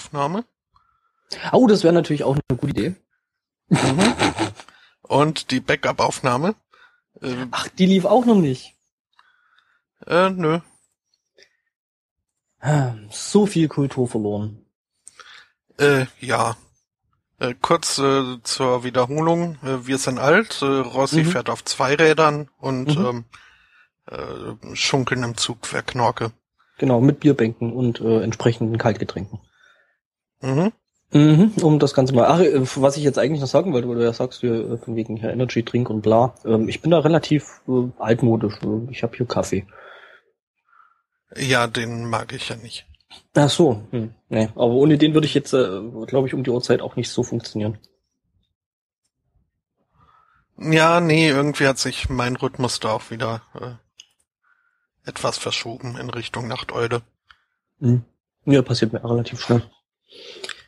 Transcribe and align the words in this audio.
Aufnahme. 0.00 0.44
Oh, 1.52 1.66
das 1.66 1.84
wäre 1.84 1.92
natürlich 1.92 2.24
auch 2.24 2.34
eine 2.48 2.58
gute 2.58 2.70
Idee. 2.70 2.96
Und 5.02 5.50
die 5.50 5.60
Backup-Aufnahme. 5.60 6.54
Äh, 7.20 7.46
Ach, 7.50 7.68
die 7.68 7.84
lief 7.86 8.04
auch 8.06 8.24
noch 8.24 8.36
nicht. 8.40 8.76
äh, 10.06 10.30
nö. 10.30 10.60
So 13.10 13.46
viel 13.46 13.68
Kultur 13.68 14.08
verloren. 14.08 14.64
Äh, 15.78 16.06
ja. 16.20 16.56
Äh, 17.38 17.54
kurz 17.60 17.98
äh, 17.98 18.38
zur 18.42 18.84
Wiederholung. 18.84 19.56
Äh, 19.62 19.86
wir 19.86 19.98
sind 19.98 20.18
alt. 20.18 20.60
Äh, 20.62 20.66
Rossi 20.66 21.22
Mhm. 21.24 21.26
fährt 21.30 21.50
auf 21.50 21.64
zwei 21.64 21.94
Rädern 21.94 22.50
und 22.58 22.96
Mhm. 22.98 23.06
ähm, 23.06 23.24
äh, 24.06 24.74
schunkeln 24.76 25.22
im 25.22 25.36
Zug 25.36 25.58
wer 25.72 25.82
Knorke. 25.82 26.32
Genau, 26.78 27.00
mit 27.00 27.20
Bierbänken 27.20 27.72
und 27.72 28.00
äh, 28.00 28.22
entsprechenden 28.22 28.76
Kaltgetränken. 28.78 29.40
Mhm. 30.42 30.72
Mhm, 31.12 31.52
um 31.62 31.78
das 31.80 31.92
Ganze 31.92 32.14
mal. 32.14 32.26
Ach, 32.26 32.38
äh, 32.40 32.60
was 32.76 32.96
ich 32.96 33.02
jetzt 33.02 33.18
eigentlich 33.18 33.40
noch 33.40 33.48
sagen 33.48 33.72
wollte, 33.72 33.88
weil 33.88 33.96
du 33.96 34.04
ja 34.04 34.12
sagst, 34.12 34.40
hier, 34.40 34.70
äh, 34.72 34.78
von 34.78 34.94
wegen 34.94 35.16
hier 35.16 35.30
Energy 35.30 35.64
Drink 35.64 35.90
und 35.90 36.02
bla. 36.02 36.34
Ähm, 36.44 36.68
ich 36.68 36.80
bin 36.80 36.92
da 36.92 37.00
relativ 37.00 37.60
äh, 37.66 37.88
altmodisch. 37.98 38.54
Äh, 38.62 38.90
Ich 38.90 39.02
habe 39.02 39.16
hier 39.16 39.26
Kaffee. 39.26 39.66
Ja, 41.36 41.66
den 41.66 42.08
mag 42.08 42.32
ich 42.32 42.48
ja 42.48 42.56
nicht. 42.56 42.86
Ach 43.34 43.50
so, 43.50 43.82
hm, 43.90 44.14
nee. 44.28 44.48
Aber 44.54 44.72
ohne 44.74 44.98
den 44.98 45.14
würde 45.14 45.26
ich 45.26 45.34
jetzt, 45.34 45.52
äh, 45.52 45.80
glaube 46.06 46.28
ich, 46.28 46.34
um 46.34 46.44
die 46.44 46.50
Uhrzeit 46.50 46.80
auch 46.80 46.94
nicht 46.94 47.10
so 47.10 47.24
funktionieren. 47.24 47.78
Ja, 50.56 51.00
nee, 51.00 51.28
irgendwie 51.28 51.66
hat 51.66 51.78
sich 51.78 52.08
mein 52.08 52.36
Rhythmus 52.36 52.80
da 52.80 52.92
auch 52.92 53.10
wieder 53.10 53.42
äh, 53.54 55.08
etwas 55.08 55.38
verschoben 55.38 55.96
in 55.96 56.10
Richtung 56.10 56.46
Nachteule. 56.46 57.02
Hm. 57.80 58.04
Ja, 58.44 58.62
passiert 58.62 58.92
mir 58.92 59.02
relativ 59.02 59.40
schnell. 59.40 59.62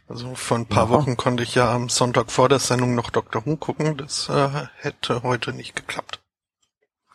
Also 0.08 0.34
vor 0.34 0.58
ein 0.58 0.66
paar 0.66 0.84
Aha. 0.84 0.90
Wochen 0.90 1.16
konnte 1.16 1.42
ich 1.42 1.54
ja 1.54 1.72
am 1.72 1.88
Sonntag 1.88 2.30
vor 2.30 2.48
der 2.48 2.58
Sendung 2.58 2.94
noch 2.94 3.10
Dr. 3.10 3.46
Who 3.46 3.56
gucken. 3.56 3.96
Das 3.96 4.28
äh, 4.28 4.66
hätte 4.78 5.22
heute 5.22 5.52
nicht 5.52 5.74
geklappt. 5.76 6.20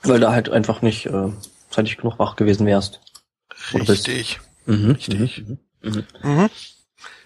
Weil 0.03 0.19
da 0.19 0.31
halt 0.31 0.49
einfach 0.49 0.81
nicht 0.81 1.05
äh, 1.07 1.31
zeitig 1.69 1.97
genug 1.97 2.17
wach 2.19 2.35
gewesen 2.35 2.65
wärst. 2.65 3.01
Richtig. 3.73 4.39
Mhm, 4.65 4.91
Richtig. 4.91 5.43
Mhm, 5.45 5.59
mhm. 5.81 6.05
Mhm. 6.23 6.49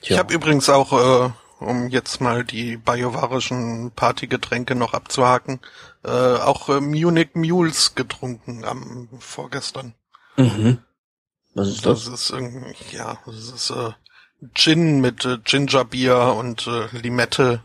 Ich 0.02 0.08
Tja. 0.10 0.18
habe 0.18 0.34
übrigens 0.34 0.70
auch, 0.70 0.94
äh, 0.94 1.32
um 1.64 1.90
jetzt 1.90 2.22
mal 2.22 2.44
die 2.44 2.78
biovarischen 2.78 3.92
Partygetränke 3.92 4.76
noch 4.76 4.94
abzuhaken, 4.94 5.60
äh, 6.04 6.10
auch 6.10 6.70
äh, 6.70 6.82
Munich 6.82 7.30
Mules 7.36 7.96
getrunken 7.96 8.66
am 8.66 9.10
vorgestern. 9.20 9.94
Mhm. 10.38 10.80
Was 11.54 11.68
ist 11.68 11.86
Das 11.86 12.06
das? 12.06 12.22
ist 12.22 12.30
irgendwie, 12.32 12.76
ja, 12.96 13.20
das 13.26 13.36
ist 13.36 13.70
äh, 13.72 13.92
Gin 14.54 15.02
mit 15.02 15.26
äh, 15.26 15.38
Gingerbier 15.44 16.36
und 16.38 16.68
äh, 16.68 16.88
Limette 16.98 17.62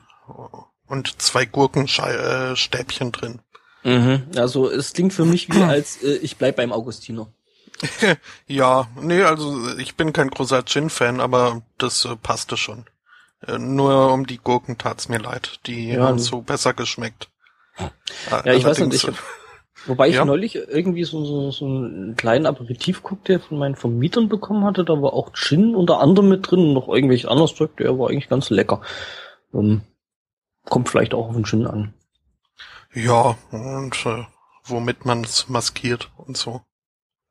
und 0.86 1.20
zwei 1.20 1.44
Gurkenstäbchen 1.44 2.52
äh, 2.52 2.56
Stäbchen 2.56 3.12
drin. 3.12 3.40
Mhm. 3.84 4.22
Also 4.36 4.70
es 4.70 4.92
klingt 4.92 5.12
für 5.12 5.24
mich 5.24 5.52
wie 5.52 5.62
als 5.62 6.02
äh, 6.02 6.16
ich 6.16 6.36
bleib 6.36 6.56
beim 6.56 6.72
Augustiner. 6.72 7.28
Ja, 8.46 8.88
nee, 9.00 9.22
also 9.22 9.76
ich 9.76 9.96
bin 9.96 10.12
kein 10.12 10.30
großer 10.30 10.64
Gin-Fan, 10.64 11.20
aber 11.20 11.62
das 11.78 12.04
äh, 12.04 12.16
passte 12.16 12.56
schon. 12.56 12.86
Äh, 13.46 13.58
nur 13.58 14.12
um 14.12 14.26
die 14.26 14.38
Gurken 14.38 14.78
tat's 14.78 15.08
mir 15.08 15.18
leid. 15.18 15.60
Die 15.66 15.90
Ja, 15.90 16.04
haben 16.06 16.18
so 16.18 16.40
besser 16.40 16.72
geschmeckt. 16.72 17.28
Ja, 18.30 18.52
ich 18.54 18.64
weiß 18.64 18.78
nicht, 18.78 18.94
ich 18.94 19.06
hab, 19.06 19.14
wobei 19.86 20.08
ich 20.08 20.16
Ja. 20.16 20.24
neulich 20.24 20.54
irgendwie 20.56 21.04
so, 21.04 21.24
so, 21.24 21.50
so 21.50 21.66
einen 21.66 22.16
kleinen 22.16 22.46
Aperitivcocktail 22.46 23.38
von 23.38 23.58
meinen 23.58 23.76
Vermietern 23.76 24.28
bekommen 24.28 24.64
hatte, 24.64 24.84
da 24.84 25.00
war 25.00 25.12
auch 25.12 25.32
Gin 25.32 25.74
unter 25.74 26.00
anderem 26.00 26.28
mit 26.28 26.50
drin 26.50 26.60
und 26.60 26.72
noch 26.74 26.88
irgendwelches 26.88 27.28
anderes 27.28 27.54
Zeug, 27.54 27.76
der 27.76 27.98
war 27.98 28.10
eigentlich 28.10 28.28
ganz 28.28 28.50
lecker. 28.50 28.80
Ähm, 29.54 29.82
kommt 30.64 30.88
vielleicht 30.88 31.14
auch 31.14 31.28
auf 31.28 31.34
den 31.34 31.44
Gin 31.44 31.66
an. 31.66 31.94
Ja, 32.94 33.36
und 33.50 34.06
äh, 34.06 34.24
womit 34.64 35.04
man's 35.04 35.48
maskiert 35.48 36.10
und 36.16 36.36
so. 36.36 36.62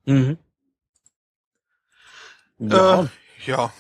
Mhm. 0.06 0.38
Ja. 2.60 3.02
Äh, 3.02 3.08
ja, 3.46 3.74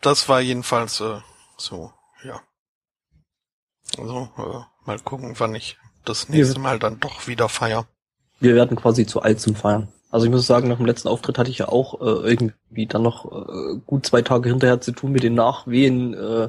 das 0.00 0.28
war 0.28 0.40
jedenfalls 0.40 1.00
äh, 1.00 1.20
so, 1.56 1.92
ja. 2.22 2.40
Also, 3.98 4.28
äh, 4.36 4.86
mal 4.86 4.98
gucken, 5.00 5.34
wann 5.38 5.54
ich 5.54 5.78
das 6.08 6.28
nächste 6.28 6.60
Mal 6.60 6.78
dann 6.78 7.00
doch 7.00 7.26
wieder 7.26 7.48
feier. 7.48 7.86
wir 8.40 8.54
werden 8.54 8.76
quasi 8.76 9.06
zu 9.06 9.20
alt 9.22 9.40
zum 9.40 9.54
Feiern. 9.54 9.88
Also 10.10 10.24
ich 10.24 10.32
muss 10.32 10.46
sagen, 10.46 10.68
nach 10.68 10.78
dem 10.78 10.86
letzten 10.86 11.08
Auftritt 11.08 11.38
hatte 11.38 11.50
ich 11.50 11.58
ja 11.58 11.68
auch 11.68 12.00
äh, 12.00 12.30
irgendwie 12.30 12.86
dann 12.86 13.02
noch 13.02 13.26
äh, 13.26 13.76
gut 13.86 14.06
zwei 14.06 14.22
Tage 14.22 14.48
hinterher 14.48 14.80
zu 14.80 14.92
tun 14.92 15.12
mit 15.12 15.22
den 15.22 15.34
Nachwehen 15.34 16.14
äh, 16.14 16.48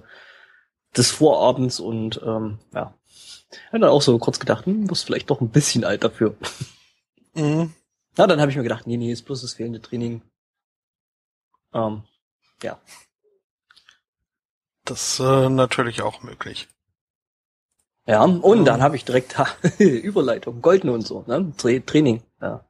des 0.95 1.11
Vorabends 1.11 1.79
und 1.79 2.21
ähm, 2.23 2.59
ja. 2.73 2.93
Ich 3.51 3.73
hab 3.73 3.81
dann 3.81 3.89
auch 3.89 4.01
so 4.01 4.17
kurz 4.19 4.39
gedacht, 4.39 4.65
hm, 4.65 4.85
muss 4.85 5.03
vielleicht 5.03 5.29
doch 5.29 5.41
ein 5.41 5.49
bisschen 5.49 5.83
alt 5.83 6.03
dafür. 6.03 6.35
Mhm. 7.33 7.73
Na, 8.15 8.27
dann 8.27 8.39
habe 8.39 8.51
ich 8.51 8.57
mir 8.57 8.63
gedacht, 8.63 8.87
nee, 8.87 8.97
nee, 8.97 9.11
ist 9.11 9.25
bloß 9.25 9.41
das 9.41 9.53
fehlende 9.53 9.81
Training. 9.81 10.21
Ähm, 11.73 12.03
ja. 12.63 12.79
Das 14.85 15.19
äh, 15.19 15.49
natürlich 15.49 16.01
auch 16.01 16.23
möglich. 16.23 16.67
Ja, 18.09 18.23
und 18.23 18.65
dann 18.65 18.81
habe 18.81 18.95
ich 18.95 19.05
direkt 19.05 19.35
Überleitung, 19.77 20.63
Goldene 20.63 20.93
und 20.93 21.05
so, 21.05 21.23
ne? 21.27 21.53
Tra 21.57 21.77
Training, 21.85 22.23
ja. 22.41 22.65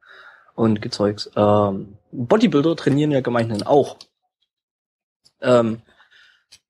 Und 0.54 0.82
Gezeugs. 0.82 1.30
Ähm, 1.34 1.96
Bodybuilder 2.12 2.76
trainieren 2.76 3.10
ja 3.10 3.22
gemeinhin 3.22 3.62
auch. 3.62 3.96
Ähm, 5.40 5.80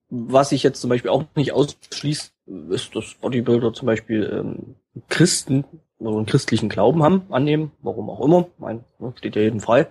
was 0.09 0.53
ich 0.53 0.62
jetzt 0.62 0.81
zum 0.81 0.89
Beispiel 0.89 1.11
auch 1.11 1.25
nicht 1.35 1.50
ausschließt, 1.50 2.33
ist, 2.71 2.95
dass 2.95 3.15
Bodybuilder 3.21 3.73
zum 3.73 3.87
Beispiel 3.87 4.31
ähm, 4.33 4.77
Christen 5.09 5.65
oder 5.99 6.19
einen 6.19 6.27
christlichen 6.27 6.69
Glauben 6.69 7.03
haben, 7.03 7.27
annehmen, 7.31 7.73
warum 7.83 8.09
auch 8.09 8.21
immer, 8.21 8.47
mein, 8.59 8.85
ne, 9.00 9.12
steht 9.17 9.35
ja 9.35 9.43
jedem 9.43 9.59
frei. 9.59 9.89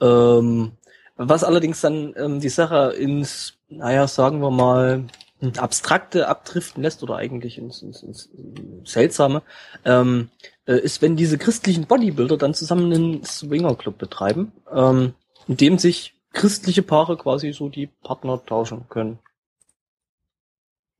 Ähm, 0.00 0.72
was 1.16 1.44
allerdings 1.44 1.82
dann 1.82 2.14
ähm, 2.16 2.40
die 2.40 2.48
Sache 2.48 2.94
ins, 2.98 3.58
naja, 3.68 4.08
sagen 4.08 4.40
wir 4.40 4.50
mal, 4.50 5.04
Abstrakte 5.56 6.28
abdriften 6.28 6.82
lässt 6.82 7.02
oder 7.02 7.16
eigentlich 7.16 7.58
ins, 7.58 7.82
ins, 7.82 8.02
ins 8.02 8.30
Seltsame, 8.84 9.42
ähm, 9.84 10.30
äh, 10.66 10.78
ist, 10.78 11.02
wenn 11.02 11.16
diese 11.16 11.38
christlichen 11.38 11.86
Bodybuilder 11.86 12.36
dann 12.36 12.54
zusammen 12.54 12.92
einen 12.92 13.24
Swingerclub 13.24 13.96
betreiben, 13.96 14.52
ähm, 14.72 15.14
in 15.48 15.56
dem 15.56 15.78
sich 15.78 16.14
christliche 16.32 16.82
Paare 16.82 17.16
quasi 17.16 17.52
so 17.52 17.68
die 17.68 17.86
Partner 17.86 18.40
tauschen 18.44 18.86
können. 18.88 19.18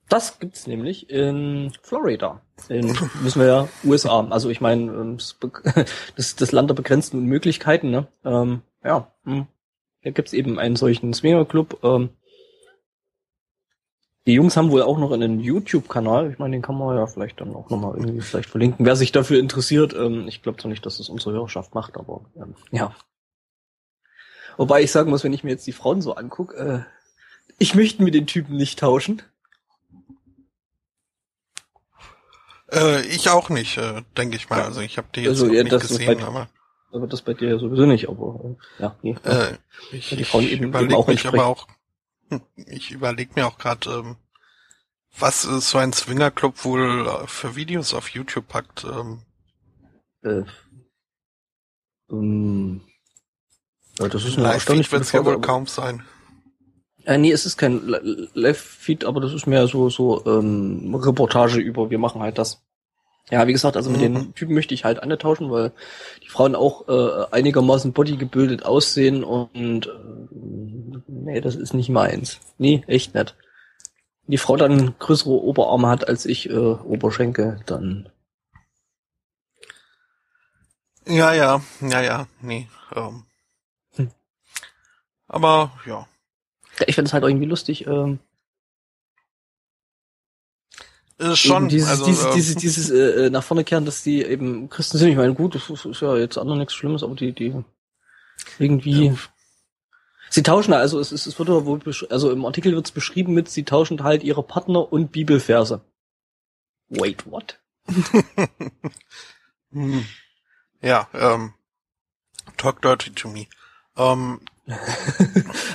Das 0.09 0.41
gibt's 0.41 0.67
nämlich 0.67 1.09
in 1.09 1.73
Florida. 1.83 2.43
In, 2.69 2.89
wissen 3.23 3.41
wir 3.41 3.47
ja, 3.47 3.69
USA. 3.85 4.27
Also 4.29 4.51
ich 4.51 4.61
meine, 4.61 4.91
ähm, 4.91 5.19
das, 6.17 6.35
das 6.35 6.53
Land 6.53 6.69
der 6.69 6.75
begrenzten 6.75 7.25
Möglichkeiten, 7.25 7.91
ne? 7.91 8.09
Ähm, 8.25 8.63
ja, 8.83 9.13
hm. 9.25 9.47
da 10.03 10.11
gibt's 10.11 10.33
eben 10.33 10.59
einen 10.59 10.75
solchen 10.75 11.15
Swingerclub. 11.15 11.85
Ähm, 11.85 12.11
die 14.31 14.37
Jungs 14.37 14.57
haben 14.57 14.71
wohl 14.71 14.83
auch 14.83 14.97
noch 14.97 15.11
einen 15.11 15.41
YouTube-Kanal. 15.41 16.31
Ich 16.31 16.39
meine, 16.39 16.53
den 16.57 16.63
kann 16.63 16.79
man 16.79 16.97
ja 16.97 17.07
vielleicht 17.09 17.41
dann 17.41 17.53
auch 17.55 17.69
nochmal 17.69 17.97
irgendwie 17.99 18.21
vielleicht 18.21 18.49
verlinken. 18.49 18.87
Wer 18.87 18.95
sich 18.95 19.11
dafür 19.11 19.41
interessiert, 19.41 19.93
ähm, 19.93 20.29
ich 20.29 20.41
glaube 20.43 20.59
zwar 20.59 20.71
nicht, 20.71 20.87
dass 20.87 20.99
das 20.99 21.09
unsere 21.09 21.33
Hörerschaft 21.33 21.75
macht, 21.75 21.97
aber 21.97 22.21
ähm, 22.37 22.55
ja. 22.71 22.95
Wobei 24.57 24.83
ich 24.83 24.93
sagen 24.93 25.11
muss, 25.11 25.25
wenn 25.25 25.33
ich 25.33 25.43
mir 25.43 25.51
jetzt 25.51 25.67
die 25.67 25.73
Frauen 25.73 26.01
so 26.01 26.15
angucke, 26.15 26.57
äh, 26.57 26.81
ich 27.59 27.75
möchte 27.75 28.03
mit 28.05 28.15
den 28.15 28.27
Typen 28.29 28.57
nicht 28.57 28.79
tauschen. 28.79 29.21
Äh, 32.73 33.03
ich 33.07 33.29
auch 33.31 33.49
nicht, 33.49 33.77
äh, 33.79 34.03
denke 34.17 34.37
ich 34.37 34.49
mal. 34.49 34.63
Also 34.63 34.81
ich 34.81 34.97
habe 34.97 35.09
die 35.15 35.21
jetzt 35.23 35.29
Also, 35.31 35.47
ja, 35.53 35.63
nicht 35.65 35.81
gesehen, 35.81 36.19
bei- 36.19 36.25
aber 36.25 36.49
Aber 36.93 37.07
das 37.07 37.23
bei 37.23 37.35
dir 37.35 37.49
ja 37.51 37.59
sowieso 37.59 37.85
nicht, 37.87 38.09
aber 38.09 38.57
äh, 38.79 38.83
ja, 38.83 38.97
nee. 39.03 39.17
äh, 39.25 39.55
ich, 39.93 40.13
ich 40.13 40.29
Frauen 40.29 40.45
eben- 40.45 40.53
eben 40.53 40.65
überlege 40.67 40.97
auch 40.97 41.07
mich 41.09 41.27
aber 41.27 41.47
auch, 41.47 41.67
ich 42.57 42.91
überlege 42.91 43.33
mir 43.35 43.47
auch 43.47 43.59
gerade, 43.59 43.91
ähm, 43.91 44.17
was 45.19 45.45
äh, 45.45 45.61
so 45.61 45.79
ein 45.79 45.93
Swingerclub 45.93 46.65
wohl 46.65 47.07
äh, 47.07 47.27
für 47.27 47.57
Videos 47.57 47.95
auf 47.95 48.09
YouTube 48.11 48.49
packt. 48.49 48.85
Ähm, 48.85 49.23
Äh, 50.23 50.43
ähm, 52.11 52.83
ja, 53.99 54.09
das 54.09 54.25
ist 54.25 54.39
eine 54.39 54.49
Live-Feed 54.49 54.93
wird 54.93 55.03
es 55.03 55.13
ja 55.13 55.25
wohl 55.25 55.41
kaum 55.41 55.67
sein. 55.67 56.03
Äh, 57.05 57.19
nee, 57.19 57.33
es 57.33 57.47
ist 57.47 57.57
kein 57.57 57.87
Li- 57.87 58.29
Live-Feed, 58.35 59.05
aber 59.05 59.21
das 59.21 59.33
ist 59.33 59.47
mehr 59.47 59.67
so 59.67 59.89
so 59.89 60.25
ähm, 60.27 60.95
Reportage 60.95 61.59
über, 61.59 61.91
wir 61.91 61.99
machen 61.99 62.21
halt 62.21 62.39
das. 62.39 62.63
Ja, 63.31 63.47
wie 63.47 63.53
gesagt, 63.53 63.77
also 63.77 63.91
mit 63.91 64.01
Mhm. 64.01 64.15
den 64.15 64.35
Typen 64.35 64.55
möchte 64.55 64.75
ich 64.75 64.85
halt 64.85 65.03
antauschen, 65.03 65.51
weil 65.51 65.73
die 66.23 66.29
Frauen 66.29 66.57
auch 66.57 66.89
äh, 66.89 67.27
einigermaßen 67.31 67.93
bodygebildet 67.93 68.65
aussehen 68.65 69.23
und 69.25 69.87
äh, 69.87 69.91
nee, 71.25 71.41
das 71.41 71.55
ist 71.57 71.75
nicht 71.75 71.89
meins. 71.89 72.41
Nee, 72.59 72.83
echt 72.87 73.15
nicht. 73.15 73.35
Wenn 74.23 74.33
die 74.33 74.39
Frau 74.39 74.57
dann 74.57 74.95
größere 74.99 75.31
Oberarme 75.31 75.89
hat 75.89 76.09
als 76.09 76.27
ich 76.27 76.49
äh, 76.51 76.57
Oberschenkel, 76.57 77.61
dann 77.67 78.09
Ja, 81.07 81.33
ja, 81.33 81.61
ja, 81.81 82.03
ja, 82.03 82.27
nee. 82.41 82.69
Ähm. 82.95 83.25
Hm. 83.97 84.11
Aber 85.29 85.73
ja. 85.87 86.07
ich 86.87 86.95
finde 86.95 87.09
es 87.09 87.13
halt 87.13 87.25
irgendwie 87.25 87.47
lustig. 87.47 87.87
Ähm, 87.87 88.21
Ist 91.19 91.39
schon, 91.39 91.65
eben 91.65 91.69
dieses, 91.69 91.89
also, 91.89 92.07
dieses, 92.07 92.25
ähm, 92.25 92.33
dieses, 92.35 92.57
dieses 92.57 92.91
äh, 92.91 93.27
äh, 93.27 93.31
nach 93.31 93.43
vorne 93.43 93.65
kehren, 93.65 93.85
dass 93.85 94.03
die 94.03 94.23
eben 94.23 94.69
Christen 94.69 94.99
sind. 94.99 95.09
Ich 95.09 95.17
meine, 95.17 95.35
gut, 95.35 95.55
das 95.55 95.69
ist, 95.69 95.85
ist 95.85 96.01
ja 96.01 96.17
jetzt 96.17 96.37
auch 96.37 96.45
noch 96.45 96.57
nichts 96.57 96.75
Schlimmes, 96.75 97.03
aber 97.03 97.15
die, 97.15 97.33
die 97.33 97.55
irgendwie. 98.59 99.07
Ja. 99.07 99.15
Sie 100.31 100.43
tauschen 100.43 100.73
also 100.73 101.01
es, 101.01 101.11
es, 101.13 101.27
es 101.27 101.39
wird 101.39 101.49
wohl 101.49 101.81
also 102.09 102.31
im 102.31 102.45
Artikel 102.47 102.73
wird 102.75 102.87
es 102.87 102.93
beschrieben 102.93 103.35
mit, 103.35 103.49
sie 103.51 103.65
tauschen 103.65 104.03
halt 104.03 104.23
ihre 104.23 104.43
Partner 104.43 104.91
und 104.93 105.13
Bibelverse. 105.13 105.81
Wait, 106.89 107.31
what? 107.31 107.59
hm. 109.73 110.05
Ja, 110.81 111.09
ähm, 111.13 111.53
talk 112.57 112.81
dirty 112.81 113.11
to 113.11 113.29
me. 113.29 113.47
Ähm, 113.97 114.41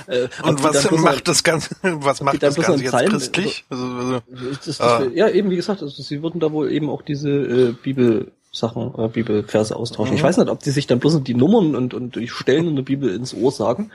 Äh, 0.06 0.28
und 0.44 0.62
was 0.62 0.88
macht 0.92 1.26
das 1.26 1.42
Ganze, 1.42 1.74
was 1.82 2.20
macht 2.20 2.40
das 2.42 2.54
Ganze 2.54 2.82
jetzt 2.82 2.92
Psalm- 2.92 3.10
christlich? 3.10 3.64
Also, 3.68 3.84
also, 3.84 4.14
ein- 4.14 4.22
das, 4.64 4.64
das, 4.64 4.80
Ah. 4.80 5.02
Ja, 5.12 5.28
eben 5.28 5.50
wie 5.50 5.56
gesagt, 5.56 5.82
also 5.82 6.00
sie 6.02 6.22
würden 6.22 6.40
da 6.40 6.52
wohl 6.52 6.70
eben 6.70 6.88
auch 6.88 7.02
diese 7.02 7.28
äh, 7.28 7.72
Bibelsachen 7.72 8.86
oder 8.94 9.08
Bibelverse 9.08 9.74
austauschen. 9.74 10.12
Mhm. 10.12 10.18
Ich 10.18 10.22
weiß 10.22 10.36
nicht, 10.36 10.48
ob 10.48 10.60
die 10.62 10.70
sich 10.70 10.86
dann 10.86 11.00
bloß 11.00 11.22
die 11.24 11.34
Nummern 11.34 11.74
und, 11.74 11.92
und 11.92 12.14
die 12.14 12.28
Stellen 12.28 12.68
in 12.68 12.76
der 12.76 12.84
Bibel 12.84 13.12
ins 13.12 13.34
Ohr 13.34 13.50
sagen. 13.50 13.90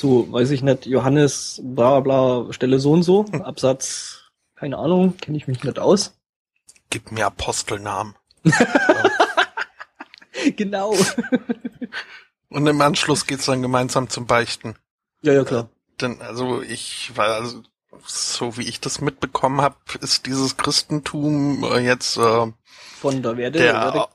So, 0.00 0.32
weiß 0.32 0.50
ich 0.52 0.62
nicht, 0.62 0.86
Johannes, 0.86 1.60
bla 1.62 2.00
bla, 2.00 2.50
Stelle 2.54 2.80
so 2.80 2.92
und 2.92 3.02
so, 3.02 3.26
Hm. 3.30 3.42
Absatz, 3.42 4.30
keine 4.56 4.78
Ahnung, 4.78 5.18
kenne 5.18 5.36
ich 5.36 5.46
mich 5.46 5.62
nicht 5.62 5.78
aus. 5.78 6.18
gib 6.88 7.12
mir 7.12 7.26
Apostelnamen. 7.26 8.14
genau. 10.56 10.94
Und 12.48 12.66
im 12.66 12.80
Anschluss 12.80 13.26
geht's 13.26 13.44
dann 13.44 13.60
gemeinsam 13.60 14.08
zum 14.08 14.26
Beichten. 14.26 14.76
Ja, 15.20 15.34
ja, 15.34 15.44
klar. 15.44 15.68
Denn, 16.00 16.22
also 16.22 16.62
ich 16.62 17.12
war, 17.14 17.34
also, 17.34 17.62
so 18.06 18.56
wie 18.56 18.66
ich 18.66 18.80
das 18.80 19.02
mitbekommen 19.02 19.60
habe, 19.60 19.76
ist 20.00 20.24
dieses 20.24 20.56
Christentum 20.56 21.62
äh, 21.62 21.80
jetzt 21.80 22.16
äh, 22.16 22.46
Von 22.98 23.22
der 23.22 23.36
Werde, 23.36 23.58
der 23.58 23.74
Werde 23.74 24.06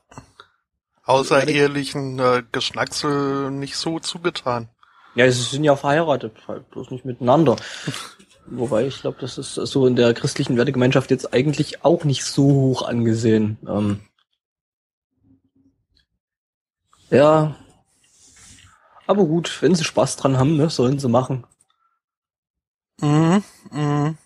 außerehelichen 1.04 2.18
äh, 2.18 2.42
Geschnacksel 2.50 3.52
nicht 3.52 3.76
so 3.76 4.00
zugetan. 4.00 4.68
Ja, 5.16 5.30
sie 5.30 5.42
sind 5.42 5.64
ja 5.64 5.74
verheiratet, 5.76 6.34
halt 6.46 6.70
bloß 6.70 6.90
nicht 6.90 7.04
miteinander. 7.04 7.56
Wobei 8.46 8.86
ich 8.86 9.00
glaube, 9.00 9.18
das 9.20 9.38
ist 9.38 9.54
so 9.54 9.86
in 9.86 9.96
der 9.96 10.14
christlichen 10.14 10.56
Wertegemeinschaft 10.56 11.10
jetzt 11.10 11.32
eigentlich 11.34 11.84
auch 11.84 12.04
nicht 12.04 12.24
so 12.24 12.44
hoch 12.44 12.82
angesehen. 12.82 13.58
Ähm 13.66 14.00
ja. 17.10 17.56
Aber 19.06 19.24
gut, 19.24 19.62
wenn 19.62 19.74
sie 19.74 19.84
Spaß 19.84 20.16
dran 20.16 20.38
haben, 20.38 20.56
ne, 20.56 20.70
sollen 20.70 20.98
sie 20.98 21.08
machen. 21.08 21.44
Mhm, 23.00 23.42
mhm. 23.70 24.18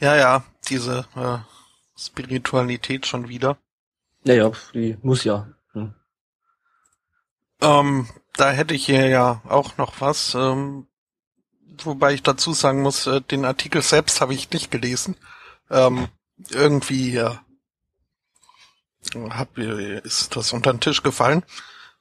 Ja, 0.00 0.16
ja, 0.16 0.44
diese 0.68 1.06
äh, 1.14 1.38
Spiritualität 1.96 3.06
schon 3.06 3.28
wieder. 3.28 3.58
Naja, 4.24 4.50
die 4.74 4.96
muss 5.02 5.24
ja. 5.24 5.48
Hm. 7.62 7.68
Ähm, 7.70 8.08
da 8.34 8.50
hätte 8.50 8.74
ich 8.74 8.86
hier 8.86 9.08
ja 9.08 9.42
auch 9.48 9.76
noch 9.76 10.00
was, 10.00 10.34
ähm, 10.34 10.86
wobei 11.84 12.14
ich 12.14 12.22
dazu 12.22 12.52
sagen 12.52 12.82
muss, 12.82 13.06
äh, 13.06 13.20
den 13.20 13.44
Artikel 13.44 13.82
selbst 13.82 14.20
habe 14.20 14.34
ich 14.34 14.50
nicht 14.50 14.70
gelesen. 14.70 15.16
Ähm, 15.70 16.08
irgendwie 16.48 17.16
äh, 17.16 17.34
hab, 19.30 19.58
ist 19.58 20.36
das 20.36 20.52
unter 20.52 20.72
den 20.72 20.80
Tisch 20.80 21.02
gefallen. 21.02 21.44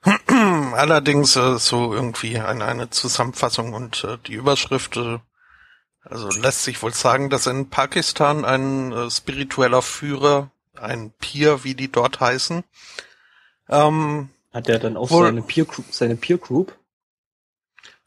Allerdings 0.28 1.36
äh, 1.36 1.58
so 1.58 1.94
irgendwie 1.94 2.40
eine, 2.40 2.66
eine 2.66 2.90
Zusammenfassung 2.90 3.74
und 3.74 4.04
äh, 4.04 4.18
die 4.26 4.34
Überschrift, 4.34 4.96
äh, 4.98 5.20
also 6.04 6.30
lässt 6.30 6.64
sich 6.64 6.82
wohl 6.82 6.94
sagen, 6.94 7.30
dass 7.30 7.48
in 7.48 7.70
Pakistan 7.70 8.46
ein 8.46 8.92
äh, 8.94 9.12
spiritueller 9.12 9.82
Führer, 9.82 10.52
ein 10.76 11.12
Peer, 11.20 11.66
wie 11.66 11.76
die 11.76 11.92
dort 11.92 12.22
heißen, 12.22 12.64
ähm, 13.68 14.30
Hat 14.52 14.68
er 14.68 14.80
dann 14.80 14.98
auch 14.98 15.12
Wohl- 15.12 15.26
seine 15.26 15.42
Peer 15.42 15.66
Group, 15.66 15.86
seine 15.92 16.16
Peer 16.16 16.38
Group? 16.38 16.78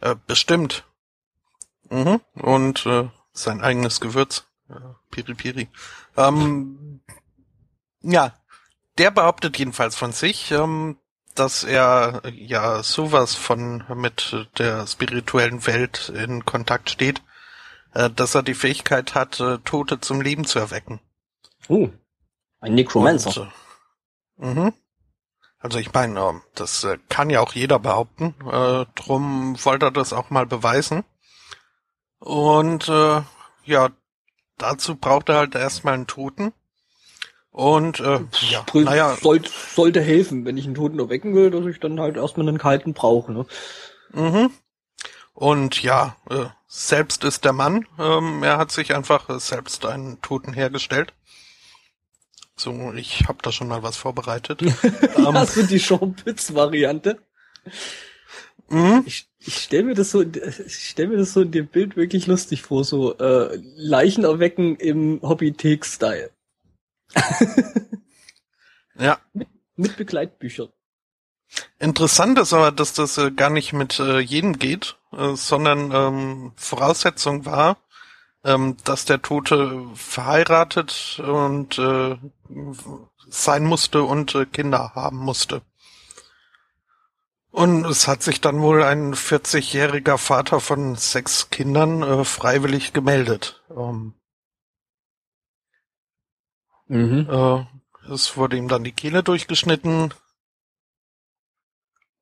Äh, 0.00 0.16
bestimmt. 0.26 0.84
Mhm. 1.90 2.20
Und 2.34 2.87
äh, 2.87 3.08
sein 3.32 3.61
eigenes 3.61 4.00
Gewürz. 4.00 4.44
Äh, 4.68 4.75
Piri 5.11 5.34
Piri. 5.34 5.68
Ähm, 6.16 7.02
ja, 8.00 8.34
der 8.99 9.11
behauptet 9.11 9.58
jedenfalls 9.58 9.94
von 9.96 10.12
sich, 10.12 10.50
ähm, 10.50 10.99
dass 11.34 11.64
er 11.64 12.22
äh, 12.25 12.30
ja 12.30 12.82
sowas 12.82 13.34
von 13.34 13.84
mit 13.94 14.49
der 14.58 14.87
spirituellen 14.87 15.66
Welt 15.66 16.08
in 16.08 16.44
Kontakt 16.44 16.90
steht, 16.90 17.22
äh, 17.94 18.11
dass 18.11 18.34
er 18.34 18.42
die 18.42 18.54
Fähigkeit 18.54 19.14
hat, 19.14 19.40
äh, 19.40 19.58
Tote 19.58 20.00
zum 20.00 20.20
Leben 20.20 20.44
zu 20.44 20.58
erwecken. 20.58 21.00
Oh, 21.68 21.88
ein 22.61 22.75
Necromancer. 22.75 23.52
Und, 24.37 24.56
äh, 24.56 24.61
mhm. 24.61 24.72
Also 25.62 25.78
ich 25.78 25.92
meine, 25.92 26.19
ähm, 26.19 26.42
das 26.57 26.83
äh, 26.83 26.99
kann 27.09 27.31
ja 27.31 27.40
auch 27.40 27.52
jeder 27.52 27.78
behaupten. 27.78 28.35
Äh, 28.50 28.85
drum 28.97 29.57
wollte 29.64 29.87
er 29.87 29.90
das 29.92 30.12
auch 30.12 30.28
mal 30.28 30.45
beweisen. 30.45 31.04
Und 32.19 32.88
äh, 32.88 33.23
ja, 33.64 33.90
dazu 34.59 34.97
braucht 34.97 35.28
er 35.28 35.37
halt 35.37 35.54
erstmal 35.54 35.95
einen 35.95 36.09
Toten. 36.09 36.52
Und 37.52 38.00
äh, 38.00 38.21
ja, 38.50 38.64
naja, 38.75 39.16
sollte, 39.21 39.50
sollte 39.50 40.00
helfen, 40.00 40.45
wenn 40.45 40.57
ich 40.57 40.64
einen 40.64 40.75
Toten 40.75 40.99
erwecken 40.99 41.35
will, 41.35 41.50
dass 41.50 41.66
ich 41.66 41.78
dann 41.78 42.00
halt 42.00 42.16
erstmal 42.16 42.49
einen 42.49 42.59
kalten 42.59 42.92
brauche. 42.92 43.31
Ne? 43.31 43.47
mhm. 44.12 44.50
Und 45.35 45.83
ja, 45.83 46.16
äh, 46.28 46.47
selbst 46.66 47.25
ist 47.25 47.45
der 47.45 47.52
Mann. 47.52 47.87
Ähm, 47.99 48.42
er 48.42 48.59
hat 48.59 48.73
sich 48.73 48.95
einfach 48.95 49.28
äh, 49.28 49.38
selbst 49.38 49.87
einen 49.87 50.21
Toten 50.23 50.54
hergestellt. 50.54 51.14
So, 52.56 52.92
ich 52.92 53.26
habe 53.28 53.38
da 53.42 53.50
schon 53.50 53.68
mal 53.68 53.82
was 53.82 53.97
vorbereitet. 53.97 54.62
Ähm, 55.16 55.35
Hast 55.35 55.56
du 55.56 55.62
die 55.62 55.78
Schaupitz-Variante? 55.78 57.18
mhm. 58.68 59.02
Ich, 59.06 59.28
ich 59.38 59.56
stelle 59.56 59.85
mir 59.85 59.94
das 59.94 60.11
so, 60.11 60.23
ich 60.23 60.88
stell 60.88 61.09
mir 61.09 61.18
das 61.18 61.32
so 61.32 61.42
in 61.42 61.52
dem 61.52 61.66
Bild 61.66 61.97
wirklich 61.97 62.26
lustig 62.26 62.62
vor, 62.62 62.85
so 62.85 63.16
äh, 63.18 63.59
Leichen 63.76 64.25
erwecken 64.25 64.76
im 64.76 65.21
Hobbythek-Style. 65.23 66.30
Ja, 68.99 69.18
Mit 69.76 69.97
Begleitbüchern. 69.97 70.68
Interessant 71.78 72.38
ist 72.38 72.52
aber, 72.52 72.73
dass 72.73 72.94
das 72.94 73.18
äh, 73.18 73.30
gar 73.30 73.50
nicht 73.50 73.73
mit 73.73 73.99
äh, 73.99 74.21
jedem 74.21 74.59
geht, 74.59 74.97
äh, 75.12 75.35
sondern 75.35 75.90
ähm, 75.92 76.52
Voraussetzung 76.56 77.44
war, 77.44 77.78
ähm, 78.44 78.76
dass 78.84 79.04
der 79.04 79.22
Tote 79.22 79.88
verheiratet 79.94 81.20
und 81.25 81.78
äh, 81.78 82.16
sein 83.28 83.64
musste 83.64 84.02
und 84.02 84.34
äh, 84.34 84.46
Kinder 84.46 84.92
haben 84.94 85.18
musste. 85.18 85.62
Und 87.50 87.84
es 87.84 88.08
hat 88.08 88.22
sich 88.22 88.40
dann 88.40 88.62
wohl 88.62 88.82
ein 88.82 89.14
40-jähriger 89.14 90.16
Vater 90.16 90.58
von 90.58 90.96
sechs 90.96 91.50
Kindern 91.50 92.02
äh, 92.02 92.25
freiwillig 92.25 92.94
gemeldet. 92.94 93.62
Ähm, 93.70 94.14
mhm. 96.88 97.28
äh, 97.30 97.66
es 98.11 98.37
wurde 98.37 98.56
ihm 98.56 98.68
dann 98.68 98.84
die 98.84 98.92
Kehle 98.92 99.22
durchgeschnitten. 99.22 100.14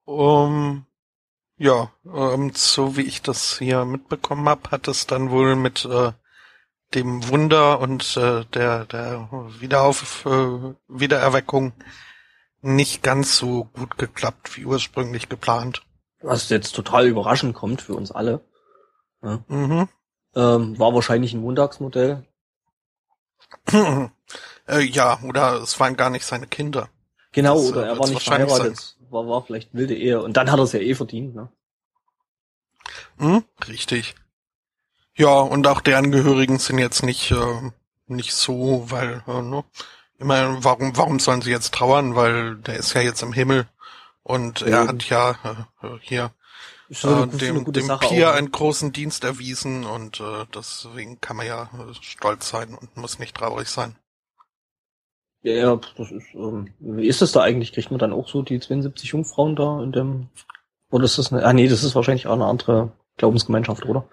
Um, 0.05 0.87
ja, 1.61 1.93
ähm, 2.07 2.53
so 2.55 2.97
wie 2.97 3.03
ich 3.03 3.21
das 3.21 3.59
hier 3.59 3.85
mitbekommen 3.85 4.49
habe, 4.49 4.71
hat 4.71 4.89
es 4.89 5.07
dann 5.07 5.31
wohl 5.31 5.57
mit 5.57 5.85
äh, 5.85 6.13
dem 6.95 7.29
Wunder 7.29 7.81
und 7.81 8.17
äh, 8.17 8.47
der 8.47 8.87
der 8.87 9.29
Wiederauf 9.61 10.25
äh, 10.25 10.75
Wiedererweckung 10.89 11.75
nicht 12.63 13.03
ganz 13.03 13.37
so 13.37 13.65
gut 13.65 13.99
geklappt 13.99 14.57
wie 14.57 14.65
ursprünglich 14.65 15.29
geplant. 15.29 15.83
Was 16.23 16.49
jetzt 16.49 16.75
total 16.75 17.07
überraschend 17.07 17.55
kommt 17.55 17.83
für 17.83 17.95
uns 17.95 18.11
alle. 18.11 18.41
Ja, 19.23 19.45
mhm. 19.49 19.89
ähm, 20.35 20.79
war 20.79 20.95
wahrscheinlich 20.95 21.35
ein 21.35 21.43
Montagsmodell. 21.43 22.27
äh, 23.71 24.81
ja, 24.81 25.21
oder 25.23 25.61
es 25.61 25.79
waren 25.79 25.97
gar 25.97 26.09
nicht 26.09 26.25
seine 26.25 26.47
Kinder. 26.47 26.89
Genau, 27.33 27.57
das, 27.57 27.69
oder 27.71 27.85
äh, 27.85 27.89
er 27.89 27.99
war 27.99 28.09
nicht 28.09 28.23
verheiratet. 28.23 28.97
War, 29.11 29.27
war 29.27 29.45
vielleicht 29.45 29.75
wilde 29.75 29.95
Ehe. 29.95 30.23
Und 30.23 30.37
dann 30.37 30.51
hat 30.51 30.59
er 30.59 30.65
es 30.65 30.73
ja 30.73 30.81
eh 30.81 30.95
verdient, 30.95 31.35
ne? 31.35 31.49
Hm, 33.19 33.45
richtig. 33.69 34.15
Ja, 35.15 35.41
und 35.41 35.67
auch 35.67 35.81
der 35.81 35.99
Angehörigen 35.99 36.59
sind 36.59 36.79
jetzt 36.79 37.03
nicht, 37.03 37.31
äh, 37.31 37.71
nicht 38.07 38.33
so, 38.33 38.87
weil, 38.89 39.23
äh, 39.27 39.43
ne, 39.43 39.65
immer, 40.19 40.63
warum, 40.65 40.97
warum 40.97 41.19
sollen 41.19 41.43
sie 41.43 41.51
jetzt 41.51 41.75
trauern? 41.75 42.15
Weil 42.15 42.57
der 42.57 42.77
ist 42.77 42.95
ja 42.95 43.01
jetzt 43.01 43.23
im 43.23 43.33
Himmel 43.33 43.69
und 44.23 44.63
er 44.63 44.89
hat 44.89 45.09
ja 45.09 45.33
äh, 45.83 45.89
hier 46.01 46.33
äh, 46.89 47.27
dem, 47.27 47.73
dem 47.73 47.99
Pia 47.99 48.33
einen 48.33 48.51
großen 48.51 48.93
Dienst 48.93 49.25
erwiesen 49.25 49.85
und 49.85 50.21
äh, 50.21 50.47
deswegen 50.55 51.21
kann 51.21 51.37
man 51.37 51.47
ja 51.47 51.65
äh, 51.65 51.95
stolz 52.01 52.49
sein 52.49 52.75
und 52.75 52.97
muss 52.97 53.19
nicht 53.19 53.37
traurig 53.37 53.69
sein. 53.69 53.97
Ja, 55.43 55.53
ja, 55.53 55.81
das 55.97 56.11
ist, 56.11 56.35
ähm, 56.35 56.69
wie 56.81 57.07
ist 57.07 57.23
das 57.23 57.33
da 57.33 57.41
eigentlich? 57.41 57.73
Kriegt 57.73 57.91
man 57.91 57.99
dann 57.99 58.13
auch 58.13 58.29
so 58.29 58.43
die 58.43 58.61
72 58.61 59.11
Jungfrauen 59.11 59.57
da 59.57 59.83
in 59.83 59.93
dem, 59.93 60.29
oder 60.91 61.05
ist 61.05 61.19
das 61.19 61.33
eine, 61.33 61.45
ah 61.45 61.53
nee, 61.53 61.69
das 61.69 61.83
ist 61.83 61.95
wahrscheinlich 61.95 62.27
auch 62.27 62.35
eine 62.35 62.47
andere 62.47 62.93
Glaubensgemeinschaft, 63.17 63.87
oder? 63.87 64.05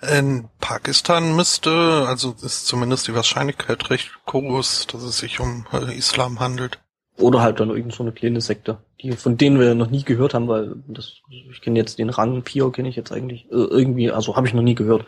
In 0.00 0.48
Pakistan 0.60 1.34
müsste, 1.36 2.06
also 2.08 2.34
ist 2.42 2.66
zumindest 2.66 3.06
die 3.06 3.14
Wahrscheinlichkeit 3.14 3.90
recht 3.90 4.10
groß, 4.26 4.88
dass 4.88 5.02
es 5.02 5.18
sich 5.18 5.38
um 5.38 5.66
äh, 5.72 5.96
Islam 5.96 6.40
handelt. 6.40 6.78
Oder 7.18 7.42
halt 7.42 7.60
dann 7.60 7.70
irgend 7.70 7.92
so 7.92 8.02
eine 8.02 8.12
kleine 8.12 8.40
Sekte, 8.40 8.78
die 9.00 9.12
von 9.12 9.36
denen 9.36 9.60
wir 9.60 9.74
noch 9.74 9.90
nie 9.90 10.02
gehört 10.02 10.34
haben, 10.34 10.48
weil 10.48 10.74
das, 10.88 11.20
ich 11.30 11.60
kenne 11.60 11.78
jetzt 11.78 11.98
den 11.98 12.10
Rang 12.10 12.42
Pio 12.42 12.70
kenne 12.70 12.88
ich 12.88 12.96
jetzt 12.96 13.12
eigentlich 13.12 13.44
äh, 13.44 13.54
irgendwie, 13.54 14.10
also 14.10 14.34
habe 14.34 14.46
ich 14.46 14.54
noch 14.54 14.62
nie 14.62 14.74
gehört. 14.74 15.04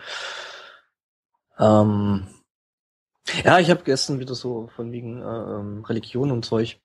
Ähm, 1.59 2.27
ja, 3.45 3.59
ich 3.59 3.71
habe 3.71 3.83
gestern 3.85 4.21
wieder 4.21 4.35
so 4.35 4.69
von 4.75 4.93
wegen 4.93 5.23
äh, 5.23 5.25
ähm, 5.25 5.85
Religion 5.85 6.31
und 6.31 6.45
Zeug. 6.45 6.81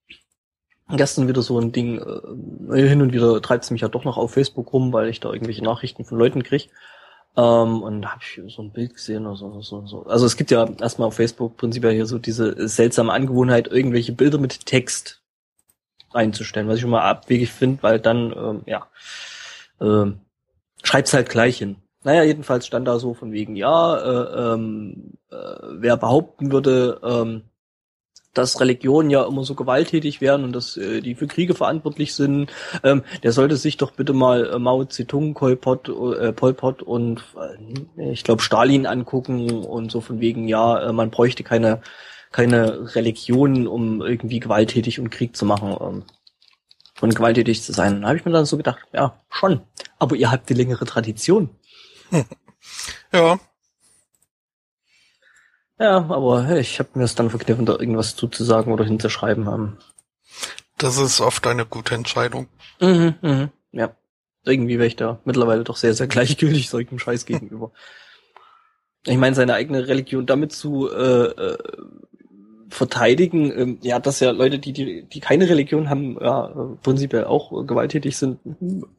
Gestern 0.91 1.27
wieder 1.27 1.43
so 1.43 1.60
ein 1.60 1.72
Ding, 1.72 2.00
äh, 2.00 2.88
hin 2.88 3.01
und 3.01 3.13
wieder 3.13 3.39
treibt 3.41 3.63
es 3.63 3.72
mich 3.72 3.81
ja 3.81 3.89
doch 3.89 4.05
noch 4.05 4.17
auf 4.17 4.34
Facebook 4.34 4.74
rum, 4.74 4.91
weil 4.91 5.10
ich 5.10 5.19
da 5.19 5.31
irgendwelche 5.31 5.63
Nachrichten 5.63 6.03
von 6.03 6.17
Leuten 6.17 6.41
krieg. 6.41 6.72
Ähm, 7.38 7.84
und 7.84 8.01
da 8.01 8.12
habe 8.12 8.22
ich 8.24 8.41
so 8.53 8.63
ein 8.63 8.72
Bild 8.72 8.96
gesehen 8.96 9.27
oder 9.27 9.36
so, 9.36 9.62
so, 9.62 9.86
so. 9.86 10.03
Also 10.05 10.25
es 10.25 10.36
gibt 10.36 10.50
ja 10.50 10.67
erstmal 10.79 11.08
auf 11.08 11.15
Facebook 11.15 11.58
prinzipiell 11.58 11.93
hier 11.93 12.08
so 12.08 12.17
diese 12.17 12.67
seltsame 12.67 13.13
Angewohnheit, 13.13 13.67
irgendwelche 13.67 14.13
Bilder 14.13 14.39
mit 14.39 14.65
Text 14.65 15.22
einzustellen, 16.12 16.67
was 16.67 16.75
ich 16.75 16.81
schon 16.81 16.89
mal 16.89 17.08
abwegig 17.08 17.51
finde, 17.51 17.84
weil 17.84 18.00
dann, 18.00 18.34
ähm, 18.36 18.62
ja, 18.65 18.88
ähm, 19.79 20.22
schreib's 20.84 21.13
halt 21.13 21.29
gleich 21.29 21.60
hin. 21.60 21.75
Naja, 22.03 22.24
jedenfalls 22.24 22.65
stand 22.65 22.88
da 22.88 22.98
so 22.98 23.13
von 23.13 23.32
wegen, 23.32 23.56
ja, 23.56 23.98
äh, 23.98 24.53
ähm, 24.53 25.13
äh, 25.32 25.36
wer 25.72 25.98
behaupten 25.98 26.51
würde, 26.51 27.00
ähm, 27.03 27.44
dass 28.34 28.62
Religionen 28.62 29.10
ja 29.10 29.25
immer 29.25 29.44
so 29.44 29.56
gewalttätig 29.56 30.22
werden 30.22 30.46
und 30.46 30.53
dass 30.53 30.77
äh, 30.77 31.01
die 31.01 31.15
für 31.15 31.27
Kriege 31.27 31.56
verantwortlich 31.56 32.13
sind, 32.13 32.51
ähm, 32.84 33.03
der 33.24 33.34
sollte 33.34 33.58
sich 33.58 33.77
doch 33.77 33.91
bitte 33.91 34.13
mal 34.13 34.46
äh, 34.50 34.60
Mao 34.60 34.86
Zedong, 34.86 35.34
Pol 35.34 35.56
Pot, 35.56 35.89
äh, 35.89 36.32
Pol 36.32 36.53
Pot 36.53 36.82
und 36.82 37.24
äh, 37.98 38.12
ich 38.12 38.24
glaube 38.24 38.41
Stalin 38.41 38.86
angucken 38.86 39.50
und 39.65 39.91
so 39.91 40.00
von 40.00 40.22
wegen, 40.22 40.48
ja, 40.48 40.89
äh, 40.89 40.94
man 40.94 41.10
bräuchte 41.10 41.44
keine 41.44 41.82
keine 42.32 42.96
Religion, 42.96 43.68
um 43.68 44.01
irgendwie 44.01 44.39
gewalttätig 44.39 45.00
und 45.00 45.10
Krieg 45.10 45.36
zu 45.36 45.46
machen 45.46 45.75
ähm, 45.82 46.03
und 47.01 47.15
gewalttätig 47.15 47.63
zu 47.63 47.74
sein. 47.74 48.01
Da 48.01 48.10
habe 48.10 48.18
ich 48.18 48.25
mir 48.25 48.32
dann 48.32 48.46
so 48.46 48.58
gedacht, 48.58 48.79
ja, 48.94 49.20
schon, 49.29 49.62
aber 49.98 50.15
ihr 50.15 50.32
habt 50.32 50.50
die 50.50 50.53
längere 50.53 50.86
Tradition. 50.86 51.50
Ja, 53.12 53.39
ja, 55.80 55.96
aber 56.10 56.58
ich 56.58 56.78
habe 56.80 56.89
mir 56.96 57.06
es 57.06 57.16
dann 57.16 57.30
verkniffen, 57.30 57.66
da 57.66 57.74
irgendwas 57.74 58.16
zuzusagen 58.18 58.74
oder 58.74 58.84
hinzuschreiben 58.84 59.48
haben. 59.48 59.78
Das 60.78 60.98
ist 60.98 61.22
oft 61.22 61.48
eine 61.48 61.66
gute 61.66 61.96
Entscheidung. 61.96 62.50
Mhm, 62.82 63.16
mhm, 63.22 63.50
ja. 63.72 63.96
Irgendwie 64.46 64.78
wäre 64.78 64.88
ich 64.88 64.96
da 64.96 65.20
mittlerweile 65.25 65.63
doch 65.63 65.78
sehr, 65.78 65.94
sehr 65.94 66.08
gleichgültig 66.08 66.70
solchem 66.70 67.00
Scheiß 67.00 67.25
gegenüber. 67.25 67.72
Ich 69.06 69.18
meine, 69.18 69.36
seine 69.36 69.54
eigene 69.54 69.88
Religion 69.88 70.25
damit 70.25 70.51
zu 70.51 70.89
äh, 70.92 71.28
äh, 71.28 71.58
verteidigen, 72.70 73.52
ähm, 73.58 73.80
ja, 73.82 74.00
dass 74.00 74.20
ja 74.20 74.32
Leute, 74.32 74.60
die, 74.60 74.74
die, 74.74 75.04
die 75.04 75.20
keine 75.20 75.50
Religion 75.50 75.90
haben, 75.90 76.18
ja, 76.22 76.48
prinzipiell 76.84 77.26
auch 77.26 77.66
gewalttätig 77.66 78.18
sind, 78.18 78.40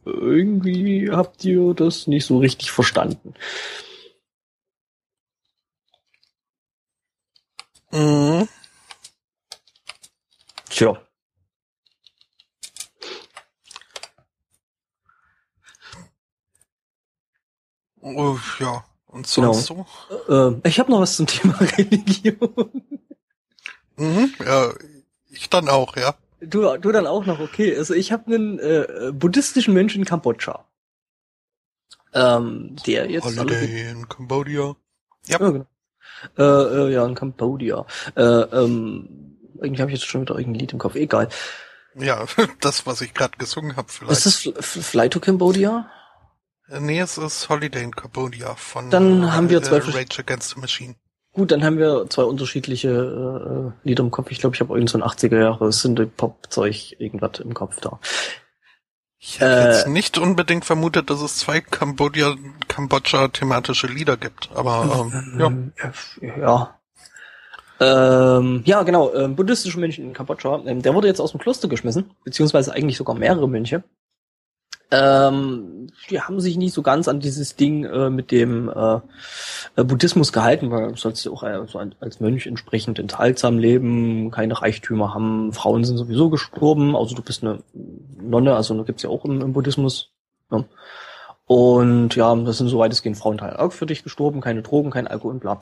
irgendwie 0.05 1.11
habt 1.11 1.45
ihr 1.45 1.75
das 1.75 2.07
nicht 2.07 2.27
so 2.27 2.39
richtig 2.39 2.71
verstanden. 2.71 3.35
Mhm. 7.93 8.49
Tja. 10.69 10.97
Oh, 18.03 18.39
ja. 18.59 18.85
Und 19.07 19.27
sonst 19.27 19.69
genau. 19.69 19.87
so? 20.29 20.53
Äh, 20.65 20.69
ich 20.69 20.79
habe 20.79 20.91
noch 20.91 21.01
was 21.01 21.17
zum 21.17 21.27
Thema 21.27 21.59
Religion. 21.79 22.71
Mhm, 24.01 24.35
ja, 24.45 24.73
ich 25.29 25.51
dann 25.51 25.69
auch, 25.69 25.97
ja. 25.97 26.15
Du, 26.41 26.77
du 26.79 26.91
dann 26.91 27.07
auch 27.07 27.27
noch, 27.27 27.39
okay. 27.39 27.77
Also 27.77 27.95
ich 27.95 28.13
habe 28.13 28.33
einen 28.33 28.59
äh, 28.59 29.13
buddhistischen 29.13 29.75
Mönch 29.75 29.95
in 29.95 30.07
Kambodscha. 30.07 30.65
Ähm, 32.15 32.77
der 32.87 33.11
jetzt. 33.11 33.25
Holiday 33.25 33.91
in 33.91 34.09
Cambodia. 34.09 34.75
Ja. 35.27 35.39
ja 35.39 35.51
genau. 35.51 35.67
Äh, 36.39 36.43
äh, 36.43 36.93
ja, 36.93 37.07
in 37.07 37.15
Cambodia. 37.15 37.87
Äh, 38.17 38.23
ähm, 38.23 39.37
irgendwie 39.61 39.83
habe 39.83 39.93
ich 39.93 40.01
jetzt 40.01 40.09
schon 40.09 40.23
wieder 40.23 40.37
irgendein 40.37 40.61
Lied 40.61 40.73
im 40.73 40.79
Kopf. 40.79 40.95
Egal. 40.95 41.29
Ja, 41.95 42.25
das, 42.61 42.87
was 42.87 43.03
ich 43.03 43.13
gerade 43.15 43.37
gesungen 43.37 43.77
habe 43.77 43.89
vielleicht. 43.89 44.27
Ist 44.27 44.47
das 44.47 44.87
Fly 44.87 45.11
to 45.11 45.21
Cambodia? 45.21 45.91
Äh, 46.69 46.81
nee, 46.81 47.01
es 47.01 47.19
ist 47.19 47.49
Holiday 47.49 47.83
in 47.83 47.95
Cambodia 47.95 48.55
von 48.55 48.91
Dann 48.91 49.25
äh, 49.25 49.27
haben 49.27 49.51
wir 49.51 49.63
zwei 49.63 49.77
äh, 49.77 49.91
Rage 49.91 50.21
Against 50.21 50.51
the 50.51 50.61
Machine. 50.61 50.95
Gut, 51.33 51.53
dann 51.53 51.63
haben 51.63 51.79
wir 51.79 52.07
zwei 52.09 52.25
unterschiedliche 52.25 53.75
äh, 53.85 53.89
Lieder 53.89 54.03
im 54.03 54.11
Kopf. 54.11 54.31
Ich 54.31 54.41
glaube, 54.41 54.57
ich 54.57 54.61
habe 54.61 54.75
irgend 54.75 54.91
so 54.91 54.99
ein 54.99 55.05
80er 55.05 55.39
Jahre 55.39 55.73
Synthie-Pop-Zeug 55.73 56.97
irgendwas 56.99 57.39
im 57.39 57.55
Kopf 57.55 57.81
da. 57.81 58.01
Ich 59.19 59.39
hätte 59.39 59.51
äh, 59.51 59.67
jetzt 59.67 59.87
nicht 59.87 60.19
unbedingt 60.19 60.65
vermutet, 60.65 61.11
dass 61.11 61.21
es 61.21 61.39
zwei 61.39 61.61
Kambodscha, 61.61 62.37
Kambodscha 62.69 63.29
thematische 63.29 63.87
Lieder 63.87 64.17
gibt, 64.17 64.49
aber 64.55 65.09
ähm, 65.39 65.73
ja. 65.79 66.37
Ja. 66.39 66.81
Ähm, 67.81 68.63
ja, 68.65 68.83
genau, 68.83 69.15
ähm, 69.15 69.37
buddhistische 69.37 69.79
Mönche 69.79 70.03
in 70.03 70.13
Kambodscha. 70.13 70.63
Ähm, 70.67 70.83
der 70.83 70.95
wurde 70.95 71.09
jetzt 71.09 71.21
aus 71.21 71.31
dem 71.31 71.41
Kloster 71.41 71.69
geschmissen, 71.69 72.11
beziehungsweise 72.25 72.73
eigentlich 72.73 72.97
sogar 72.97 73.15
mehrere 73.15 73.49
Mönche. 73.49 73.85
Ähm, 74.93 75.89
die 76.09 76.21
haben 76.21 76.41
sich 76.41 76.57
nicht 76.57 76.75
so 76.75 76.83
ganz 76.83 77.07
an 77.07 77.21
dieses 77.21 77.55
Ding 77.55 77.85
äh, 77.85 78.11
mit 78.11 78.33
dem 78.33 78.69
äh, 78.69 79.01
Buddhismus 79.85 80.33
gehalten, 80.33 80.71
weil 80.71 80.89
du 80.89 80.97
sollst 80.97 81.25
ja 81.25 81.31
auch 81.31 81.45
äh, 81.45 81.61
als 82.01 82.19
Mönch 82.19 82.47
entsprechend 82.47 82.99
enthaltsam 82.99 83.59
leben, 83.59 84.31
keine 84.33 84.61
Reichtümer 84.61 85.15
haben, 85.15 85.53
Frauen 85.53 85.85
sind 85.85 85.97
sowieso 85.97 86.29
gestorben, 86.29 86.97
also 86.97 87.15
du 87.15 87.23
bist 87.23 87.45
eine 87.45 87.63
Nonne, 88.21 88.57
also 88.57 88.77
da 88.77 88.83
gibt's 88.83 89.05
ja 89.05 89.11
auch 89.11 89.25
im, 89.25 89.41
im 89.41 89.53
Buddhismus. 89.53 90.11
Ja. 90.51 90.65
Und 91.47 92.15
ja, 92.15 92.35
das 92.37 92.59
sind 92.59 92.69
so 92.69 92.79
weitestgehend 92.79 93.19
Frauenteil 93.19 93.57
auch 93.57 93.73
für 93.73 93.87
dich 93.87 94.05
gestorben, 94.05 94.41
keine 94.41 94.63
Drogen, 94.63 94.91
kein 94.91 95.09
Alkohol 95.09 95.35
und 95.35 95.41
bla. 95.41 95.59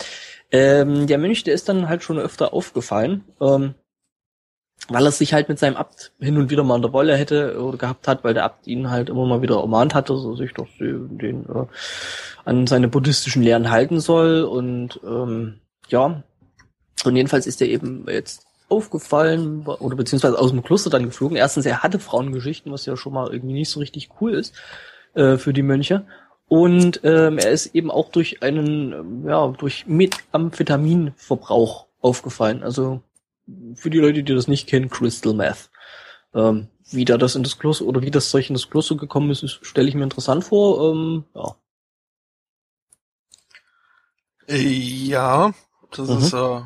Ähm, 0.50 1.06
der 1.06 1.18
Mönch, 1.18 1.44
der 1.44 1.54
ist 1.54 1.68
dann 1.68 1.88
halt 1.88 2.02
schon 2.02 2.18
öfter 2.18 2.52
aufgefallen. 2.52 3.24
Ähm, 3.40 3.74
weil 4.88 5.04
er 5.04 5.12
sich 5.12 5.34
halt 5.34 5.48
mit 5.48 5.58
seinem 5.58 5.76
Abt 5.76 6.12
hin 6.18 6.38
und 6.38 6.50
wieder 6.50 6.64
mal 6.64 6.76
in 6.76 6.82
der 6.82 6.92
Wolle 6.92 7.16
hätte 7.16 7.60
oder 7.60 7.76
gehabt 7.76 8.08
hat, 8.08 8.24
weil 8.24 8.34
der 8.34 8.44
Abt 8.44 8.66
ihn 8.66 8.90
halt 8.90 9.08
immer 9.08 9.26
mal 9.26 9.42
wieder 9.42 9.60
ermahnt 9.60 9.94
hatte, 9.94 10.14
dass 10.14 10.24
er 10.24 10.36
sich 10.36 10.54
doch 10.54 10.68
den 10.78 11.44
äh, 11.46 11.66
an 12.44 12.66
seine 12.66 12.88
buddhistischen 12.88 13.42
Lehren 13.42 13.70
halten 13.70 14.00
soll 14.00 14.42
und 14.42 15.00
ähm, 15.04 15.60
ja 15.88 16.22
und 17.04 17.16
jedenfalls 17.16 17.46
ist 17.46 17.60
er 17.60 17.68
eben 17.68 18.06
jetzt 18.08 18.46
aufgefallen 18.68 19.66
oder 19.66 19.96
beziehungsweise 19.96 20.38
aus 20.38 20.50
dem 20.50 20.62
Kloster 20.62 20.90
dann 20.90 21.04
geflogen. 21.04 21.36
Erstens, 21.36 21.66
er 21.66 21.82
hatte 21.82 21.98
Frauengeschichten, 21.98 22.72
was 22.72 22.86
ja 22.86 22.96
schon 22.96 23.14
mal 23.14 23.32
irgendwie 23.32 23.54
nicht 23.54 23.70
so 23.70 23.80
richtig 23.80 24.10
cool 24.20 24.34
ist 24.34 24.54
äh, 25.14 25.36
für 25.36 25.52
die 25.52 25.62
Mönche. 25.62 26.06
Und 26.48 27.00
ähm, 27.04 27.38
er 27.38 27.50
ist 27.50 27.74
eben 27.74 27.90
auch 27.90 28.10
durch 28.10 28.42
einen, 28.42 29.26
ja, 29.26 29.48
durch 29.48 29.86
Methamphetaminverbrauch 29.86 31.86
aufgefallen. 32.00 32.62
Also 32.62 33.02
für 33.74 33.90
die 33.90 33.98
Leute, 33.98 34.22
die 34.22 34.34
das 34.34 34.48
nicht 34.48 34.68
kennen, 34.68 34.90
Crystal 34.90 35.34
Meth. 35.34 35.70
Ähm, 36.34 36.68
wie 36.90 37.04
da 37.04 37.18
das 37.18 37.34
in 37.34 37.42
das 37.42 37.58
Kloster 37.58 37.84
oder 37.84 38.02
wie 38.02 38.10
das 38.10 38.30
Zeug 38.30 38.48
in 38.48 38.54
das 38.54 38.70
Kloster 38.70 38.96
gekommen 38.96 39.30
ist, 39.30 39.46
stelle 39.62 39.88
ich 39.88 39.94
mir 39.94 40.04
interessant 40.04 40.44
vor. 40.44 40.92
Ähm, 40.92 41.24
ja. 41.34 41.56
Äh, 44.48 44.62
ja, 44.62 45.52
das 45.90 46.08
mhm. 46.08 46.18
ist, 46.18 46.32
äh, 46.32 46.60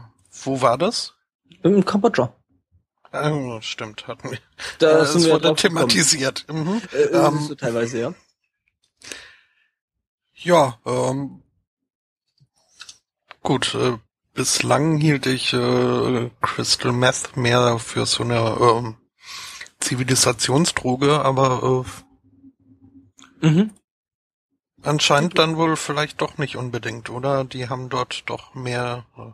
wo 0.44 0.60
war 0.60 0.78
das? 0.78 1.14
In 1.62 1.84
Kambodscha. 1.84 2.34
Oh, 3.12 3.60
stimmt, 3.60 4.06
hatten 4.08 4.30
wir. 4.30 4.38
Da 4.78 5.02
äh, 5.02 5.06
sind 5.06 5.24
wir 5.24 5.34
wurde 5.34 5.54
thematisiert. 5.54 6.46
Mhm. 6.48 6.80
Äh, 6.92 7.02
ähm, 7.02 7.38
so 7.40 7.54
teilweise, 7.54 8.00
ja. 8.00 8.14
Ja, 10.34 10.78
ähm, 10.86 11.42
gut, 13.42 13.74
äh, 13.74 13.98
bislang 14.34 14.98
hielt 14.98 15.26
ich 15.26 15.52
äh, 15.52 16.30
Crystal 16.40 16.92
Meth 16.92 17.36
mehr 17.36 17.78
für 17.78 18.06
so 18.06 18.22
eine 18.22 18.56
ähm, 18.60 18.96
Zivilisationsdroge, 19.80 21.20
aber 21.20 21.84
äh, 23.42 23.46
mhm. 23.46 23.70
anscheinend 24.82 25.38
dann 25.38 25.56
wohl 25.56 25.76
vielleicht 25.76 26.20
doch 26.20 26.38
nicht 26.38 26.56
unbedingt, 26.56 27.10
oder? 27.10 27.44
Die 27.44 27.68
haben 27.68 27.88
dort 27.88 28.28
doch 28.30 28.54
mehr 28.54 29.06
äh, 29.16 29.32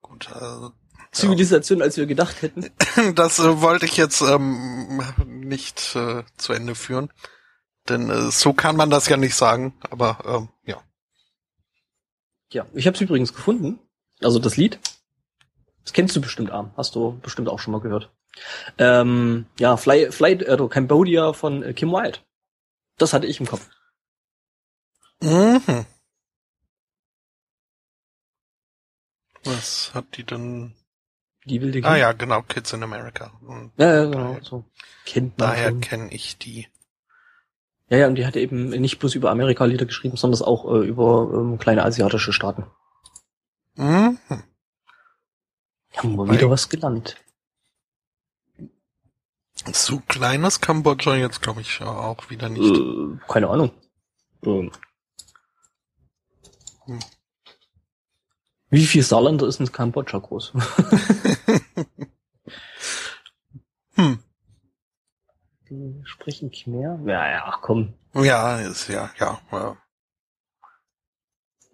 gut, 0.00 0.28
äh, 0.30 0.68
Zivilisation, 1.12 1.78
ja. 1.80 1.84
als 1.84 1.96
wir 1.96 2.06
gedacht 2.06 2.42
hätten. 2.42 2.70
Das 3.14 3.38
äh, 3.38 3.60
wollte 3.60 3.86
ich 3.86 3.96
jetzt 3.96 4.20
ähm, 4.22 5.02
nicht 5.26 5.94
äh, 5.96 6.24
zu 6.36 6.52
Ende 6.52 6.74
führen. 6.74 7.10
Denn 7.88 8.10
äh, 8.10 8.30
so 8.30 8.52
kann 8.52 8.76
man 8.76 8.90
das 8.90 9.08
ja 9.08 9.16
nicht 9.16 9.34
sagen, 9.34 9.74
aber 9.90 10.18
ähm, 10.24 10.48
ja. 10.64 10.82
Ja, 12.52 12.66
ich 12.74 12.86
habe 12.86 12.94
es 12.94 13.00
übrigens 13.00 13.32
gefunden. 13.32 13.78
Also 14.20 14.38
das 14.38 14.56
Lied. 14.56 14.78
Das 15.84 15.92
kennst 15.92 16.14
du 16.14 16.20
bestimmt, 16.20 16.50
Arm. 16.50 16.72
Hast 16.76 16.94
du 16.94 17.18
bestimmt 17.20 17.48
auch 17.48 17.58
schon 17.58 17.72
mal 17.72 17.80
gehört. 17.80 18.10
Ähm, 18.78 19.46
ja, 19.58 19.76
Fly, 19.76 20.12
Fly, 20.12 20.32
äh, 20.32 20.68
Cambodia 20.68 21.32
von 21.32 21.62
äh, 21.62 21.72
Kim 21.74 21.90
Wilde. 21.90 22.20
Das 22.98 23.12
hatte 23.12 23.26
ich 23.26 23.40
im 23.40 23.46
Kopf. 23.46 23.68
Mhm. 25.20 25.86
Was 29.44 29.92
hat 29.94 30.16
die 30.16 30.24
denn? 30.24 30.74
Die 31.44 31.60
wilde 31.60 31.80
Kind? 31.80 31.86
Ah 31.86 31.96
ja, 31.96 32.12
genau, 32.12 32.42
Kids 32.42 32.72
in 32.72 32.82
America. 32.82 33.32
Und 33.40 33.72
ja, 33.76 33.94
ja, 33.94 34.04
genau. 34.04 34.38
So. 34.42 34.64
Kennt 35.04 35.38
man 35.38 35.48
daher 35.48 35.72
kenne 35.74 36.12
ich 36.12 36.38
die. 36.38 36.68
Ja, 37.92 37.98
ja, 37.98 38.06
und 38.06 38.14
die 38.14 38.24
hat 38.24 38.36
eben 38.36 38.70
nicht 38.70 38.98
bloß 39.00 39.14
über 39.16 39.30
Amerika 39.30 39.66
Lieder 39.66 39.84
geschrieben, 39.84 40.16
sondern 40.16 40.40
auch 40.40 40.64
äh, 40.64 40.78
über 40.78 41.30
ähm, 41.34 41.58
kleine 41.58 41.84
asiatische 41.84 42.32
Staaten. 42.32 42.64
Mhm. 43.74 44.18
Haben 45.98 46.16
wir 46.16 46.30
wieder 46.30 46.48
was 46.48 46.70
gelernt. 46.70 47.18
So 49.74 50.00
kleines 50.08 50.62
Kambodscha 50.62 51.16
jetzt, 51.16 51.42
glaube 51.42 51.60
ich, 51.60 51.82
auch 51.82 52.30
wieder 52.30 52.48
nicht. 52.48 52.74
Äh, 52.74 53.18
keine 53.28 53.50
Ahnung. 53.50 53.72
Ähm. 54.42 54.72
Hm. 56.86 56.98
Wie 58.70 58.86
viel 58.86 59.02
Saarländer 59.02 59.46
ist 59.46 59.60
in 59.60 59.70
Kambodscha 59.70 60.18
groß? 60.18 60.54
Die 65.72 66.02
sprechen 66.04 66.50
Khmer? 66.50 67.00
Ja, 67.06 67.30
ja, 67.30 67.44
ach 67.46 67.62
komm. 67.62 67.94
Ja, 68.12 68.58
ist 68.60 68.88
ja, 68.88 69.10
ja. 69.18 69.40
ja. 69.50 69.76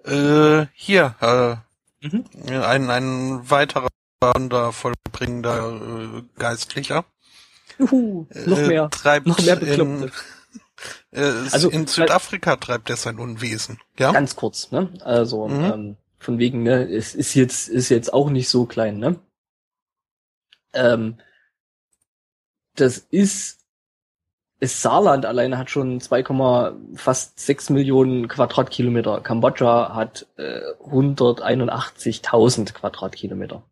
Äh, 0.05 0.67
hier, 0.73 1.17
äh, 1.21 2.07
mhm. 2.07 2.25
ein, 2.63 2.91
ein 2.91 3.51
weiterer 3.51 3.89
da 4.21 4.71
vollbringender 4.71 6.19
äh, 6.19 6.23
Geistlicher. 6.39 7.07
Juhu, 7.79 8.27
noch 8.47 8.59
mehr. 8.59 8.85
Äh, 8.85 8.91
treibt 8.91 9.27
noch 9.27 9.41
mehr 9.41 9.57
Bekloppte. 9.57 10.13
In, 11.11 11.21
äh, 11.21 11.49
also 11.51 11.69
in 11.69 11.89
Südafrika 11.89 12.55
treibt 12.55 12.91
er 12.91 12.97
sein 12.97 13.19
Unwesen. 13.19 13.81
Ja. 13.99 14.13
Ganz 14.13 14.37
kurz, 14.37 14.71
ne? 14.71 14.93
Also 15.01 15.49
mhm. 15.49 15.65
ähm, 15.65 15.97
von 16.21 16.39
wegen, 16.39 16.63
ne, 16.63 16.89
es 16.89 17.17
ist 17.17 17.35
jetzt 17.35 17.69
ist 17.69 17.89
jetzt 17.89 18.13
auch 18.13 18.31
nicht 18.31 18.49
so 18.49 18.67
klein, 18.67 18.99
ne? 18.99 19.19
Ähm, 20.73 21.19
das 22.77 22.99
ist 22.99 23.58
ist 24.61 24.83
Saarland 24.83 25.25
alleine 25.25 25.57
hat 25.59 25.71
schon 25.71 26.01
2, 26.01 26.73
fast 26.95 27.39
6 27.39 27.71
Millionen 27.71 28.27
Quadratkilometer. 28.29 29.21
Kambodscha 29.21 29.95
hat 29.95 30.27
äh, 30.37 30.61
181.000 30.85 32.73
Quadratkilometer. 32.73 33.63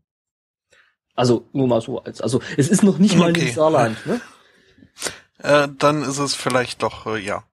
Also 1.14 1.48
nur 1.52 1.66
mal 1.66 1.80
so 1.80 2.02
als, 2.02 2.20
also 2.20 2.40
es 2.56 2.68
ist 2.68 2.82
noch 2.82 2.98
nicht 2.98 3.16
mal 3.16 3.30
okay. 3.30 3.50
Saarland, 3.50 4.06
ne? 4.06 4.20
Äh, 5.38 5.68
dann 5.78 6.02
ist 6.02 6.18
es 6.18 6.34
vielleicht 6.34 6.82
doch 6.82 7.04
äh, 7.06 7.18
ja. 7.18 7.44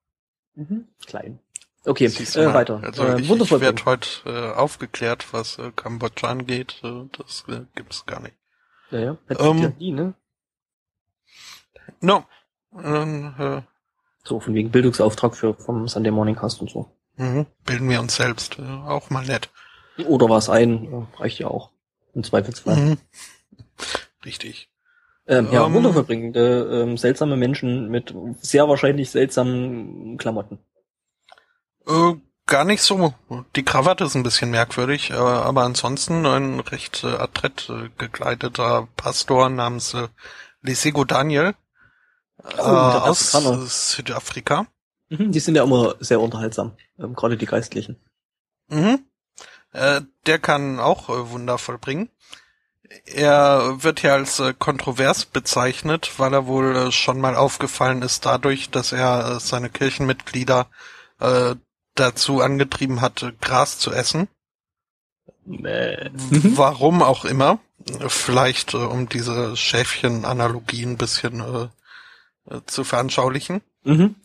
Mhm. 0.56 0.88
Klein. 1.06 1.39
Okay, 1.84 2.06
äh, 2.06 2.54
weiter. 2.54 2.80
Also 2.82 3.04
äh, 3.04 3.19
ich, 3.19 3.30
ich 3.30 3.52
werde 3.52 3.84
heute 3.84 4.08
äh, 4.26 4.54
aufgeklärt, 4.54 5.34
was 5.34 5.60
äh, 5.60 5.72
Kambodscha 5.76 6.30
angeht. 6.30 6.80
Äh, 6.82 7.10
das 7.17 7.43
äh, 7.50 7.65
gibt's 7.76 8.06
gar 8.06 8.22
nicht. 8.22 8.36
Ja, 8.89 9.00
ja. 9.00 9.17
Hätte 9.28 9.43
ähm, 9.43 9.58
ja 9.58 9.69
nie, 9.78 9.91
ne? 9.91 10.13
No. 12.00 12.26
Ähm, 12.82 13.34
äh, 13.38 13.62
so, 14.24 14.40
von 14.40 14.54
wegen 14.54 14.72
Bildungsauftrag 14.72 15.36
für 15.36 15.54
vom 15.54 15.88
Sunday 15.88 16.12
Morning 16.12 16.36
Cast 16.36 16.62
und 16.62 16.70
so. 16.70 16.90
Mhm. 17.18 17.46
Bilden 17.66 17.90
wir 17.90 18.00
uns 18.00 18.16
selbst. 18.16 18.58
Äh, 18.58 18.62
auch 18.62 19.10
mal 19.10 19.26
nett. 19.26 19.50
Oder 20.08 20.30
was 20.30 20.50
ein, 20.50 21.08
reicht 21.18 21.40
ja 21.40 21.48
auch. 21.48 21.72
Im 22.14 22.24
Zweifelsfall. 22.24 22.76
Mhm. 22.76 22.98
Richtig. 24.26 24.70
Ähm, 25.28 25.50
ja, 25.52 25.66
ähm, 25.66 25.74
wunderverbringende, 25.74 26.84
ähm, 26.84 26.98
seltsame 26.98 27.38
Menschen 27.38 27.90
mit 27.90 28.14
sehr 28.42 28.68
wahrscheinlich 28.68 29.10
seltsamen 29.10 30.18
Klamotten. 30.18 30.60
Äh, 31.88 32.14
gar 32.46 32.66
nicht 32.66 32.82
so. 32.82 33.14
Die 33.56 33.64
Krawatte 33.64 34.04
ist 34.04 34.16
ein 34.16 34.24
bisschen 34.24 34.52
merkwürdig, 34.52 35.12
äh, 35.12 35.14
aber 35.14 35.64
ansonsten 35.64 36.26
ein 36.26 36.60
recht 36.60 37.04
äh, 37.04 37.16
adrett 37.16 37.70
äh, 37.70 37.90
gekleideter 37.98 38.88
Pastor 38.98 39.50
namens 39.50 39.94
äh, 39.94 40.08
Lesego 40.62 41.06
Daniel 41.06 41.56
äh, 42.43 42.62
aus 42.62 43.91
Südafrika. 43.91 44.67
Mhm, 45.10 45.32
die 45.32 45.39
sind 45.39 45.56
ja 45.56 45.63
immer 45.63 45.95
sehr 45.99 46.21
unterhaltsam, 46.21 46.73
ähm, 46.99 47.15
gerade 47.15 47.38
die 47.38 47.45
Geistlichen. 47.45 47.97
Mhm. 48.69 49.06
Äh, 49.71 50.01
der 50.25 50.39
kann 50.39 50.79
auch 50.79 51.10
äh, 51.10 51.29
Wunder 51.32 51.58
vollbringen. 51.58 52.10
Er 53.06 53.84
wird 53.84 54.03
ja 54.03 54.13
als 54.13 54.39
äh, 54.39 54.53
kontrovers 54.58 55.25
bezeichnet, 55.25 56.12
weil 56.17 56.34
er 56.34 56.45
wohl 56.45 56.75
äh, 56.75 56.91
schon 56.91 57.19
mal 57.19 57.36
aufgefallen 57.36 58.01
ist 58.01 58.25
dadurch, 58.25 58.69
dass 58.69 58.91
er 58.91 59.36
äh, 59.36 59.39
seine 59.39 59.69
Kirchenmitglieder 59.69 60.67
äh, 61.19 61.56
dazu 61.95 62.41
angetrieben 62.41 63.01
hat, 63.01 63.34
Gras 63.41 63.79
zu 63.79 63.91
essen. 63.91 64.27
Nee. 65.45 66.10
Warum 66.13 67.01
auch 67.01 67.25
immer. 67.25 67.60
Vielleicht 68.08 68.73
äh, 68.73 68.77
um 68.77 69.10
diese 69.10 69.58
Schäfchen-Analogie 69.58 70.86
ein 70.86 70.97
bisschen 70.97 71.69
äh, 72.49 72.62
zu 72.65 72.84
veranschaulichen. 72.84 73.62
Mhm. 73.84 74.15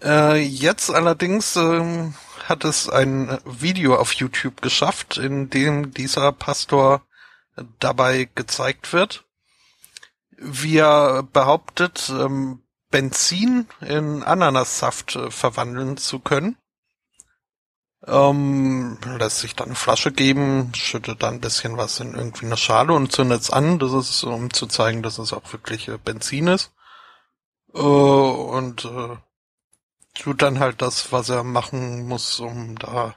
jetzt 0.00 0.90
allerdings 0.90 1.56
ähm, 1.56 2.14
hat 2.44 2.64
es 2.64 2.88
ein 2.88 3.38
Video 3.44 3.96
auf 3.96 4.12
YouTube 4.12 4.62
geschafft, 4.62 5.16
in 5.16 5.50
dem 5.50 5.92
dieser 5.92 6.30
Pastor 6.32 7.02
dabei 7.80 8.28
gezeigt 8.34 8.92
wird. 8.92 9.24
Wie 10.36 10.76
er 10.76 11.24
behauptet, 11.24 12.10
ähm, 12.10 12.62
Benzin 12.90 13.66
in 13.80 14.22
Ananassaft 14.22 15.16
äh, 15.16 15.30
verwandeln 15.30 15.96
zu 15.96 16.20
können. 16.20 16.56
Ähm, 18.06 18.98
lässt 19.18 19.40
sich 19.40 19.56
dann 19.56 19.68
eine 19.68 19.74
Flasche 19.74 20.12
geben, 20.12 20.72
schüttet 20.74 21.22
dann 21.22 21.34
ein 21.34 21.40
bisschen 21.40 21.76
was 21.76 21.98
in 22.00 22.14
irgendwie 22.14 22.46
eine 22.46 22.56
Schale 22.56 22.92
und 22.92 23.12
zündet 23.12 23.42
es 23.42 23.50
an. 23.50 23.78
Das 23.78 23.92
ist, 23.92 24.22
um 24.22 24.52
zu 24.52 24.66
zeigen, 24.66 25.02
dass 25.02 25.18
es 25.18 25.32
auch 25.32 25.52
wirklich 25.52 25.88
äh, 25.88 25.98
Benzin 25.98 26.46
ist. 26.46 26.72
Äh, 27.78 27.80
und 27.80 28.84
äh, 28.84 29.16
tut 30.14 30.42
dann 30.42 30.58
halt 30.58 30.82
das, 30.82 31.12
was 31.12 31.28
er 31.28 31.44
machen 31.44 32.08
muss, 32.08 32.40
um 32.40 32.76
da 32.78 33.14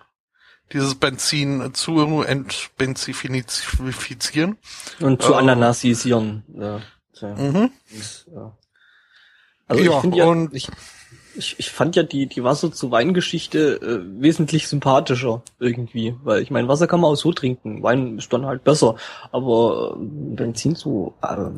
dieses 0.71 0.93
Benzin 0.95 1.74
zu 1.74 2.21
entbenzifizieren. 2.21 4.58
Und 5.00 5.21
zu 5.21 5.34
äh, 5.34 5.38
ananasisieren. 5.38 6.43
Ja, 6.54 6.82
mhm. 7.21 7.71
ja. 8.34 8.58
Also 9.67 9.84
ja, 9.84 9.91
ich 9.91 9.97
finde 10.02 10.17
ja, 10.17 10.26
und 10.26 10.54
ich, 10.54 10.69
ich, 11.36 11.60
ich 11.60 11.71
fand 11.71 11.95
ja 11.95 12.04
die, 12.04 12.28
die 12.28 12.43
Wasser 12.43 12.71
zu 12.71 12.91
Weingeschichte 12.91 13.82
äh, 13.82 14.21
wesentlich 14.21 14.67
sympathischer 14.67 15.43
irgendwie, 15.60 16.15
weil 16.24 16.41
ich 16.41 16.52
meine, 16.52 16.67
Wasser 16.67 16.88
kann 16.88 17.00
man 17.00 17.12
auch 17.12 17.15
so 17.15 17.32
trinken, 17.32 17.84
Wein 17.84 18.17
ist 18.17 18.34
dann 18.34 18.45
halt 18.45 18.63
besser, 18.63 18.95
aber 19.32 19.97
äh, 19.97 20.06
Benzin 20.36 20.76
zu 20.76 21.13
äh, 21.21 21.52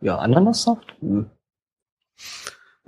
ja 0.00 0.18
Ananassaft? 0.18 0.94
Hm. 1.00 1.30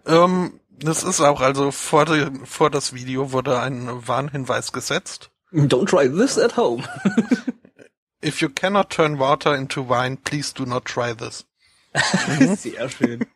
Ähm, 0.07 0.61
das 0.71 1.03
ist 1.03 1.21
auch, 1.21 1.41
also 1.41 1.71
vor, 1.71 2.05
die, 2.07 2.27
vor 2.45 2.71
das 2.71 2.93
Video 2.95 3.33
wurde 3.33 3.61
ein 3.61 4.07
Warnhinweis 4.07 4.73
gesetzt. 4.73 5.31
Don't 5.53 5.87
try 5.87 6.09
this 6.09 6.39
at 6.39 6.57
home. 6.57 6.85
If 8.25 8.41
you 8.41 8.49
cannot 8.49 8.91
turn 8.91 9.19
water 9.19 9.55
into 9.55 9.89
wine, 9.89 10.17
please 10.17 10.53
do 10.53 10.65
not 10.65 10.85
try 10.85 11.15
this. 11.15 11.47
Sehr 12.59 12.89
schön. 12.91 13.27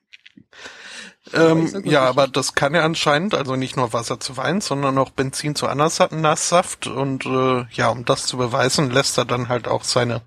Ähm, 1.32 1.82
ja, 1.84 2.02
aber 2.02 2.26
das 2.26 2.54
kann 2.54 2.74
er 2.74 2.84
anscheinend, 2.84 3.34
also 3.34 3.56
nicht 3.56 3.76
nur 3.76 3.92
Wasser 3.92 4.18
zu 4.18 4.36
Wein, 4.36 4.60
sondern 4.60 4.98
auch 4.98 5.10
Benzin 5.10 5.54
zu 5.54 5.68
Ananassaft 5.68 6.88
und 6.88 7.24
äh, 7.26 7.64
ja, 7.70 7.88
um 7.88 8.04
das 8.04 8.26
zu 8.26 8.36
beweisen, 8.36 8.90
lässt 8.90 9.16
er 9.18 9.24
dann 9.24 9.48
halt 9.48 9.68
auch 9.68 9.84
seine 9.84 10.22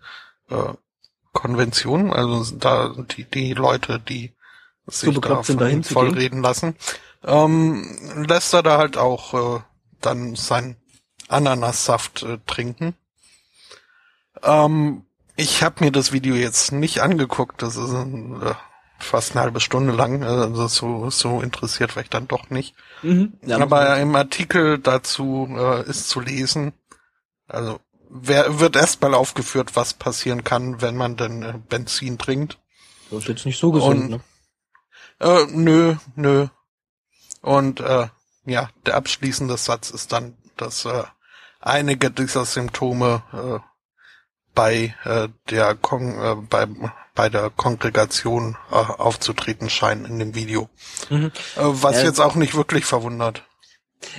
äh, 0.50 0.74
Konvention, 1.34 2.14
also 2.14 2.56
da 2.56 2.96
die, 2.98 3.26
die 3.26 3.54
Leute, 3.54 4.00
die 4.00 4.32
sich 4.88 5.14
so 5.14 5.20
da 5.20 5.44
voll 5.44 6.10
reden 6.12 6.42
lassen, 6.42 6.76
ähm, 7.24 8.26
lässt 8.28 8.54
er 8.54 8.64
da 8.64 8.78
halt 8.78 8.98
auch 8.98 9.34
äh, 9.58 9.62
dann 10.02 10.36
sein 10.36 10.78
Ananassaft 11.28 12.24
äh, 12.24 12.38
trinken. 12.46 12.96
Ähm, 14.44 15.06
ich 15.36 15.64
habe 15.64 15.84
mir 15.84 15.92
das 15.92 16.12
Video 16.12 16.36
jetzt 16.36 16.72
nicht 16.72 17.00
angeguckt, 17.00 17.62
das 17.62 17.76
ist 17.76 17.94
äh, 17.94 18.54
fast 19.00 19.32
eine 19.32 19.42
halbe 19.42 19.60
Stunde 19.60 19.94
lang, 19.94 20.24
also 20.24 20.68
so, 20.68 21.10
so 21.10 21.42
interessiert 21.42 21.96
war 21.96 22.04
ich 22.04 22.10
dann 22.10 22.28
doch 22.28 22.50
nicht. 22.50 22.76
Mhm, 23.02 23.34
ja, 23.46 23.60
Aber 23.60 23.98
im 23.98 24.16
Artikel 24.16 24.80
dazu 24.80 25.48
äh, 25.50 25.90
ist 25.90 26.10
zu 26.10 26.22
lesen, 26.22 26.74
also 27.48 27.80
wer, 28.10 28.60
wird 28.60 28.76
erstmal 28.76 29.14
aufgeführt, 29.14 29.76
was 29.76 29.94
passieren 29.94 30.44
kann, 30.44 30.82
wenn 30.82 30.96
man 30.96 31.18
denn 31.18 31.44
äh, 31.44 31.54
Benzin 31.70 32.18
trinkt. 32.18 32.60
Das 33.10 33.20
ist 33.20 33.28
jetzt 33.28 33.46
nicht 33.46 33.60
so 33.60 33.72
gesund, 33.72 34.04
Und, 34.04 34.10
ne? 34.10 34.20
Äh, 35.20 35.46
nö, 35.50 35.96
nö. 36.16 36.48
Und 37.42 37.80
äh, 37.80 38.08
ja, 38.46 38.70
der 38.86 38.96
abschließende 38.96 39.58
Satz 39.58 39.90
ist 39.90 40.12
dann, 40.12 40.38
dass 40.58 40.86
äh, 40.86 41.04
einige 41.60 42.12
dieser 42.12 42.46
Symptome 42.46 43.24
äh, 43.34 43.60
bei 44.54 44.96
äh, 45.04 45.30
der 45.50 45.76
Kon 45.76 46.18
äh, 46.18 46.36
bei, 46.36 46.68
bei 47.14 47.30
der 47.30 47.50
Kongregation 47.50 48.58
äh, 48.72 48.76
aufzutreten 48.76 49.70
scheinen 49.70 50.06
in 50.06 50.20
dem 50.20 50.36
Video. 50.36 50.70
Mhm. 51.10 51.32
Äh, 51.56 51.62
was 51.62 51.98
ja, 51.98 52.04
jetzt 52.04 52.20
auch 52.20 52.36
nicht 52.36 52.56
wirklich 52.56 52.86
verwundert. 52.86 53.44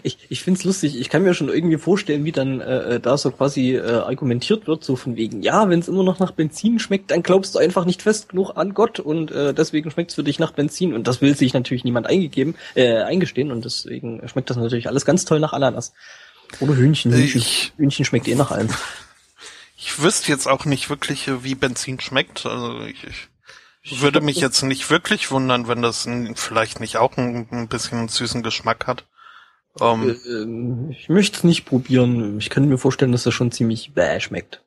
Ich, 0.02 0.18
ich 0.28 0.42
find's 0.42 0.64
lustig. 0.64 0.98
Ich 0.98 1.08
kann 1.08 1.22
mir 1.22 1.34
schon 1.34 1.48
irgendwie 1.48 1.78
vorstellen, 1.78 2.24
wie 2.24 2.32
dann 2.32 2.60
äh, 2.60 2.94
äh, 2.96 3.00
da 3.00 3.16
so 3.16 3.30
quasi 3.30 3.74
äh, 3.74 3.82
argumentiert 3.82 4.66
wird, 4.66 4.84
so 4.84 4.96
von 4.96 5.16
wegen, 5.16 5.42
ja, 5.42 5.68
wenn 5.68 5.80
es 5.80 5.88
immer 5.88 6.02
noch 6.02 6.18
nach 6.18 6.32
Benzin 6.32 6.78
schmeckt, 6.78 7.10
dann 7.10 7.22
glaubst 7.22 7.54
du 7.54 7.58
einfach 7.58 7.84
nicht 7.84 8.02
fest 8.02 8.30
genug 8.30 8.52
an 8.56 8.74
Gott 8.74 9.00
und 9.00 9.30
äh, 9.30 9.54
deswegen 9.54 9.90
schmeckt's 9.90 10.14
für 10.14 10.24
dich 10.24 10.38
nach 10.38 10.52
Benzin. 10.52 10.94
Und 10.94 11.06
das 11.06 11.20
will 11.20 11.36
sich 11.36 11.54
natürlich 11.54 11.84
niemand 11.84 12.06
eingegeben, 12.06 12.54
äh, 12.74 12.98
eingestehen 12.98 13.52
und 13.52 13.64
deswegen 13.64 14.26
schmeckt 14.28 14.50
das 14.50 14.56
natürlich 14.56 14.88
alles 14.88 15.04
ganz 15.04 15.24
toll 15.24 15.40
nach 15.40 15.52
Ananas. 15.52 15.92
Oder 16.60 16.76
Hühnchen. 16.76 17.12
Hühnchen, 17.12 17.40
ich, 17.40 17.72
Hühnchen 17.76 18.04
schmeckt 18.04 18.28
eh 18.28 18.34
nach 18.34 18.50
allem. 18.50 18.68
Ich 19.78 20.02
wüsste 20.02 20.32
jetzt 20.32 20.48
auch 20.48 20.64
nicht 20.64 20.88
wirklich, 20.88 21.30
wie 21.42 21.54
Benzin 21.54 22.00
schmeckt. 22.00 22.46
Also 22.46 22.80
ich, 22.80 23.04
ich 23.82 24.00
würde 24.00 24.20
mich 24.20 24.36
jetzt 24.36 24.62
nicht 24.62 24.90
wirklich 24.90 25.30
wundern, 25.30 25.68
wenn 25.68 25.82
das 25.82 26.08
vielleicht 26.34 26.80
nicht 26.80 26.96
auch 26.96 27.16
ein, 27.16 27.46
ein 27.50 27.68
bisschen 27.68 27.98
einen 27.98 28.08
süßen 28.08 28.42
Geschmack 28.42 28.86
hat. 28.86 29.04
Um, 29.78 30.08
ähm, 30.08 30.90
äh, 30.90 30.92
ich 30.92 31.08
möchte 31.08 31.38
es 31.38 31.44
nicht 31.44 31.66
probieren. 31.66 32.38
Ich 32.38 32.48
kann 32.48 32.68
mir 32.68 32.78
vorstellen, 32.78 33.12
dass 33.12 33.24
das 33.24 33.34
schon 33.34 33.52
ziemlich 33.52 33.92
bäh 33.92 34.20
schmeckt. 34.20 34.62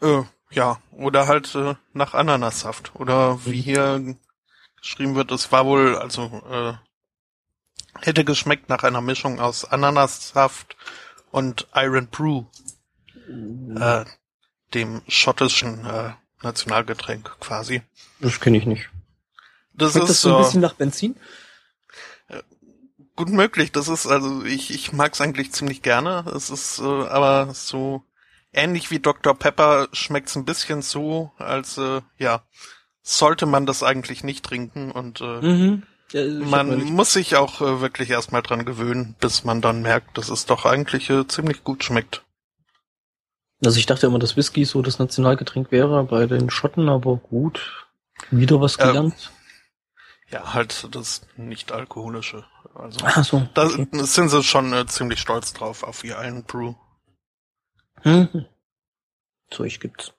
Äh, 0.00 0.22
ja, 0.50 0.80
oder 0.92 1.26
halt 1.26 1.54
äh, 1.54 1.74
nach 1.92 2.14
Ananassaft. 2.14 2.92
Oder 2.94 3.44
wie 3.44 3.58
mhm. 3.58 3.62
hier 3.62 4.16
geschrieben 4.80 5.14
wird, 5.14 5.30
es 5.32 5.52
war 5.52 5.66
wohl, 5.66 5.96
also 5.96 6.42
äh, 6.50 6.72
hätte 8.00 8.24
geschmeckt 8.24 8.68
nach 8.68 8.84
einer 8.84 9.02
Mischung 9.02 9.38
aus 9.38 9.64
Ananassaft 9.64 10.76
und 11.30 11.68
Iron 11.74 12.06
Brew. 12.08 12.44
Mhm. 13.28 13.76
Äh, 13.78 14.04
dem 14.74 15.02
schottischen 15.08 15.84
äh, 15.84 16.12
Nationalgetränk 16.42 17.36
quasi. 17.40 17.82
Das 18.20 18.40
kenne 18.40 18.58
ich 18.58 18.66
nicht. 18.66 18.88
Das 19.74 19.92
Schmeckt 19.92 20.04
ist 20.04 20.10
das 20.10 20.20
so 20.22 20.36
ein 20.36 20.42
bisschen 20.42 20.60
nach 20.60 20.74
Benzin? 20.74 21.16
Gut 23.16 23.30
möglich. 23.30 23.72
Das 23.72 23.88
ist, 23.88 24.06
also 24.06 24.44
ich, 24.44 24.72
ich 24.72 24.92
mag 24.92 25.12
es 25.12 25.20
eigentlich 25.20 25.52
ziemlich 25.52 25.82
gerne. 25.82 26.24
Es 26.34 26.50
ist 26.50 26.78
äh, 26.80 26.82
aber 26.84 27.52
so 27.54 28.02
ähnlich 28.52 28.90
wie 28.90 29.00
Dr. 29.00 29.34
Pepper 29.34 29.88
schmeckt's 29.92 30.36
ein 30.36 30.44
bisschen 30.44 30.82
so, 30.82 31.32
als 31.38 31.78
äh, 31.78 32.02
ja, 32.18 32.42
sollte 33.02 33.46
man 33.46 33.66
das 33.66 33.82
eigentlich 33.82 34.24
nicht 34.24 34.44
trinken 34.44 34.90
und 34.90 35.20
äh, 35.20 35.40
mhm. 35.40 35.82
ja, 36.12 36.24
man 36.24 36.84
muss 36.84 37.12
sich 37.12 37.36
auch 37.36 37.60
äh, 37.60 37.80
wirklich 37.80 38.10
erstmal 38.10 38.42
dran 38.42 38.64
gewöhnen, 38.64 39.16
bis 39.20 39.44
man 39.44 39.60
dann 39.60 39.82
merkt, 39.82 40.18
dass 40.18 40.28
es 40.28 40.46
doch 40.46 40.64
eigentlich 40.66 41.10
äh, 41.10 41.26
ziemlich 41.26 41.64
gut 41.64 41.82
schmeckt. 41.82 42.22
Also 43.64 43.78
ich 43.78 43.86
dachte 43.86 44.06
immer, 44.06 44.18
dass 44.18 44.36
Whisky 44.36 44.64
so 44.64 44.82
das 44.82 44.98
Nationalgetränk 44.98 45.70
wäre 45.70 46.04
bei 46.04 46.26
den 46.26 46.50
Schotten, 46.50 46.88
aber 46.88 47.16
gut. 47.16 47.86
Wieder 48.30 48.60
was 48.60 48.76
äh, 48.76 48.86
gelernt. 48.86 49.14
Äh, 49.14 49.41
ja, 50.32 50.54
halt 50.54 50.88
das 50.94 51.22
nicht 51.36 51.72
alkoholische. 51.72 52.44
Also 52.74 53.00
Ach 53.04 53.24
so, 53.24 53.46
da 53.54 53.66
okay. 53.66 53.86
sind 54.04 54.30
sie 54.30 54.42
schon 54.42 54.72
äh, 54.72 54.86
ziemlich 54.86 55.20
stolz 55.20 55.52
drauf 55.52 55.82
auf 55.82 56.02
ihr 56.04 56.16
Iron 56.22 56.44
Brew. 56.44 56.74
Mhm. 58.02 58.46
Zeug 59.50 59.78
gibt's. 59.78 60.12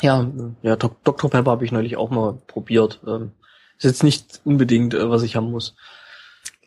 Ja, 0.00 0.26
ja, 0.62 0.76
Dr. 0.76 1.30
Pepper 1.30 1.50
habe 1.50 1.64
ich 1.64 1.72
neulich 1.72 1.96
auch 1.96 2.10
mal 2.10 2.34
probiert. 2.46 3.00
Ähm, 3.06 3.32
ist 3.76 3.84
jetzt 3.84 4.02
nicht 4.02 4.40
unbedingt, 4.44 4.94
äh, 4.94 5.08
was 5.08 5.22
ich 5.22 5.36
haben 5.36 5.50
muss. 5.50 5.76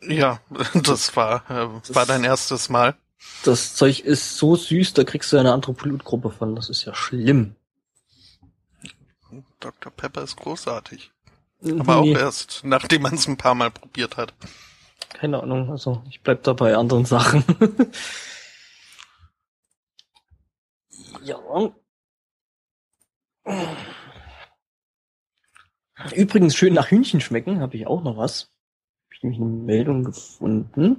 Ja, 0.01 0.39
das 0.73 1.15
war, 1.15 1.49
äh, 1.49 1.67
das 1.79 1.95
war 1.95 2.05
dein 2.05 2.23
erstes 2.23 2.69
Mal. 2.69 2.95
Das 3.43 3.75
Zeug 3.75 4.01
ist 4.01 4.37
so 4.37 4.55
süß, 4.55 4.93
da 4.93 5.03
kriegst 5.03 5.33
du 5.33 5.37
eine 5.37 5.53
andere 5.53 5.73
Blutgruppe 5.73 6.29
von. 6.29 6.55
Das 6.55 6.69
ist 6.69 6.85
ja 6.85 6.93
schlimm. 6.93 7.55
Dr. 9.59 9.91
Pepper 9.91 10.23
ist 10.23 10.37
großartig. 10.37 11.11
Aber 11.63 12.01
nee. 12.01 12.15
auch 12.15 12.19
erst, 12.19 12.61
nachdem 12.63 13.03
man 13.03 13.13
es 13.15 13.27
ein 13.27 13.37
paar 13.37 13.55
Mal 13.55 13.71
probiert 13.71 14.17
hat. 14.17 14.33
Keine 15.09 15.41
Ahnung, 15.41 15.71
also 15.71 16.03
ich 16.09 16.21
bleib 16.21 16.43
da 16.43 16.53
bei 16.53 16.75
anderen 16.75 17.05
Sachen. 17.05 17.43
ja. 21.23 21.39
Übrigens 26.15 26.55
schön 26.55 26.73
nach 26.73 26.91
Hühnchen 26.91 27.21
schmecken, 27.21 27.61
habe 27.61 27.77
ich 27.77 27.87
auch 27.87 28.03
noch 28.03 28.17
was. 28.17 28.51
Habe 29.05 29.15
ich 29.15 29.23
nämlich 29.23 29.39
eine 29.39 29.49
Meldung 29.49 30.03
gefunden. 30.03 30.97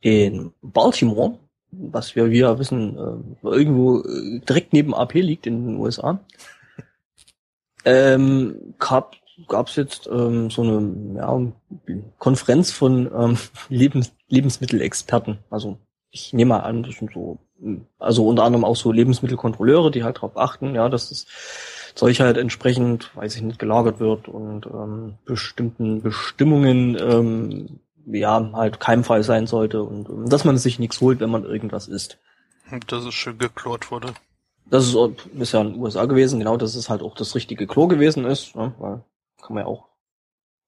In 0.00 0.52
Baltimore, 0.60 1.38
was 1.70 2.16
wir 2.16 2.30
wieder 2.30 2.58
wissen, 2.58 2.96
äh, 2.96 3.46
irgendwo 3.46 4.00
äh, 4.00 4.40
direkt 4.40 4.72
neben 4.72 4.94
AP 4.94 5.14
liegt 5.14 5.46
in 5.46 5.66
den 5.66 5.76
USA, 5.76 6.18
ähm, 7.84 8.74
gab 8.78 9.16
gab 9.46 9.68
es 9.68 9.76
jetzt 9.76 10.08
ähm, 10.10 10.50
so 10.50 10.62
eine 10.62 11.14
ja, 11.16 11.40
Konferenz 12.18 12.72
von 12.72 13.10
ähm, 13.14 13.38
Lebens 13.68 14.12
Lebensmittelexperten. 14.28 15.38
Also 15.50 15.78
ich 16.10 16.32
nehme 16.32 16.50
mal 16.50 16.60
an, 16.60 16.82
das 16.82 16.96
sind 16.96 17.12
so, 17.12 17.38
also 17.98 18.26
unter 18.26 18.44
anderem 18.44 18.64
auch 18.64 18.76
so 18.76 18.92
Lebensmittelkontrolleure, 18.92 19.90
die 19.90 20.04
halt 20.04 20.16
darauf 20.16 20.36
achten, 20.36 20.74
ja, 20.74 20.88
dass 20.88 21.08
das 21.08 21.26
Zeug 21.94 22.20
halt 22.20 22.36
entsprechend, 22.36 23.14
weiß 23.16 23.36
ich 23.36 23.42
nicht, 23.42 23.58
gelagert 23.58 24.00
wird 24.00 24.28
und 24.28 24.66
ähm, 24.66 25.14
bestimmten 25.24 26.02
Bestimmungen 26.02 26.96
ähm, 27.00 27.80
ja 28.06 28.50
halt 28.52 28.80
keimfrei 28.80 29.22
sein 29.22 29.46
sollte 29.46 29.82
und 29.82 30.08
ähm, 30.08 30.28
dass 30.28 30.44
man 30.44 30.58
sich 30.58 30.78
nichts 30.78 31.00
holt, 31.00 31.20
wenn 31.20 31.30
man 31.30 31.44
irgendwas 31.44 31.88
isst. 31.88 32.18
Dass 32.86 33.04
es 33.04 33.14
schön 33.14 33.38
geklort 33.38 33.90
wurde. 33.90 34.12
Das 34.70 34.86
ist, 34.86 34.96
ist 35.38 35.52
ja 35.52 35.62
in 35.62 35.72
den 35.72 35.80
USA 35.80 36.04
gewesen, 36.04 36.38
genau, 36.38 36.58
dass 36.58 36.74
es 36.74 36.90
halt 36.90 37.02
auch 37.02 37.14
das 37.14 37.34
richtige 37.34 37.66
Klo 37.66 37.86
gewesen 37.86 38.26
ist, 38.26 38.54
ne, 38.54 38.74
weil 38.78 39.02
kann 39.42 39.54
man 39.54 39.64
ja 39.64 39.68
auch 39.68 39.88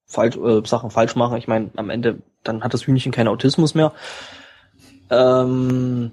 falsch, 0.05 0.37
äh, 0.37 0.65
Sachen 0.65 0.91
falsch 0.91 1.15
machen. 1.15 1.37
Ich 1.37 1.47
meine, 1.47 1.71
am 1.75 1.89
Ende, 1.89 2.21
dann 2.43 2.63
hat 2.63 2.73
das 2.73 2.85
Hühnchen 2.85 3.11
keinen 3.11 3.27
Autismus 3.27 3.75
mehr. 3.75 3.93
Ähm, 5.09 6.11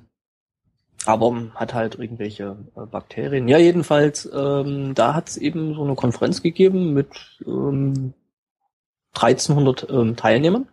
aber 1.04 1.34
hat 1.54 1.74
halt 1.74 1.98
irgendwelche 1.98 2.56
äh, 2.76 2.86
Bakterien. 2.86 3.48
Ja, 3.48 3.58
jedenfalls, 3.58 4.28
ähm, 4.32 4.94
da 4.94 5.14
hat 5.14 5.28
es 5.28 5.36
eben 5.36 5.74
so 5.74 5.84
eine 5.84 5.94
Konferenz 5.94 6.42
gegeben 6.42 6.92
mit 6.92 7.08
ähm, 7.46 8.14
1300 9.14 9.88
ähm, 9.90 10.16
Teilnehmern. 10.16 10.68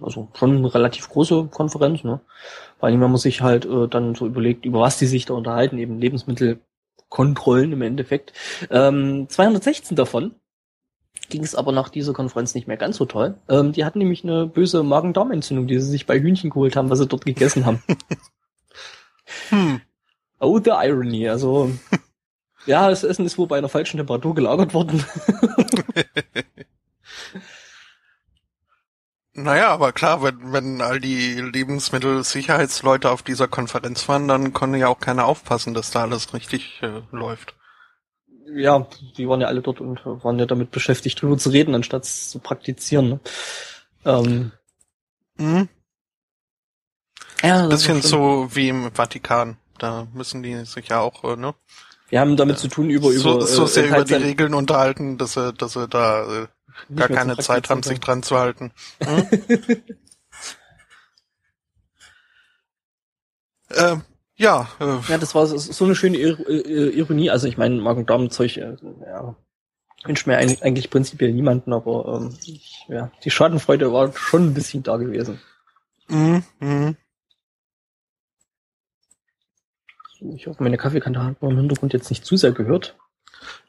Also 0.00 0.28
schon 0.34 0.56
eine 0.56 0.74
relativ 0.74 1.08
große 1.08 1.48
Konferenz, 1.50 2.02
ne? 2.02 2.20
Allem, 2.80 3.00
wenn 3.00 3.10
man 3.10 3.18
sich 3.18 3.40
halt 3.40 3.64
äh, 3.66 3.88
dann 3.88 4.14
so 4.14 4.26
überlegt, 4.26 4.64
über 4.64 4.80
was 4.80 4.98
die 4.98 5.06
sich 5.06 5.26
da 5.26 5.34
unterhalten, 5.34 5.78
eben 5.78 5.98
Lebensmittelkontrollen 7.14 7.72
im 7.72 7.82
Endeffekt. 7.82 8.32
Ähm, 8.70 9.26
216 9.28 9.96
davon 9.96 10.34
ging 11.30 11.42
es 11.42 11.54
aber 11.54 11.72
nach 11.72 11.88
dieser 11.88 12.12
Konferenz 12.12 12.54
nicht 12.54 12.68
mehr 12.68 12.76
ganz 12.76 12.96
so 12.96 13.06
toll. 13.06 13.38
Ähm, 13.48 13.72
die 13.72 13.84
hatten 13.84 13.98
nämlich 13.98 14.24
eine 14.24 14.46
böse 14.46 14.82
Magen-Darm-Entzündung, 14.82 15.66
die 15.66 15.80
sie 15.80 15.90
sich 15.90 16.06
bei 16.06 16.20
Hühnchen 16.20 16.50
geholt 16.50 16.76
haben, 16.76 16.90
was 16.90 16.98
sie 16.98 17.06
dort 17.06 17.24
gegessen 17.24 17.64
haben. 17.64 17.82
hm. 19.48 19.80
Oh, 20.38 20.58
the 20.62 20.70
irony. 20.70 21.28
Also, 21.28 21.70
ja, 22.66 22.90
das 22.90 23.04
Essen 23.04 23.24
ist 23.24 23.38
wohl 23.38 23.46
bei 23.46 23.56
einer 23.56 23.70
falschen 23.70 23.96
Temperatur 23.96 24.34
gelagert 24.34 24.74
worden. 24.74 25.02
Naja, 29.36 29.70
aber 29.70 29.92
klar, 29.92 30.22
wenn, 30.22 30.52
wenn 30.52 30.80
all 30.80 31.00
die 31.00 31.40
Lebensmittelsicherheitsleute 31.40 33.10
auf 33.10 33.22
dieser 33.22 33.48
Konferenz 33.48 34.08
waren, 34.08 34.28
dann 34.28 34.52
konnte 34.52 34.78
ja 34.78 34.86
auch 34.86 35.00
keiner 35.00 35.26
aufpassen, 35.26 35.74
dass 35.74 35.90
da 35.90 36.02
alles 36.02 36.32
richtig 36.32 36.80
äh, 36.82 37.02
läuft. 37.10 37.56
Ja, 38.54 38.86
die 39.16 39.28
waren 39.28 39.40
ja 39.40 39.48
alle 39.48 39.60
dort 39.60 39.80
und 39.80 40.04
waren 40.04 40.38
ja 40.38 40.46
damit 40.46 40.70
beschäftigt, 40.70 41.20
drüber 41.20 41.36
zu 41.36 41.50
reden, 41.50 41.74
anstatt 41.74 42.04
es 42.04 42.30
zu 42.30 42.38
praktizieren. 42.38 43.08
Ne? 43.08 43.20
Ähm, 44.04 44.52
mhm. 45.36 45.68
Ja, 47.42 47.64
Ein 47.64 47.68
bisschen 47.70 48.02
so 48.02 48.48
wie 48.54 48.68
im 48.68 48.92
Vatikan. 48.92 49.56
Da 49.78 50.06
müssen 50.14 50.44
die 50.44 50.64
sich 50.64 50.88
ja 50.88 51.00
auch, 51.00 51.24
äh, 51.24 51.36
ne? 51.36 51.54
Wir 52.08 52.20
haben 52.20 52.36
damit 52.36 52.58
zu 52.58 52.68
tun, 52.68 52.90
über, 52.90 53.10
so, 53.10 53.32
über, 53.32 53.46
so 53.46 53.66
sehr 53.66 53.86
äh, 53.86 53.88
über 53.88 54.04
die 54.04 54.14
Regeln 54.14 54.54
unterhalten, 54.54 55.18
dass 55.18 55.32
sie, 55.32 55.52
dass 55.52 55.72
sie 55.72 55.88
da 55.88 56.42
äh, 56.42 56.46
gar 56.94 57.08
keine 57.08 57.36
Zeit 57.38 57.70
haben, 57.70 57.82
sich 57.82 58.00
dran 58.00 58.22
zu 58.22 58.38
halten. 58.38 58.72
Hm? 59.02 59.26
äh, 63.70 63.96
ja. 64.36 64.68
Äh. 64.80 64.98
Ja, 65.08 65.18
das 65.18 65.34
war 65.34 65.46
so 65.46 65.84
eine 65.84 65.94
schöne 65.94 66.16
Ironie. 66.18 67.30
Also 67.30 67.46
ich 67.46 67.56
meine, 67.56 67.80
Magen-Darm-Zeug, 67.80 68.56
äh, 68.56 68.76
ja, 69.06 69.36
wünscht 70.04 70.26
mir 70.26 70.36
eigentlich 70.36 70.90
prinzipiell 70.90 71.32
niemanden, 71.32 71.72
aber 71.72 72.20
ähm, 72.20 72.36
ich, 72.44 72.84
ja, 72.88 73.10
die 73.24 73.30
Schadenfreude 73.30 73.92
war 73.92 74.12
schon 74.12 74.48
ein 74.48 74.54
bisschen 74.54 74.82
da 74.82 74.96
gewesen. 74.96 75.40
Mhm. 76.08 76.44
Mhm. 76.60 76.96
Ich 80.34 80.46
hoffe, 80.46 80.62
meine 80.62 80.78
Kaffeekante 80.78 81.22
hat 81.22 81.42
man 81.42 81.52
im 81.52 81.58
Hintergrund 81.58 81.92
jetzt 81.92 82.10
nicht 82.10 82.24
zu 82.24 82.36
sehr 82.36 82.52
gehört. 82.52 82.96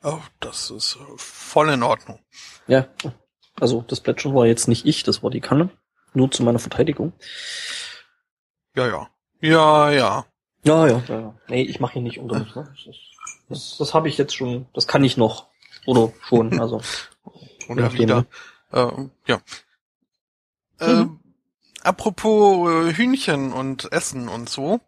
Oh, 0.04 0.20
das 0.40 0.72
ist 0.72 0.96
äh, 0.96 1.14
voll 1.18 1.70
in 1.70 1.84
Ordnung. 1.84 2.20
Ja, 2.68 2.88
also 3.60 3.82
das 3.88 4.02
Plätschern 4.02 4.36
war 4.36 4.46
jetzt 4.46 4.68
nicht 4.68 4.86
ich, 4.86 5.04
das 5.04 5.24
war 5.24 5.30
die 5.30 5.42
Kanne. 5.42 5.70
Nur 6.14 6.32
zu 6.32 6.44
meiner 6.44 6.60
Verteidigung. 6.60 7.14
Ja, 8.76 8.88
ja. 8.88 9.10
Ja, 9.42 9.92
ja. 9.92 10.26
Ja, 10.64 10.88
ja, 10.88 11.04
ja. 11.08 11.20
ja. 11.20 11.36
Nee, 11.48 11.64
ich 11.64 11.80
mache 11.80 11.94
hier 11.94 12.02
nicht 12.02 12.20
unter 12.20 12.40
mich. 12.40 12.56
Ne? 12.56 12.74
Das, 12.86 12.96
das, 13.50 13.78
das 13.78 13.94
habe 13.94 14.10
ich 14.10 14.18
jetzt 14.18 14.36
schon, 14.36 14.66
das 14.74 14.88
kann 14.88 15.04
ich 15.04 15.18
noch. 15.18 15.48
Oder 15.86 16.12
schon, 16.28 16.60
also. 16.60 16.82
Oder 17.68 17.94
wieder. 17.94 18.26
Äh, 18.72 18.92
ja. 19.28 19.42
Mhm. 20.80 21.20
Äh, 21.82 21.88
apropos 21.88 22.70
äh, 22.70 22.94
Hühnchen 22.94 23.54
und 23.54 23.92
Essen 23.92 24.28
und 24.28 24.50
so. 24.50 24.80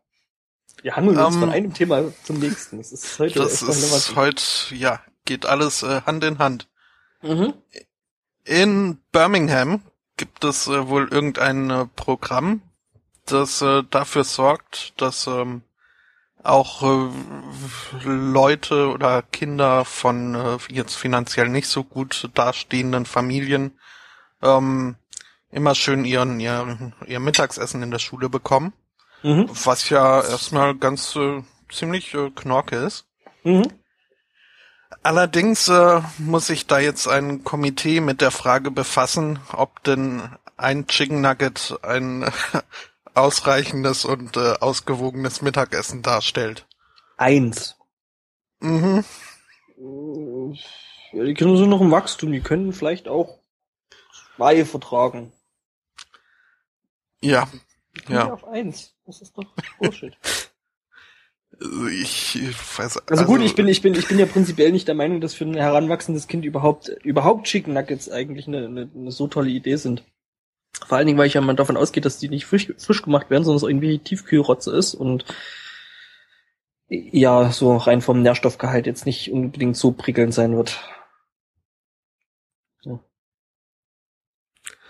Wir 0.81 0.95
handeln 0.95 1.17
uns 1.17 1.35
ähm, 1.35 1.41
von 1.41 1.49
einem 1.49 1.73
Thema 1.73 2.03
zum 2.23 2.39
nächsten. 2.39 2.77
Das 2.77 2.91
ist 2.91 3.19
heute 3.19 3.39
Das 3.39 3.61
ist 3.61 4.15
heute, 4.15 4.43
ja, 4.71 5.01
geht 5.25 5.45
alles 5.45 5.83
äh, 5.83 6.01
Hand 6.05 6.23
in 6.23 6.39
Hand. 6.39 6.67
Mhm. 7.21 7.53
In 8.45 8.99
Birmingham 9.11 9.81
gibt 10.17 10.43
es 10.43 10.67
äh, 10.67 10.87
wohl 10.87 11.07
irgendein 11.09 11.69
äh, 11.69 11.85
Programm, 11.95 12.61
das 13.25 13.61
äh, 13.61 13.83
dafür 13.89 14.23
sorgt, 14.23 14.93
dass 15.01 15.27
ähm, 15.27 15.61
auch 16.43 16.83
äh, 16.83 17.09
Leute 18.05 18.89
oder 18.89 19.21
Kinder 19.21 19.83
von 19.83 20.35
äh, 20.35 20.57
jetzt 20.69 20.95
finanziell 20.95 21.49
nicht 21.49 21.67
so 21.67 21.83
gut 21.83 22.29
dastehenden 22.33 23.05
Familien 23.05 23.77
ähm, 24.41 24.95
immer 25.51 25.75
schön 25.75 26.05
ihren 26.05 26.39
ihr, 26.39 26.93
ihr 27.05 27.19
Mittagsessen 27.19 27.83
in 27.83 27.91
der 27.91 27.99
Schule 27.99 28.29
bekommen. 28.29 28.73
Mhm. 29.27 29.49
Was 29.65 29.89
ja 29.89 30.21
erstmal 30.21 30.73
ganz 30.75 31.13
äh, 31.17 31.43
ziemlich 31.69 32.13
äh, 32.13 32.29
knorke 32.29 32.77
ist. 32.77 33.05
Mhm. 33.43 33.67
Allerdings 35.03 35.67
äh, 35.67 36.01
muss 36.17 36.47
sich 36.47 36.65
da 36.65 36.79
jetzt 36.79 37.09
ein 37.09 37.43
Komitee 37.43 37.99
mit 37.99 38.21
der 38.21 38.31
Frage 38.31 38.71
befassen, 38.71 39.39
ob 39.51 39.83
denn 39.83 40.21
ein 40.55 40.87
Chicken 40.87 41.19
Nugget 41.19 41.77
ein 41.81 42.31
ausreichendes 43.15 44.05
und 44.05 44.37
äh, 44.37 44.53
ausgewogenes 44.61 45.41
Mittagessen 45.41 46.03
darstellt. 46.03 46.65
Eins. 47.17 47.75
Mhm. 48.61 49.03
Ja, 51.11 51.23
die 51.25 51.33
Kinder 51.33 51.57
sind 51.57 51.69
noch 51.69 51.81
im 51.81 51.91
Wachstum, 51.91 52.31
die 52.31 52.39
können 52.39 52.71
vielleicht 52.71 53.09
auch 53.09 53.39
zwei 54.37 54.63
vertragen. 54.63 55.33
Ja. 57.19 57.49
Die 58.07 58.13
ja. 58.13 58.31
auf 58.31 58.45
eins. 58.45 58.95
Das 59.05 59.21
ist 59.21 59.37
doch 59.37 59.45
Bullshit. 59.79 60.17
Ich, 61.59 62.35
ich 62.35 62.77
weiß, 62.77 62.97
also, 62.97 63.01
also 63.07 63.25
gut, 63.25 63.41
ich 63.41 63.55
bin, 63.55 63.67
ich 63.67 63.81
bin, 63.81 63.95
ich 63.95 64.07
bin 64.07 64.19
ja 64.19 64.27
prinzipiell 64.27 64.71
nicht 64.71 64.87
der 64.87 64.93
Meinung, 64.93 65.21
dass 65.21 65.33
für 65.33 65.45
ein 65.45 65.55
heranwachsendes 65.55 66.27
Kind 66.27 66.45
überhaupt, 66.45 66.89
überhaupt 67.03 67.47
Chicken 67.47 67.73
Nuggets 67.73 68.11
eigentlich 68.11 68.47
eine, 68.47 68.65
eine, 68.65 68.91
eine 68.93 69.11
so 69.11 69.27
tolle 69.27 69.49
Idee 69.49 69.77
sind. 69.77 70.03
Vor 70.85 70.97
allen 70.97 71.07
Dingen, 71.07 71.17
weil 71.17 71.27
ich 71.27 71.33
ja 71.33 71.41
mal 71.41 71.55
davon 71.55 71.77
ausgehe, 71.77 72.01
dass 72.01 72.19
die 72.19 72.29
nicht 72.29 72.45
frisch, 72.45 72.71
frisch 72.77 73.01
gemacht 73.01 73.31
werden, 73.31 73.43
sondern 73.43 73.57
es 73.57 73.69
irgendwie 73.69 73.97
Tiefkühlrotze 73.97 74.71
ist 74.75 74.93
und 74.93 75.25
ja, 76.89 77.51
so 77.51 77.75
rein 77.75 78.01
vom 78.01 78.21
Nährstoffgehalt 78.21 78.85
jetzt 78.85 79.05
nicht 79.05 79.31
unbedingt 79.31 79.75
so 79.75 79.91
prickelnd 79.91 80.33
sein 80.33 80.55
wird. 80.55 80.79
So. 82.81 82.99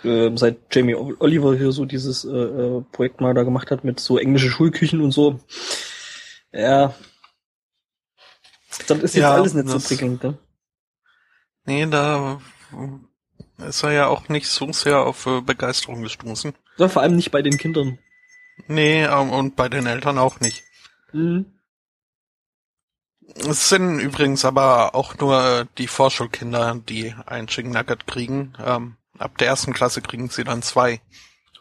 Ähm, 0.03 0.37
seit 0.37 0.57
Jamie 0.73 0.95
Oliver 0.95 1.55
hier 1.55 1.71
so 1.71 1.85
dieses 1.85 2.23
äh, 2.23 2.29
äh, 2.29 2.81
Projekt 2.91 3.19
mal 3.19 3.33
da 3.33 3.43
gemacht 3.43 3.71
hat 3.71 3.83
mit 3.83 3.99
so 3.99 4.17
englische 4.17 4.49
Schulküchen 4.49 5.01
und 5.01 5.11
so, 5.11 5.39
ja. 6.51 6.93
Dann 8.87 9.01
ist 9.01 9.15
jetzt 9.15 9.23
ja, 9.23 9.33
alles 9.33 9.53
nicht 9.53 9.69
so 9.69 9.79
prickelnd, 9.79 10.23
ne? 10.23 10.37
Nee, 11.65 11.85
da 11.87 12.39
ist 13.67 13.83
er 13.83 13.91
ja 13.91 14.07
auch 14.07 14.29
nicht 14.29 14.47
so 14.47 14.71
sehr 14.71 15.01
auf 15.01 15.25
äh, 15.25 15.41
Begeisterung 15.41 16.03
gestoßen. 16.03 16.53
Ja, 16.77 16.87
vor 16.87 17.01
allem 17.01 17.15
nicht 17.15 17.31
bei 17.31 17.41
den 17.41 17.57
Kindern. 17.57 17.99
Nee, 18.67 19.03
ähm, 19.03 19.31
und 19.31 19.55
bei 19.55 19.67
den 19.69 19.85
Eltern 19.85 20.17
auch 20.17 20.39
nicht. 20.39 20.63
Mhm. 21.11 21.45
Es 23.35 23.69
sind 23.69 23.99
übrigens 23.99 24.45
aber 24.45 24.95
auch 24.95 25.17
nur 25.17 25.43
äh, 25.43 25.65
die 25.77 25.87
Vorschulkinder, 25.87 26.79
die 26.87 27.13
ein 27.25 27.47
Chicken 27.47 27.71
Nugget 27.71 28.07
kriegen. 28.07 28.53
Ähm, 28.63 28.95
ab 29.17 29.37
der 29.37 29.47
ersten 29.47 29.73
Klasse 29.73 30.01
kriegen 30.01 30.29
sie 30.29 30.43
dann 30.43 30.61
zwei. 30.61 31.01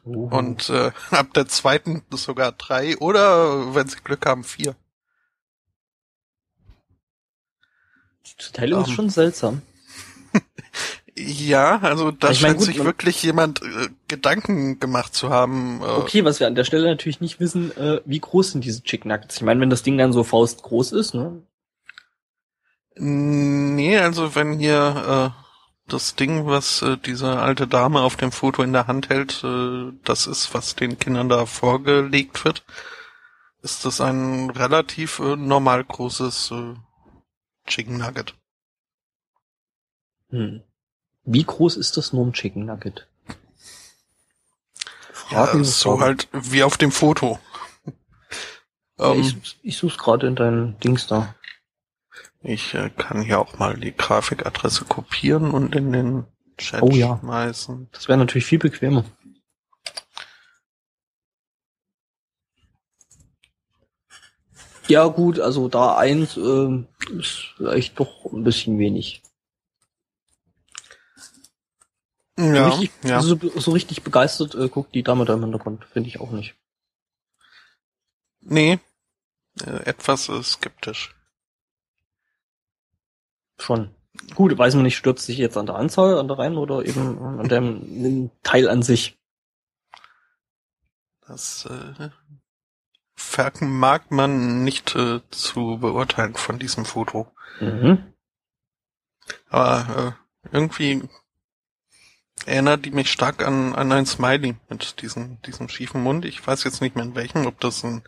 Uh. 0.04 0.28
Und 0.28 0.70
äh, 0.70 0.92
ab 1.10 1.32
der 1.34 1.48
zweiten 1.48 2.02
sogar 2.10 2.52
drei 2.52 2.96
oder, 2.98 3.74
wenn 3.74 3.88
sie 3.88 3.98
Glück 4.02 4.24
haben, 4.26 4.44
vier. 4.44 4.76
Die 8.26 8.36
Zuteilung 8.38 8.80
um. 8.80 8.84
ist 8.84 8.92
schon 8.92 9.10
seltsam. 9.10 9.62
ja, 11.16 11.78
also 11.80 12.10
da 12.10 12.30
ich 12.30 12.40
scheint 12.40 12.58
mein, 12.58 12.58
gut, 12.58 12.66
sich 12.66 12.84
wirklich 12.84 13.22
jemand 13.22 13.62
äh, 13.62 13.88
Gedanken 14.08 14.78
gemacht 14.78 15.14
zu 15.14 15.30
haben. 15.30 15.80
Äh, 15.80 15.86
okay, 15.86 16.24
was 16.24 16.40
wir 16.40 16.46
an 16.46 16.54
der 16.54 16.64
Stelle 16.64 16.86
natürlich 16.86 17.20
nicht 17.20 17.40
wissen, 17.40 17.76
äh, 17.76 18.00
wie 18.04 18.20
groß 18.20 18.52
sind 18.52 18.64
diese 18.64 18.82
Chick 18.82 19.04
Nuggets? 19.04 19.36
Ich 19.36 19.42
meine, 19.42 19.60
wenn 19.60 19.70
das 19.70 19.82
Ding 19.82 19.98
dann 19.98 20.12
so 20.12 20.24
faustgroß 20.24 20.92
ist, 20.92 21.14
ne? 21.14 21.42
Nee, 22.98 23.98
also 23.98 24.34
wenn 24.34 24.58
hier 24.58 25.34
äh, 25.36 25.45
das 25.86 26.16
Ding, 26.16 26.46
was 26.46 26.82
äh, 26.82 26.96
diese 26.96 27.38
alte 27.38 27.66
Dame 27.66 28.00
auf 28.00 28.16
dem 28.16 28.32
Foto 28.32 28.62
in 28.62 28.72
der 28.72 28.86
Hand 28.86 29.08
hält, 29.08 29.42
äh, 29.44 29.92
das 30.04 30.26
ist, 30.26 30.52
was 30.52 30.74
den 30.74 30.98
Kindern 30.98 31.28
da 31.28 31.46
vorgelegt 31.46 32.44
wird, 32.44 32.64
ist 33.62 33.84
das 33.84 34.00
ein 34.00 34.50
relativ 34.50 35.18
äh, 35.20 35.36
normal 35.36 35.84
großes 35.84 36.50
äh, 36.52 36.74
Chicken 37.66 37.98
Nugget. 37.98 38.34
Hm. 40.30 40.62
Wie 41.24 41.44
groß 41.44 41.76
ist 41.76 41.96
das 41.96 42.12
nur 42.12 42.26
ein 42.26 42.32
Chicken 42.32 42.66
Nugget? 42.66 43.06
Fragen 45.12 45.58
ja, 45.58 45.64
so 45.64 46.00
halt 46.00 46.28
wie 46.32 46.62
auf 46.62 46.76
dem 46.76 46.92
Foto. 46.92 47.38
Ja, 48.98 49.08
um, 49.08 49.20
ich, 49.20 49.34
ähm, 49.34 49.42
ich 49.62 49.76
such's 49.76 49.98
gerade 49.98 50.26
in 50.26 50.36
deinen 50.36 50.78
Dings 50.80 51.06
da. 51.06 51.34
Ich 52.48 52.74
äh, 52.74 52.90
kann 52.90 53.22
hier 53.22 53.40
auch 53.40 53.58
mal 53.58 53.76
die 53.76 53.92
Grafikadresse 53.92 54.84
kopieren 54.84 55.50
und 55.50 55.74
in 55.74 55.90
den 55.92 56.24
Chat 56.56 56.80
oh, 56.80 56.90
ja. 56.90 57.18
schmeißen. 57.18 57.88
Das 57.90 58.06
wäre 58.06 58.18
natürlich 58.18 58.46
viel 58.46 58.60
bequemer. 58.60 59.04
Ja 64.86 65.08
gut, 65.08 65.40
also 65.40 65.68
da 65.68 65.96
eins 65.96 66.36
äh, 66.36 66.84
ist 67.18 67.54
vielleicht 67.56 67.98
doch 67.98 68.26
ein 68.26 68.44
bisschen 68.44 68.78
wenig. 68.78 69.24
Ja, 72.38 72.68
richtig, 72.68 72.92
ja. 73.02 73.22
So, 73.22 73.36
so 73.56 73.72
richtig 73.72 74.04
begeistert 74.04 74.54
äh, 74.54 74.68
guckt 74.68 74.94
die 74.94 75.02
Dame 75.02 75.24
da 75.24 75.34
im 75.34 75.42
Hintergrund, 75.42 75.84
finde 75.86 76.10
ich 76.10 76.20
auch 76.20 76.30
nicht. 76.30 76.54
Nee, 78.40 78.78
äh, 79.64 79.82
etwas 79.84 80.28
äh, 80.28 80.40
skeptisch. 80.44 81.15
Schon. 83.58 83.90
Gut, 84.34 84.56
weiß 84.56 84.74
man 84.74 84.84
nicht, 84.84 84.96
stürzt 84.96 85.26
sich 85.26 85.38
jetzt 85.38 85.56
an 85.56 85.66
der 85.66 85.76
Anzahl 85.76 86.18
an 86.18 86.28
der 86.28 86.38
Reihen 86.38 86.56
oder 86.56 86.84
eben 86.84 87.18
an 87.18 87.48
dem 87.48 88.30
Teil 88.42 88.68
an 88.68 88.82
sich. 88.82 89.18
Das 91.26 91.66
äh, 91.66 92.10
vermag 93.14 94.02
man 94.10 94.62
nicht 94.62 94.94
äh, 94.94 95.20
zu 95.30 95.78
beurteilen 95.78 96.34
von 96.34 96.58
diesem 96.58 96.84
Foto. 96.84 97.32
Mhm. 97.60 98.12
Aber 99.48 100.16
äh, 100.42 100.48
irgendwie 100.52 101.02
erinnert 102.44 102.84
die 102.84 102.90
mich 102.90 103.10
stark 103.10 103.44
an, 103.44 103.74
an 103.74 103.90
ein 103.90 104.06
Smiley 104.06 104.56
mit 104.68 105.02
diesem, 105.02 105.40
diesem 105.42 105.68
schiefen 105.68 106.02
Mund. 106.02 106.24
Ich 106.24 106.46
weiß 106.46 106.64
jetzt 106.64 106.80
nicht 106.80 106.94
mehr 106.94 107.04
in 107.04 107.14
welchem, 107.14 107.46
ob 107.46 107.58
das 107.60 107.82
ein, 107.82 108.02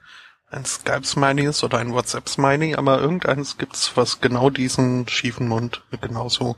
ein 0.50 0.64
Skype-Smiley 0.64 1.44
ist 1.46 1.62
oder 1.64 1.78
ein 1.78 1.92
WhatsApp-Smiley, 1.92 2.74
aber 2.76 3.00
irgendeines 3.00 3.58
gibt's, 3.58 3.96
was 3.96 4.20
genau 4.20 4.50
diesen 4.50 5.06
schiefen 5.08 5.48
Mund 5.48 5.82
genauso 6.00 6.56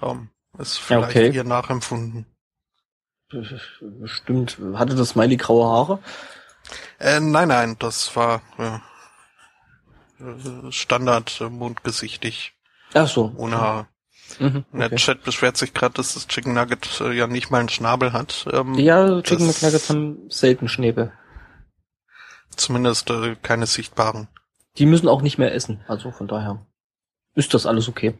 ähm, 0.00 0.30
ist 0.58 0.78
vielleicht 0.78 1.10
Okay. 1.10 1.30
ihr 1.30 1.44
nachempfunden. 1.44 2.26
Stimmt. 4.04 4.58
Hatte 4.74 4.94
das 4.94 5.10
Smiley 5.10 5.36
graue 5.36 5.66
Haare? 5.66 5.98
Äh, 6.98 7.20
nein, 7.20 7.48
nein, 7.48 7.76
das 7.78 8.14
war 8.16 8.42
äh, 8.58 8.78
Standard 10.70 11.40
äh, 11.40 11.48
mundgesichtig 11.48 12.54
Ach 12.94 13.08
so. 13.08 13.32
ohne 13.36 13.58
Haare. 13.58 13.86
Mhm, 14.38 14.64
Der 14.72 14.86
okay. 14.86 14.96
Chat 14.96 15.22
beschwert 15.24 15.56
sich 15.56 15.74
gerade, 15.74 15.94
dass 15.94 16.14
das 16.14 16.26
Chicken 16.28 16.54
Nugget 16.54 17.00
äh, 17.00 17.12
ja 17.12 17.26
nicht 17.26 17.50
mal 17.50 17.58
einen 17.60 17.68
Schnabel 17.68 18.12
hat. 18.12 18.46
Ähm, 18.50 18.74
Ja, 18.74 19.20
Chicken 19.22 19.46
das- 19.46 19.60
McNuggets 19.62 19.90
haben 19.90 20.30
selten 20.30 20.68
Schnäbel. 20.68 21.12
Zumindest 22.56 23.10
äh, 23.10 23.36
keine 23.36 23.66
sichtbaren. 23.66 24.28
Die 24.78 24.86
müssen 24.86 25.08
auch 25.08 25.22
nicht 25.22 25.38
mehr 25.38 25.54
essen. 25.54 25.84
Also 25.88 26.10
von 26.10 26.28
daher 26.28 26.64
ist 27.34 27.54
das 27.54 27.66
alles 27.66 27.88
okay. 27.88 28.18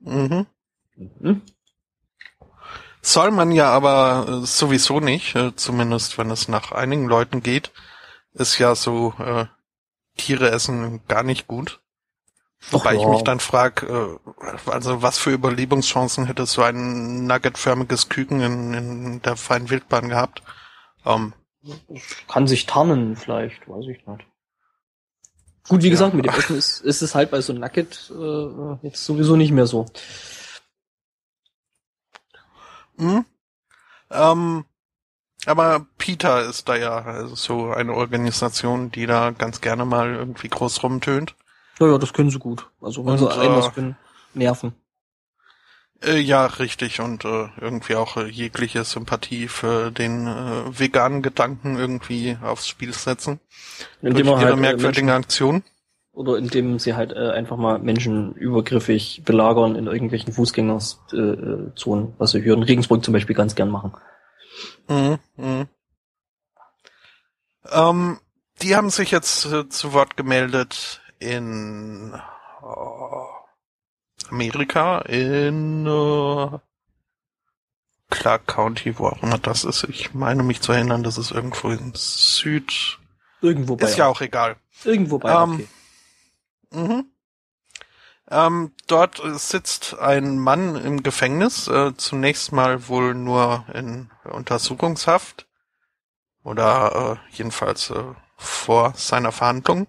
Mhm. 0.00 0.46
Mhm. 0.96 1.42
Soll 3.02 3.30
man 3.32 3.52
ja 3.52 3.70
aber 3.70 4.26
äh, 4.42 4.46
sowieso 4.46 5.00
nicht, 5.00 5.34
äh, 5.34 5.54
zumindest 5.56 6.16
wenn 6.16 6.30
es 6.30 6.48
nach 6.48 6.72
einigen 6.72 7.06
Leuten 7.06 7.42
geht, 7.42 7.70
ist 8.32 8.58
ja 8.58 8.74
so 8.74 9.14
äh, 9.18 9.46
Tiere 10.16 10.50
essen 10.50 11.06
gar 11.06 11.22
nicht 11.22 11.46
gut. 11.46 11.80
Wobei 12.70 12.90
Ach 12.90 13.00
ich 13.00 13.06
mich 13.06 13.22
dann 13.22 13.40
frag, 13.40 13.82
äh, 13.82 14.70
also 14.70 15.02
was 15.02 15.18
für 15.18 15.30
Überlebenschancen 15.30 16.26
hätte 16.26 16.46
so 16.46 16.62
ein 16.62 17.26
nuggetförmiges 17.26 18.08
Küken 18.08 18.40
in, 18.40 18.74
in 18.74 19.22
der 19.22 19.36
freien 19.36 19.68
Wildbahn 19.68 20.08
gehabt? 20.08 20.42
Ähm, 21.04 21.32
Kann 22.28 22.46
sich 22.46 22.66
tarnen 22.66 23.16
vielleicht, 23.16 23.68
weiß 23.68 23.86
ich 23.88 24.06
nicht. 24.06 24.24
Gut, 25.68 25.82
wie 25.82 25.86
Ja. 25.86 25.92
gesagt, 25.92 26.14
mit 26.14 26.26
dem 26.26 26.34
Essen 26.34 26.56
ist, 26.56 26.80
ist 26.80 27.00
es 27.00 27.14
halt 27.14 27.30
bei 27.30 27.40
so 27.40 27.52
einem 27.52 27.62
Nugget 27.62 28.10
äh, 28.14 28.86
jetzt 28.86 29.04
sowieso 29.04 29.36
nicht 29.36 29.50
mehr 29.50 29.66
so. 29.66 29.86
Mhm. 32.96 33.24
Ähm, 34.10 34.64
aber 35.46 35.86
Peter 35.98 36.42
ist 36.44 36.68
da 36.68 36.76
ja 36.76 36.98
also 37.02 37.34
so 37.34 37.70
eine 37.70 37.94
Organisation, 37.94 38.90
die 38.90 39.06
da 39.06 39.30
ganz 39.30 39.60
gerne 39.60 39.84
mal 39.84 40.14
irgendwie 40.14 40.48
groß 40.48 40.82
rumtönt. 40.82 41.34
Ja, 41.80 41.88
ja, 41.88 41.98
das 41.98 42.12
können 42.12 42.30
sie 42.30 42.38
gut. 42.38 42.70
Also 42.80 43.04
wenn 43.04 43.18
sie 43.18 43.24
Und, 43.24 43.32
einem 43.32 43.54
äh, 43.54 43.56
was 43.56 43.74
können, 43.74 43.96
nerven. 44.34 44.74
Äh, 46.06 46.18
ja, 46.18 46.46
richtig. 46.46 47.00
Und 47.00 47.24
äh, 47.24 47.48
irgendwie 47.60 47.94
auch 47.94 48.16
äh, 48.16 48.26
jegliche 48.26 48.84
Sympathie 48.84 49.48
für 49.48 49.90
den 49.90 50.26
äh, 50.26 50.78
veganen 50.78 51.22
Gedanken 51.22 51.76
irgendwie 51.76 52.36
aufs 52.42 52.68
Spiel 52.68 52.92
setzen. 52.92 53.40
Indem 54.02 54.26
Durch 54.26 54.40
ihre 54.40 54.50
halt, 54.50 54.58
äh, 54.58 54.60
merkwürdigen 54.60 55.06
Menschen, 55.06 55.24
Aktionen. 55.24 55.64
oder 56.12 56.36
indem 56.36 56.78
sie 56.78 56.94
halt 56.94 57.12
äh, 57.12 57.30
einfach 57.30 57.56
mal 57.56 57.78
Menschen 57.78 58.34
übergriffig 58.34 59.22
belagern 59.24 59.76
in 59.76 59.86
irgendwelchen 59.86 60.32
Fußgängerzonen, 60.32 61.70
äh, 61.70 61.74
Zonen, 61.74 62.14
was 62.18 62.32
sie 62.32 62.42
hier 62.42 62.54
in 62.54 62.62
Regensburg 62.62 63.04
zum 63.04 63.12
Beispiel 63.12 63.36
ganz 63.36 63.54
gern 63.54 63.70
machen. 63.70 63.94
Mhm, 64.88 65.18
mhm. 65.36 65.68
Ähm, 67.70 68.18
die 68.62 68.76
haben 68.76 68.90
sich 68.90 69.10
jetzt 69.10 69.46
äh, 69.46 69.68
zu 69.68 69.92
Wort 69.92 70.16
gemeldet 70.16 71.00
in 71.18 72.12
äh, 72.14 73.43
Amerika, 74.30 75.00
in 75.00 75.86
äh, 75.86 76.58
Clark 78.10 78.46
County, 78.46 78.98
wo 78.98 79.08
auch 79.08 79.22
immer 79.22 79.38
das 79.38 79.64
ist. 79.64 79.84
Ich 79.84 80.14
meine 80.14 80.42
mich 80.42 80.60
zu 80.60 80.72
erinnern, 80.72 81.02
das 81.02 81.18
ist 81.18 81.30
irgendwo 81.30 81.70
in 81.70 81.92
Süd. 81.94 82.98
Irgendwo 83.40 83.76
bei 83.76 83.86
Ist 83.86 83.96
ja 83.96 84.06
auch 84.06 84.20
egal. 84.20 84.56
Irgendwo 84.84 85.18
bei 85.18 85.30
Ähm, 85.30 85.54
okay. 85.54 85.68
Mhm. 86.70 87.04
Ähm, 88.30 88.72
dort 88.86 89.20
sitzt 89.38 89.98
ein 89.98 90.38
Mann 90.38 90.76
im 90.76 91.02
Gefängnis, 91.02 91.68
äh, 91.68 91.94
zunächst 91.96 92.52
mal 92.52 92.88
wohl 92.88 93.14
nur 93.14 93.66
in 93.74 94.10
Untersuchungshaft 94.24 95.46
oder 96.42 97.18
äh, 97.30 97.36
jedenfalls 97.36 97.90
äh, 97.90 98.02
vor 98.36 98.94
seiner 98.96 99.30
Verhandlung. 99.30 99.86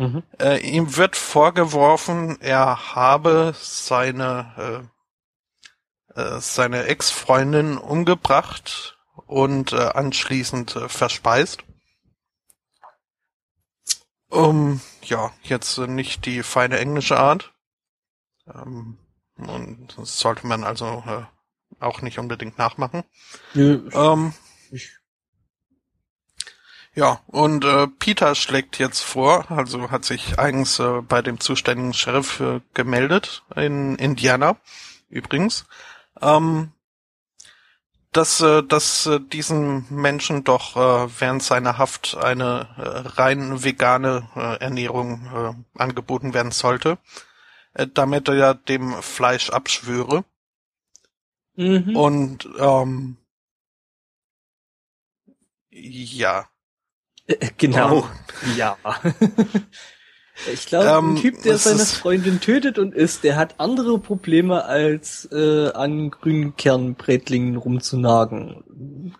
Mhm. 0.00 0.22
Äh, 0.38 0.60
ihm 0.66 0.96
wird 0.96 1.14
vorgeworfen, 1.14 2.40
er 2.40 2.94
habe 2.94 3.54
seine 3.54 4.88
äh, 6.16 6.20
äh, 6.20 6.40
seine 6.40 6.84
Ex-Freundin 6.84 7.76
umgebracht 7.76 8.98
und 9.26 9.72
äh, 9.72 9.76
anschließend 9.76 10.74
äh, 10.76 10.88
verspeist. 10.88 11.64
Um, 14.30 14.80
ja, 15.02 15.32
jetzt 15.42 15.76
nicht 15.76 16.24
die 16.24 16.42
feine 16.42 16.78
englische 16.78 17.18
Art. 17.18 17.52
Ähm, 18.46 18.96
und 19.36 19.98
das 19.98 20.18
sollte 20.18 20.46
man 20.46 20.64
also 20.64 21.04
auch 21.78 22.00
nicht 22.00 22.18
unbedingt 22.18 22.56
nachmachen. 22.56 23.04
Nö, 23.54 23.88
Ähm, 23.92 24.32
ich, 24.70 24.96
ja, 27.00 27.22
und 27.28 27.64
äh, 27.64 27.86
Peter 27.86 28.34
schlägt 28.34 28.78
jetzt 28.78 29.00
vor, 29.00 29.50
also 29.50 29.90
hat 29.90 30.04
sich 30.04 30.38
eigens 30.38 30.78
äh, 30.80 31.00
bei 31.00 31.22
dem 31.22 31.40
zuständigen 31.40 31.94
Sheriff 31.94 32.40
äh, 32.40 32.60
gemeldet 32.74 33.42
in 33.56 33.94
Indiana, 33.96 34.58
übrigens, 35.08 35.64
ähm, 36.20 36.72
dass, 38.12 38.42
äh, 38.42 38.62
dass 38.62 39.06
äh, 39.06 39.18
diesen 39.18 39.86
Menschen 39.88 40.44
doch 40.44 40.76
äh, 40.76 41.08
während 41.18 41.42
seiner 41.42 41.78
Haft 41.78 42.18
eine 42.18 42.68
äh, 42.76 42.82
rein 43.18 43.64
vegane 43.64 44.28
äh, 44.36 44.56
Ernährung 44.60 45.24
äh, 45.34 45.80
angeboten 45.80 46.34
werden 46.34 46.52
sollte, 46.52 46.98
äh, 47.72 47.86
damit 47.86 48.28
er 48.28 48.34
ja 48.34 48.52
dem 48.52 48.92
Fleisch 49.00 49.48
abschwöre. 49.48 50.26
mhm. 51.54 51.96
Und 51.96 52.46
ähm, 52.58 53.16
ja, 55.70 56.46
genau. 57.58 57.98
Oh. 57.98 58.06
Ja. 58.56 58.76
ich 60.52 60.66
glaube, 60.66 60.86
Ähm, 60.88 61.14
ein 61.14 61.16
Typ, 61.16 61.42
der 61.42 61.58
seine 61.58 61.82
ist- 61.82 61.96
Freundin 61.96 62.40
tötet 62.40 62.78
und 62.78 62.94
isst, 62.94 63.24
der 63.24 63.36
hat 63.36 63.54
andere 63.58 63.98
Probleme 63.98 64.64
als 64.64 65.28
äh, 65.32 65.70
an 65.72 66.10
Grünkernbrätlingen 66.10 67.56
rumzunagen. 67.56 69.14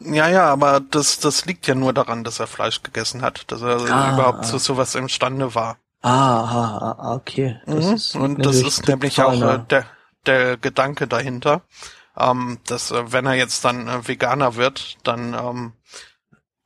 Ja, 0.00 0.28
ja, 0.28 0.46
aber 0.46 0.80
das, 0.80 1.18
das 1.20 1.44
liegt 1.46 1.66
ja 1.66 1.74
nur 1.74 1.92
daran, 1.92 2.24
dass 2.24 2.40
er 2.40 2.46
Fleisch 2.46 2.82
gegessen 2.82 3.22
hat, 3.22 3.50
dass 3.52 3.62
er 3.62 3.76
Ah, 3.90 4.14
überhaupt 4.14 4.40
ah. 4.40 4.42
zu 4.42 4.58
sowas 4.58 4.94
imstande 4.94 5.54
war. 5.54 5.76
Ah, 6.00 6.10
ah, 6.10 6.96
ah, 6.98 7.14
okay. 7.14 7.60
Mhm. 7.66 7.96
Und 8.20 8.44
das 8.44 8.56
ist 8.56 8.88
nämlich 8.88 9.20
auch 9.22 9.40
äh, 9.40 9.60
der, 9.70 9.84
der 10.26 10.56
Gedanke 10.56 11.06
dahinter, 11.06 11.62
ähm, 12.18 12.58
dass 12.66 12.90
äh, 12.90 13.12
wenn 13.12 13.26
er 13.26 13.34
jetzt 13.34 13.64
dann 13.64 13.86
äh, 13.86 14.08
Veganer 14.08 14.56
wird, 14.56 14.96
dann 15.04 15.34
ähm, 15.34 15.72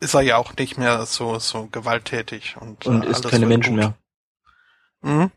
ist 0.01 0.15
er 0.15 0.23
ja 0.23 0.37
auch 0.37 0.55
nicht 0.57 0.79
mehr 0.79 1.07
so 1.07 1.39
so 1.39 1.67
gewalttätig 1.67 2.57
und, 2.61 2.87
und 2.87 3.03
äh, 3.03 3.07
alles 3.07 3.23
keine 3.23 3.47
Menschen 3.47 3.77
gut. 3.77 3.85
mehr. 3.85 3.95
Mhm. 5.03 5.31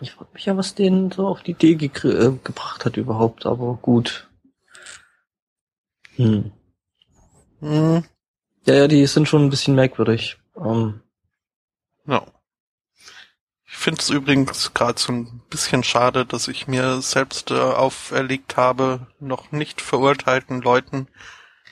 Ich 0.00 0.12
frage 0.12 0.30
mich 0.34 0.44
ja, 0.46 0.56
was 0.56 0.74
den 0.74 1.10
so 1.12 1.26
auf 1.28 1.42
die 1.42 1.52
Idee 1.52 1.74
gekr- 1.74 2.34
äh, 2.34 2.38
gebracht 2.42 2.84
hat 2.84 2.96
überhaupt, 2.96 3.46
aber 3.46 3.74
gut. 3.74 4.28
Hm. 6.16 6.52
Mhm. 7.60 8.04
Ja, 8.66 8.74
ja, 8.74 8.88
die 8.88 9.06
sind 9.06 9.28
schon 9.28 9.44
ein 9.44 9.50
bisschen 9.50 9.74
merkwürdig. 9.74 10.38
Ähm, 10.56 11.00
Ja. 12.06 12.26
Ich 13.66 13.76
finde 13.76 14.00
es 14.00 14.08
übrigens 14.08 14.72
gerade 14.72 14.98
so 14.98 15.12
ein 15.12 15.42
bisschen 15.50 15.82
schade, 15.84 16.24
dass 16.24 16.48
ich 16.48 16.66
mir 16.68 17.00
selbst 17.02 17.50
äh, 17.50 17.54
auferlegt 17.58 18.56
habe, 18.56 19.08
noch 19.20 19.52
nicht 19.52 19.80
verurteilten 19.80 20.62
Leuten 20.62 21.08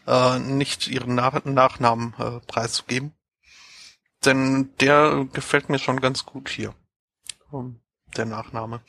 äh, 0.06 0.38
nicht 0.38 0.88
ihren 0.88 1.14
Nach 1.14 1.44
Nachnamen 1.44 2.14
äh, 2.18 2.40
preiszugeben. 2.46 3.12
Denn 4.24 4.70
der 4.80 5.26
gefällt 5.32 5.68
mir 5.68 5.78
schon 5.78 6.00
ganz 6.00 6.24
gut 6.24 6.48
hier. 6.48 6.74
Ähm, 7.52 7.80
Der 8.16 8.24
Nachname. 8.26 8.80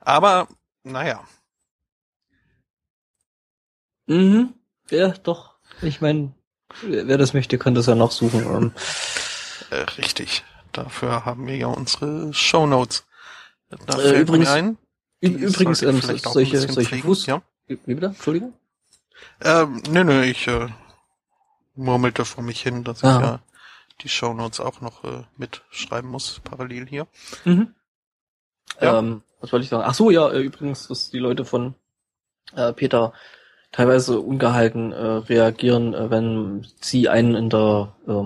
Aber, 0.00 0.48
naja. 0.82 1.24
Mhm. 4.06 4.54
Ja, 4.90 5.08
doch. 5.08 5.56
Ich 5.82 6.00
meine, 6.00 6.32
wer 6.82 7.18
das 7.18 7.34
möchte, 7.34 7.58
kann 7.58 7.74
das 7.74 7.86
ja 7.86 7.94
nachsuchen. 7.94 8.42
Ähm, 8.44 8.72
Äh, 9.70 9.76
richtig. 9.98 10.44
Dafür 10.72 11.24
haben 11.24 11.46
wir 11.48 11.56
ja 11.56 11.66
unsere 11.66 12.32
Shownotes. 12.32 13.04
Da 13.86 13.98
Äh, 13.98 14.00
fällt 14.02 14.28
übrigens- 14.28 14.48
mir 14.48 14.54
ein, 14.54 14.78
Übrigens, 15.20 15.82
ähm, 15.82 16.00
solche, 16.00 16.60
solche 16.60 16.98
Fuß... 16.98 17.26
Ja. 17.26 17.42
Wie 17.66 17.74
bitte? 17.94 18.06
Entschuldigung? 18.06 18.52
Ähm, 19.42 19.82
nö, 19.90 20.04
nö, 20.04 20.22
ich 20.24 20.46
äh, 20.48 20.68
murmelte 21.74 22.24
vor 22.24 22.42
mich 22.42 22.60
hin, 22.62 22.84
dass 22.84 23.04
Ah. 23.04 23.16
ich 23.16 23.22
ja 23.26 23.40
die 24.02 24.08
Shownotes 24.08 24.60
auch 24.60 24.80
noch 24.80 25.04
äh, 25.04 25.22
mitschreiben 25.36 26.10
muss, 26.10 26.40
parallel 26.44 26.86
hier. 26.86 27.06
Mhm. 27.44 27.74
Ja. 28.80 28.98
Ähm, 28.98 29.22
was 29.40 29.52
wollte 29.52 29.64
ich 29.64 29.70
sagen? 29.70 29.84
Ach 29.86 29.94
so, 29.94 30.10
ja, 30.10 30.30
äh, 30.30 30.40
übrigens, 30.40 30.88
dass 30.88 31.10
die 31.10 31.18
Leute 31.18 31.44
von 31.44 31.74
äh, 32.54 32.72
Peter 32.72 33.12
teilweise 33.72 34.20
ungehalten 34.20 34.92
äh, 34.92 34.96
reagieren, 34.98 35.94
äh, 35.94 36.10
wenn 36.10 36.66
sie 36.80 37.08
einen 37.08 37.34
in 37.34 37.50
der 37.50 37.94
äh, 38.06 38.24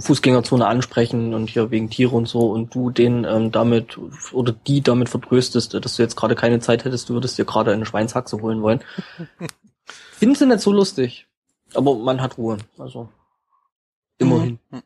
Fußgängerzone 0.00 0.66
ansprechen 0.66 1.32
und 1.32 1.48
hier 1.48 1.70
wegen 1.70 1.88
Tiere 1.88 2.14
und 2.14 2.26
so 2.28 2.50
und 2.50 2.74
du 2.74 2.90
den 2.90 3.24
ähm, 3.24 3.50
damit 3.50 3.98
oder 4.32 4.52
die 4.52 4.82
damit 4.82 5.08
vertröstest, 5.08 5.74
äh, 5.74 5.80
dass 5.80 5.96
du 5.96 6.02
jetzt 6.02 6.16
gerade 6.16 6.34
keine 6.34 6.60
Zeit 6.60 6.84
hättest, 6.84 7.08
du 7.08 7.14
würdest 7.14 7.38
dir 7.38 7.46
gerade 7.46 7.72
eine 7.72 7.86
Schweinshaxe 7.86 8.40
holen 8.42 8.62
wollen. 8.62 8.80
Finden 10.20 10.34
sie 10.34 10.44
nicht 10.46 10.60
so 10.60 10.70
lustig. 10.70 11.26
Aber 11.72 11.94
man 11.96 12.20
hat 12.20 12.36
Ruhe, 12.36 12.58
also 12.76 13.10
immerhin. 14.18 14.58
Mhm. 14.68 14.82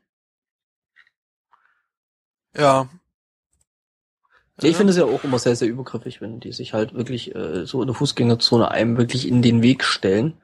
Ja. 2.57 2.89
Ja, 4.61 4.68
ich 4.68 4.76
finde 4.76 4.93
es 4.93 4.97
ja 4.97 5.05
auch 5.05 5.24
immer 5.24 5.41
sehr, 5.41 5.57
sehr 5.57 5.66
übergriffig, 5.66 6.20
wenn 6.20 6.39
die 6.39 6.53
sich 6.53 6.72
halt 6.72 6.95
wirklich 6.95 7.35
äh, 7.35 7.66
so 7.66 7.80
in 7.82 7.89
der 7.89 7.97
Fußgängerzone 7.97 8.70
einem 8.70 8.97
wirklich 8.97 9.26
in 9.26 9.43
den 9.43 9.61
Weg 9.62 9.82
stellen. 9.82 10.41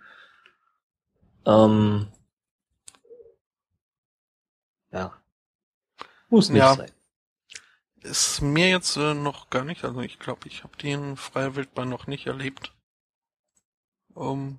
Ähm, 1.47 2.09
ja. 4.91 5.17
Muss 6.31 6.49
nicht 6.49 6.59
Ja. 6.59 6.75
sein. 6.75 6.91
Ist 8.03 8.41
mir 8.41 8.69
jetzt 8.71 8.97
äh, 8.97 9.15
noch 9.15 9.51
gar 9.51 9.65
nicht, 9.65 9.85
also 9.85 10.01
ich 10.01 10.19
glaube, 10.19 10.49
ich 10.49 10.65
habe 10.65 10.77
die 10.79 10.91
in 10.91 11.17
freier 11.17 11.55
Wildbahn 11.55 11.89
noch 11.89 12.09
nicht 12.09 12.27
erlebt. 12.27 12.75
Um, 14.15 14.59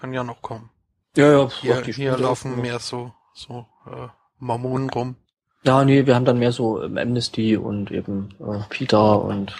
kann 0.00 0.12
ja 0.12 0.24
noch 0.24 0.42
kommen. 0.42 0.70
Ja, 1.16 1.30
ja, 1.30 1.50
Hier, 1.50 1.82
die 1.82 1.92
hier 1.92 2.12
spielen 2.12 2.22
laufen 2.22 2.60
mehr 2.60 2.78
so, 2.78 3.12
so 3.34 3.66
äh, 3.86 4.08
Mormonen 4.38 4.88
rum. 4.90 5.16
Ja, 5.62 5.84
nee, 5.84 6.06
wir 6.06 6.14
haben 6.14 6.24
dann 6.24 6.38
mehr 6.38 6.52
so 6.52 6.82
ähm, 6.82 6.96
Amnesty 6.96 7.56
und 7.56 7.90
eben 7.90 8.34
äh, 8.40 8.60
Peter 8.70 9.22
und 9.22 9.54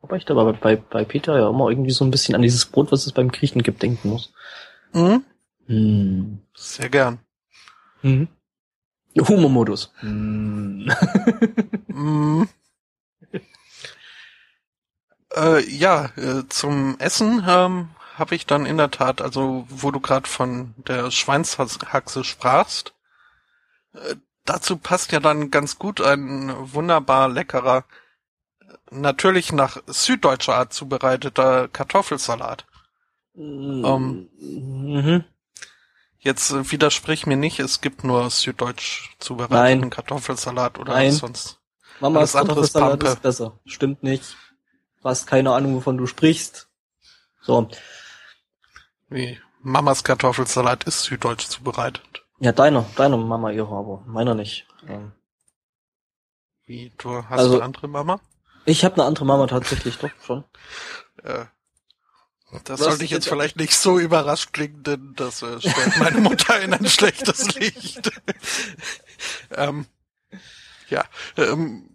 wobei 0.00 0.18
ich 0.18 0.24
da 0.24 0.34
bei, 0.34 0.52
bei, 0.52 0.76
bei 0.76 1.04
Peter 1.04 1.38
ja 1.38 1.48
immer 1.48 1.68
irgendwie 1.68 1.90
so 1.90 2.04
ein 2.04 2.10
bisschen 2.10 2.34
an 2.34 2.42
dieses 2.42 2.66
Brot, 2.66 2.92
was 2.92 3.06
es 3.06 3.12
beim 3.12 3.32
Griechen 3.32 3.62
gibt, 3.62 3.82
denken 3.82 4.10
muss. 4.10 4.32
Mhm. 4.92 5.24
Hm. 5.66 6.42
Sehr 6.54 6.88
gern. 6.88 7.18
Mhm. 8.02 8.28
Humormodus. 9.18 9.92
Hm. 10.00 10.90
Mm. 11.94 12.44
Äh, 15.36 15.62
ja, 15.68 16.06
äh, 16.16 16.48
zum 16.48 16.98
Essen 16.98 17.44
ähm, 17.46 17.90
habe 18.18 18.34
ich 18.34 18.46
dann 18.46 18.66
in 18.66 18.76
der 18.76 18.90
Tat, 18.90 19.20
also 19.20 19.66
wo 19.68 19.90
du 19.90 20.00
gerade 20.00 20.28
von 20.28 20.74
der 20.76 21.10
Schweinshaxe 21.10 22.24
sprachst, 22.24 22.94
äh, 23.94 24.16
dazu 24.44 24.76
passt 24.76 25.12
ja 25.12 25.20
dann 25.20 25.50
ganz 25.50 25.78
gut 25.78 26.00
ein 26.00 26.52
wunderbar 26.72 27.28
leckerer, 27.28 27.84
natürlich 28.90 29.52
nach 29.52 29.78
süddeutscher 29.86 30.56
Art 30.56 30.72
zubereiteter 30.72 31.68
Kartoffelsalat. 31.68 32.66
Ähm. 33.34 34.28
Mhm. 34.38 35.24
Jetzt 36.18 36.52
äh, 36.52 36.70
widersprich 36.70 37.26
mir 37.26 37.36
nicht, 37.36 37.58
es 37.58 37.80
gibt 37.80 38.04
nur 38.04 38.30
süddeutsch 38.30 39.10
zubereiteten 39.18 39.80
Nein. 39.80 39.90
Kartoffelsalat 39.90 40.78
oder 40.78 40.92
Nein. 40.92 41.08
was 41.08 41.18
sonst. 41.18 41.58
Mamas 42.00 42.32
Kartoffelsalat 42.32 43.02
ist 43.02 43.22
besser. 43.22 43.58
Stimmt 43.64 44.02
nicht. 44.02 44.36
Du 45.02 45.08
hast 45.08 45.26
keine 45.26 45.52
Ahnung, 45.52 45.74
wovon 45.74 45.98
du 45.98 46.06
sprichst. 46.06 46.68
So. 47.40 47.68
Wie 49.12 49.38
Mamas 49.60 50.02
Kartoffelsalat 50.04 50.84
ist 50.84 51.02
süddeutsch 51.04 51.46
zubereitet. 51.46 52.24
Ja, 52.40 52.52
deiner, 52.52 52.84
deiner 52.96 53.16
Mama 53.16 53.50
ihre, 53.50 53.74
aber 53.76 54.02
meiner 54.06 54.34
nicht. 54.34 54.66
Ähm, 54.88 55.12
Wie, 56.66 56.92
du 56.98 57.24
hast 57.24 57.38
Also- 57.38 57.54
eine 57.56 57.64
andere 57.64 57.88
Mama? 57.88 58.20
Ich 58.64 58.84
habe 58.84 58.94
eine 58.96 59.04
andere 59.04 59.24
Mama 59.24 59.46
tatsächlich, 59.46 59.98
doch 59.98 60.10
schon. 60.24 60.44
Äh, 61.24 61.44
das 62.64 62.80
hast 62.80 62.80
sollte 62.80 63.04
ich 63.04 63.10
jetzt 63.10 63.24
jetzt- 63.26 63.28
vielleicht 63.28 63.56
nicht 63.56 63.74
so 63.74 63.98
überrascht 63.98 64.52
klingen, 64.52 64.82
denn 64.82 65.12
das 65.16 65.42
äh, 65.42 65.60
stellt 65.60 65.98
meine 65.98 66.18
Mutter 66.28 66.60
in 66.60 66.74
ein 66.74 66.86
schlechtes 66.88 67.54
Licht. 67.54 68.10
ähm, 69.52 69.86
ja, 70.88 71.04
ähm, 71.36 71.88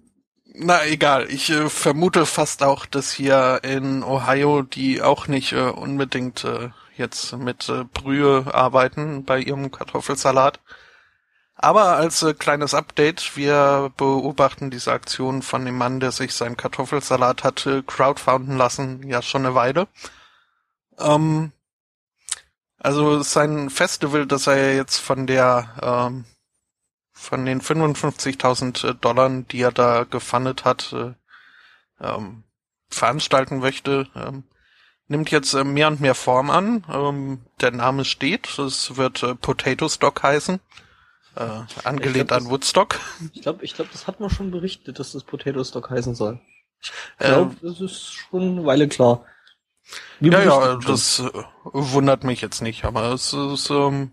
na 0.46 0.86
egal. 0.86 1.30
Ich 1.30 1.50
äh, 1.50 1.70
vermute 1.70 2.26
fast 2.26 2.64
auch, 2.64 2.86
dass 2.86 3.12
hier 3.12 3.60
in 3.64 4.02
Ohio 4.04 4.62
die 4.62 5.02
auch 5.02 5.28
nicht 5.28 5.52
äh, 5.54 5.70
unbedingt 5.70 6.44
äh, 6.46 6.70
jetzt 6.98 7.34
mit 7.34 7.70
äh, 7.70 7.84
Brühe 7.84 8.46
arbeiten 8.54 9.26
bei 9.26 9.40
ihrem 9.40 9.72
Kartoffelsalat. 9.72 10.60
Aber 11.56 11.98
als 11.98 12.22
äh, 12.24 12.34
kleines 12.34 12.74
Update, 12.74 13.36
wir 13.36 13.92
beobachten 13.98 14.70
diese 14.70 14.92
Aktion 14.92 15.42
von 15.42 15.66
dem 15.66 15.78
Mann, 15.78 16.00
der 16.00 16.12
sich 16.12 16.34
seinen 16.34 16.58
Kartoffelsalat 16.58 17.44
hat 17.44 17.66
äh, 17.66 17.82
crowdfounden 17.82 18.58
lassen, 18.58 19.08
ja 19.08 19.22
schon 19.22 19.46
eine 19.46 19.56
Weile. 19.56 19.88
Ähm, 21.00 21.52
also 22.80 23.24
sein 23.24 23.70
Festival, 23.70 24.28
das 24.28 24.48
er 24.48 24.76
jetzt 24.76 24.98
von 24.98 25.28
der 25.28 25.74
ähm, 25.82 26.26
von 27.18 27.46
den 27.46 27.62
55.000 27.62 28.94
Dollar, 28.94 29.30
die 29.30 29.62
er 29.62 29.72
da 29.72 30.04
gefundet 30.04 30.66
hat, 30.66 30.94
äh, 30.94 31.14
ähm, 32.00 32.44
veranstalten 32.90 33.58
möchte, 33.58 34.08
ähm, 34.16 34.44
nimmt 35.08 35.32
jetzt 35.32 35.54
äh, 35.54 35.64
mehr 35.64 35.88
und 35.88 36.02
mehr 36.02 36.16
Form 36.16 36.50
an. 36.50 36.86
Ähm, 36.92 37.46
der 37.62 37.72
Name 37.72 38.06
steht, 38.06 38.58
es 38.60 38.98
wird 38.98 39.24
äh, 39.24 39.36
Potato 39.36 39.90
Stock 39.90 40.24
heißen, 40.24 40.60
äh, 41.36 41.62
angelehnt 41.84 42.30
glaub, 42.30 42.42
an 42.42 42.50
Woodstock. 42.50 43.00
Ich 43.34 43.42
glaube, 43.42 43.64
ich 43.66 43.74
glaube, 43.76 43.92
das 43.92 44.08
hat 44.08 44.20
man 44.20 44.30
schon 44.30 44.52
berichtet, 44.52 45.00
dass 45.00 45.12
das 45.14 45.24
Potato 45.24 45.64
Stock 45.64 45.90
heißen 45.90 46.16
soll. 46.16 46.40
Ich 47.20 47.26
Äh, 47.28 47.28
glaube, 47.28 47.56
das 47.62 47.82
ist 47.82 48.14
schon 48.14 48.42
eine 48.44 48.66
Weile 48.66 48.88
klar. 48.88 49.26
Wie 50.20 50.32
Ja, 50.32 50.42
ja, 50.44 50.82
schon. 50.82 50.82
das 50.82 51.20
äh, 51.20 51.32
wundert 51.64 52.24
mich 52.24 52.42
jetzt 52.42 52.62
nicht, 52.62 52.86
aber 52.86 53.14
es 53.14 53.34
ist, 53.34 53.70
ähm, 53.70 54.12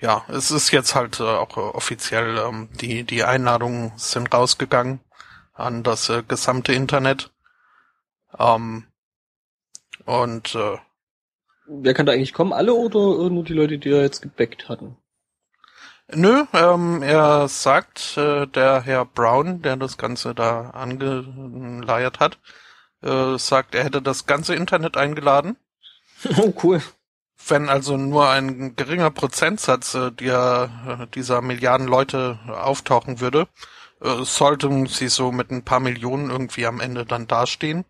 ja, 0.00 0.24
es 0.28 0.50
ist 0.50 0.70
jetzt 0.70 0.94
halt 0.94 1.20
äh, 1.20 1.24
auch 1.24 1.56
äh, 1.56 1.60
offiziell, 1.60 2.38
ähm, 2.38 2.68
die, 2.80 3.04
die 3.04 3.24
Einladungen 3.24 3.92
sind 3.96 4.32
rausgegangen 4.32 5.00
an 5.54 5.82
das 5.82 6.08
äh, 6.08 6.22
gesamte 6.22 6.72
Internet. 6.72 7.32
Ähm, 8.38 8.86
und 10.08 10.54
äh, 10.54 10.78
Wer 11.66 11.92
kann 11.92 12.06
da 12.06 12.12
eigentlich 12.12 12.32
kommen? 12.32 12.54
Alle 12.54 12.72
oder 12.72 13.26
äh, 13.26 13.30
nur 13.30 13.44
die 13.44 13.52
Leute, 13.52 13.78
die 13.78 13.90
da 13.90 13.98
jetzt 13.98 14.22
gebackt 14.22 14.68
hatten? 14.68 14.96
nö, 16.10 16.44
ähm, 16.54 17.02
er 17.02 17.46
sagt, 17.48 18.16
äh, 18.16 18.46
der 18.46 18.80
Herr 18.80 19.04
Brown, 19.04 19.60
der 19.60 19.76
das 19.76 19.98
Ganze 19.98 20.34
da 20.34 20.70
angeleiert 20.70 22.20
hat, 22.20 22.38
äh, 23.02 23.36
sagt, 23.36 23.74
er 23.74 23.84
hätte 23.84 24.00
das 24.00 24.24
ganze 24.26 24.54
Internet 24.54 24.96
eingeladen. 24.96 25.56
Oh, 26.36 26.52
cool. 26.64 26.82
Wenn 27.46 27.68
also 27.68 27.96
nur 27.96 28.28
ein 28.28 28.74
geringer 28.74 29.10
Prozentsatz 29.10 29.94
äh, 29.94 30.10
der, 30.10 30.70
äh, 31.02 31.06
dieser 31.14 31.42
Milliarden 31.42 31.86
Leute 31.86 32.40
auftauchen 32.48 33.20
würde, 33.20 33.46
äh, 34.00 34.24
sollten 34.24 34.86
sie 34.86 35.08
so 35.08 35.30
mit 35.30 35.50
ein 35.50 35.64
paar 35.64 35.80
Millionen 35.80 36.30
irgendwie 36.30 36.66
am 36.66 36.80
Ende 36.80 37.04
dann 37.04 37.28
dastehen. 37.28 37.84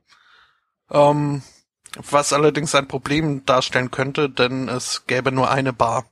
Ähm, 0.90 1.42
was 1.96 2.32
allerdings 2.32 2.74
ein 2.74 2.88
Problem 2.88 3.44
darstellen 3.44 3.90
könnte, 3.90 4.28
denn 4.30 4.68
es 4.68 5.06
gäbe 5.06 5.32
nur 5.32 5.50
eine 5.50 5.72
Bar. 5.72 6.06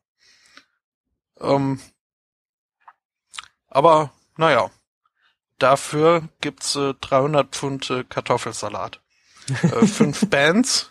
Ähm, 1.40 1.80
aber 3.68 4.10
naja, 4.36 4.70
dafür 5.58 6.28
gibt's 6.40 6.76
äh, 6.76 6.94
300 6.94 7.54
Pfund 7.54 7.90
äh, 7.90 8.04
Kartoffelsalat. 8.04 9.00
äh, 9.62 9.86
fünf 9.86 10.28
Bands. 10.30 10.90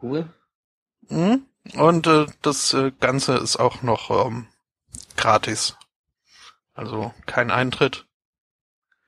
Cool. 0.00 0.32
Mhm. 1.08 1.46
Und 1.74 2.06
äh, 2.06 2.26
das 2.42 2.72
äh, 2.72 2.92
Ganze 3.00 3.36
ist 3.36 3.56
auch 3.56 3.82
noch 3.82 4.10
ähm, 4.26 4.46
gratis. 5.16 5.76
Also 6.74 7.12
kein 7.26 7.50
Eintritt. 7.50 8.06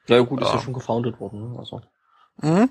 Ja, 0.09 0.21
gut, 0.21 0.41
ist 0.43 0.49
ja 0.49 0.57
Ja. 0.57 0.61
schon 0.61 0.75
gefoundet 0.75 1.21
worden. 1.21 1.53
ne? 1.53 1.59
Also. 1.59 1.81
Mhm. 2.39 2.71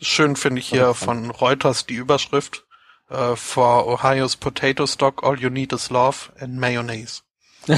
Schön 0.00 0.36
finde 0.36 0.60
ich 0.60 0.68
hier 0.68 0.94
von 0.94 1.30
Reuters 1.30 1.86
die 1.86 1.94
Überschrift. 1.94 2.66
Äh, 3.08 3.36
for 3.36 3.86
Ohio's 3.86 4.36
Potato 4.36 4.86
Stock, 4.86 5.24
all 5.24 5.38
you 5.38 5.50
need 5.50 5.72
is 5.72 5.90
love 5.90 6.32
and 6.38 6.58
mayonnaise. 6.58 7.22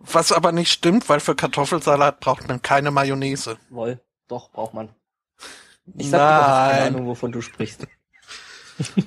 Was 0.00 0.32
aber 0.32 0.52
nicht 0.52 0.70
stimmt, 0.70 1.08
weil 1.08 1.20
für 1.20 1.34
Kartoffelsalat 1.34 2.20
braucht 2.20 2.48
man 2.48 2.62
keine 2.62 2.90
Mayonnaise. 2.90 3.58
Woll, 3.70 4.00
doch, 4.28 4.50
braucht 4.50 4.74
man. 4.74 4.94
Ich 5.96 6.10
sag 6.10 6.18
dir, 6.18 6.24
ich 6.24 6.46
hab 6.46 6.70
keine 6.70 6.80
Nein. 6.80 6.94
Ahnung, 6.94 7.06
wovon 7.08 7.32
du 7.32 7.42
sprichst. 7.42 7.86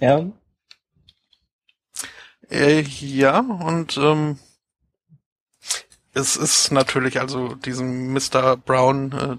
ja, 0.00 0.30
Äh, 2.50 2.80
ja, 2.80 3.38
und 3.38 3.96
ähm, 3.96 4.38
es 6.12 6.36
ist 6.36 6.70
natürlich, 6.72 7.20
also 7.20 7.54
diesem 7.54 8.12
Mr. 8.12 8.56
Brown 8.56 9.12
äh, 9.12 9.36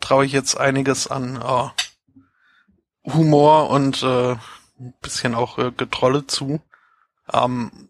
traue 0.00 0.26
ich 0.26 0.32
jetzt 0.32 0.56
einiges 0.56 1.08
an 1.08 1.36
äh, 1.36 3.12
Humor 3.12 3.70
und 3.70 4.02
äh, 4.02 4.32
ein 4.32 4.94
bisschen 5.00 5.34
auch 5.34 5.58
äh, 5.58 5.72
Getrolle 5.72 6.26
zu. 6.26 6.60
Ähm, 7.32 7.88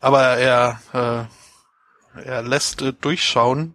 aber 0.00 0.22
er, 0.22 0.80
äh, 0.92 2.20
er 2.22 2.42
lässt 2.42 2.82
äh, 2.82 2.92
durchschauen, 2.92 3.74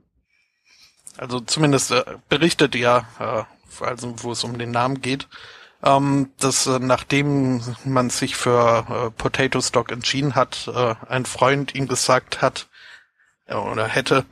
also 1.18 1.40
zumindest 1.40 1.92
äh, 1.92 2.18
berichtet 2.30 2.76
er, 2.76 3.06
äh, 3.20 3.84
also 3.84 4.24
wo 4.24 4.32
es 4.32 4.44
um 4.44 4.58
den 4.58 4.72
Namen 4.72 5.02
geht, 5.02 5.28
ähm, 5.84 6.32
dass 6.40 6.66
äh, 6.66 6.80
nachdem 6.80 7.62
man 7.84 8.10
sich 8.10 8.36
für 8.36 8.86
äh, 8.90 9.12
Potato 9.12 9.62
Stock 9.62 9.92
entschieden 9.92 10.34
hat, 10.36 10.70
äh, 10.74 10.96
ein 11.08 11.26
Freund 11.26 11.76
ihm 11.76 11.88
gesagt 11.88 12.42
hat, 12.42 12.70
äh, 13.46 13.56
oder 13.56 13.88
hätte, 13.88 14.26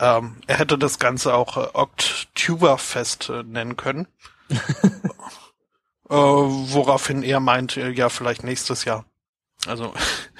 ähm, 0.00 0.40
er 0.46 0.58
hätte 0.58 0.78
das 0.78 0.98
Ganze 0.98 1.34
auch 1.34 1.58
äh, 1.58 1.68
Oktoberfest 1.74 3.28
äh, 3.28 3.42
nennen 3.42 3.76
können. 3.76 4.08
äh, 4.50 4.58
woraufhin 6.08 7.22
er 7.22 7.40
meint, 7.40 7.76
äh, 7.76 7.90
ja, 7.90 8.08
vielleicht 8.08 8.42
nächstes 8.42 8.84
Jahr. 8.84 9.04
Also, 9.66 9.92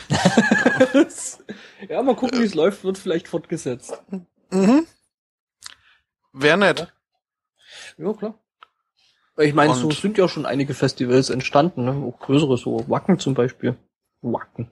ja, 1.89 2.03
mal 2.03 2.17
gucken, 2.17 2.41
wie 2.41 2.45
es 2.45 2.55
läuft, 2.55 2.85
wird 2.85 2.97
vielleicht 2.97 3.29
fortgesetzt. 3.29 4.01
mhm. 4.51 4.87
Wäre 6.33 6.59
nett. 6.59 6.93
Ja, 7.99 8.13
klar. 8.13 8.39
Ich 9.39 9.55
meine, 9.55 9.74
so 9.74 9.91
sind 9.91 10.16
ja 10.16 10.28
schon 10.28 10.47
einige 10.47 10.72
Festivals 10.72 11.28
entstanden, 11.30 11.84
ne? 11.84 11.93
auch 11.93 12.18
größere, 12.18 12.57
so 12.57 12.89
Wacken 12.89 13.18
zum 13.18 13.34
Beispiel. 13.34 13.76
Wacken. 14.22 14.70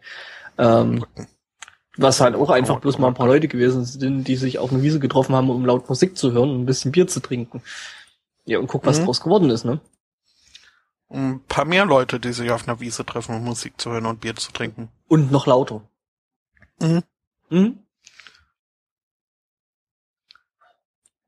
Ähm, 0.56 1.04
was 1.96 2.20
halt 2.20 2.34
auch 2.34 2.50
einfach 2.50 2.80
bloß 2.80 2.98
mal 2.98 3.08
ein 3.08 3.14
paar 3.14 3.26
Leute 3.26 3.46
gewesen 3.46 3.84
sind, 3.84 4.24
die 4.24 4.36
sich 4.36 4.58
auf 4.58 4.72
einer 4.72 4.82
Wiese 4.82 5.00
getroffen 5.00 5.34
haben, 5.34 5.50
um 5.50 5.64
laut 5.66 5.88
Musik 5.88 6.16
zu 6.16 6.32
hören 6.32 6.50
und 6.50 6.62
ein 6.62 6.66
bisschen 6.66 6.92
Bier 6.92 7.06
zu 7.06 7.20
trinken. 7.20 7.62
Ja, 8.46 8.58
und 8.58 8.66
guck, 8.66 8.84
was 8.86 9.00
Mhm. 9.00 9.04
draus 9.04 9.20
geworden 9.20 9.50
ist, 9.50 9.64
ne? 9.64 9.80
Ein 11.10 11.44
paar 11.46 11.64
mehr 11.66 11.84
Leute, 11.84 12.18
die 12.18 12.32
sich 12.32 12.50
auf 12.50 12.66
einer 12.66 12.80
Wiese 12.80 13.04
treffen, 13.04 13.36
um 13.36 13.44
Musik 13.44 13.80
zu 13.80 13.90
hören 13.90 14.06
und 14.06 14.20
Bier 14.20 14.34
zu 14.34 14.50
trinken. 14.50 14.88
Und 15.08 15.30
noch 15.30 15.46
lauter. 15.46 15.82
Mhm. 16.80 17.02
Mhm. 17.50 17.78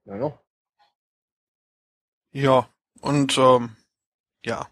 Ja, 0.04 0.16
ja. 0.16 0.38
Ja, 2.32 2.68
und 3.06 3.38
ähm, 3.38 3.76
ja, 4.44 4.66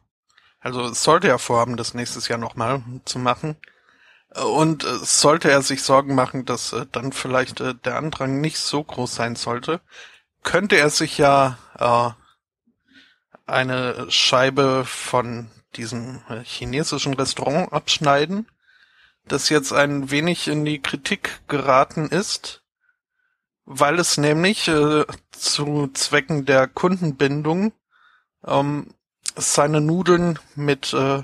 also 0.61 0.87
es 0.87 1.03
sollte 1.03 1.29
er 1.29 1.39
vorhaben, 1.39 1.77
das 1.77 1.95
nächstes 1.95 2.27
Jahr 2.29 2.39
nochmal 2.39 2.83
zu 3.05 3.19
machen. 3.19 3.57
Und 4.35 4.85
äh, 4.85 4.97
sollte 5.03 5.51
er 5.51 5.63
sich 5.63 5.83
Sorgen 5.83 6.15
machen, 6.15 6.45
dass 6.45 6.73
äh, 6.73 6.87
dann 6.91 7.13
vielleicht 7.13 7.61
äh, 7.61 7.75
der 7.75 7.97
Andrang 7.97 8.41
nicht 8.41 8.59
so 8.59 8.83
groß 8.83 9.15
sein 9.15 9.37
sollte, 9.37 9.81
könnte 10.43 10.77
er 10.77 10.91
sich 10.91 11.19
ja 11.19 11.59
äh, 11.79 12.11
eine 13.47 14.11
Scheibe 14.11 14.85
von 14.85 15.51
diesem 15.77 16.21
äh, 16.29 16.43
chinesischen 16.43 17.15
Restaurant 17.15 17.73
abschneiden, 17.73 18.49
das 19.27 19.49
jetzt 19.49 19.73
ein 19.73 20.11
wenig 20.11 20.49
in 20.49 20.65
die 20.65 20.81
Kritik 20.83 21.41
geraten 21.47 22.09
ist, 22.09 22.63
weil 23.65 23.99
es 23.99 24.17
nämlich 24.17 24.67
äh, 24.67 25.05
zu 25.31 25.89
Zwecken 25.93 26.45
der 26.45 26.67
Kundenbindung 26.67 27.73
ähm, 28.47 28.95
seine 29.37 29.81
Nudeln 29.81 30.39
mit 30.55 30.93
äh, 30.93 31.23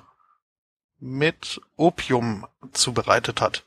mit 1.01 1.61
Opium 1.77 2.47
zubereitet 2.73 3.41
hat. 3.41 3.65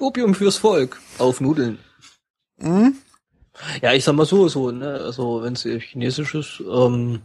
Opium 0.00 0.34
fürs 0.34 0.56
Volk. 0.56 1.00
Auf 1.18 1.40
Nudeln. 1.40 1.78
Hm? 2.58 2.96
Ja, 3.80 3.92
ich 3.92 4.04
sag 4.04 4.14
mal 4.16 4.26
so, 4.26 4.48
so, 4.48 4.72
ne, 4.72 5.00
also 5.00 5.42
wenn 5.42 5.52
es 5.52 5.62
chinesisches, 5.62 6.60
ähm, 6.60 7.22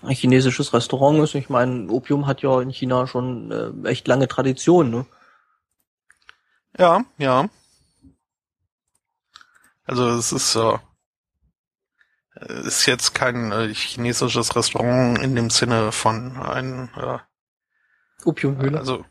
ein 0.00 0.14
chinesisches 0.14 0.72
Restaurant 0.72 1.22
ist, 1.22 1.34
ich 1.34 1.50
meine, 1.50 1.90
Opium 1.90 2.26
hat 2.26 2.40
ja 2.40 2.60
in 2.62 2.70
China 2.70 3.06
schon 3.06 3.50
äh, 3.84 3.88
echt 3.88 4.08
lange 4.08 4.26
Tradition, 4.26 4.90
ne? 4.90 5.06
Ja, 6.78 7.04
ja. 7.18 7.50
Also 9.84 10.08
es 10.08 10.32
ist 10.32 10.56
äh, 10.56 10.78
ist 12.34 12.86
jetzt 12.86 13.14
kein 13.14 13.52
äh, 13.52 13.72
chinesisches 13.74 14.56
Restaurant 14.56 15.18
in 15.18 15.34
dem 15.34 15.50
Sinne 15.50 15.92
von 15.92 16.36
ein 16.38 16.88
äh, 16.96 17.18
Opiumhöhle. 18.24 18.78
Also, 18.78 19.04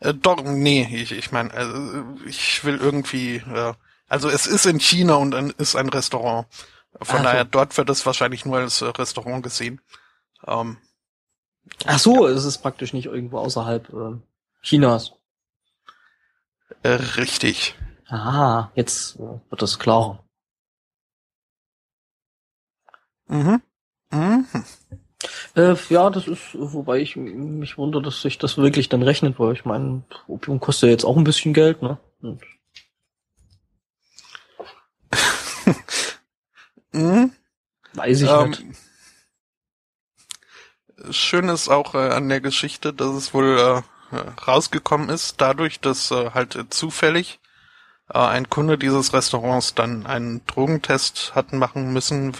äh, 0.00 0.14
doch, 0.14 0.42
nee, 0.42 0.88
ich, 0.90 1.12
ich 1.12 1.32
meine, 1.32 1.52
also, 1.52 2.04
ich 2.26 2.64
will 2.64 2.78
irgendwie, 2.78 3.36
äh, 3.36 3.74
also 4.08 4.28
es 4.28 4.46
ist 4.46 4.66
in 4.66 4.78
China 4.80 5.16
und 5.16 5.34
ein, 5.34 5.50
ist 5.58 5.76
ein 5.76 5.88
Restaurant. 5.88 6.46
Von 7.02 7.18
Ach 7.18 7.24
so. 7.24 7.24
daher, 7.24 7.44
dort 7.44 7.76
wird 7.76 7.90
es 7.90 8.06
wahrscheinlich 8.06 8.46
nur 8.46 8.58
als 8.58 8.80
äh, 8.80 8.86
Restaurant 8.86 9.42
gesehen. 9.42 9.80
Ähm, 10.46 10.78
Ach 11.84 11.98
so, 11.98 12.26
es 12.26 12.44
ist 12.44 12.58
praktisch 12.58 12.92
nicht 12.92 13.06
irgendwo 13.06 13.38
außerhalb 13.38 13.88
äh, 13.92 14.16
Chinas. 14.62 15.12
äh, 16.82 16.90
richtig. 16.90 17.76
Ah, 18.08 18.70
jetzt 18.74 19.16
äh, 19.16 19.40
wird 19.50 19.62
das 19.62 19.78
klarer. 19.78 20.25
Mhm. 23.28 23.62
Mhm. 24.10 24.46
Äh, 25.54 25.74
ja, 25.88 26.10
das 26.10 26.28
ist, 26.28 26.54
wobei 26.54 26.98
ich 26.98 27.16
mich 27.16 27.78
wundere, 27.78 28.02
dass 28.02 28.22
sich 28.22 28.38
das 28.38 28.58
wirklich 28.58 28.88
dann 28.88 29.02
rechnet, 29.02 29.38
weil 29.38 29.54
ich 29.54 29.64
meine, 29.64 30.02
Opium 30.28 30.60
kostet 30.60 30.88
ja 30.88 30.92
jetzt 30.92 31.04
auch 31.04 31.16
ein 31.16 31.24
bisschen 31.24 31.54
Geld, 31.54 31.82
ne? 31.82 31.98
Mhm. 36.92 37.32
weiß 37.92 38.22
ich 38.22 38.30
Ähm, 38.30 38.50
nicht. 38.50 38.64
Schön 41.10 41.48
ist 41.48 41.68
auch 41.68 41.94
äh, 41.94 42.10
an 42.10 42.28
der 42.28 42.40
Geschichte, 42.40 42.94
dass 42.94 43.14
es 43.14 43.34
wohl 43.34 43.58
äh, 43.58 43.82
rausgekommen 44.46 45.10
ist, 45.10 45.40
dadurch, 45.40 45.80
dass 45.80 46.10
äh, 46.10 46.30
halt 46.30 46.56
zufällig 46.70 47.38
äh, 48.08 48.18
ein 48.18 48.48
Kunde 48.48 48.78
dieses 48.78 49.12
Restaurants 49.12 49.74
dann 49.74 50.06
einen 50.06 50.44
Drogentest 50.46 51.34
hat 51.34 51.52
machen 51.52 51.92
müssen, 51.92 52.38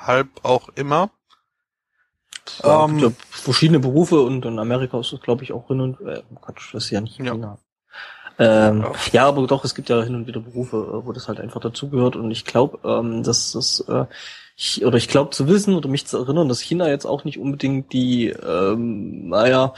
weshalb 0.00 0.28
auch 0.44 0.68
immer. 0.74 1.10
Ja, 2.62 2.84
ähm, 2.84 2.98
ja 2.98 3.10
verschiedene 3.30 3.78
Berufe 3.78 4.20
und 4.20 4.44
in 4.44 4.58
Amerika 4.58 4.98
ist 5.00 5.12
es, 5.12 5.20
glaube 5.20 5.44
ich, 5.44 5.52
auch 5.52 5.68
hin 5.68 5.80
und 5.80 6.00
äh, 6.00 6.22
das 6.46 6.84
ist 6.84 6.90
ja 6.90 7.00
nicht 7.00 7.18
Ja. 7.18 7.32
China. 7.32 7.58
Ähm, 8.40 8.82
Ja. 8.82 8.92
ja, 9.12 9.26
aber 9.26 9.46
doch, 9.46 9.64
es 9.64 9.74
gibt 9.74 9.88
ja 9.88 10.00
hin 10.02 10.14
und 10.14 10.26
wieder 10.26 10.40
Berufe, 10.40 10.76
äh, 10.76 11.06
wo 11.06 11.12
das 11.12 11.28
halt 11.28 11.40
einfach 11.40 11.60
dazugehört 11.60 12.16
und 12.16 12.30
ich 12.30 12.44
glaube, 12.44 12.78
ähm, 12.84 13.22
dass 13.22 13.52
das 13.52 13.80
äh, 13.88 14.06
ich, 14.56 14.84
oder 14.84 14.96
ich 14.96 15.08
glaube 15.08 15.30
zu 15.30 15.46
wissen 15.48 15.74
oder 15.74 15.88
mich 15.88 16.06
zu 16.06 16.18
erinnern, 16.18 16.48
dass 16.48 16.60
China 16.60 16.88
jetzt 16.88 17.04
auch 17.04 17.24
nicht 17.24 17.38
unbedingt 17.38 17.92
die, 17.92 18.28
ähm, 18.28 19.28
naja, 19.28 19.74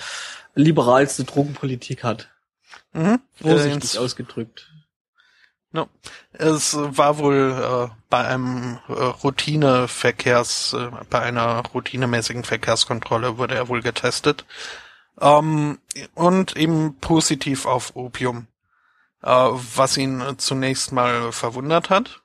liberalste 0.55 1.25
Drogenpolitik 1.25 2.05
hat. 2.05 2.29
Mhm. 2.93 3.21
Vorsichtig 3.35 3.97
Äh, 3.97 3.99
ausgedrückt. 5.73 5.91
Es 6.33 6.77
war 6.77 7.18
wohl 7.18 7.91
äh, 7.91 7.95
bei 8.09 8.27
einem 8.27 8.79
äh, 8.89 8.93
Routineverkehrs, 8.93 10.75
äh, 10.75 10.91
bei 11.09 11.21
einer 11.21 11.62
routinemäßigen 11.75 12.45
Verkehrskontrolle 12.45 13.39
wurde 13.39 13.55
er 13.55 13.68
wohl 13.68 13.83
getestet. 13.83 14.45
Ähm, 15.21 15.79
und 16.14 16.57
eben 16.57 16.97
positiv 17.01 17.66
auf 17.66 17.95
Opium. 17.95 18.47
Äh, 19.23 19.29
was 19.29 19.97
ihn 19.97 20.23
zunächst 20.39 20.93
mal 20.93 21.33
verwundert 21.33 21.91
hat. 21.91 22.23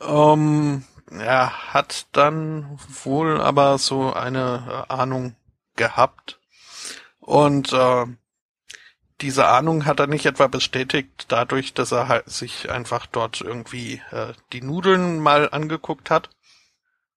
Ähm, 0.00 0.84
er 1.10 1.72
hat 1.72 2.06
dann 2.12 2.78
wohl 3.04 3.40
aber 3.40 3.78
so 3.78 4.12
eine 4.12 4.86
Ahnung 4.88 5.34
gehabt. 5.76 6.40
Und 7.20 7.72
äh, 7.72 8.06
diese 9.22 9.46
Ahnung 9.46 9.86
hat 9.86 10.00
er 10.00 10.08
nicht 10.08 10.26
etwa 10.26 10.48
bestätigt 10.48 11.26
dadurch, 11.28 11.74
dass 11.74 11.92
er 11.92 12.08
halt 12.08 12.28
sich 12.28 12.70
einfach 12.70 13.06
dort 13.06 13.40
irgendwie 13.40 14.02
äh, 14.10 14.32
die 14.52 14.60
Nudeln 14.60 15.20
mal 15.20 15.48
angeguckt 15.50 16.10
hat, 16.10 16.28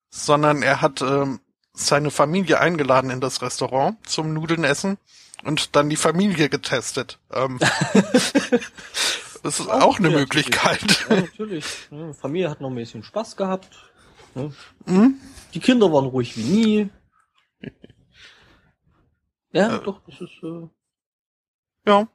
sondern 0.10 0.62
er 0.62 0.82
hat 0.82 1.02
ähm, 1.02 1.40
seine 1.74 2.12
Familie 2.12 2.60
eingeladen 2.60 3.10
in 3.10 3.22
das 3.22 3.42
Restaurant 3.42 3.98
zum 4.08 4.34
Nudelnessen 4.34 4.98
und 5.44 5.76
dann 5.76 5.90
die 5.90 5.96
Familie 5.96 6.48
getestet. 6.48 7.20
Ähm, 7.34 7.60
das 9.44 9.60
ist 9.60 9.70
auch 9.70 9.98
eine 9.98 10.10
kreativ. 10.10 10.20
Möglichkeit. 10.20 11.06
Ja, 11.10 11.16
natürlich. 11.16 11.66
Ja, 11.90 12.14
Familie 12.14 12.50
hat 12.52 12.62
noch 12.62 12.70
ein 12.70 12.76
bisschen 12.76 13.04
Spaß 13.04 13.36
gehabt. 13.36 13.92
Ne? 14.36 14.54
Hm? 14.86 15.20
Die 15.54 15.60
Kinder 15.60 15.92
waren 15.92 16.06
ruhig 16.06 16.38
wie 16.38 16.44
nie. 16.44 16.90
Ja, 19.52 19.78
äh, 19.78 19.84
doch, 19.84 20.02
das 20.06 20.22
ist, 20.22 20.44
äh, 20.44 20.68
ja. 21.86 22.08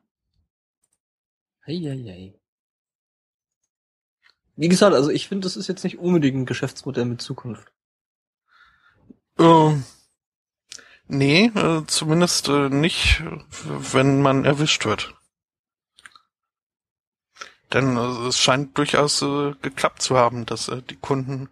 Hei, 1.66 1.76
hei, 1.76 2.02
hei. 2.06 2.40
Wie 4.56 4.68
gesagt, 4.68 4.94
also 4.94 5.10
ich 5.10 5.28
finde, 5.28 5.46
das 5.46 5.56
ist 5.56 5.68
jetzt 5.68 5.84
nicht 5.84 5.98
unbedingt 5.98 6.36
ein 6.36 6.46
Geschäftsmodell 6.46 7.06
mit 7.06 7.22
Zukunft. 7.22 7.72
Ähm, 9.38 9.84
nee, 11.06 11.46
äh, 11.46 11.86
zumindest 11.86 12.48
äh, 12.48 12.68
nicht, 12.68 13.22
wenn 13.92 14.20
man 14.20 14.44
erwischt 14.44 14.84
wird. 14.84 15.14
Denn 17.72 17.96
äh, 17.96 18.28
es 18.28 18.38
scheint 18.38 18.76
durchaus 18.76 19.22
äh, 19.22 19.54
geklappt 19.62 20.02
zu 20.02 20.16
haben, 20.16 20.44
dass 20.44 20.68
äh, 20.68 20.82
die 20.82 20.96
Kunden 20.96 21.48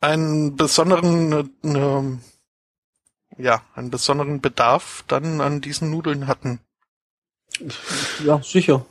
einen 0.00 0.56
besonderen, 0.56 1.52
äh, 1.64 3.42
ja, 3.42 3.62
einen 3.74 3.90
besonderen 3.90 4.40
Bedarf 4.40 5.04
dann 5.08 5.40
an 5.40 5.60
diesen 5.60 5.90
Nudeln 5.90 6.26
hatten. 6.26 6.60
Ja, 8.24 8.40
sicher. 8.42 8.84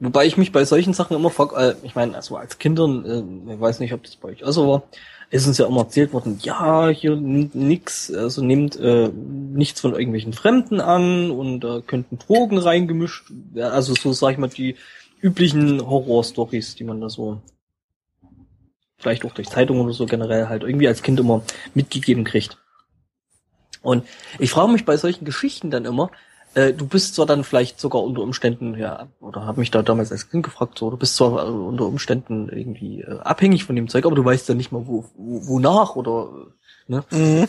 Wobei 0.00 0.26
ich 0.26 0.36
mich 0.36 0.52
bei 0.52 0.64
solchen 0.64 0.94
Sachen 0.94 1.16
immer 1.16 1.30
frage, 1.30 1.56
äh, 1.56 1.74
ich 1.82 1.94
meine, 1.94 2.14
also 2.14 2.36
als 2.36 2.58
Kindern, 2.58 3.04
äh, 3.04 3.52
ich 3.54 3.60
weiß 3.60 3.80
nicht, 3.80 3.92
ob 3.92 4.04
das 4.04 4.16
bei 4.16 4.28
euch 4.28 4.44
auch 4.44 4.52
so 4.52 4.68
war, 4.68 4.82
ist 5.30 5.46
uns 5.46 5.58
ja 5.58 5.66
immer 5.66 5.80
erzählt 5.80 6.12
worden, 6.12 6.38
ja, 6.42 6.88
hier 6.88 7.16
nimmt 7.16 7.54
nix, 7.54 8.12
also 8.12 8.42
nimmt 8.42 8.76
äh, 8.76 9.08
nichts 9.08 9.80
von 9.80 9.92
irgendwelchen 9.92 10.32
Fremden 10.32 10.80
an 10.80 11.30
und 11.30 11.60
da 11.60 11.78
äh, 11.78 11.82
könnten 11.82 12.18
Drogen 12.18 12.58
reingemischt, 12.58 13.30
also 13.56 13.94
so 13.94 14.12
sag 14.12 14.32
ich 14.32 14.38
mal 14.38 14.48
die 14.48 14.76
üblichen 15.20 15.84
Horror-Stories, 15.84 16.76
die 16.76 16.84
man 16.84 17.00
da 17.00 17.10
so 17.10 17.42
vielleicht 18.98 19.24
auch 19.24 19.34
durch 19.34 19.48
Zeitungen 19.48 19.82
oder 19.82 19.92
so 19.92 20.06
generell 20.06 20.48
halt 20.48 20.62
irgendwie 20.62 20.88
als 20.88 21.02
Kind 21.02 21.20
immer 21.20 21.42
mitgegeben 21.74 22.24
kriegt. 22.24 22.56
Und 23.82 24.04
ich 24.38 24.50
frage 24.50 24.72
mich 24.72 24.84
bei 24.84 24.96
solchen 24.96 25.24
Geschichten 25.24 25.70
dann 25.70 25.84
immer, 25.84 26.10
äh, 26.58 26.74
du 26.74 26.86
bist 26.88 27.14
zwar 27.14 27.26
dann 27.26 27.44
vielleicht 27.44 27.78
sogar 27.78 28.02
unter 28.02 28.22
Umständen, 28.22 28.76
ja, 28.76 29.08
oder 29.20 29.46
habe 29.46 29.60
mich 29.60 29.70
da 29.70 29.82
damals 29.82 30.10
als 30.10 30.28
Kind 30.28 30.42
gefragt, 30.44 30.76
so, 30.76 30.90
du 30.90 30.96
bist 30.96 31.14
zwar 31.14 31.46
äh, 31.46 31.50
unter 31.50 31.86
Umständen 31.86 32.48
irgendwie 32.48 33.02
äh, 33.02 33.20
abhängig 33.20 33.62
von 33.64 33.76
dem 33.76 33.88
Zeug, 33.88 34.04
aber 34.04 34.16
du 34.16 34.24
weißt 34.24 34.48
ja 34.48 34.56
nicht 34.56 34.72
mal, 34.72 34.86
wo, 34.88 35.04
wo 35.14 35.46
wonach 35.46 35.94
oder, 35.94 36.48
ne? 36.88 37.04
Mhm. 37.10 37.46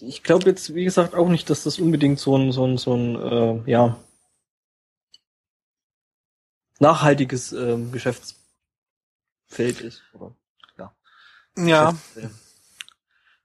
Ich 0.00 0.22
glaube 0.22 0.44
jetzt, 0.50 0.74
wie 0.74 0.84
gesagt, 0.84 1.14
auch 1.14 1.28
nicht, 1.28 1.48
dass 1.48 1.64
das 1.64 1.78
unbedingt 1.78 2.18
so 2.18 2.36
ein, 2.36 2.52
so 2.52 2.66
ein, 2.66 2.76
so 2.76 2.94
ein, 2.94 3.16
äh, 3.16 3.70
ja, 3.70 3.96
nachhaltiges 6.78 7.52
ähm, 7.52 7.90
Geschäftsfeld 7.90 9.80
ist, 9.80 10.02
oder, 10.12 10.34
ja. 10.76 10.92
Ja. 11.56 11.94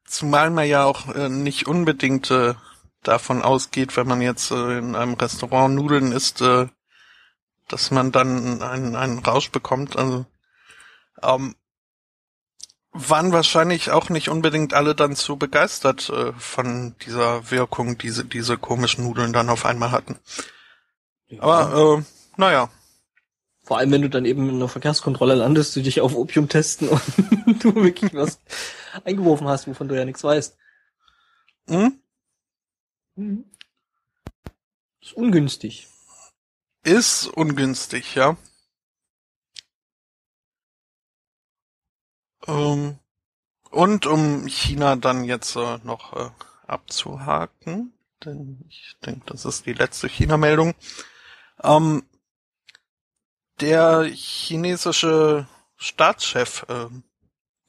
Zumal 0.04 0.50
man 0.50 0.68
ja 0.68 0.84
auch 0.84 1.16
äh, 1.16 1.30
nicht 1.30 1.68
unbedingt 1.68 2.30
äh, 2.32 2.56
davon 3.04 3.42
ausgeht, 3.42 3.96
wenn 3.98 4.08
man 4.08 4.22
jetzt 4.22 4.52
äh, 4.52 4.78
in 4.78 4.96
einem 4.96 5.14
Restaurant 5.14 5.76
Nudeln 5.76 6.12
isst, 6.12 6.42
äh, 6.42 6.68
dass 7.68 7.92
man 7.92 8.12
dann 8.12 8.62
einen, 8.62 8.96
einen 8.96 9.20
Rausch 9.20 9.52
bekommt. 9.52 9.96
Also 9.96 10.26
ähm, 11.22 11.56
waren 12.92 13.32
wahrscheinlich 13.32 13.92
auch 13.92 14.10
nicht 14.10 14.30
unbedingt 14.30 14.74
alle 14.74 14.96
dann 14.96 15.16
zu 15.16 15.38
begeistert 15.38 16.10
äh, 16.10 16.34
von 16.34 16.96
dieser 17.06 17.52
Wirkung, 17.52 17.98
diese 17.98 18.26
diese 18.26 18.58
komischen 18.58 19.04
Nudeln 19.04 19.32
dann 19.32 19.50
auf 19.50 19.66
einmal 19.66 19.92
hatten. 19.92 20.20
Ja. 21.28 21.44
Aber 21.44 22.00
äh, 22.00 22.04
naja. 22.38 22.70
Vor 23.64 23.78
allem, 23.78 23.92
wenn 23.92 24.02
du 24.02 24.10
dann 24.10 24.26
eben 24.26 24.50
in 24.50 24.56
einer 24.56 24.68
Verkehrskontrolle 24.68 25.36
landest, 25.36 25.76
du 25.76 25.82
dich 25.82 26.02
auf 26.02 26.16
Opium 26.16 26.50
testen 26.50 26.90
und 26.90 27.02
du 27.64 27.76
wirklich 27.76 28.14
was 28.16 28.40
eingeworfen 29.04 29.48
hast, 29.48 29.68
wovon 29.68 29.88
du 29.88 29.96
ja 29.96 30.06
nichts 30.06 30.24
weißt. 30.24 30.58
Hm? 31.68 32.00
Mhm. 33.20 33.44
Ist 35.02 35.14
ungünstig. 35.14 35.88
Ist 36.84 37.28
ungünstig, 37.28 38.16
ja. 38.16 38.38
Ähm, 42.48 42.98
und 43.72 44.06
um 44.06 44.48
China 44.48 44.96
dann 44.96 45.26
jetzt 45.26 45.58
äh, 45.58 45.80
noch 45.84 46.14
äh, 46.14 46.30
abzuhaken, 46.66 47.94
denn 48.24 48.64
ich 48.70 48.96
denke, 49.06 49.26
das 49.26 49.44
ist 49.44 49.66
die 49.66 49.74
letzte 49.74 50.08
China-Meldung. 50.08 50.74
Ähm, 51.62 52.04
der 53.60 54.06
chinesische 54.06 55.46
Staatschef 55.76 56.66
äh, 56.70 56.88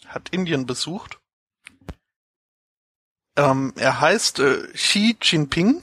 hat 0.07 0.29
Indien 0.29 0.67
besucht 0.67 1.20
ähm, 3.41 3.73
er 3.77 4.01
heißt 4.01 4.41
äh, 4.41 4.69
Xi 4.75 5.17
Jinping. 5.21 5.83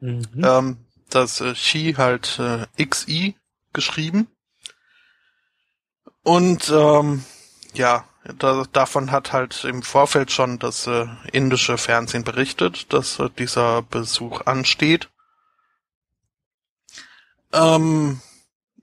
Mhm. 0.00 0.24
Ähm, 0.42 0.76
das 1.08 1.40
äh, 1.40 1.54
Xi 1.54 1.94
halt 1.96 2.38
äh, 2.38 2.66
XI 2.84 3.36
geschrieben. 3.72 4.28
Und 6.22 6.68
ähm, 6.70 7.24
ja, 7.74 8.04
da, 8.38 8.64
davon 8.72 9.10
hat 9.10 9.32
halt 9.32 9.64
im 9.64 9.82
Vorfeld 9.82 10.30
schon 10.30 10.58
das 10.58 10.86
äh, 10.86 11.06
indische 11.32 11.78
Fernsehen 11.78 12.24
berichtet, 12.24 12.92
dass 12.92 13.18
äh, 13.18 13.30
dieser 13.38 13.82
Besuch 13.82 14.42
ansteht. 14.46 15.08
Ähm, 17.52 18.20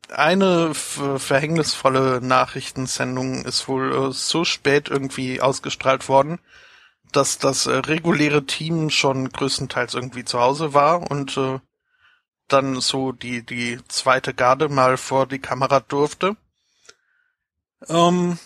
eine 0.10 0.74
verhängnisvolle 0.74 2.22
Nachrichtensendung 2.22 3.46
ist 3.46 3.68
wohl 3.68 3.94
äh, 3.94 4.14
so 4.14 4.46
spät 4.46 4.90
irgendwie 4.90 5.42
ausgestrahlt 5.42 6.10
worden, 6.10 6.40
dass 7.12 7.38
das 7.38 7.66
äh, 7.66 7.76
reguläre 7.76 8.46
Team 8.46 8.90
schon 8.90 9.30
größtenteils 9.30 9.94
irgendwie 9.94 10.26
zu 10.26 10.40
Hause 10.40 10.74
war 10.74 11.10
und 11.10 11.38
äh, 11.38 11.60
dann 12.48 12.80
so 12.80 13.12
die 13.12 13.46
die 13.46 13.80
zweite 13.88 14.34
Garde 14.34 14.70
mal 14.70 14.98
vor 14.98 15.28
die 15.28 15.40
Kamera 15.40 15.80
durfte. 15.80 16.36
Ähm, 17.88 18.40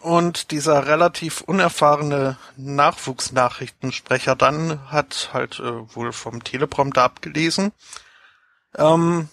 und 0.00 0.50
dieser 0.50 0.86
relativ 0.86 1.42
unerfahrene 1.42 2.38
Nachwuchsnachrichtensprecher 2.56 4.36
dann 4.36 4.90
hat 4.90 5.30
halt 5.32 5.58
äh, 5.58 5.94
wohl 5.94 6.12
vom 6.12 6.42
Teleprompter 6.42 7.02
abgelesen, 7.02 7.72
ähm, 8.76 9.28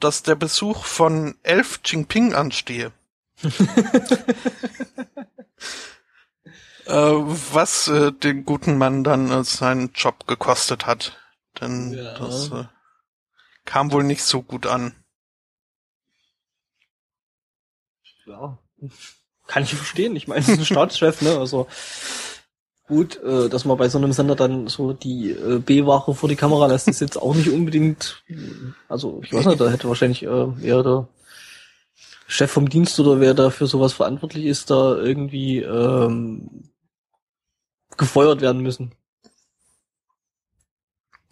dass 0.00 0.22
der 0.22 0.36
Besuch 0.36 0.84
von 0.84 1.36
elf 1.42 1.80
Jinping 1.84 2.34
anstehe. 2.34 2.92
äh, 6.86 6.92
was 6.92 7.88
äh, 7.88 8.12
den 8.12 8.44
guten 8.44 8.78
Mann 8.78 9.04
dann 9.04 9.30
äh, 9.30 9.44
seinen 9.44 9.92
Job 9.94 10.26
gekostet 10.26 10.86
hat. 10.86 11.16
Denn 11.60 11.92
ja. 11.92 12.18
das 12.18 12.50
äh, 12.50 12.64
kam 13.64 13.92
wohl 13.92 14.04
nicht 14.04 14.22
so 14.22 14.42
gut 14.42 14.66
an. 14.66 14.94
Ja, 18.26 18.58
kann 19.46 19.62
ich 19.62 19.74
verstehen. 19.74 20.16
Ich 20.16 20.26
meine, 20.26 20.40
es 20.40 20.48
ist 20.48 20.58
ein 20.58 20.64
Staatschef, 20.64 21.22
ne? 21.22 21.38
Also 21.38 21.68
gut, 22.86 23.22
äh, 23.22 23.48
dass 23.48 23.64
man 23.64 23.76
bei 23.76 23.88
so 23.88 23.98
einem 23.98 24.12
Sender 24.12 24.34
dann 24.34 24.68
so 24.68 24.92
die 24.92 25.30
äh, 25.30 25.58
B-Wache 25.58 26.14
vor 26.14 26.28
die 26.28 26.36
Kamera 26.36 26.66
lässt, 26.66 26.88
ist 26.88 27.00
jetzt 27.00 27.20
auch 27.20 27.34
nicht 27.34 27.50
unbedingt. 27.50 28.22
Also 28.88 29.20
ich 29.24 29.32
weiß 29.32 29.46
nicht, 29.46 29.60
da 29.60 29.70
hätte 29.70 29.88
wahrscheinlich 29.88 30.22
äh, 30.22 30.46
eher 30.62 30.82
der 30.82 31.08
Chef 32.26 32.50
vom 32.50 32.68
Dienst 32.68 32.98
oder 32.98 33.20
wer 33.20 33.34
da 33.34 33.50
für 33.50 33.66
sowas 33.66 33.92
verantwortlich 33.92 34.46
ist, 34.46 34.70
da 34.70 34.96
irgendwie 34.96 35.60
ähm, 35.60 36.64
gefeuert 37.96 38.40
werden 38.40 38.62
müssen. 38.62 38.94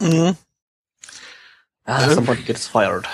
Mhm. 0.01 0.37
Ah, 1.85 2.09
somebody 2.11 2.43
gets 2.43 2.67
fired. 2.67 3.07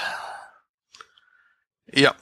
Ja. 1.93 2.15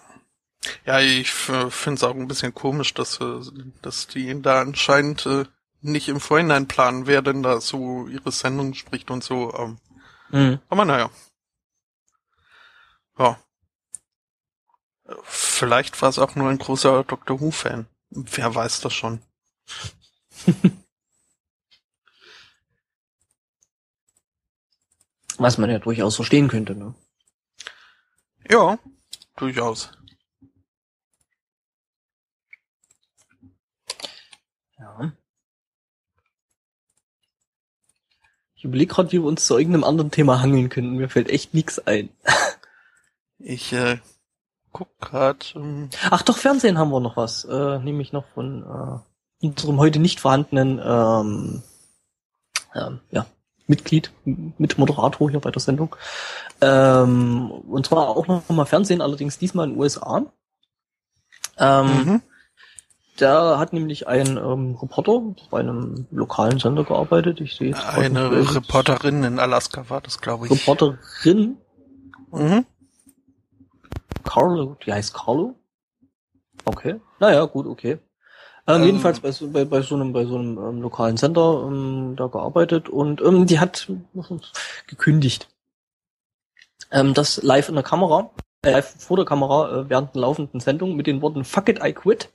Ja, 0.85 1.01
ich 1.01 1.31
finde 1.31 1.95
es 1.95 2.03
auch 2.03 2.15
ein 2.15 2.29
bisschen 2.29 2.55
komisch, 2.55 2.95
dass, 2.95 3.21
äh, 3.21 3.41
dass 3.83 4.07
die 4.09 4.43
da 4.43 4.61
anscheinend 4.61 5.27
äh, 5.27 5.45
nicht 5.81 6.09
im 6.09 6.21
Vorhinein 6.21 6.67
planen, 6.67 7.07
wer 7.07 7.23
denn 7.23 7.43
da 7.43 7.61
so 7.61 8.09
ihre 8.09 8.33
Sendung 8.33 8.75
spricht 8.75 9.11
und 9.11 9.23
so. 9.23 9.55
Ähm. 9.55 9.79
Mhm. 10.31 10.61
Aber 10.69 10.85
naja. 10.85 11.11
Ja. 13.19 13.39
Vielleicht 15.23 16.01
war 16.03 16.11
es 16.11 16.19
auch 16.19 16.35
nur 16.35 16.51
ein 16.51 16.59
großer 16.59 17.05
Doctor 17.05 17.41
Who-Fan. 17.41 17.87
Wer 18.11 18.55
weiß 18.55 18.81
das 18.81 18.93
schon. 18.93 19.23
Was 25.39 25.57
man 25.59 25.71
ja 25.71 25.79
durchaus 25.79 26.17
verstehen 26.17 26.49
könnte, 26.49 26.75
ne? 26.75 26.95
Ja, 28.51 28.79
durchaus. 29.37 29.91
Ja. 34.79 35.13
Ich 38.57 38.65
überlege 38.65 38.93
gerade, 38.93 39.13
wie 39.13 39.19
wir 39.19 39.29
uns 39.29 39.47
zu 39.47 39.57
irgendeinem 39.57 39.85
anderen 39.85 40.11
Thema 40.11 40.41
hangeln 40.41 40.69
könnten. 40.69 40.97
Mir 40.97 41.09
fällt 41.09 41.31
echt 41.31 41.55
nichts 41.55 41.79
ein. 41.87 42.11
ich 43.39 43.73
äh, 43.73 43.99
guck 44.73 44.99
grad. 44.99 45.55
Ähm 45.55 45.91
Ach 46.11 46.23
doch, 46.23 46.37
Fernsehen 46.37 46.79
haben 46.79 46.91
wir 46.91 47.01
noch 47.01 47.17
was. 47.17 47.45
Äh, 47.45 47.79
nämlich 47.79 48.13
noch 48.13 48.27
von 48.35 48.65
äh, 48.65 49.47
unserem 49.47 49.79
heute 49.79 50.01
nicht 50.01 50.19
vorhandenen 50.19 50.81
ähm, 50.83 51.63
ähm, 52.75 53.01
ja, 53.11 53.27
Mitglied, 53.69 54.11
Mitmoderator 54.25 55.31
hier 55.31 55.41
bei 55.41 55.51
der 55.51 55.61
Sendung. 55.61 55.95
Ähm, 56.61 57.51
und 57.51 57.87
zwar 57.87 58.09
auch 58.09 58.27
noch 58.27 58.49
mal 58.49 58.65
Fernsehen, 58.65 59.01
allerdings 59.01 59.39
diesmal 59.39 59.67
in 59.69 59.75
den 59.75 59.81
USA. 59.81 60.23
Ähm, 61.59 61.87
mhm. 61.87 62.23
Der 63.21 63.59
hat 63.59 63.73
nämlich 63.73 64.07
ein 64.07 64.37
ähm, 64.37 64.77
Reporter 64.81 65.35
bei 65.51 65.61
einem 65.61 66.07
lokalen 66.11 66.59
Sender 66.59 66.85
gearbeitet. 66.85 67.41
Ich 67.41 67.57
sehe 67.57 67.69
jetzt 67.69 67.85
eine 67.85 68.55
Reporterin 68.55 69.25
in 69.25 69.39
Alaska 69.39 69.91
war 69.91 70.01
das, 70.01 70.21
glaube 70.21 70.47
ich. 70.47 70.53
Reporterin. 70.53 71.59
Mhm. 72.31 72.65
Carlo, 74.25 74.77
die 74.85 74.93
heißt 74.93 75.15
Carlo. 75.15 75.57
Okay. 76.65 77.01
Naja, 77.19 77.45
gut, 77.45 77.67
okay. 77.67 77.99
Ähm, 78.69 78.83
ähm, 78.83 78.87
jedenfalls 78.87 79.21
bei, 79.21 79.33
bei, 79.47 79.65
bei 79.65 79.81
so 79.81 79.95
einem, 79.95 80.13
bei 80.13 80.27
so 80.27 80.37
einem 80.37 80.59
ähm, 80.59 80.83
lokalen 80.83 81.17
Sender 81.17 81.65
ähm, 81.67 82.15
da 82.17 82.27
gearbeitet 82.27 82.89
und 82.89 83.23
ähm, 83.23 83.47
die 83.47 83.59
hat 83.59 83.91
gekündigt. 84.87 85.49
Ähm, 86.91 87.15
das 87.15 87.43
live 87.43 87.71
in 87.71 87.75
der 87.75 87.85
Kamera, 87.85 88.31
äh, 88.63 88.73
live 88.73 88.95
vor 88.99 89.17
der 89.17 89.25
Kamera 89.25 89.81
äh, 89.81 89.91
während 89.91 90.15
der 90.15 90.21
laufenden 90.21 90.61
Sendung 90.61 90.97
mit 90.97 91.07
den 91.07 91.23
Worten 91.23 91.45
Fuck 91.45 91.71
it, 91.71 91.81
I 91.83 91.95
quit. 91.95 92.29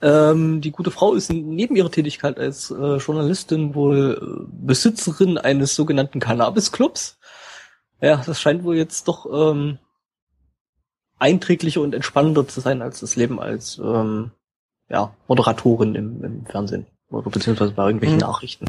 Ähm, 0.00 0.60
die 0.60 0.70
gute 0.70 0.92
Frau 0.92 1.12
ist 1.14 1.32
neben 1.32 1.74
ihrer 1.74 1.90
Tätigkeit 1.90 2.38
als 2.38 2.70
äh, 2.70 2.96
Journalistin 2.96 3.74
wohl 3.74 4.20
äh, 4.22 4.46
Besitzerin 4.64 5.38
eines 5.38 5.74
sogenannten 5.74 6.20
Cannabis-Clubs. 6.20 7.18
Ja, 8.00 8.22
das 8.24 8.40
scheint 8.40 8.62
wohl 8.62 8.76
jetzt 8.76 9.08
doch 9.08 9.26
ähm, 9.32 9.78
einträglicher 11.18 11.80
und 11.80 11.94
entspannender 11.94 12.46
zu 12.46 12.60
sein 12.60 12.82
als 12.82 13.00
das 13.00 13.16
Leben 13.16 13.40
als 13.40 13.78
ähm, 13.78 14.30
ja, 14.94 15.12
Moderatorin 15.26 15.96
im, 15.96 16.24
im 16.24 16.46
Fernsehen 16.46 16.86
oder 17.10 17.28
beziehungsweise 17.28 17.72
bei 17.72 17.86
irgendwelchen 17.86 18.18
mhm. 18.18 18.22
Nachrichten. 18.22 18.66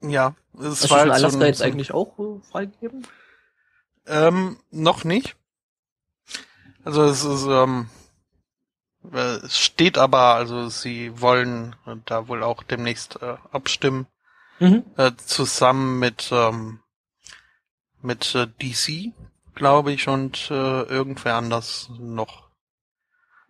Ja, 0.00 0.34
es 0.58 0.82
Hast 0.82 0.90
war 0.90 1.06
du 1.06 1.12
Alaska 1.12 1.30
so 1.30 1.38
ein, 1.38 1.46
jetzt 1.46 1.62
eigentlich 1.62 1.94
auch 1.94 2.18
äh, 2.18 2.40
freigegeben? 2.50 3.06
Ähm, 4.06 4.58
noch 4.72 5.04
nicht. 5.04 5.36
Also 6.84 7.04
es 7.04 7.24
ist, 7.24 7.46
ähm, 7.46 7.88
es 9.12 9.58
steht 9.58 9.96
aber, 9.96 10.34
also 10.34 10.68
sie 10.68 11.20
wollen 11.20 11.76
da 12.06 12.26
wohl 12.26 12.42
auch 12.42 12.64
demnächst 12.64 13.22
äh, 13.22 13.36
abstimmen, 13.52 14.08
mhm. 14.58 14.82
äh, 14.96 15.12
zusammen 15.24 16.00
mit 16.00 16.30
ähm, 16.32 16.80
mit 18.02 18.34
äh, 18.34 18.48
DC, 18.60 19.12
glaube 19.54 19.92
ich, 19.92 20.08
und 20.08 20.50
äh, 20.50 20.82
irgendwer 20.82 21.36
anders 21.36 21.90
noch. 21.98 22.47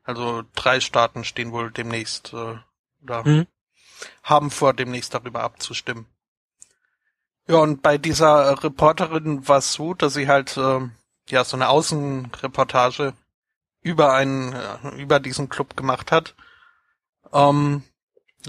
Also 0.09 0.43
drei 0.55 0.81
Staaten 0.81 1.23
stehen 1.23 1.53
wohl 1.53 1.71
demnächst 1.71 2.33
äh, 2.33 2.57
oder 3.03 3.29
mhm. 3.29 3.47
haben 4.23 4.51
vor, 4.51 4.73
demnächst 4.73 5.13
darüber 5.13 5.43
abzustimmen. 5.43 6.07
Ja, 7.47 7.57
und 7.57 7.83
bei 7.83 7.99
dieser 7.99 8.65
Reporterin 8.65 9.47
war 9.47 9.59
es 9.59 9.75
so, 9.75 9.93
dass 9.93 10.15
sie 10.15 10.27
halt 10.27 10.57
äh, 10.57 10.81
ja 11.29 11.45
so 11.45 11.59
eine 11.59 11.69
Außenreportage 11.69 13.13
über 13.83 14.15
einen 14.15 14.55
äh, 14.55 14.89
über 14.97 15.21
diesen 15.21 15.51
Club 15.51 15.77
gemacht 15.77 16.11
hat. 16.11 16.35
Ähm, 17.31 17.83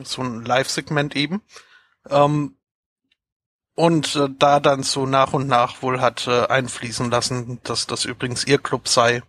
so 0.01 0.22
ein 0.22 0.45
Live-Segment 0.45 1.18
eben. 1.18 1.41
Ähm, 2.10 2.55
und 3.76 4.16
äh, 4.16 4.30
da 4.30 4.62
dann 4.62 4.84
so 4.84 5.05
nach 5.05 5.34
und 5.34 5.47
nach 5.47 5.82
wohl 5.82 5.99
hat 5.99 6.26
äh, 6.26 6.45
einfließen 6.45 7.12
lassen, 7.12 7.60
dass 7.64 7.86
das 7.86 8.05
übrigens 8.05 8.45
ihr 8.45 8.60
Club 8.60 8.88
sei 8.88 9.24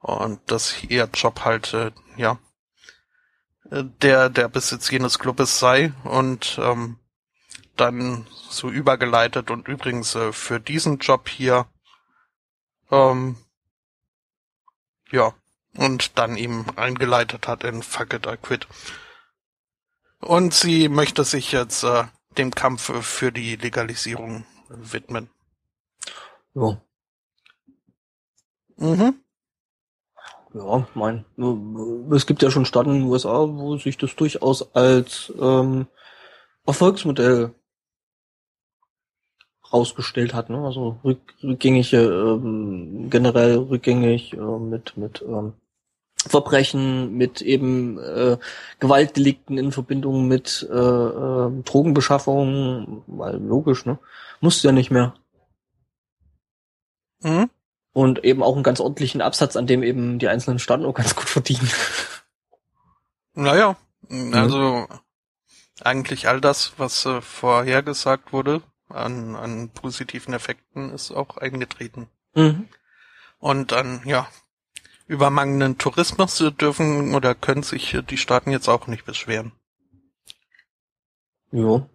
und 0.00 0.40
dass 0.50 0.82
ihr 0.84 1.08
Job 1.12 1.40
halt 1.44 1.74
äh, 1.74 1.90
ja 2.16 2.38
äh, 3.70 3.84
der 4.02 4.28
der 4.30 4.48
Besitz 4.48 4.90
jenes 4.90 5.18
Clubes 5.18 5.58
sei 5.58 5.92
und 6.04 6.58
ähm, 6.60 6.98
dann 7.76 8.26
so 8.50 8.68
übergeleitet 8.68 9.50
und 9.50 9.68
übrigens 9.68 10.14
äh, 10.14 10.32
für 10.32 10.60
diesen 10.60 10.98
Job 10.98 11.28
hier 11.28 11.66
ähm, 12.90 13.36
ja 15.10 15.34
und 15.76 16.18
dann 16.18 16.36
ihm 16.36 16.66
eingeleitet 16.76 17.46
hat 17.46 17.64
in 17.64 17.82
Fuck 17.82 18.14
it, 18.14 18.26
I 18.26 18.36
quit. 18.36 18.66
Und 20.20 20.52
sie 20.52 20.88
möchte 20.88 21.24
sich 21.24 21.52
jetzt 21.52 21.84
äh, 21.84 22.04
dem 22.36 22.52
Kampf 22.52 22.90
für 23.04 23.30
die 23.30 23.56
Legalisierung 23.56 24.44
widmen. 24.68 25.30
Ja. 26.54 26.80
Mhm. 28.76 29.22
Ja, 30.58 30.88
mein, 30.94 31.24
es 32.10 32.26
gibt 32.26 32.42
ja 32.42 32.50
schon 32.50 32.64
Staaten 32.64 32.90
in 32.90 33.00
den 33.00 33.08
USA, 33.08 33.46
wo 33.48 33.76
sich 33.76 33.96
das 33.96 34.16
durchaus 34.16 34.74
als 34.74 35.32
ähm, 35.40 35.86
Erfolgsmodell 36.66 37.54
rausgestellt 39.72 40.34
hat, 40.34 40.50
ne? 40.50 40.58
Also 40.58 40.98
rück, 41.04 41.20
rückgängig, 41.44 41.92
ähm, 41.92 43.08
generell 43.08 43.58
rückgängig 43.58 44.32
äh, 44.32 44.36
mit 44.36 44.96
mit 44.96 45.22
ähm, 45.22 45.52
Verbrechen, 46.16 47.12
mit 47.16 47.40
eben 47.40 47.98
äh, 47.98 48.38
Gewaltdelikten 48.80 49.58
in 49.58 49.70
Verbindung 49.70 50.26
mit 50.26 50.66
äh, 50.70 50.74
äh, 50.74 51.62
Drogenbeschaffung, 51.62 53.04
weil 53.06 53.36
logisch, 53.36 53.86
ne? 53.86 53.98
Musst 54.40 54.64
ja 54.64 54.72
nicht 54.72 54.90
mehr. 54.90 55.14
Mhm. 57.22 57.48
Und 57.92 58.24
eben 58.24 58.42
auch 58.42 58.54
einen 58.54 58.62
ganz 58.62 58.80
ordentlichen 58.80 59.20
Absatz, 59.20 59.56
an 59.56 59.66
dem 59.66 59.82
eben 59.82 60.18
die 60.18 60.28
einzelnen 60.28 60.58
Staaten 60.58 60.84
auch 60.84 60.94
ganz 60.94 61.16
gut 61.16 61.28
verdienen. 61.28 61.70
Naja, 63.34 63.76
mhm. 64.08 64.34
also 64.34 64.88
eigentlich 65.80 66.28
all 66.28 66.40
das, 66.40 66.72
was 66.76 67.06
äh, 67.06 67.20
vorhergesagt 67.20 68.32
wurde 68.32 68.62
an, 68.88 69.36
an 69.36 69.70
positiven 69.70 70.34
Effekten, 70.34 70.90
ist 70.92 71.10
auch 71.12 71.36
eingetreten. 71.36 72.08
Mhm. 72.34 72.68
Und 73.38 73.72
dann, 73.72 74.02
ja, 74.04 74.28
über 75.06 75.30
mangelnden 75.30 75.78
Tourismus 75.78 76.44
dürfen 76.60 77.14
oder 77.14 77.34
können 77.34 77.62
sich 77.62 77.96
die 78.08 78.18
Staaten 78.18 78.50
jetzt 78.50 78.68
auch 78.68 78.86
nicht 78.86 79.04
beschweren. 79.04 79.52
Ja, 81.50 81.88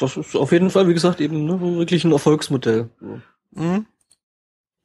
das 0.00 0.16
ist 0.16 0.36
auf 0.36 0.52
jeden 0.52 0.70
Fall, 0.70 0.86
wie 0.86 0.94
gesagt, 0.94 1.20
eben 1.20 1.46
ne, 1.46 1.60
wirklich 1.60 2.04
ein 2.04 2.12
Erfolgsmodell. 2.12 2.90
Mhm. 3.52 3.86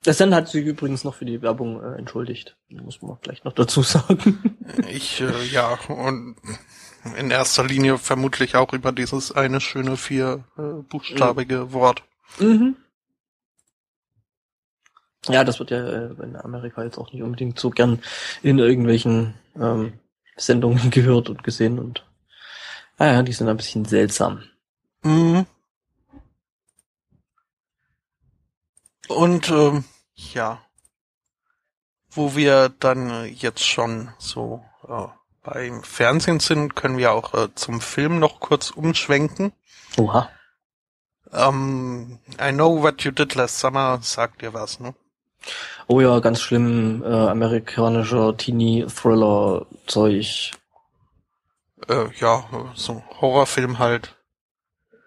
Der 0.06 0.14
Sender 0.14 0.38
hat 0.38 0.50
sich 0.50 0.66
übrigens 0.66 1.04
noch 1.04 1.16
für 1.16 1.26
die 1.26 1.42
Werbung 1.42 1.82
äh, 1.82 1.98
entschuldigt. 1.98 2.58
Muss 2.70 3.02
man 3.02 3.18
gleich 3.22 3.44
noch 3.44 3.54
dazu 3.54 3.82
sagen. 3.84 4.58
Ich, 4.90 5.22
äh, 5.22 5.46
ja, 5.46 5.78
und 5.88 6.36
in 7.18 7.32
erster 7.32 7.66
Linie 7.66 7.98
vermutlich 7.98 8.56
auch 8.56 8.74
über 8.74 8.92
dieses 8.92 9.32
eine 9.32 9.62
schöne 9.62 9.98
vier 9.98 10.44
äh, 10.58 10.82
buchstabige 10.84 11.66
mhm. 11.66 11.74
Wort. 11.74 12.04
Mhm. 12.40 12.76
Ja, 15.30 15.44
das 15.44 15.60
wird 15.60 15.72
ja 15.72 15.88
äh, 15.88 16.24
in 16.24 16.36
Amerika 16.36 16.84
jetzt 16.84 16.98
auch 16.98 17.12
nicht 17.14 17.24
unbedingt 17.24 17.60
so 17.60 17.70
gern 17.70 18.02
in 18.42 18.60
irgendwelchen 18.60 19.36
ähm, 19.60 19.94
Sendungen 20.36 20.90
gehört 20.92 21.30
und 21.30 21.44
gesehen 21.44 21.80
und 21.80 22.06
ah 22.98 23.06
ja, 23.06 23.24
die 23.24 23.34
sind 23.34 23.48
ein 23.48 23.58
bisschen 23.58 23.86
seltsam. 23.86 24.44
Mhm. 25.04 25.46
Und 29.08 29.50
ähm, 29.50 29.84
ja, 30.16 30.62
wo 32.10 32.36
wir 32.36 32.70
dann 32.70 33.26
jetzt 33.26 33.66
schon 33.66 34.12
so 34.18 34.64
äh, 34.88 35.08
beim 35.44 35.84
Fernsehen 35.84 36.40
sind, 36.40 36.76
können 36.76 36.98
wir 36.98 37.12
auch 37.12 37.34
äh, 37.34 37.54
zum 37.56 37.82
Film 37.82 38.20
noch 38.20 38.40
kurz 38.40 38.72
umschwenken. 38.72 39.52
Oha. 39.98 40.30
Um, 41.32 41.40
ähm, 41.40 42.20
I 42.40 42.52
know 42.52 42.82
what 42.82 43.04
you 43.04 43.12
did 43.12 43.36
last 43.36 43.60
summer, 43.60 44.00
sagt 44.02 44.44
dir 44.44 44.54
was, 44.54 44.80
ne? 44.80 44.96
Oh 45.88 46.00
ja, 46.00 46.20
ganz 46.20 46.40
schlimm, 46.42 47.04
äh, 47.04 47.08
amerikanischer 47.08 48.38
Teenie-Thriller-Zeug. 48.38 50.52
Äh, 51.90 52.06
ja, 52.20 52.46
so 52.76 52.94
ein 52.94 53.04
Horrorfilm 53.20 53.80
halt. 53.80 54.16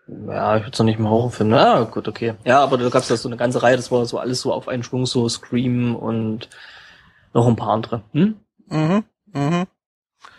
Ja, 0.08 0.56
ich 0.56 0.62
würde 0.62 0.72
es 0.72 0.78
noch 0.78 0.86
nicht 0.86 1.00
mal 1.00 1.10
Horrorfilm. 1.10 1.52
Ah, 1.52 1.82
gut, 1.82 2.06
okay. 2.06 2.34
Ja, 2.44 2.60
aber 2.60 2.78
da 2.78 2.88
gab 2.88 3.02
es 3.02 3.08
da 3.08 3.16
so 3.16 3.28
eine 3.28 3.36
ganze 3.36 3.62
Reihe, 3.62 3.76
das 3.76 3.90
war 3.90 4.04
so 4.06 4.18
alles 4.18 4.40
so 4.40 4.52
auf 4.52 4.68
einen 4.68 4.84
Schwung, 4.84 5.04
so 5.04 5.28
Scream 5.28 5.96
und 5.96 6.48
noch 7.32 7.46
ein 7.46 7.56
paar 7.56 7.70
andere. 7.70 8.04
Hm? 8.12 8.40
Mhm, 8.68 9.04
mhm. 9.32 9.66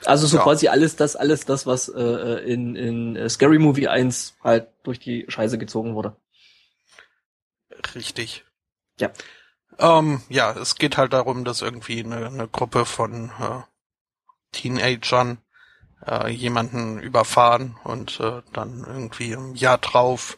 Also 0.05 0.25
so 0.25 0.37
ja. 0.37 0.43
quasi 0.43 0.67
alles 0.69 0.95
das, 0.95 1.15
alles 1.15 1.45
das, 1.45 1.65
was 1.65 1.89
äh, 1.89 2.01
äh 2.01 2.51
in, 2.51 2.75
in 2.75 3.15
äh, 3.15 3.29
Scary 3.29 3.59
Movie 3.59 3.87
1 3.87 4.37
halt 4.43 4.69
durch 4.83 4.99
die 4.99 5.25
Scheiße 5.27 5.57
gezogen 5.57 5.95
wurde. 5.95 6.15
Richtig. 7.93 8.45
Ja. 8.99 9.11
Ähm, 9.79 10.21
ja, 10.29 10.51
es 10.53 10.75
geht 10.75 10.97
halt 10.97 11.13
darum, 11.13 11.43
dass 11.43 11.61
irgendwie 11.61 12.03
eine, 12.03 12.27
eine 12.27 12.47
Gruppe 12.47 12.85
von 12.85 13.31
äh, 13.39 13.61
Teenagern 14.51 15.39
äh, 16.05 16.29
jemanden 16.29 16.99
überfahren 16.99 17.77
und 17.83 18.19
äh, 18.19 18.41
dann 18.53 18.85
irgendwie 18.87 19.31
im 19.31 19.55
Jahr 19.55 19.77
drauf 19.77 20.37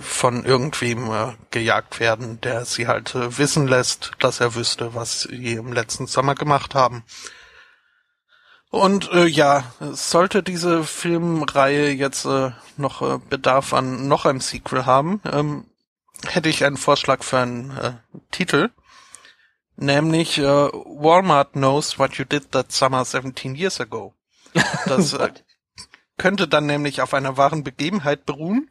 von 0.00 0.44
irgendwem 0.44 1.10
äh, 1.10 1.34
gejagt 1.50 2.00
werden, 2.00 2.40
der 2.40 2.64
sie 2.64 2.86
halt 2.86 3.14
äh, 3.14 3.38
wissen 3.38 3.68
lässt, 3.68 4.12
dass 4.20 4.40
er 4.40 4.54
wüsste, 4.54 4.94
was 4.94 5.22
sie 5.22 5.54
im 5.54 5.72
letzten 5.72 6.06
Sommer 6.06 6.34
gemacht 6.34 6.74
haben. 6.74 7.04
Und 8.70 9.10
äh, 9.12 9.26
ja, 9.26 9.64
sollte 9.80 10.42
diese 10.42 10.84
Filmreihe 10.84 11.90
jetzt 11.90 12.24
äh, 12.24 12.50
noch 12.76 13.02
äh, 13.02 13.18
Bedarf 13.18 13.72
an 13.72 14.08
noch 14.08 14.26
einem 14.26 14.40
Sequel 14.40 14.86
haben, 14.86 15.20
ähm, 15.24 15.66
hätte 16.26 16.48
ich 16.48 16.64
einen 16.64 16.76
Vorschlag 16.76 17.22
für 17.22 17.38
einen 17.38 17.70
äh, 17.76 17.92
Titel, 18.30 18.70
nämlich 19.76 20.38
äh, 20.38 20.42
Walmart 20.44 21.52
knows 21.52 21.98
what 21.98 22.14
you 22.14 22.24
did 22.24 22.50
that 22.52 22.72
summer 22.72 23.04
17 23.04 23.54
years 23.54 23.80
ago. 23.80 24.14
Das 24.86 25.12
äh, 25.12 25.32
könnte 26.16 26.48
dann 26.48 26.66
nämlich 26.66 27.02
auf 27.02 27.14
einer 27.14 27.36
wahren 27.36 27.64
Begebenheit 27.64 28.26
beruhen. 28.26 28.70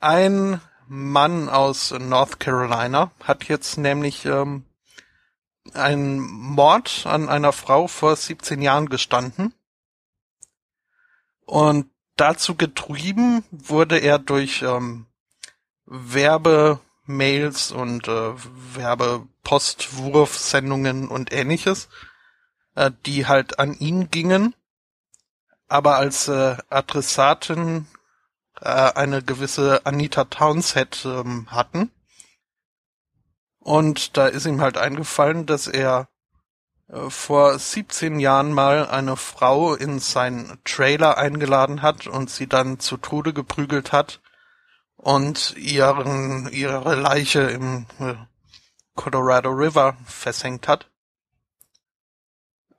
Ein 0.00 0.60
Mann 0.88 1.48
aus 1.48 1.92
North 1.92 2.38
Carolina 2.38 3.10
hat 3.22 3.44
jetzt 3.44 3.76
nämlich 3.76 4.24
ähm, 4.24 4.64
einen 5.74 6.20
Mord 6.20 7.06
an 7.06 7.28
einer 7.28 7.52
Frau 7.52 7.88
vor 7.88 8.14
17 8.14 8.62
Jahren 8.62 8.88
gestanden. 8.88 9.52
Und 11.44 11.90
dazu 12.16 12.54
getrieben 12.54 13.44
wurde 13.50 13.98
er 13.98 14.18
durch 14.18 14.62
ähm, 14.62 15.06
Werbemails 15.86 17.72
und 17.72 18.06
äh, 18.08 18.32
Werbepostwurfsendungen 18.74 21.08
und 21.08 21.32
ähnliches, 21.32 21.88
äh, 22.76 22.92
die 23.04 23.26
halt 23.26 23.58
an 23.58 23.74
ihn 23.74 24.10
gingen, 24.10 24.54
aber 25.68 25.96
als 25.96 26.28
äh, 26.28 26.56
Adressatin 26.70 27.86
äh, 28.60 28.68
eine 28.68 29.22
gewisse 29.22 29.84
Anita 29.84 30.24
Townsend 30.24 31.04
ähm, 31.04 31.50
hatten. 31.50 31.90
Und 33.58 34.16
da 34.16 34.28
ist 34.28 34.46
ihm 34.46 34.60
halt 34.60 34.78
eingefallen, 34.78 35.46
dass 35.46 35.66
er 35.66 36.08
äh, 36.88 37.10
vor 37.10 37.58
17 37.58 38.20
Jahren 38.20 38.52
mal 38.52 38.86
eine 38.88 39.16
Frau 39.16 39.74
in 39.74 39.98
seinen 39.98 40.58
Trailer 40.64 41.18
eingeladen 41.18 41.82
hat 41.82 42.06
und 42.06 42.30
sie 42.30 42.46
dann 42.46 42.78
zu 42.78 42.96
Tode 42.96 43.32
geprügelt 43.32 43.92
hat 43.92 44.20
und 44.96 45.56
ihren, 45.56 46.48
ihre 46.52 46.94
Leiche 46.94 47.40
im 47.40 47.86
äh, 47.98 48.14
Colorado 48.94 49.50
River 49.50 49.96
versenkt 50.04 50.68
hat. 50.68 50.90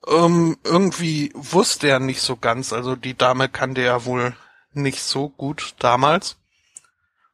Ähm, 0.08 0.58
irgendwie 0.64 1.32
wusste 1.34 1.90
er 1.90 2.00
nicht 2.00 2.22
so 2.22 2.38
ganz, 2.38 2.72
also 2.72 2.96
die 2.96 3.18
Dame 3.18 3.50
kannte 3.50 3.82
er 3.82 4.06
wohl 4.06 4.36
nicht 4.74 5.02
so 5.02 5.30
gut 5.30 5.76
damals 5.80 6.38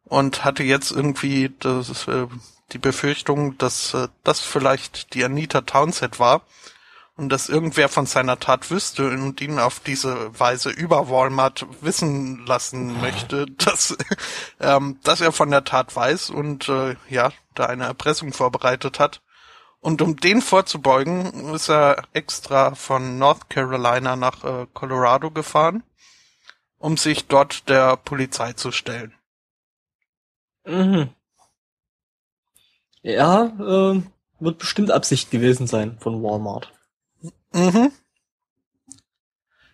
und 0.05 0.43
hatte 0.43 0.63
jetzt 0.63 0.91
irgendwie 0.91 1.53
das, 1.59 2.07
äh, 2.07 2.27
die 2.71 2.79
Befürchtung, 2.79 3.57
dass 3.57 3.93
äh, 3.93 4.07
das 4.23 4.39
vielleicht 4.39 5.13
die 5.13 5.23
Anita 5.23 5.61
Townsend 5.61 6.19
war 6.19 6.41
und 7.15 7.29
dass 7.29 7.49
irgendwer 7.49 7.89
von 7.89 8.05
seiner 8.05 8.39
Tat 8.39 8.71
wüsste 8.71 9.07
und 9.09 9.39
ihn 9.41 9.59
auf 9.59 9.79
diese 9.79 10.37
Weise 10.39 10.69
über 10.71 11.09
Walmart 11.09 11.67
wissen 11.81 12.45
lassen 12.45 12.99
möchte, 13.01 13.45
dass, 13.57 13.95
ähm, 14.59 14.97
dass 15.03 15.21
er 15.21 15.31
von 15.31 15.51
der 15.51 15.63
Tat 15.63 15.95
weiß 15.95 16.31
und 16.31 16.69
äh, 16.69 16.95
ja, 17.09 17.31
da 17.53 17.67
eine 17.67 17.85
Erpressung 17.85 18.33
vorbereitet 18.33 18.99
hat. 18.99 19.21
Und 19.83 20.01
um 20.01 20.15
den 20.15 20.41
vorzubeugen, 20.41 21.53
ist 21.53 21.69
er 21.69 22.03
extra 22.13 22.73
von 22.73 23.19
North 23.19 23.49
Carolina 23.49 24.15
nach 24.15 24.43
äh, 24.43 24.65
Colorado 24.73 25.29
gefahren 25.29 25.83
um 26.83 26.97
sich 26.97 27.27
dort 27.27 27.69
der 27.69 27.95
Polizei 27.95 28.51
zu 28.53 28.73
stellen. 28.73 29.13
Mhm. 30.65 31.09
Ja, 33.01 33.45
äh, 33.45 34.03
wird 34.39 34.57
bestimmt 34.57 34.91
Absicht 34.91 35.31
gewesen 35.31 35.65
sein 35.65 35.97
von 35.99 36.21
Walmart. 36.21 36.73
Mhm. 37.53 37.93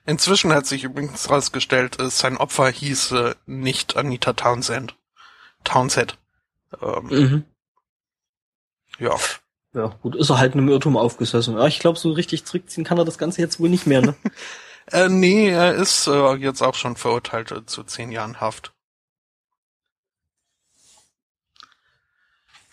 Inzwischen 0.05 0.53
hat 0.53 0.67
sich 0.67 0.83
übrigens 0.83 1.27
herausgestellt, 1.27 1.99
äh, 1.99 2.11
sein 2.11 2.37
Opfer 2.37 2.69
hieß 2.69 3.11
äh, 3.13 3.35
nicht 3.47 3.97
Anita 3.97 4.33
Townsend. 4.33 4.95
Townsend. 5.63 6.19
Ähm, 6.79 7.07
mhm. 7.07 7.45
Ja. 8.99 9.15
Ja, 9.73 9.87
gut, 10.01 10.15
ist 10.15 10.29
er 10.29 10.39
halt 10.39 10.53
einem 10.53 10.67
Irrtum 10.69 10.97
aufgesessen. 10.97 11.55
Ja, 11.57 11.67
ich 11.67 11.79
glaube, 11.79 11.97
so 11.99 12.11
richtig 12.11 12.45
zurückziehen 12.45 12.83
kann 12.83 12.97
er 12.97 13.05
das 13.05 13.17
Ganze 13.17 13.41
jetzt 13.41 13.59
wohl 13.59 13.69
nicht 13.69 13.87
mehr, 13.87 14.01
ne? 14.01 14.15
Äh, 14.91 15.07
nee, 15.07 15.49
er 15.49 15.75
ist 15.75 16.07
äh, 16.07 16.33
jetzt 16.37 16.63
auch 16.63 16.73
schon 16.73 16.95
verurteilt 16.95 17.51
äh, 17.51 17.63
zu 17.63 17.83
zehn 17.83 18.11
Jahren 18.11 18.41
Haft. 18.41 18.73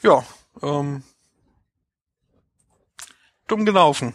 Ja, 0.03 0.25
ähm, 0.63 1.03
dumm 3.49 3.65
gelaufen. 3.65 4.15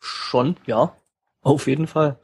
Schon, 0.00 0.56
ja, 0.66 0.96
auf 1.42 1.66
jeden 1.66 1.86
Fall. 1.86 2.18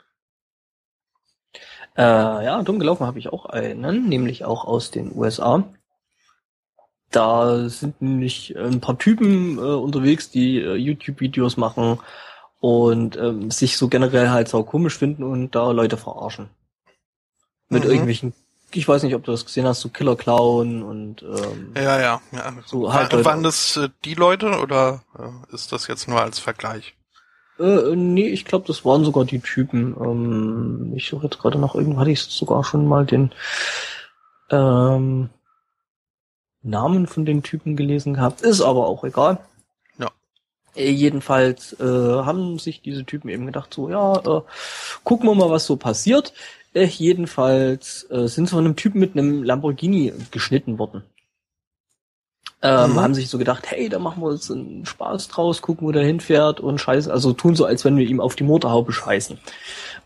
Äh, 1.97 2.03
ja, 2.45 2.63
dumm 2.63 2.79
gelaufen 2.79 3.07
habe 3.07 3.19
ich 3.19 3.29
auch 3.33 3.47
einen, 3.47 4.09
nämlich 4.09 4.45
auch 4.45 4.65
aus 4.65 4.91
den 4.91 5.15
USA. 5.15 5.65
Da 7.13 7.69
sind 7.69 8.01
nämlich 8.03 8.57
ein 8.57 8.81
paar 8.81 8.99
Typen 8.99 9.59
äh, 9.59 9.61
unterwegs, 9.61 10.31
die 10.31 10.59
äh, 10.59 10.75
YouTube-Videos 10.75 11.57
machen 11.57 11.99
und 12.61 13.17
ähm, 13.17 13.51
sich 13.51 13.77
so 13.77 13.89
generell 13.89 14.31
halt 14.31 14.49
sau 14.49 14.63
komisch 14.63 14.97
finden 14.97 15.23
und 15.23 15.55
da 15.55 15.71
Leute 15.71 15.97
verarschen. 15.97 16.49
Mit 17.69 17.85
mhm. 17.85 17.91
irgendwelchen, 17.91 18.35
ich 18.73 18.87
weiß 18.87 19.03
nicht, 19.03 19.15
ob 19.15 19.25
du 19.25 19.33
das 19.33 19.45
gesehen 19.45 19.67
hast, 19.67 19.81
so 19.81 19.89
Killer 19.89 20.17
Clown 20.17 20.83
und 20.83 21.23
ähm, 21.23 21.73
ja, 21.77 22.01
ja, 22.01 22.21
ja. 22.33 22.53
So 22.65 22.93
halt 22.93 23.13
War, 23.13 23.25
waren 23.25 23.43
das 23.43 23.77
äh, 23.77 23.89
die 24.05 24.15
Leute 24.15 24.61
oder 24.61 25.03
äh, 25.19 25.55
ist 25.55 25.73
das 25.73 25.87
jetzt 25.89 26.09
nur 26.09 26.21
als 26.21 26.39
Vergleich? 26.39 26.95
Äh, 27.59 27.95
nee, 27.97 28.29
ich 28.29 28.45
glaube, 28.45 28.67
das 28.67 28.85
waren 28.85 29.05
sogar 29.05 29.25
die 29.25 29.41
Typen. 29.41 29.97
Ähm, 30.01 30.93
ich 30.97 31.09
suche 31.09 31.25
jetzt 31.25 31.39
gerade 31.39 31.59
noch 31.59 31.75
irgendwo, 31.75 32.01
hatte 32.01 32.11
ich 32.11 32.23
sogar 32.23 32.65
schon 32.65 32.87
mal 32.87 33.05
den 33.05 33.33
ähm, 34.51 35.31
Namen 36.63 37.07
von 37.07 37.25
den 37.25 37.43
Typen 37.43 37.77
gelesen 37.77 38.15
gehabt. 38.15 38.43
Ist 38.43 38.61
aber 38.61 38.87
auch 38.87 39.05
egal. 39.05 39.39
Äh, 40.75 40.91
jedenfalls 40.91 41.79
äh, 41.81 41.85
haben 41.85 42.59
sich 42.59 42.81
diese 42.81 43.05
Typen 43.05 43.29
eben 43.29 43.47
gedacht, 43.47 43.73
so 43.75 43.91
ja, 43.91 44.15
äh, 44.17 44.43
gucken 45.05 45.29
wir 45.29 45.35
mal, 45.35 45.51
was 45.51 45.67
so 45.67 45.77
passiert. 45.77 46.33
Äh, 46.75 46.85
jedenfalls 46.85 48.09
äh, 48.11 48.27
sind 48.27 48.47
sie 48.47 48.55
von 48.55 48.65
einem 48.65 48.77
Typen 48.77 48.99
mit 49.01 49.13
einem 49.13 49.43
Lamborghini 49.43 50.13
geschnitten 50.31 50.79
worden. 50.79 51.03
Ähm, 52.63 52.93
mhm. 52.93 53.01
Haben 53.01 53.15
sich 53.15 53.29
so 53.29 53.39
gedacht, 53.39 53.71
hey, 53.71 53.89
da 53.89 53.99
machen 53.99 54.23
wir 54.23 54.29
uns 54.29 54.51
einen 54.51 54.87
Spaß 54.87 55.29
draus, 55.29 55.63
gucken, 55.63 55.87
wo 55.87 55.93
der 55.93 56.05
hinfährt 56.05 56.61
und 56.61 56.81
scheißen, 56.81 57.11
also 57.11 57.33
tun 57.33 57.57
so, 57.57 57.65
als 57.65 57.85
wenn 57.85 57.97
wir 57.97 58.07
ihm 58.07 58.21
auf 58.21 58.37
die 58.37 58.45
Motorhaube 58.45 58.93
scheißen. 58.93 59.39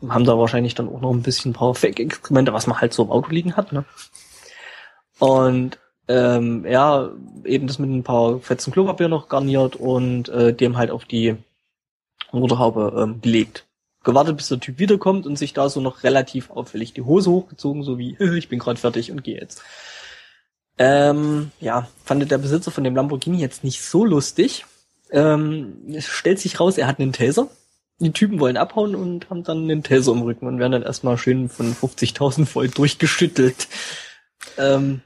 Und 0.01 0.15
haben 0.15 0.25
da 0.25 0.39
wahrscheinlich 0.39 0.75
dann 0.75 0.89
auch 0.89 1.01
noch 1.01 1.13
ein 1.13 1.23
bisschen 1.23 1.51
ein 1.51 1.55
paar 1.55 1.75
Fake-Exkremente, 1.75 2.53
was 2.53 2.67
man 2.67 2.81
halt 2.81 2.95
so 2.95 3.05
im 3.05 3.11
Auto 3.11 3.31
liegen 3.31 3.57
hat, 3.57 3.73
ne? 3.73 3.85
Und 5.19 5.79
ähm, 6.09 6.65
ja, 6.65 7.11
eben 7.45 7.67
das 7.67 7.79
mit 7.79 7.91
ein 7.91 8.05
paar 8.05 8.39
fetzen 8.41 8.73
Klopapier 8.73 9.09
noch 9.09 9.29
garniert 9.29 9.77
und 9.77 10.29
äh, 10.29 10.55
dem 10.55 10.77
halt 10.77 10.91
auf 10.91 11.05
die 11.05 11.37
Motorhaube 12.33 12.95
ähm, 13.03 13.21
gelegt. 13.21 13.67
Gewartet, 14.05 14.37
bis 14.37 14.49
der 14.49 14.61
Typ 14.61 14.79
wiederkommt 14.79 15.27
und 15.27 15.37
sich 15.37 15.53
da 15.53 15.69
so 15.69 15.81
noch 15.81 16.05
relativ 16.05 16.51
auffällig 16.51 16.93
die 16.93 17.03
Hose 17.03 17.31
hochgezogen, 17.31 17.83
so 17.83 17.99
wie, 17.99 18.17
ich 18.37 18.49
bin 18.49 18.59
gerade 18.59 18.79
fertig 18.79 19.11
und 19.11 19.25
gehe 19.25 19.41
jetzt. 19.41 19.63
Ähm, 20.79 21.51
ja, 21.61 21.89
fand 22.05 22.31
der 22.31 22.39
Besitzer 22.39 22.71
von 22.71 22.85
dem 22.85 22.95
Lamborghini 22.95 23.39
jetzt 23.39 23.65
nicht 23.65 23.83
so 23.83 24.05
lustig. 24.05 24.65
Ähm, 25.11 25.79
es 25.93 26.07
stellt 26.07 26.39
sich 26.39 26.61
raus, 26.61 26.79
er 26.79 26.87
hat 26.87 27.01
einen 27.01 27.13
Taser. 27.13 27.49
Die 27.99 28.13
Typen 28.13 28.41
wollen 28.41 28.59
abhauen 28.59 28.95
und 28.95 29.31
haben 29.31 29.43
dann 29.43 29.63
einen 29.63 29.83
Taser 29.83 30.13
im 30.13 30.23
Rücken 30.23 30.47
und 30.47 30.59
werden 30.59 30.73
dann 30.73 30.83
erstmal 30.83 31.17
schön 31.17 31.49
von 31.49 31.75
50.000 31.75 32.55
Volt 32.55 32.77
durchgeschüttelt. 32.77 33.69
Ähm, 34.59 35.01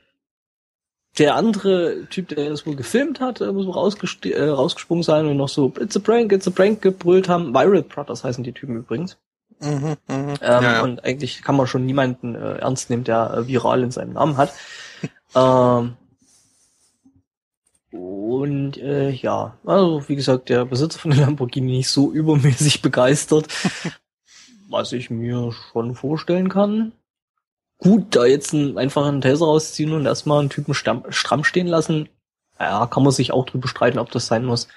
der 1.19 1.35
andere 1.35 2.07
Typ, 2.09 2.29
der 2.29 2.49
das 2.49 2.67
wohl 2.67 2.77
gefilmt 2.77 3.21
hat, 3.21 3.41
muss 3.41 3.67
wohl 3.67 4.33
äh, 4.33 4.49
rausgesprungen 4.49 5.03
sein 5.03 5.27
und 5.27 5.37
noch 5.37 5.49
so 5.49 5.73
It's 5.81 5.97
a 5.97 6.01
prank, 6.01 6.33
it's 6.33 6.47
a 6.47 6.51
prank 6.51 6.83
gebrüllt 6.83 7.29
haben. 7.29 7.53
Viral 7.53 7.83
Brothers 7.83 8.25
heißen 8.25 8.45
die 8.45 8.53
Typen 8.53 8.77
übrigens. 8.77 9.19
Mhm, 9.61 9.69
mh. 9.81 9.97
ähm, 10.09 10.35
ja, 10.41 10.63
ja. 10.63 10.83
Und 10.83 11.05
eigentlich 11.05 11.43
kann 11.43 11.57
man 11.57 11.67
schon 11.67 11.85
niemanden 11.85 12.35
äh, 12.35 12.59
ernst 12.59 12.91
nehmen, 12.91 13.05
der 13.05 13.35
äh, 13.35 13.47
viral 13.49 13.83
in 13.83 13.91
seinem 13.91 14.15
Namen 14.15 14.37
hat. 14.37 14.53
ähm, 15.35 15.97
und 17.91 18.79
äh, 18.79 19.11
ja, 19.11 19.59
also 19.67 20.09
wie 20.09 20.17
gesagt, 20.17 20.49
der 20.49 20.65
Besitzer 20.65 21.01
von 21.01 21.11
der 21.11 21.21
Lamborghini 21.21 21.73
nicht 21.73 21.89
so 21.89 22.13
übermäßig 22.13 22.83
begeistert, 22.83 23.49
was 24.71 24.93
ich 24.93 25.11
mir 25.11 25.53
schon 25.73 25.97
vorstellen 25.97 26.49
kann 26.49 26.93
gut, 27.81 28.15
da 28.15 28.25
jetzt 28.25 28.55
einen 28.55 28.79
einfachen 28.79 29.21
Taser 29.21 29.47
rausziehen 29.47 29.93
und 29.93 30.07
erstmal 30.07 30.41
einen 30.41 30.51
Typen 30.51 30.75
stramm 30.75 31.45
stehen 31.45 31.67
lassen, 31.67 32.09
ja, 32.59 32.87
kann 32.87 33.03
man 33.03 33.13
sich 33.13 33.33
auch 33.33 33.47
drüber 33.47 33.69
streiten, 33.69 33.99
ob 33.99 34.11
das 34.11 34.27
sein 34.27 34.45
muss. 34.45 34.69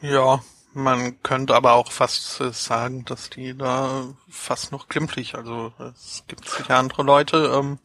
Ja, 0.00 0.40
man 0.72 1.22
könnte 1.22 1.54
aber 1.54 1.72
auch 1.74 1.90
fast 1.90 2.40
äh, 2.40 2.52
sagen, 2.52 3.04
dass 3.04 3.30
die 3.30 3.56
da 3.56 4.04
fast 4.28 4.70
noch 4.72 4.88
glimpflich, 4.88 5.34
also 5.34 5.72
es 5.78 6.24
gibt 6.28 6.48
sicher 6.48 6.76
andere 6.76 7.02
Leute. 7.02 7.52
Ähm 7.54 7.78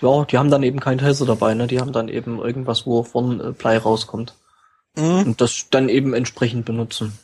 ja, 0.00 0.24
die 0.24 0.38
haben 0.38 0.50
dann 0.50 0.62
eben 0.62 0.80
keinen 0.80 0.98
Taser 0.98 1.26
dabei, 1.26 1.54
ne? 1.54 1.66
Die 1.66 1.80
haben 1.80 1.92
dann 1.92 2.08
eben 2.08 2.38
irgendwas, 2.38 2.86
wo 2.86 3.02
vorne 3.02 3.42
äh, 3.42 3.52
Blei 3.52 3.78
rauskommt. 3.78 4.34
Mhm. 4.96 5.26
Und 5.26 5.40
das 5.40 5.66
dann 5.70 5.88
eben 5.88 6.14
entsprechend 6.14 6.64
benutzen. 6.64 7.18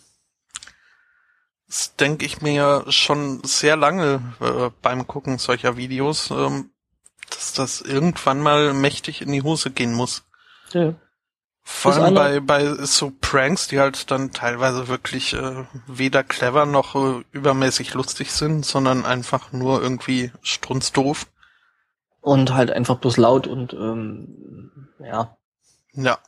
Das 1.67 1.97
denke 1.97 2.27
ich 2.27 2.43
mir 2.43 2.85
schon 2.89 3.43
sehr 3.45 3.77
lange 3.77 4.21
äh, 4.41 4.71
beim 4.83 5.07
Gucken 5.07 5.39
solcher 5.39 5.77
Videos, 5.77 6.31
ähm, 6.31 6.71
dass 7.31 7.53
das 7.53 7.81
irgendwann 7.81 8.41
mal 8.41 8.75
mächtig 8.75 9.23
in 9.23 9.33
die 9.33 9.43
Hose 9.43 9.71
gehen 9.71 9.95
muss. 9.95 10.25
Ja. 10.73 10.95
Vor 11.67 11.95
allem 11.95 12.15
bei, 12.15 12.41
bei 12.41 12.75
so 12.85 13.11
Pranks, 13.23 13.69
die 13.69 13.81
halt 13.81 14.11
dann 14.11 14.33
teilweise 14.33 14.87
wirklich 14.89 15.33
äh, 15.33 15.65
weder 15.87 16.23
clever 16.23 16.67
noch 16.67 16.95
äh, 16.95 17.25
übermäßig 17.33 17.95
lustig 17.95 18.33
sind, 18.33 18.67
sondern 18.67 19.07
einfach 19.07 19.51
nur 19.51 19.81
irgendwie 19.81 20.31
strunzdoof. 20.43 21.27
Und 22.21 22.53
halt 22.53 22.71
einfach 22.71 22.99
bloß 22.99 23.17
laut 23.17 23.47
und 23.47 23.73
ähm, 23.73 24.89
ja. 24.99 25.37
Ja. 25.95 26.19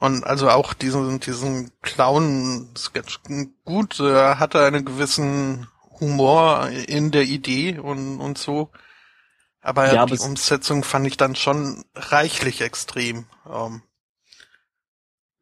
Und 0.00 0.24
also 0.24 0.48
auch 0.48 0.72
diesen, 0.72 1.20
diesen 1.20 1.70
Clown-Sketch. 1.82 3.20
Gut, 3.64 4.00
er 4.00 4.38
hatte 4.38 4.64
einen 4.64 4.84
gewissen 4.84 5.68
Humor 6.00 6.68
in 6.88 7.10
der 7.10 7.24
Idee 7.24 7.78
und, 7.78 8.18
und 8.18 8.38
so. 8.38 8.70
Aber 9.60 9.92
Ja, 9.92 10.06
die 10.06 10.16
Umsetzung 10.16 10.84
fand 10.84 11.06
ich 11.06 11.18
dann 11.18 11.36
schon 11.36 11.84
reichlich 11.94 12.62
extrem. 12.62 13.26
Ähm, 13.46 13.82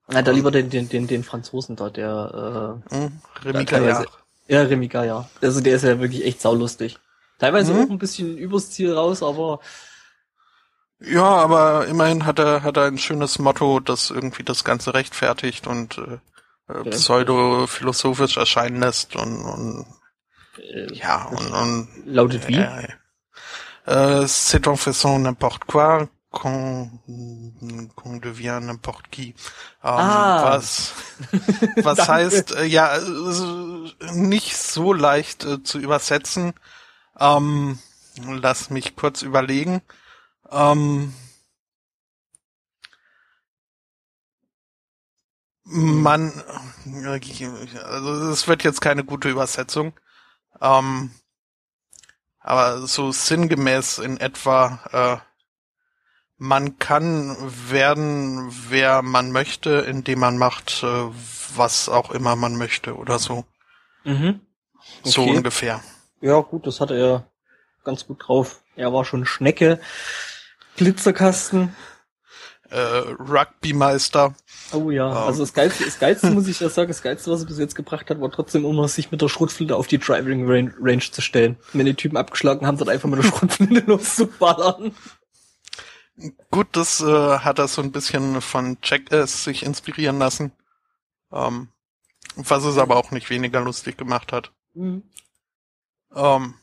Na, 0.08 0.22
da 0.22 0.32
lieber 0.32 0.50
den, 0.50 0.70
den, 0.70 0.88
den, 0.88 1.06
den 1.06 1.22
Franzosen 1.22 1.76
da, 1.76 1.88
der 1.90 2.82
hm, 2.90 3.12
Remy 3.44 3.64
Gaillard. 3.64 4.06
äh, 4.48 4.54
ja, 4.54 4.62
Remy 4.62 4.88
ja. 4.92 5.28
Also 5.40 5.60
der 5.60 5.76
ist 5.76 5.84
ja 5.84 6.00
wirklich 6.00 6.24
echt 6.24 6.40
saulustig. 6.40 6.98
Teilweise 7.38 7.72
Mhm. 7.72 7.84
auch 7.84 7.90
ein 7.90 7.98
bisschen 7.98 8.36
übers 8.36 8.70
Ziel 8.70 8.92
raus, 8.92 9.22
aber 9.22 9.60
Ja, 11.00 11.24
aber 11.24 11.86
immerhin 11.86 12.26
hat 12.26 12.38
er, 12.38 12.62
hat 12.62 12.76
er 12.76 12.84
ein 12.86 12.98
schönes 12.98 13.38
Motto, 13.38 13.78
das 13.80 14.10
irgendwie 14.10 14.42
das 14.42 14.64
Ganze 14.64 14.94
rechtfertigt 14.94 15.66
und 15.66 15.98
äh, 15.98 16.02
äh, 16.02 16.18
Okay. 16.80 16.90
pseudo-philosophisch 16.90 18.36
erscheinen 18.36 18.80
lässt 18.80 19.16
und, 19.16 19.40
und 19.42 19.86
äh, 20.58 20.92
ja, 20.92 21.24
und, 21.26 21.46
und 21.52 21.88
lautet 22.04 22.46
wie? 22.48 22.56
Äh, 22.56 22.88
äh, 23.86 24.26
c'est 24.26 24.66
en 24.68 24.76
faisant 24.76 25.18
n'importe 25.18 25.66
quoi 25.66 26.08
qu'on 26.30 26.90
qu'on 27.96 28.18
devient 28.20 28.60
n'importe 28.60 29.08
qui. 29.10 29.28
Ähm, 29.28 29.34
Ah. 29.82 30.42
Was, 30.44 30.92
was 31.76 32.06
heißt, 32.06 32.52
äh, 32.56 32.64
ja, 32.64 32.96
äh, 32.98 34.12
nicht 34.12 34.56
so 34.58 34.92
leicht 34.92 35.44
äh, 35.44 35.62
zu 35.62 35.78
übersetzen. 35.78 36.52
Ähm, 37.18 37.78
lass 38.26 38.68
mich 38.68 38.94
kurz 38.94 39.22
überlegen. 39.22 39.80
Ähm, 40.50 41.14
man, 45.64 46.32
also 47.84 48.30
es 48.30 48.48
wird 48.48 48.64
jetzt 48.64 48.80
keine 48.80 49.04
gute 49.04 49.28
Übersetzung. 49.28 49.92
Ähm, 50.60 51.10
aber 52.40 52.86
so 52.86 53.12
sinngemäß 53.12 53.98
in 53.98 54.16
etwa, 54.18 54.80
äh, 54.92 55.28
man 56.38 56.78
kann 56.78 57.36
werden, 57.68 58.50
wer 58.70 59.02
man 59.02 59.32
möchte, 59.32 59.70
indem 59.80 60.20
man 60.20 60.38
macht, 60.38 60.82
äh, 60.82 61.06
was 61.56 61.88
auch 61.88 62.10
immer 62.10 62.36
man 62.36 62.56
möchte 62.56 62.96
oder 62.96 63.18
so. 63.18 63.44
Mhm. 64.04 64.40
So 65.02 65.22
Okay. 65.22 65.36
ungefähr. 65.36 65.82
Ja, 66.20 66.40
gut, 66.40 66.66
das 66.66 66.80
hatte 66.80 66.96
er 66.96 67.30
ganz 67.84 68.06
gut 68.06 68.26
drauf. 68.26 68.62
Er 68.76 68.92
war 68.92 69.04
schon 69.04 69.26
Schnecke, 69.26 69.80
Glitzerkasten. 70.78 71.74
Äh, 72.70 72.78
Rugbymeister. 72.78 74.34
Oh 74.72 74.90
ja, 74.90 75.08
Ähm. 75.10 75.16
also 75.16 75.42
das 75.42 75.54
Geilste, 75.54 75.84
das 75.84 75.98
Geilste 75.98 76.30
muss 76.30 76.48
ich 76.48 76.60
ja 76.60 76.68
sagen, 76.68 76.88
das 76.88 77.02
Geilste, 77.02 77.30
was 77.30 77.40
er 77.40 77.46
bis 77.46 77.58
jetzt 77.58 77.74
gebracht 77.74 78.10
hat, 78.10 78.20
war 78.20 78.30
trotzdem 78.30 78.64
immer, 78.66 78.88
sich 78.88 79.10
mit 79.10 79.22
der 79.22 79.28
Schrotflinte 79.28 79.74
auf 79.74 79.86
die 79.86 79.98
Driving 79.98 80.46
Range, 80.48 80.72
Range 80.80 81.00
zu 81.00 81.22
stellen. 81.22 81.56
Wenn 81.72 81.86
die 81.86 81.94
Typen 81.94 82.16
abgeschlagen 82.18 82.66
haben, 82.66 82.76
dann 82.76 82.88
einfach 82.90 83.08
mit 83.08 83.18
der 83.18 83.22
Schrotflinte 83.28 83.80
loszuballern. 83.86 84.94
Gut, 86.50 86.68
das 86.72 87.00
äh, 87.00 87.38
hat 87.38 87.58
er 87.58 87.68
so 87.68 87.80
ein 87.80 87.92
bisschen 87.92 88.40
von 88.40 88.76
Jackass 88.82 89.44
sich 89.44 89.64
inspirieren 89.64 90.18
lassen. 90.18 90.52
Ähm, 91.32 91.68
was 92.36 92.64
es 92.64 92.76
aber 92.78 92.96
auch 92.96 93.10
nicht 93.10 93.30
weniger 93.30 93.60
lustig 93.60 93.96
gemacht 93.96 94.32
hat. 94.32 94.52
Mhm. 94.74 95.02
Ähm, 96.14 96.54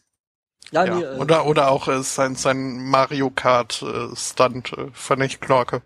Ja, 0.72 0.86
ja. 0.86 0.96
nee, 0.96 1.04
äh, 1.04 1.18
Oder, 1.18 1.46
oder 1.46 1.70
auch 1.72 1.88
äh, 1.88 2.02
sein, 2.04 2.36
sein 2.36 2.90
Mario 2.90 3.30
Kart 3.30 3.82
äh, 3.82 4.16
Stunt 4.16 4.74
äh, 4.74 4.88
fand 4.94 5.24
ich 5.24 5.40
knorke. 5.40 5.82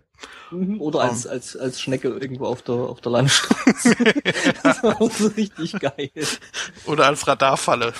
mhm, 0.50 0.80
oder 0.80 1.00
als, 1.02 1.26
als, 1.26 1.56
als 1.56 1.80
Schnecke 1.80 2.08
irgendwo 2.08 2.46
auf 2.46 2.62
der, 2.62 2.74
auf 2.74 3.00
der 3.00 3.12
Landstraße. 3.12 3.94
das 4.62 4.82
war 4.82 5.00
auch 5.00 5.10
so 5.10 5.28
richtig 5.28 5.72
geil. 5.80 6.10
Oder 6.86 7.06
als 7.06 7.26
Radarfalle. 7.26 7.92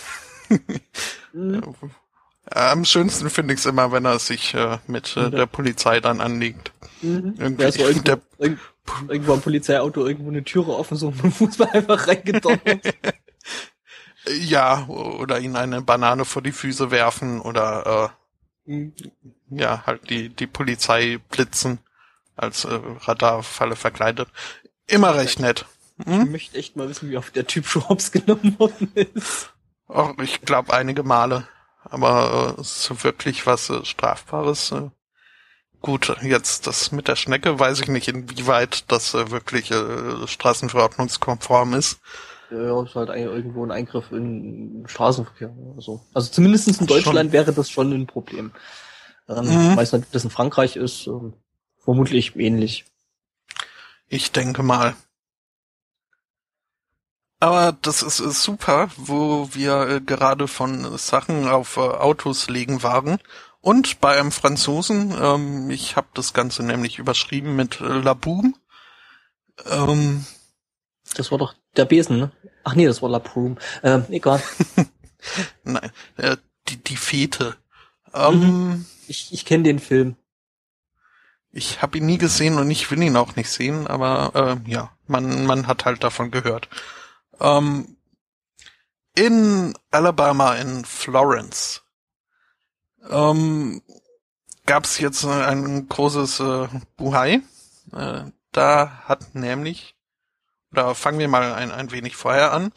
Mhm. 1.32 1.62
Am 2.52 2.84
schönsten 2.84 3.30
finde 3.30 3.54
ich 3.54 3.60
es 3.60 3.66
immer, 3.66 3.92
wenn 3.92 4.04
er 4.04 4.18
sich 4.18 4.54
äh, 4.54 4.78
mit 4.88 5.16
äh, 5.16 5.22
Ja. 5.24 5.30
der 5.30 5.46
Polizei 5.46 6.00
dann 6.00 6.20
anlegt. 6.20 6.72
Mhm. 7.02 7.34
Irgendwie 7.38 7.62
Ja, 7.62 7.70
so 7.72 7.82
irgendwo, 7.82 8.02
der- 8.02 8.20
irgend, 8.38 8.60
irgendwo 9.08 9.32
am 9.34 9.40
Polizeiauto 9.40 10.04
irgendwo 10.06 10.30
eine 10.30 10.42
Türe 10.42 10.72
offen, 10.74 10.96
so 10.96 11.10
mit 11.12 11.22
dem 11.22 11.32
Fußball 11.32 11.68
einfach 11.72 12.08
reingedonnert. 12.08 12.60
Ja, 14.28 14.86
oder 14.86 15.40
ihn 15.40 15.56
eine 15.56 15.82
Banane 15.82 16.24
vor 16.24 16.42
die 16.42 16.52
Füße 16.52 16.90
werfen 16.90 17.40
oder 17.40 18.14
Mhm. 18.66 18.92
äh, 19.50 19.60
ja, 19.62 19.82
halt 19.86 20.08
die, 20.10 20.28
die 20.28 20.46
Polizei 20.46 21.18
blitzen 21.30 21.80
als 22.36 22.64
äh, 22.64 22.80
Radarfalle 23.00 23.76
verkleidet. 23.76 24.28
Immer 24.86 25.14
recht 25.14 25.40
nett. 25.40 25.66
Ich 25.98 26.06
Hm? 26.06 26.30
möchte 26.30 26.56
echt 26.58 26.76
mal 26.76 26.88
wissen, 26.88 27.10
wie 27.10 27.16
oft 27.16 27.36
der 27.36 27.46
Typ 27.46 27.66
schon 27.68 27.88
hops 27.88 28.10
genommen 28.12 28.58
worden 28.58 28.92
ist. 28.94 29.50
Auch 29.88 30.16
ich 30.18 30.40
glaube 30.42 30.72
einige 30.72 31.02
Male. 31.02 31.46
Aber 31.84 32.56
äh, 32.58 32.62
so 32.62 33.02
wirklich 33.04 33.46
was 33.46 33.70
äh, 33.70 33.84
Strafbares. 33.84 34.72
Äh, 34.72 34.90
gut, 35.80 36.16
jetzt 36.22 36.66
das 36.66 36.92
mit 36.92 37.08
der 37.08 37.16
Schnecke 37.16 37.58
weiß 37.58 37.80
ich 37.80 37.88
nicht, 37.88 38.08
inwieweit 38.08 38.90
das 38.92 39.14
äh, 39.14 39.30
wirklich 39.30 39.70
äh, 39.70 40.26
straßenverordnungskonform 40.26 41.74
ist. 41.74 42.00
Ja, 42.50 42.82
ist 42.82 42.94
halt 42.94 43.10
ein- 43.10 43.22
irgendwo 43.22 43.64
ein 43.64 43.70
Eingriff 43.70 44.10
in 44.10 44.84
Straßenverkehr 44.86 45.50
oder 45.56 45.80
so. 45.80 46.00
Also 46.14 46.30
zumindest 46.32 46.66
in 46.80 46.86
Deutschland 46.86 47.32
wäre 47.32 47.52
das 47.52 47.70
schon 47.70 47.92
ein 47.92 48.06
Problem. 48.06 48.52
Ähm, 49.28 49.44
Mhm. 49.46 49.70
Ich 49.72 49.76
weiß 49.76 49.92
nicht, 49.92 50.06
ob 50.06 50.12
das 50.12 50.24
in 50.24 50.30
Frankreich 50.30 50.76
ist. 50.76 51.06
Ähm, 51.06 51.34
vermutlich 51.78 52.34
ähnlich. 52.36 52.84
Ich 54.08 54.32
denke 54.32 54.62
mal. 54.64 54.96
Aber 57.38 57.72
das 57.80 58.02
ist 58.02 58.18
super, 58.42 58.90
wo 58.96 59.48
wir 59.54 59.88
äh, 59.88 60.00
gerade 60.00 60.46
von 60.48 60.98
Sachen 60.98 61.48
auf 61.48 61.76
äh, 61.76 61.80
Autos 61.80 62.50
legen 62.50 62.82
waren. 62.82 63.18
Und 63.62 64.00
bei 64.00 64.18
einem 64.18 64.32
Franzosen, 64.32 65.14
ähm, 65.18 65.70
ich 65.70 65.96
habe 65.96 66.08
das 66.14 66.32
Ganze 66.34 66.62
nämlich 66.64 66.98
überschrieben 66.98 67.56
mit 67.56 67.80
Laboom. 67.80 68.56
Ähm, 69.66 70.26
Das 71.14 71.30
war 71.30 71.38
doch 71.38 71.54
der 71.76 71.84
Besen, 71.84 72.18
ne? 72.18 72.32
Ach 72.64 72.74
nee, 72.74 72.86
das 72.86 73.02
war 73.02 73.08
La 73.08 73.18
Prume. 73.18 73.56
Ähm, 73.82 74.04
egal. 74.10 74.42
nein, 75.64 75.90
äh, 76.16 76.36
die, 76.68 76.76
die 76.76 76.96
Fete. 76.96 77.56
Ähm, 78.14 78.86
Ich, 79.06 79.32
ich 79.32 79.44
kenne 79.44 79.64
den 79.64 79.78
Film. 79.78 80.16
Ich 81.52 81.82
habe 81.82 81.98
ihn 81.98 82.06
nie 82.06 82.18
gesehen 82.18 82.58
und 82.58 82.70
ich 82.70 82.90
will 82.90 83.02
ihn 83.02 83.16
auch 83.16 83.34
nicht 83.34 83.50
sehen, 83.50 83.86
aber 83.88 84.60
äh, 84.66 84.70
ja, 84.70 84.92
man, 85.06 85.46
man 85.46 85.66
hat 85.66 85.84
halt 85.84 86.04
davon 86.04 86.30
gehört. 86.30 86.68
Ähm, 87.40 87.96
in 89.16 89.74
Alabama, 89.90 90.54
in 90.54 90.84
Florence, 90.84 91.82
ähm, 93.08 93.82
gab 94.66 94.84
es 94.84 94.98
jetzt 94.98 95.24
ein 95.24 95.88
großes 95.88 96.38
äh, 96.40 96.68
Buhai. 96.96 97.40
Äh, 97.92 98.24
da 98.52 99.02
hat 99.06 99.34
nämlich, 99.34 99.96
oder 100.72 100.94
fangen 100.94 101.18
wir 101.18 101.28
mal 101.28 101.52
ein, 101.52 101.70
ein 101.70 101.90
wenig 101.90 102.16
vorher 102.16 102.52
an, 102.52 102.72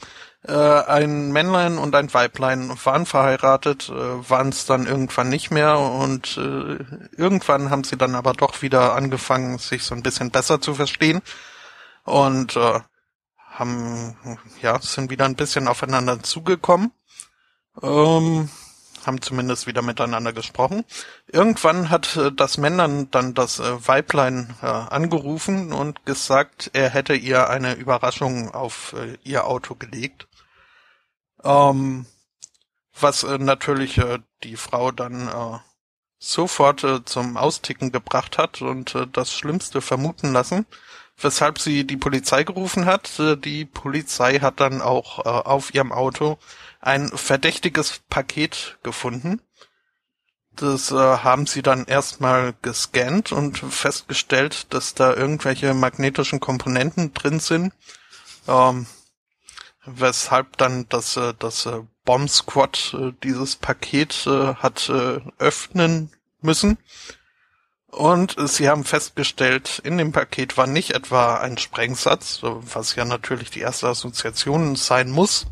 äh, 0.46 0.52
ein 0.54 1.32
Männlein 1.32 1.78
und 1.78 1.96
ein 1.96 2.14
Weiblein 2.14 2.78
waren 2.84 3.06
verheiratet, 3.06 3.90
äh, 3.90 4.30
waren 4.30 4.50
es 4.50 4.66
dann 4.66 4.88
irgendwann 4.88 5.30
nicht 5.30 5.52
mehr 5.52 5.78
und 5.80 6.38
äh, 6.38 6.84
irgendwann 7.16 7.70
haben 7.70 7.84
sie 7.84 7.98
dann 7.98 8.16
aber 8.16 8.34
doch 8.34 8.62
wieder 8.62 8.96
angefangen, 8.96 9.58
sich 9.58 9.84
so 9.84 9.96
ein 9.96 10.04
bisschen 10.04 10.32
besser 10.32 10.60
zu 10.60 10.76
verstehen 10.76 11.22
und 12.04 12.56
äh, 12.56 12.80
haben, 13.52 14.18
ja, 14.62 14.80
sind 14.80 15.12
wieder 15.12 15.26
ein 15.26 15.36
bisschen 15.36 15.68
aufeinander 15.68 16.24
zugekommen, 16.24 16.92
ähm, 17.82 18.50
haben 19.08 19.22
zumindest 19.22 19.68
wieder 19.68 19.82
miteinander 19.82 20.34
gesprochen. 20.34 20.86
Irgendwann 21.28 21.90
hat 21.90 22.16
äh, 22.18 22.32
das 22.32 22.58
Männlein 22.58 23.10
dann 23.12 23.34
das 23.34 23.60
äh, 23.60 23.88
Weiblein 23.88 24.56
äh, 24.62 24.66
angerufen 24.68 25.74
und 25.74 26.06
gesagt, 26.06 26.72
er 26.74 26.90
hätte 26.90 27.16
ihr 27.16 27.50
eine 27.50 27.74
Überraschung 27.76 28.52
auf 28.54 28.94
äh, 28.94 29.18
ihr 29.24 29.46
Auto 29.48 29.76
gelegt. 29.76 30.28
Ähm, 31.44 32.06
was 33.00 33.24
äh, 33.24 33.38
natürlich 33.38 33.98
äh, 33.98 34.20
die 34.44 34.56
Frau 34.56 34.92
dann 34.92 35.28
äh, 35.28 35.60
sofort 36.20 36.84
äh, 36.84 37.04
zum 37.06 37.38
Austicken 37.38 37.92
gebracht 37.92 38.38
hat 38.38 38.62
und 38.62 38.96
äh, 38.96 39.08
das 39.12 39.34
Schlimmste 39.34 39.82
vermuten 39.82 40.32
lassen. 40.34 40.66
weshalb 41.18 41.60
sie 41.60 41.86
die 41.86 41.98
Polizei 41.98 42.44
gerufen 42.44 42.86
hat. 42.86 43.20
Äh, 43.20 43.38
die 43.38 43.66
Polizei 43.66 44.40
hat 44.40 44.60
dann 44.60 44.82
auch 44.82 45.20
äh, 45.20 45.30
auf 45.30 45.74
ihrem 45.74 45.92
Auto 45.92 46.38
ein 46.84 47.10
verdächtiges 47.10 48.02
Paket 48.10 48.78
gefunden. 48.84 49.42
Das 50.56 50.92
äh, 50.92 50.96
haben 50.96 51.48
sie 51.48 51.64
dann 51.64 51.86
erstmal 51.86 52.54
gescannt 52.62 53.32
und 53.32 53.58
festgestellt, 53.58 54.72
dass 54.74 54.94
da 54.94 55.14
irgendwelche 55.14 55.74
magnetischen 55.74 56.40
Komponenten 56.40 57.14
drin 57.14 57.40
sind. 57.40 57.74
Ähm, 58.48 58.86
weshalb 59.86 60.58
dann 60.58 60.88
das, 60.90 61.18
äh, 61.18 61.34
das 61.40 61.66
äh, 61.66 61.82
Bomb 62.06 62.30
Squad 62.30 62.96
äh, 63.00 63.14
dieses 63.24 63.56
Paket 63.56 64.28
äh, 64.28 64.56
hat 64.56 64.90
äh, 64.90 65.22
öffnen 65.40 66.12
müssen. 66.42 66.78
Und 67.88 68.36
sie 68.50 68.70
haben 68.70 68.84
festgestellt, 68.84 69.80
in 69.84 69.98
dem 69.98 70.12
Paket 70.12 70.58
war 70.58 70.68
nicht 70.68 70.92
etwa 70.92 71.38
ein 71.38 71.60
Sprengsatz, 71.60 72.40
was 72.42 72.96
ja 72.96 73.06
natürlich 73.06 73.52
die 73.52 73.60
erste 73.60 73.88
Assoziation 73.88 74.76
sein 74.76 75.12
muss. 75.12 75.46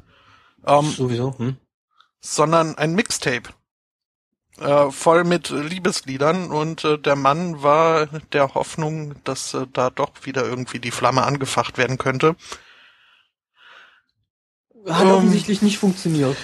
Ähm, 0.65 0.89
Sowieso, 0.89 1.37
hm? 1.37 1.57
Sondern 2.19 2.75
ein 2.77 2.93
Mixtape. 2.93 3.49
Äh, 4.59 4.91
voll 4.91 5.23
mit 5.23 5.49
Liebesliedern 5.49 6.51
und 6.51 6.83
äh, 6.83 6.99
der 6.99 7.15
Mann 7.15 7.63
war 7.63 8.07
der 8.33 8.53
Hoffnung, 8.53 9.15
dass 9.23 9.53
äh, 9.53 9.65
da 9.71 9.89
doch 9.89 10.11
wieder 10.23 10.45
irgendwie 10.45 10.79
die 10.79 10.91
Flamme 10.91 11.23
angefacht 11.23 11.77
werden 11.77 11.97
könnte. 11.97 12.35
Hat 14.87 15.05
um, 15.05 15.11
offensichtlich 15.11 15.61
nicht 15.61 15.77
funktioniert. 15.79 16.37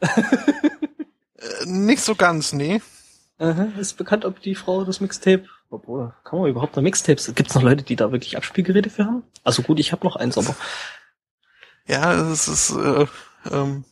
Äh, 0.00 1.66
nicht 1.66 2.02
so 2.02 2.14
ganz, 2.14 2.52
nee. 2.52 2.80
Aha, 3.38 3.68
ist 3.78 3.96
bekannt, 3.96 4.24
ob 4.24 4.40
die 4.40 4.54
Frau 4.54 4.84
das 4.84 5.00
Mixtape, 5.00 5.46
obwohl, 5.70 6.14
kann 6.24 6.38
man 6.38 6.48
überhaupt 6.48 6.76
noch 6.76 6.82
Mixtapes, 6.82 7.34
gibt 7.34 7.50
es 7.50 7.54
noch 7.54 7.62
Leute, 7.62 7.84
die 7.84 7.96
da 7.96 8.10
wirklich 8.10 8.36
Abspielgeräte 8.36 8.90
für 8.90 9.04
haben? 9.04 9.22
Also 9.44 9.62
gut, 9.62 9.78
ich 9.78 9.92
habe 9.92 10.06
noch 10.06 10.16
eins, 10.16 10.38
aber. 10.38 10.56
Ja, 11.86 12.14
es 12.30 12.48
ist, 12.48 12.70
äh, 12.70 13.06
ähm, 13.50 13.84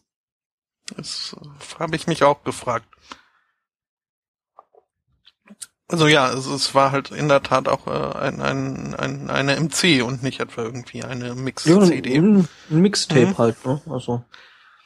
das 0.96 1.34
habe 1.78 1.96
ich 1.96 2.06
mich 2.06 2.22
auch 2.24 2.44
gefragt. 2.44 2.86
Also 5.86 6.06
ja, 6.06 6.32
es, 6.32 6.46
es 6.46 6.74
war 6.74 6.92
halt 6.92 7.10
in 7.10 7.28
der 7.28 7.42
Tat 7.42 7.68
auch 7.68 7.86
äh, 7.86 8.18
ein, 8.18 8.40
ein, 8.40 8.94
ein, 8.94 9.30
eine 9.30 9.60
MC 9.60 10.02
und 10.02 10.22
nicht 10.22 10.40
etwa 10.40 10.62
irgendwie 10.62 11.04
eine 11.04 11.34
Mix-CD. 11.34 12.14
Ja, 12.14 12.20
ein, 12.20 12.48
ein 12.70 12.80
Mixtape 12.80 13.26
mhm. 13.26 13.38
halt, 13.38 13.66
ne? 13.66 13.82
Also. 13.88 14.24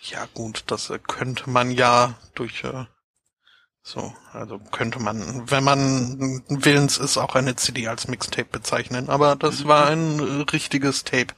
Ja 0.00 0.26
gut, 0.34 0.64
das 0.66 0.90
äh, 0.90 0.98
könnte 0.98 1.50
man 1.50 1.70
ja 1.70 2.14
durch 2.34 2.64
äh, 2.64 2.84
so, 3.82 4.12
also 4.32 4.58
könnte 4.58 4.98
man, 4.98 5.50
wenn 5.50 5.64
man 5.64 6.42
willens 6.48 6.98
ist, 6.98 7.16
auch 7.16 7.34
eine 7.34 7.56
CD 7.56 7.88
als 7.88 8.06
Mixtape 8.06 8.48
bezeichnen. 8.50 9.08
Aber 9.08 9.34
das 9.34 9.66
war 9.66 9.86
ein 9.86 10.18
äh, 10.18 10.42
richtiges 10.52 11.04
Tape. 11.04 11.34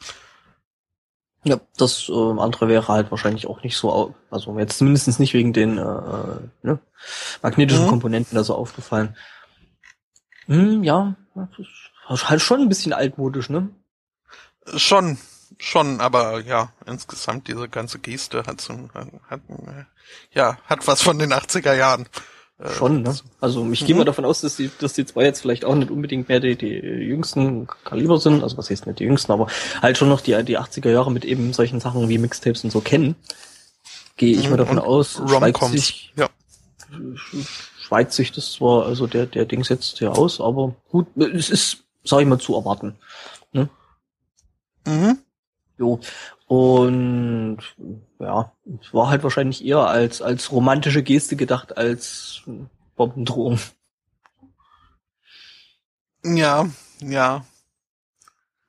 Ja, 1.42 1.58
das 1.76 2.08
äh, 2.08 2.12
andere 2.12 2.68
wäre 2.68 2.88
halt 2.88 3.10
wahrscheinlich 3.10 3.46
auch 3.46 3.62
nicht 3.62 3.76
so, 3.76 4.14
also 4.30 4.58
jetzt 4.58 4.78
zumindest 4.78 5.18
nicht 5.18 5.32
wegen 5.32 5.54
den 5.54 5.78
äh, 5.78 5.82
äh 5.82 6.40
ne, 6.62 6.78
magnetischen 7.42 7.84
mhm. 7.84 7.88
Komponenten 7.88 8.36
da 8.36 8.44
so 8.44 8.54
aufgefallen. 8.54 9.16
Hm, 10.46 10.82
ja, 10.84 11.16
halt 12.08 12.42
schon 12.42 12.60
ein 12.60 12.68
bisschen 12.68 12.92
altmodisch, 12.92 13.48
ne? 13.48 13.70
Schon, 14.76 15.16
schon, 15.58 16.00
aber 16.00 16.40
ja, 16.40 16.72
insgesamt 16.86 17.48
diese 17.48 17.68
ganze 17.68 17.98
Geste 18.00 18.44
hat 18.46 18.60
so, 18.60 18.90
hat, 18.92 19.40
ja, 20.32 20.58
hat 20.66 20.86
was 20.86 21.00
von 21.00 21.18
den 21.18 21.32
80er 21.32 21.74
Jahren. 21.74 22.06
Äh, 22.60 22.68
Schon, 22.70 23.02
ne? 23.02 23.14
Also 23.40 23.70
ich 23.70 23.82
mhm. 23.82 23.86
gehe 23.86 23.96
mal 23.96 24.04
davon 24.04 24.24
aus, 24.24 24.42
dass 24.42 24.56
die, 24.56 24.70
dass 24.80 24.92
die 24.92 25.06
zwei 25.06 25.24
jetzt 25.24 25.40
vielleicht 25.40 25.64
auch 25.64 25.74
nicht 25.74 25.90
unbedingt 25.90 26.28
mehr 26.28 26.40
die, 26.40 26.56
die 26.56 26.68
jüngsten 26.68 27.66
Kaliber 27.84 28.18
sind, 28.18 28.42
also 28.42 28.58
was 28.58 28.68
heißt 28.68 28.86
nicht 28.86 28.98
die 28.98 29.04
jüngsten, 29.04 29.32
aber 29.32 29.46
halt 29.80 29.96
schon 29.96 30.08
noch 30.08 30.20
die, 30.20 30.42
die 30.44 30.58
80er 30.58 30.90
Jahre 30.90 31.10
mit 31.10 31.24
eben 31.24 31.52
solchen 31.52 31.80
Sachen 31.80 32.08
wie 32.08 32.18
Mixtapes 32.18 32.62
und 32.64 32.70
so 32.70 32.80
kennen. 32.80 33.16
Gehe 34.16 34.36
ich 34.36 34.44
mhm, 34.44 34.50
mal 34.50 34.56
davon 34.58 34.78
aus, 34.78 35.22
schweigt 35.26 35.64
sich, 35.64 36.12
ja. 36.16 36.28
schweigt 37.80 38.12
sich 38.12 38.32
das 38.32 38.52
zwar, 38.52 38.84
also 38.84 39.06
der, 39.06 39.24
der 39.24 39.46
Dings 39.46 39.70
jetzt 39.70 39.98
hier 39.98 40.12
aus, 40.12 40.40
aber 40.40 40.74
gut, 40.90 41.06
es 41.16 41.48
ist, 41.48 41.84
sag 42.04 42.20
ich 42.20 42.26
mal, 42.26 42.38
zu 42.38 42.54
erwarten. 42.54 42.96
Ne? 43.52 43.70
Mhm. 44.86 45.18
Jo. 45.78 45.98
Und 46.50 47.58
ja, 48.18 48.50
war 48.90 49.08
halt 49.08 49.22
wahrscheinlich 49.22 49.64
eher 49.64 49.86
als, 49.86 50.20
als 50.20 50.50
romantische 50.50 51.04
Geste 51.04 51.36
gedacht 51.36 51.76
als 51.76 52.42
Bombendrohung. 52.96 53.60
Ja, 56.24 56.68
ja. 57.00 57.44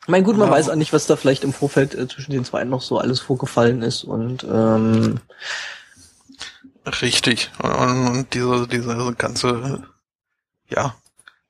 Ich 0.03 0.09
meine, 0.09 0.23
gut, 0.23 0.37
man 0.37 0.49
ja. 0.49 0.53
weiß 0.53 0.69
auch 0.69 0.75
nicht, 0.75 0.93
was 0.93 1.07
da 1.07 1.15
vielleicht 1.15 1.43
im 1.43 1.53
Vorfeld 1.53 1.95
äh, 1.95 2.07
zwischen 2.07 2.33
den 2.33 2.45
zwei 2.45 2.63
noch 2.65 2.83
so 2.83 2.99
alles 2.99 3.19
vorgefallen 3.19 3.81
ist 3.81 4.03
und 4.03 4.43
ähm, 4.43 5.19
Richtig. 6.85 7.49
Und, 7.63 8.07
und 8.07 8.33
diese, 8.35 8.67
diese 8.67 9.15
ganze, 9.15 9.87
ja, 10.69 10.93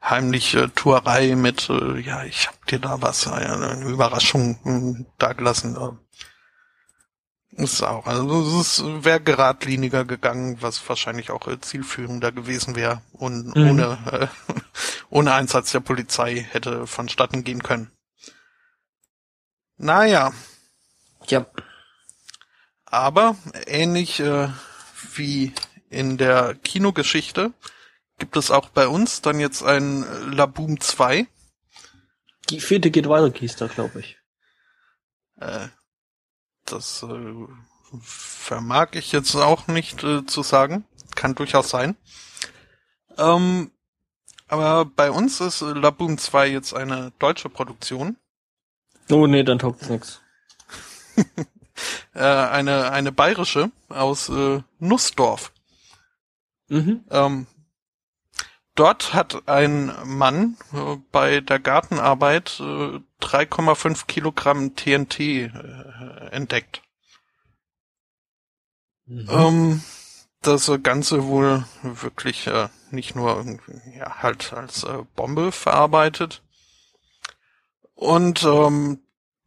heimliche 0.03 0.73
Tuerei 0.73 1.35
mit, 1.35 1.69
äh, 1.69 1.99
ja, 1.99 2.23
ich 2.23 2.47
hab 2.47 2.65
dir 2.67 2.79
da 2.79 3.01
was, 3.01 3.27
äh, 3.27 3.31
eine 3.31 3.83
Überraschung 3.85 4.59
äh, 4.65 5.05
dagelassen. 5.17 5.75
Äh, 5.75 5.91
ist 7.53 7.83
auch, 7.83 8.07
also 8.07 8.61
es 8.61 8.81
wäre 9.03 9.19
geradliniger 9.19 10.05
gegangen, 10.05 10.61
was 10.61 10.87
wahrscheinlich 10.87 11.31
auch 11.31 11.47
äh, 11.47 11.59
zielführender 11.59 12.31
gewesen 12.31 12.75
wäre 12.75 13.01
und 13.11 13.55
mhm. 13.55 13.69
ohne, 13.69 14.29
äh, 14.47 14.53
ohne 15.09 15.33
Einsatz 15.33 15.71
der 15.71 15.81
Polizei 15.81 16.47
hätte 16.49 16.87
vonstatten 16.87 17.43
gehen 17.43 17.61
können. 17.61 17.91
Naja. 19.77 20.31
Ja. 21.27 21.45
Aber 22.85 23.35
ähnlich 23.67 24.19
äh, 24.19 24.49
wie 25.15 25.53
in 25.89 26.17
der 26.17 26.55
Kinogeschichte 26.55 27.53
gibt 28.21 28.37
es 28.37 28.51
auch 28.51 28.69
bei 28.69 28.87
uns 28.87 29.23
dann 29.23 29.39
jetzt 29.39 29.63
ein 29.63 30.05
Laboom 30.31 30.79
2. 30.79 31.25
Die 32.51 32.59
vierte 32.59 32.91
geht 32.91 33.09
weiter, 33.09 33.31
Kiester, 33.31 33.67
glaube 33.67 33.99
ich. 33.99 34.19
Äh, 35.39 35.69
das 36.65 37.01
äh, 37.01 37.47
vermag 37.99 38.89
ich 38.91 39.11
jetzt 39.11 39.33
auch 39.35 39.65
nicht 39.65 40.03
äh, 40.03 40.23
zu 40.27 40.43
sagen. 40.43 40.85
Kann 41.15 41.33
durchaus 41.33 41.71
sein. 41.71 41.97
Ähm, 43.17 43.71
aber 44.47 44.85
bei 44.85 45.09
uns 45.09 45.41
ist 45.41 45.61
Laboom 45.61 46.19
2 46.19 46.47
jetzt 46.47 46.75
eine 46.75 47.11
deutsche 47.17 47.49
Produktion. 47.49 48.17
Oh 49.09 49.25
nee, 49.25 49.41
dann 49.41 49.57
taugt 49.57 49.81
es 49.81 49.89
nix. 49.89 50.21
äh, 52.13 52.19
eine, 52.19 52.91
eine 52.91 53.11
bayerische 53.11 53.71
aus 53.89 54.29
äh, 54.29 54.61
Nussdorf. 54.77 55.51
Mhm. 56.67 57.03
Ähm, 57.09 57.47
dort 58.75 59.13
hat 59.13 59.47
ein 59.47 59.91
Mann 60.05 60.57
äh, 60.73 60.97
bei 61.11 61.41
der 61.41 61.59
Gartenarbeit 61.59 62.59
äh, 62.59 62.99
3,5 63.21 64.05
Kilogramm 64.07 64.75
TNT 64.75 65.19
äh, 65.19 65.49
entdeckt. 66.31 66.81
Mhm. 69.05 69.27
Ähm, 69.29 69.83
das 70.41 70.71
Ganze 70.81 71.25
wohl 71.25 71.65
wirklich 71.83 72.47
äh, 72.47 72.69
nicht 72.89 73.15
nur 73.15 73.37
irgendwie, 73.37 73.97
ja, 73.97 74.23
halt 74.23 74.53
als 74.53 74.83
äh, 74.83 75.03
Bombe 75.15 75.51
verarbeitet. 75.51 76.41
Und 77.93 78.43
ähm, 78.43 78.99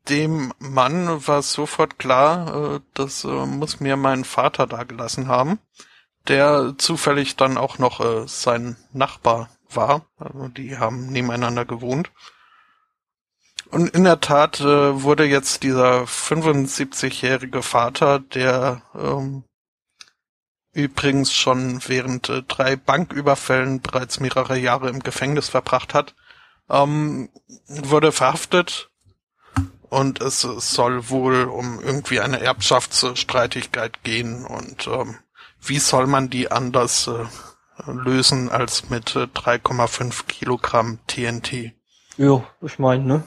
dem 0.08 0.52
Mann 0.58 1.26
war 1.26 1.42
sofort 1.42 1.98
klar, 1.98 2.76
äh, 2.76 2.80
das 2.94 3.24
muss 3.24 3.80
mir 3.80 3.96
mein 3.96 4.24
Vater 4.24 4.66
da 4.66 4.84
gelassen 4.84 5.26
haben 5.26 5.58
der 6.28 6.74
zufällig 6.78 7.36
dann 7.36 7.58
auch 7.58 7.78
noch 7.78 8.00
äh, 8.00 8.26
sein 8.26 8.76
Nachbar 8.92 9.50
war. 9.70 10.06
Also 10.18 10.48
die 10.48 10.78
haben 10.78 11.06
nebeneinander 11.06 11.64
gewohnt. 11.64 12.10
Und 13.70 13.88
in 13.88 14.04
der 14.04 14.20
Tat 14.20 14.60
äh, 14.60 15.02
wurde 15.02 15.24
jetzt 15.24 15.62
dieser 15.62 16.04
75-jährige 16.04 17.62
Vater, 17.62 18.20
der 18.20 18.82
ähm, 18.94 19.44
übrigens 20.72 21.32
schon 21.32 21.80
während 21.86 22.28
äh, 22.28 22.42
drei 22.42 22.76
Banküberfällen 22.76 23.80
bereits 23.80 24.20
mehrere 24.20 24.56
Jahre 24.56 24.90
im 24.90 25.00
Gefängnis 25.00 25.48
verbracht 25.48 25.94
hat, 25.94 26.14
ähm, 26.68 27.30
wurde 27.66 28.12
verhaftet 28.12 28.90
und 29.88 30.20
es 30.20 30.40
soll 30.40 31.08
wohl 31.08 31.44
um 31.44 31.80
irgendwie 31.80 32.20
eine 32.20 32.40
Erbschaftsstreitigkeit 32.40 34.02
gehen 34.02 34.44
und 34.44 34.86
ähm, 34.86 35.18
wie 35.66 35.78
soll 35.78 36.06
man 36.06 36.30
die 36.30 36.50
anders 36.50 37.08
äh, 37.08 37.24
lösen 37.90 38.48
als 38.48 38.90
mit 38.90 39.16
äh, 39.16 39.24
3,5 39.24 40.26
Kilogramm 40.26 40.98
TNT? 41.06 41.72
Ja, 42.16 42.46
ich 42.60 42.78
meine, 42.78 43.04
ne? 43.04 43.24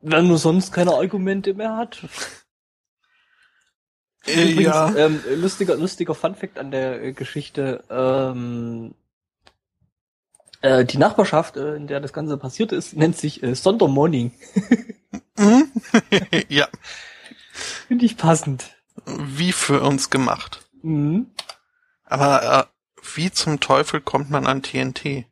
Wenn 0.00 0.28
man 0.28 0.36
sonst 0.36 0.72
keine 0.72 0.94
Argumente 0.94 1.54
mehr 1.54 1.76
hat. 1.76 1.98
Äh, 4.26 4.52
Übrigens, 4.52 4.74
ja. 4.74 4.96
Ähm, 4.96 5.22
lustiger, 5.36 5.76
lustiger 5.76 6.14
Funfact 6.14 6.58
an 6.58 6.70
der 6.70 7.02
äh, 7.02 7.12
Geschichte. 7.12 7.84
Ähm, 7.88 8.94
Äh, 10.62 10.84
die 10.84 10.98
Nachbarschaft, 10.98 11.56
äh, 11.56 11.76
in 11.76 11.86
der 11.86 12.00
das 12.00 12.12
Ganze 12.12 12.36
passiert 12.38 12.72
ist, 12.72 12.96
nennt 12.96 13.16
sich 13.16 13.42
äh, 13.42 13.54
Sondermorning. 13.54 14.32
Mhm. 15.38 15.70
ja, 16.48 16.66
Finde 17.88 18.06
ich 18.06 18.16
passend. 18.16 18.75
Wie 19.04 19.52
für 19.52 19.82
uns 19.82 20.10
gemacht. 20.10 20.66
Mhm. 20.82 21.26
Aber 22.04 22.68
äh, 22.68 23.06
wie 23.14 23.30
zum 23.30 23.60
Teufel 23.60 24.00
kommt 24.00 24.30
man 24.30 24.46
an 24.46 24.62
TNT? 24.62 25.24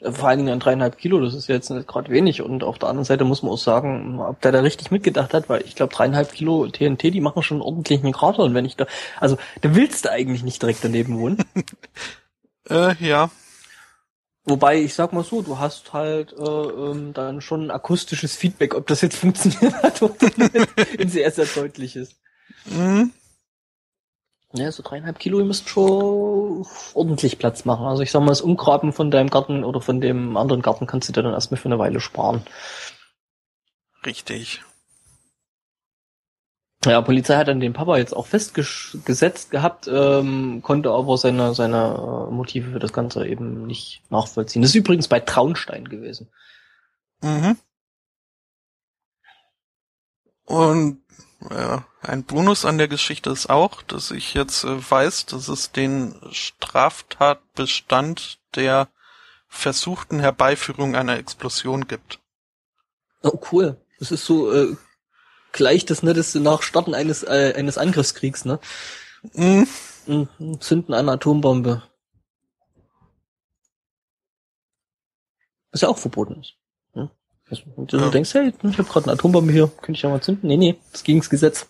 Vor 0.00 0.28
allen 0.28 0.38
Dingen 0.38 0.52
an 0.52 0.60
dreieinhalb 0.60 0.98
Kilo, 0.98 1.20
das 1.20 1.34
ist 1.34 1.48
jetzt 1.48 1.70
nicht 1.70 1.88
gerade 1.88 2.10
wenig. 2.10 2.42
Und 2.42 2.62
auf 2.62 2.78
der 2.78 2.88
anderen 2.90 3.04
Seite 3.04 3.24
muss 3.24 3.42
man 3.42 3.52
auch 3.52 3.58
sagen, 3.58 4.20
ob 4.20 4.40
der 4.42 4.52
da 4.52 4.60
richtig 4.60 4.90
mitgedacht 4.90 5.32
hat, 5.32 5.48
weil 5.48 5.62
ich 5.62 5.76
glaube, 5.76 5.94
dreieinhalb 5.94 6.32
Kilo 6.32 6.68
TNT, 6.68 7.04
die 7.04 7.20
machen 7.20 7.42
schon 7.42 7.62
ordentlich 7.62 8.02
einen 8.02 8.12
Krater. 8.12 8.42
Und 8.42 8.54
wenn 8.54 8.66
ich 8.66 8.76
da, 8.76 8.86
also 9.18 9.38
da 9.62 9.74
willst 9.74 10.04
du 10.04 10.10
eigentlich 10.10 10.42
nicht 10.42 10.60
direkt 10.60 10.84
daneben 10.84 11.18
wohnen. 11.18 11.38
Äh, 12.70 12.94
ja, 12.98 13.28
Wobei, 14.46 14.82
ich 14.82 14.92
sag 14.92 15.14
mal 15.14 15.24
so, 15.24 15.40
du 15.40 15.58
hast 15.58 15.94
halt 15.94 16.34
äh, 16.34 16.42
ähm, 16.42 17.14
dann 17.14 17.40
schon 17.40 17.66
ein 17.66 17.70
akustisches 17.70 18.36
Feedback, 18.36 18.74
ob 18.74 18.86
das 18.86 19.00
jetzt 19.00 19.16
funktioniert 19.20 19.74
hat 19.82 20.02
oder 20.02 20.30
nicht, 20.36 21.00
ein 21.00 21.08
sehr, 21.08 21.30
sehr 21.30 21.46
deutliches. 21.46 22.16
Mhm. 22.64 23.12
Ja, 24.56 24.70
so 24.70 24.84
dreieinhalb 24.84 25.18
Kilo, 25.18 25.40
ihr 25.40 25.44
müsst 25.44 25.68
schon 25.68 26.64
ordentlich 26.94 27.38
Platz 27.38 27.64
machen. 27.64 27.86
Also 27.86 28.02
ich 28.02 28.12
sag 28.12 28.20
mal, 28.20 28.28
das 28.28 28.40
Umgraben 28.40 28.92
von 28.92 29.10
deinem 29.10 29.28
Garten 29.28 29.64
oder 29.64 29.80
von 29.80 30.00
dem 30.00 30.36
anderen 30.36 30.62
Garten 30.62 30.86
kannst 30.86 31.08
du 31.08 31.12
dir 31.12 31.24
dann 31.24 31.32
erstmal 31.32 31.60
für 31.60 31.66
eine 31.66 31.80
Weile 31.80 32.00
sparen. 32.00 32.42
richtig. 34.06 34.62
Ja, 36.84 37.00
Polizei 37.00 37.36
hat 37.36 37.48
dann 37.48 37.60
den 37.60 37.72
Papa 37.72 37.96
jetzt 37.96 38.14
auch 38.14 38.26
festgesetzt 38.26 39.50
gehabt, 39.50 39.88
ähm, 39.88 40.60
konnte 40.62 40.90
aber 40.90 41.16
seine, 41.16 41.54
seine 41.54 42.28
äh, 42.28 42.32
Motive 42.32 42.72
für 42.72 42.78
das 42.78 42.92
Ganze 42.92 43.26
eben 43.26 43.66
nicht 43.66 44.02
nachvollziehen. 44.10 44.62
Das 44.62 44.70
ist 44.70 44.76
übrigens 44.76 45.08
bei 45.08 45.20
Traunstein 45.20 45.88
gewesen. 45.88 46.28
Mhm. 47.22 47.56
Und 50.44 51.02
äh, 51.50 51.78
ein 52.02 52.24
Bonus 52.24 52.64
an 52.64 52.78
der 52.78 52.88
Geschichte 52.88 53.30
ist 53.30 53.50
auch, 53.50 53.82
dass 53.82 54.10
ich 54.10 54.34
jetzt 54.34 54.64
äh, 54.64 54.90
weiß, 54.90 55.26
dass 55.26 55.46
es 55.48 55.70
den 55.72 56.14
Straftatbestand 56.30 58.38
der 58.54 58.88
versuchten 59.48 60.20
Herbeiführung 60.20 60.96
einer 60.96 61.18
Explosion 61.18 61.86
gibt. 61.86 62.20
Oh, 63.22 63.38
cool. 63.52 63.80
Das 63.98 64.10
ist 64.10 64.24
so 64.24 64.52
äh, 64.52 64.76
gleich 65.52 65.84
das, 65.86 66.02
ne, 66.02 66.12
das 66.12 66.34
nach 66.34 66.62
Starten 66.62 66.94
eines, 66.94 67.22
äh, 67.22 67.54
eines 67.56 67.78
Angriffskriegs, 67.78 68.44
ne? 68.44 68.58
Mhm. 69.32 69.66
Mhm. 70.06 70.60
Zünden 70.60 70.94
einer 70.94 71.12
Atombombe. 71.12 71.82
Was 75.70 75.80
ja 75.80 75.88
auch 75.88 75.98
verboten 75.98 76.40
ist. 76.40 76.54
Also, 77.50 77.62
du 77.76 77.96
Ja. 77.98 78.10
denkst, 78.10 78.32
hey, 78.34 78.52
ich 78.62 78.78
habe 78.78 78.88
gerade 78.88 79.06
eine 79.06 79.12
Atombombe 79.12 79.52
hier, 79.52 79.68
könnte 79.82 79.92
ich 79.98 80.02
ja 80.02 80.08
mal 80.08 80.20
zünden? 80.22 80.48
Nee, 80.48 80.56
nee, 80.56 80.76
das 80.92 81.04
gegen's 81.04 81.28
Gesetz. 81.28 81.68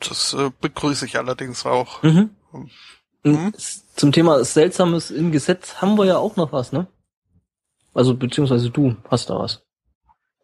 Das 0.00 0.34
äh, 0.34 0.50
begrüße 0.60 1.06
ich 1.06 1.16
allerdings 1.16 1.64
auch. 1.64 2.02
Mhm. 2.02 2.30
Mhm. 2.52 3.46
Und 3.46 3.56
Zum 3.96 4.12
Thema 4.12 4.44
Seltsames 4.44 5.10
im 5.10 5.32
Gesetz 5.32 5.76
haben 5.76 5.96
wir 5.96 6.04
ja 6.04 6.18
auch 6.18 6.36
noch 6.36 6.52
was, 6.52 6.72
ne? 6.72 6.86
Also 7.94 8.14
beziehungsweise 8.14 8.70
du 8.70 8.94
hast 9.10 9.30
da 9.30 9.38
was. 9.38 9.62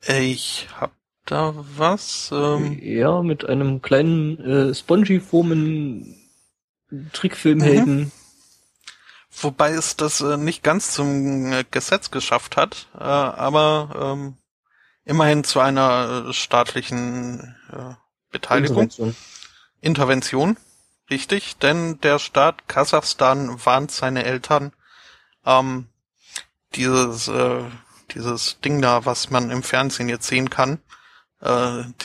Ich 0.08 0.68
hab 0.80 0.90
da 1.26 1.54
was. 1.76 2.30
Ähm, 2.32 2.78
Ja, 2.82 3.22
mit 3.22 3.44
einem 3.44 3.82
kleinen 3.82 4.40
äh, 4.40 4.74
Spongy-Formen 4.74 6.16
Trickfilmhelden. 7.12 8.10
Wobei 9.40 9.72
es 9.72 9.96
das 9.96 10.20
äh, 10.20 10.36
nicht 10.36 10.62
ganz 10.62 10.92
zum 10.92 11.52
äh, 11.52 11.64
Gesetz 11.70 12.10
geschafft 12.10 12.56
hat, 12.56 12.88
äh, 12.94 13.02
aber 13.02 14.14
ähm, 14.14 14.36
immerhin 15.04 15.42
zu 15.42 15.60
einer 15.60 16.26
äh, 16.28 16.32
staatlichen 16.32 17.56
äh, 17.72 17.94
Beteiligung, 18.30 18.82
Intervention. 18.82 19.16
Intervention, 19.80 20.56
richtig, 21.10 21.56
denn 21.56 21.98
der 22.00 22.18
Staat 22.18 22.68
Kasachstan 22.68 23.64
warnt 23.64 23.90
seine 23.90 24.24
Eltern, 24.24 24.72
ähm, 25.44 25.88
dieses, 26.74 27.28
äh, 27.28 27.64
dieses 28.14 28.60
Ding 28.60 28.82
da, 28.82 29.06
was 29.06 29.30
man 29.30 29.50
im 29.50 29.62
Fernsehen 29.62 30.08
jetzt 30.08 30.26
sehen 30.26 30.50
kann, 30.50 30.78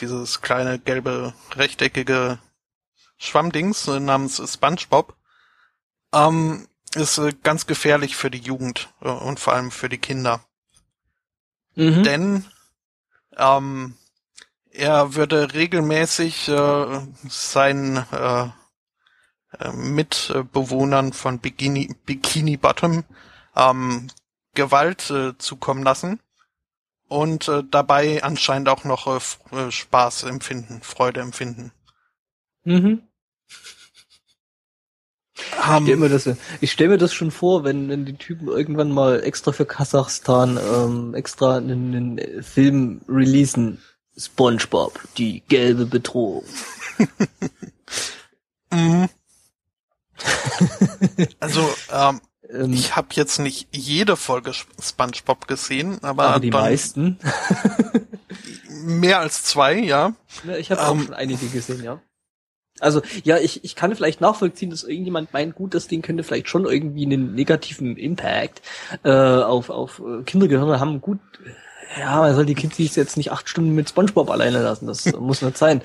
dieses 0.00 0.40
kleine 0.40 0.80
gelbe 0.80 1.32
rechteckige 1.54 2.40
Schwammdings 3.18 3.86
namens 3.86 4.42
SpongeBob, 4.52 5.14
ähm, 6.12 6.66
ist 6.94 7.18
äh, 7.18 7.32
ganz 7.42 7.66
gefährlich 7.66 8.16
für 8.16 8.30
die 8.30 8.38
Jugend 8.38 8.88
äh, 9.00 9.08
und 9.08 9.40
vor 9.40 9.54
allem 9.54 9.70
für 9.70 9.88
die 9.88 9.98
Kinder. 9.98 10.40
Mhm. 11.74 12.02
Denn 12.02 12.44
ähm, 13.36 13.94
er 14.70 15.14
würde 15.14 15.54
regelmäßig 15.54 16.48
äh, 16.48 17.00
seinen 17.28 17.96
äh, 18.12 18.48
äh, 19.58 19.72
Mitbewohnern 19.72 21.12
von 21.12 21.38
Bikini, 21.38 21.94
Bikini 22.04 22.56
Bottom 22.56 23.04
ähm, 23.56 24.08
Gewalt 24.54 25.10
äh, 25.10 25.36
zukommen 25.38 25.82
lassen 25.82 26.20
und 27.08 27.48
äh, 27.48 27.64
dabei 27.68 28.22
anscheinend 28.22 28.68
auch 28.68 28.84
noch 28.84 29.06
äh, 29.06 29.56
äh, 29.56 29.70
Spaß 29.70 30.24
empfinden, 30.24 30.82
Freude 30.82 31.20
empfinden. 31.20 31.72
Mhm. 32.64 33.07
Ich 35.38 35.68
Ähm, 35.68 35.84
stell 35.84 35.96
mir 35.96 36.08
das, 36.08 36.28
ich 36.60 36.72
stell 36.72 36.88
mir 36.88 36.98
das 36.98 37.14
schon 37.14 37.30
vor, 37.30 37.64
wenn, 37.64 37.88
wenn 37.88 38.04
die 38.04 38.16
Typen 38.16 38.48
irgendwann 38.48 38.90
mal 38.90 39.22
extra 39.22 39.52
für 39.52 39.66
Kasachstan 39.66 40.58
ähm, 40.58 41.14
extra 41.14 41.56
einen, 41.56 41.94
einen 41.94 42.42
Film 42.42 43.00
releasen. 43.08 43.82
SpongeBob, 44.16 44.98
die 45.16 45.44
gelbe 45.48 45.86
Bedrohung. 45.86 46.44
mhm. 48.72 49.08
also 51.38 51.72
ähm, 51.92 52.20
Ähm, 52.50 52.72
ich 52.72 52.96
habe 52.96 53.08
jetzt 53.12 53.38
nicht 53.38 53.68
jede 53.72 54.16
Folge 54.16 54.52
SpongeBob 54.52 55.46
gesehen, 55.48 56.02
aber, 56.02 56.24
aber 56.28 56.40
die 56.40 56.50
dann 56.50 56.62
meisten. 56.62 57.18
mehr 58.82 59.20
als 59.20 59.44
zwei, 59.44 59.78
ja. 59.78 60.14
Ich 60.58 60.70
habe 60.70 60.82
auch 60.82 60.92
Ähm, 60.92 61.04
schon 61.04 61.14
einige 61.14 61.46
gesehen, 61.46 61.82
ja. 61.82 62.00
Also, 62.80 63.02
ja, 63.24 63.38
ich, 63.38 63.64
ich 63.64 63.74
kann 63.74 63.94
vielleicht 63.94 64.20
nachvollziehen, 64.20 64.70
dass 64.70 64.84
irgendjemand 64.84 65.32
meint, 65.32 65.54
gut, 65.54 65.74
das 65.74 65.88
Ding 65.88 66.02
könnte 66.02 66.22
vielleicht 66.22 66.48
schon 66.48 66.64
irgendwie 66.66 67.04
einen 67.06 67.34
negativen 67.34 67.96
Impact 67.96 68.62
äh, 69.04 69.10
auf, 69.10 69.70
auf 69.70 70.00
äh, 70.00 70.22
Kindergehirne 70.24 70.80
haben. 70.80 71.00
Gut, 71.00 71.18
ja, 71.98 72.16
man 72.20 72.34
soll 72.34 72.46
die 72.46 72.54
Kids 72.54 72.96
jetzt 72.96 73.16
nicht 73.16 73.32
acht 73.32 73.48
Stunden 73.48 73.74
mit 73.74 73.88
Spongebob 73.88 74.30
alleine 74.30 74.62
lassen, 74.62 74.86
das 74.86 75.04
muss 75.18 75.42
nicht 75.42 75.56
sein. 75.58 75.82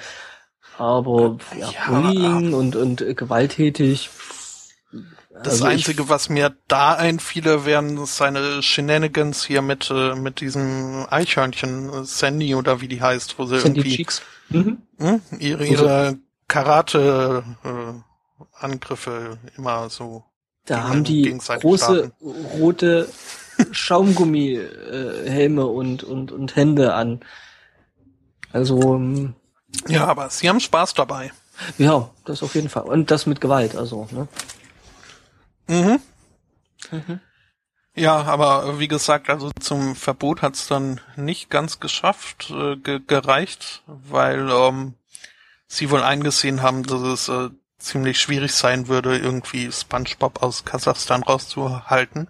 Aber 0.78 1.38
ja, 1.58 1.70
Ja, 1.70 2.02
Bullying 2.02 2.54
und, 2.54 2.76
und 2.76 3.02
äh, 3.02 3.14
gewalttätig. 3.14 4.10
Das 5.34 5.54
also 5.54 5.66
ich- 5.66 5.72
Einzige, 5.72 6.10
was 6.10 6.30
mir 6.30 6.56
da 6.68 6.94
einfiele, 6.94 7.66
wären 7.66 8.06
seine 8.06 8.62
Shenanigans 8.62 9.44
hier 9.44 9.62
mit, 9.62 9.90
äh, 9.92 10.16
mit 10.16 10.42
diesem 10.42 11.06
Eichhörnchen, 11.10 11.90
äh, 11.90 12.06
Sandy 12.06 12.54
oder 12.56 12.82
wie 12.82 12.88
die 12.88 13.02
heißt, 13.02 13.40
wo 13.40 13.46
sie 13.46 13.56
die 13.58 13.62
irgendwie 13.62 13.96
Cheeks. 13.96 14.22
Mhm. 14.50 14.78
hm, 15.00 15.22
ihre, 15.40 15.66
ihre 15.66 16.18
Karate-Angriffe 16.54 19.38
immer 19.58 19.90
so. 19.90 20.24
Da 20.66 20.76
gegen- 20.76 20.88
haben 20.90 21.04
die 21.04 21.38
große 21.62 22.12
starten. 22.14 22.46
rote 22.60 23.10
Schaumgummi-Helme 23.72 25.66
und, 25.66 26.04
und, 26.04 26.32
und 26.32 26.56
Hände 26.56 26.94
an. 26.94 27.22
Also, 28.52 28.96
ähm, 28.96 29.36
Ja, 29.88 30.06
aber 30.06 30.30
sie 30.30 30.48
haben 30.50 30.60
Spaß 30.60 30.94
dabei. 30.94 31.32
ja, 31.78 32.10
das 32.26 32.44
auf 32.44 32.56
jeden 32.56 32.70
Fall. 32.70 32.84
Und 32.84 33.12
das 33.12 33.26
mit 33.26 33.42
Gewalt, 33.42 33.76
also, 33.76 34.08
ne? 34.12 34.28
Mhm. 35.68 36.00
Mhm. 36.92 37.20
Ja, 37.96 38.24
aber 38.24 38.66
äh, 38.66 38.80
wie 38.80 38.88
gesagt, 38.88 39.30
also 39.30 39.52
zum 39.60 39.96
Verbot 39.96 40.42
hat's 40.42 40.68
dann 40.68 41.00
nicht 41.16 41.50
ganz 41.52 41.80
geschafft, 41.80 42.50
äh, 42.52 42.76
ge 42.78 43.00
gereicht, 43.06 43.84
weil 43.86 44.50
ähm, 44.50 44.96
sie 45.76 45.90
wohl 45.90 46.04
eingesehen 46.04 46.62
haben, 46.62 46.84
dass 46.84 47.02
es 47.02 47.30
äh, 47.30 47.50
ziemlich 47.78 48.20
schwierig 48.20 48.54
sein 48.54 48.88
würde, 48.88 49.18
irgendwie 49.18 49.72
SpongeBob 49.72 50.42
aus 50.42 50.66
Kasachstan 50.66 51.24
rauszuhalten. 51.24 52.30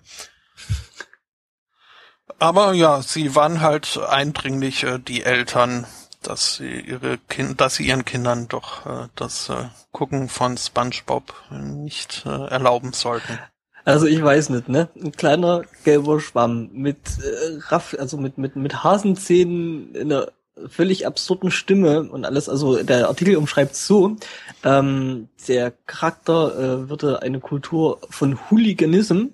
Aber 2.40 2.74
ja, 2.74 3.02
sie 3.02 3.36
waren 3.36 3.62
halt 3.62 3.98
eindringlich 3.98 4.84
äh, 4.84 5.00
die 5.00 5.24
Eltern, 5.24 5.86
dass 6.22 6.56
sie 6.56 6.80
ihre 6.80 7.18
kind 7.18 7.60
dass 7.60 7.76
sie 7.76 7.88
ihren 7.88 8.06
Kindern 8.06 8.48
doch 8.48 8.86
äh, 8.86 9.08
das 9.16 9.50
äh, 9.50 9.66
Gucken 9.92 10.30
von 10.30 10.58
SpongeBob 10.58 11.34
nicht 11.52 12.24
äh, 12.26 12.48
erlauben 12.48 12.94
sollten. 12.94 13.40
Also 13.86 14.06
ich 14.06 14.24
weiß 14.24 14.50
nicht, 14.50 14.70
ne? 14.70 14.88
Ein 14.96 15.12
kleiner 15.12 15.64
gelber 15.84 16.22
Schwamm 16.22 16.70
mit 16.72 16.98
äh, 17.20 17.60
Raff, 17.68 17.96
also 18.00 18.18
mit 18.18 18.38
mit 18.38 18.56
mit 18.56 18.84
Hasenzähnen 18.84 19.94
in 19.94 20.12
einer 20.12 20.32
völlig 20.68 21.06
absurden 21.08 21.52
Stimme 21.52 22.10
und 22.10 22.26
alles. 22.26 22.50
Also 22.50 22.82
der 22.84 23.08
Artikel 23.08 23.36
umschreibt 23.38 23.76
so: 23.76 24.16
ähm, 24.64 25.30
Der 25.48 25.72
Charakter 25.72 26.58
äh, 26.84 26.90
würde 26.90 27.22
eine 27.22 27.40
Kultur 27.40 28.00
von 28.10 28.38
Hooliganism 28.50 29.28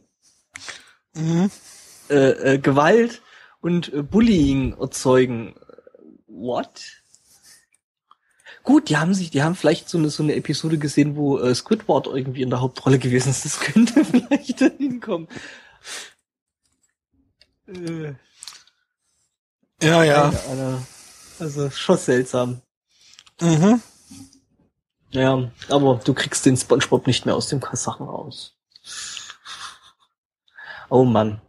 Mhm. 1.15 1.49
äh, 2.09 2.53
äh, 2.55 2.57
Gewalt 2.59 3.21
und 3.61 3.91
äh, 3.93 4.03
Bullying 4.03 4.77
erzeugen. 4.79 5.55
What? 6.27 7.01
Gut, 8.63 8.89
die 8.89 8.97
haben 8.97 9.13
sich, 9.15 9.31
die 9.31 9.41
haben 9.41 9.55
vielleicht 9.55 9.89
so 9.89 9.97
eine 9.97 10.09
so 10.09 10.21
eine 10.21 10.35
Episode 10.35 10.77
gesehen, 10.77 11.15
wo 11.15 11.39
äh, 11.39 11.55
Squidward 11.55 12.07
irgendwie 12.07 12.43
in 12.43 12.49
der 12.51 12.61
Hauptrolle 12.61 12.99
gewesen 12.99 13.29
ist. 13.31 13.43
Das 13.45 13.59
könnte 13.59 14.05
vielleicht 14.05 14.59
hinkommen. 14.59 15.27
Äh, 17.67 18.13
Ja, 19.81 20.03
ja. 20.03 20.29
keine 20.31 20.61
Ahnung. 20.61 20.87
Also 21.39 21.69
schon 21.69 21.97
seltsam. 21.97 22.61
Mhm. 23.41 23.81
Ja, 25.11 25.51
aber 25.69 25.95
du 26.03 26.13
kriegst 26.13 26.45
den 26.45 26.57
SpongeBob 26.57 27.07
nicht 27.07 27.25
mehr 27.25 27.35
aus 27.35 27.47
dem 27.47 27.61
Kasachen 27.61 28.07
raus. 28.07 28.55
Oh 30.89 31.05
Mann. 31.05 31.41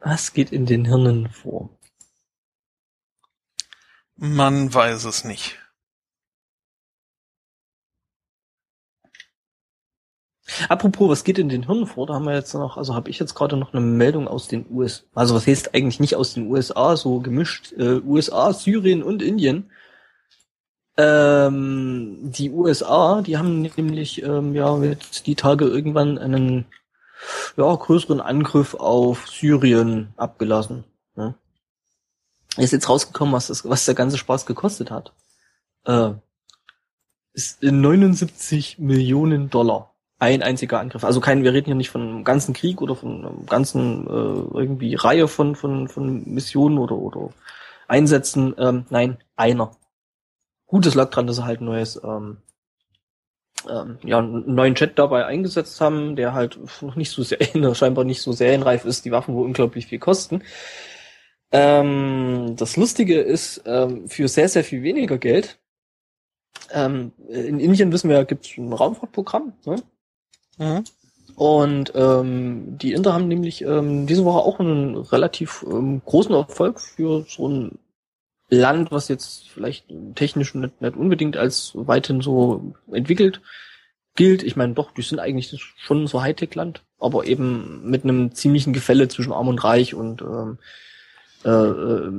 Was 0.00 0.32
geht 0.32 0.52
in 0.52 0.66
den 0.66 0.84
Hirnen 0.84 1.30
vor? 1.30 1.70
Man 4.16 4.72
weiß 4.72 5.04
es 5.04 5.24
nicht. 5.24 5.58
Apropos, 10.68 11.08
was 11.08 11.24
geht 11.24 11.38
in 11.38 11.48
den 11.48 11.66
Hirnen 11.66 11.86
vor? 11.86 12.06
Da 12.06 12.14
haben 12.14 12.24
wir 12.24 12.34
jetzt 12.34 12.54
noch, 12.54 12.76
also 12.76 12.94
habe 12.94 13.10
ich 13.10 13.18
jetzt 13.18 13.34
gerade 13.34 13.56
noch 13.56 13.72
eine 13.72 13.82
Meldung 13.82 14.28
aus 14.28 14.48
den 14.48 14.66
USA. 14.70 15.04
Also 15.14 15.34
was 15.34 15.46
heißt 15.46 15.74
eigentlich 15.74 16.00
nicht 16.00 16.16
aus 16.16 16.34
den 16.34 16.50
USA, 16.50 16.96
so 16.96 17.20
gemischt 17.20 17.72
äh, 17.72 18.00
USA, 18.00 18.52
Syrien 18.52 19.02
und 19.02 19.22
Indien. 19.22 19.70
Ähm, 20.96 22.18
die 22.22 22.50
USA, 22.50 23.22
die 23.22 23.36
haben 23.36 23.62
nämlich 23.62 24.22
ähm, 24.22 24.54
ja 24.54 24.76
jetzt 24.82 25.26
die 25.26 25.36
Tage 25.36 25.66
irgendwann 25.66 26.18
einen 26.18 26.66
ja, 27.56 27.74
größeren 27.74 28.20
Angriff 28.20 28.74
auf 28.74 29.28
Syrien 29.28 30.12
abgelassen. 30.16 30.84
Ne? 31.14 31.34
Ist 32.56 32.72
jetzt 32.72 32.88
rausgekommen, 32.88 33.34
was, 33.34 33.48
das, 33.48 33.68
was 33.68 33.84
der 33.84 33.94
ganze 33.94 34.18
Spaß 34.18 34.46
gekostet 34.46 34.90
hat. 34.90 35.12
Äh, 35.84 36.12
ist 37.34 37.62
79 37.62 38.78
Millionen 38.78 39.50
Dollar. 39.50 39.94
Ein 40.20 40.42
einziger 40.42 40.80
Angriff. 40.80 41.04
Also 41.04 41.20
kein, 41.20 41.44
wir 41.44 41.52
reden 41.52 41.66
hier 41.66 41.74
nicht 41.76 41.90
von 41.90 42.02
einem 42.02 42.24
ganzen 42.24 42.52
Krieg 42.52 42.82
oder 42.82 42.96
von 42.96 43.24
einer 43.24 43.32
ganzen 43.46 44.06
äh, 44.06 44.58
irgendwie 44.58 44.94
Reihe 44.96 45.28
von, 45.28 45.54
von, 45.54 45.88
von 45.88 46.24
Missionen 46.26 46.78
oder, 46.78 46.96
oder 46.96 47.30
Einsätzen. 47.86 48.54
Ähm, 48.58 48.84
nein, 48.90 49.18
einer. 49.36 49.70
Gutes 50.66 50.94
lag 50.94 51.10
dran, 51.10 51.26
dass 51.26 51.36
sie 51.36 51.44
halt 51.44 51.60
ein 51.60 51.66
neues 51.66 52.00
ähm, 52.02 52.38
ähm, 53.68 53.98
ja, 54.04 54.18
einen 54.18 54.54
neuen 54.54 54.74
Jet 54.74 54.98
dabei 54.98 55.26
eingesetzt 55.26 55.80
haben, 55.80 56.16
der 56.16 56.32
halt 56.32 56.58
noch 56.82 56.96
nicht 56.96 57.10
so 57.10 57.22
sehr, 57.22 57.38
scheinbar 57.74 58.04
nicht 58.04 58.22
so 58.22 58.32
serienreif 58.32 58.84
ist, 58.84 59.04
die 59.04 59.12
Waffen 59.12 59.34
wohl 59.34 59.44
unglaublich 59.46 59.86
viel 59.86 59.98
kosten. 59.98 60.42
Ähm, 61.50 62.54
das 62.56 62.76
Lustige 62.76 63.20
ist, 63.20 63.62
ähm, 63.66 64.08
für 64.08 64.28
sehr, 64.28 64.48
sehr 64.48 64.64
viel 64.64 64.82
weniger 64.82 65.18
Geld, 65.18 65.58
ähm, 66.70 67.12
in 67.28 67.60
Indien 67.60 67.92
wissen 67.92 68.10
wir, 68.10 68.24
gibt 68.24 68.46
es 68.46 68.56
ein 68.58 68.72
Raumfahrtprogramm, 68.72 69.54
ne? 69.64 69.82
Mhm. 70.58 70.84
Und 71.36 71.92
ähm, 71.94 72.78
die 72.78 72.92
Inder 72.92 73.12
haben 73.12 73.28
nämlich 73.28 73.62
ähm, 73.62 74.06
diese 74.06 74.24
Woche 74.24 74.40
auch 74.40 74.58
einen 74.58 74.96
relativ 74.96 75.64
ähm, 75.70 76.02
großen 76.04 76.34
Erfolg 76.34 76.80
für 76.80 77.24
so 77.28 77.48
ein 77.48 77.78
Land, 78.50 78.90
was 78.90 79.08
jetzt 79.08 79.48
vielleicht 79.50 79.86
technisch 80.14 80.54
nicht, 80.54 80.80
nicht 80.80 80.96
unbedingt 80.96 81.36
als 81.36 81.72
weithin 81.74 82.22
so 82.22 82.74
entwickelt 82.90 83.40
gilt. 84.16 84.42
Ich 84.42 84.56
meine, 84.56 84.74
doch, 84.74 84.90
die 84.90 85.02
sind 85.02 85.20
eigentlich 85.20 85.54
schon 85.76 86.08
so 86.08 86.22
Hightech-Land, 86.22 86.82
aber 86.98 87.26
eben 87.26 87.88
mit 87.88 88.02
einem 88.02 88.34
ziemlichen 88.34 88.72
Gefälle 88.72 89.06
zwischen 89.06 89.32
Arm 89.32 89.48
und 89.48 89.62
Reich 89.62 89.94
und 89.94 90.22
ähm, 90.22 90.26
äh, 90.28 90.58
äh, 90.58 90.58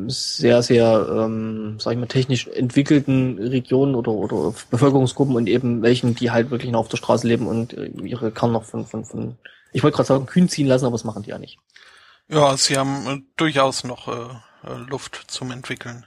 sehr, 0.07 0.61
sehr, 0.61 1.07
ähm, 1.11 1.77
sag 1.80 1.93
ich 1.93 1.99
mal, 1.99 2.07
technisch 2.07 2.47
entwickelten 2.47 3.38
Regionen 3.39 3.95
oder, 3.95 4.11
oder 4.11 4.53
Bevölkerungsgruppen 4.69 5.35
und 5.35 5.47
eben 5.47 5.81
welchen, 5.81 6.15
die 6.15 6.31
halt 6.31 6.51
wirklich 6.51 6.72
noch 6.72 6.81
auf 6.81 6.88
der 6.88 6.97
Straße 6.97 7.27
leben 7.27 7.47
und 7.47 7.73
äh, 7.73 7.88
ihre 8.03 8.31
Kern 8.31 8.51
noch 8.51 8.64
von, 8.64 8.85
von, 8.85 9.06
von 9.06 9.38
ich 9.72 9.84
wollte 9.84 9.97
gerade 9.97 10.07
sagen, 10.07 10.26
kühn 10.26 10.49
ziehen 10.49 10.68
lassen, 10.68 10.85
aber 10.85 10.93
das 10.93 11.03
machen 11.03 11.23
die 11.23 11.30
ja 11.30 11.38
nicht. 11.38 11.60
Ja, 12.27 12.56
sie 12.57 12.77
haben 12.77 13.07
äh, 13.07 13.22
durchaus 13.38 13.84
noch 13.84 14.07
äh, 14.07 14.11
äh, 14.68 14.77
Luft 14.89 15.26
zum 15.27 15.51
Entwickeln. 15.51 16.06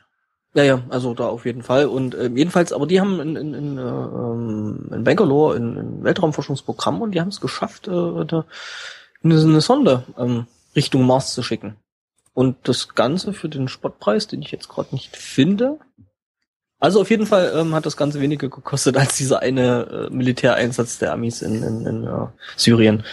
Ja, 0.55 0.65
ja, 0.65 0.83
also 0.91 1.15
da 1.15 1.29
auf 1.29 1.47
jeden 1.47 1.63
Fall. 1.63 1.87
Und 1.87 2.15
äh, 2.15 2.29
jedenfalls, 2.29 2.73
aber 2.73 2.87
die 2.87 3.01
haben 3.01 3.21
in, 3.21 3.37
in, 3.37 3.55
in, 3.55 3.79
äh, 3.79 3.81
ähm, 3.81 4.91
in 4.93 5.05
Bangalore 5.05 5.57
ein, 5.57 5.79
ein 5.79 6.05
Weltraumforschungsprogramm 6.05 7.01
und 7.01 7.13
die 7.13 7.21
haben 7.21 7.29
es 7.29 7.41
geschafft, 7.41 7.89
äh, 7.89 7.91
eine, 7.91 8.45
eine 9.23 9.61
Sonde 9.61 10.05
ähm, 10.19 10.47
Richtung 10.77 11.07
Mars 11.07 11.35
zu 11.35 11.43
schicken. 11.43 11.77
Und 12.35 12.57
das 12.69 12.95
Ganze 12.95 13.33
für 13.33 13.49
den 13.49 13.69
Spottpreis, 13.69 14.27
den 14.27 14.43
ich 14.43 14.51
jetzt 14.51 14.69
gerade 14.69 14.95
nicht 14.95 15.17
finde. 15.17 15.79
Also 16.79 17.01
auf 17.01 17.11
jeden 17.11 17.27
Fall 17.27 17.53
ähm, 17.55 17.75
hat 17.75 17.87
das 17.87 17.97
Ganze 17.97 18.21
weniger 18.21 18.49
gekostet 18.49 18.97
als 18.97 19.17
dieser 19.17 19.41
eine 19.41 20.09
äh, 20.11 20.11
Militäreinsatz 20.11 20.99
der 20.99 21.13
Amis 21.13 21.43
in, 21.43 21.63
in, 21.63 21.87
in 21.87 22.09
uh, 22.09 22.29
Syrien. 22.57 23.05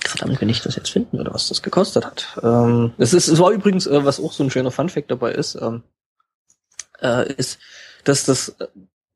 Verdammt, 0.00 0.40
wenn 0.40 0.48
ich 0.48 0.60
das 0.60 0.76
jetzt 0.76 0.90
finden 0.90 1.16
würde, 1.16 1.32
was 1.32 1.48
das 1.48 1.62
gekostet 1.62 2.04
hat. 2.04 2.38
Ähm, 2.42 2.92
es, 2.98 3.14
ist, 3.14 3.28
es 3.28 3.38
war 3.38 3.52
übrigens, 3.52 3.86
äh, 3.86 4.04
was 4.04 4.20
auch 4.20 4.32
so 4.32 4.44
ein 4.44 4.50
schöner 4.50 4.70
Funfact 4.70 5.10
dabei 5.10 5.32
ist, 5.32 5.54
ähm, 5.54 5.82
äh, 7.00 7.32
ist, 7.32 7.58
dass 8.04 8.24
das 8.24 8.56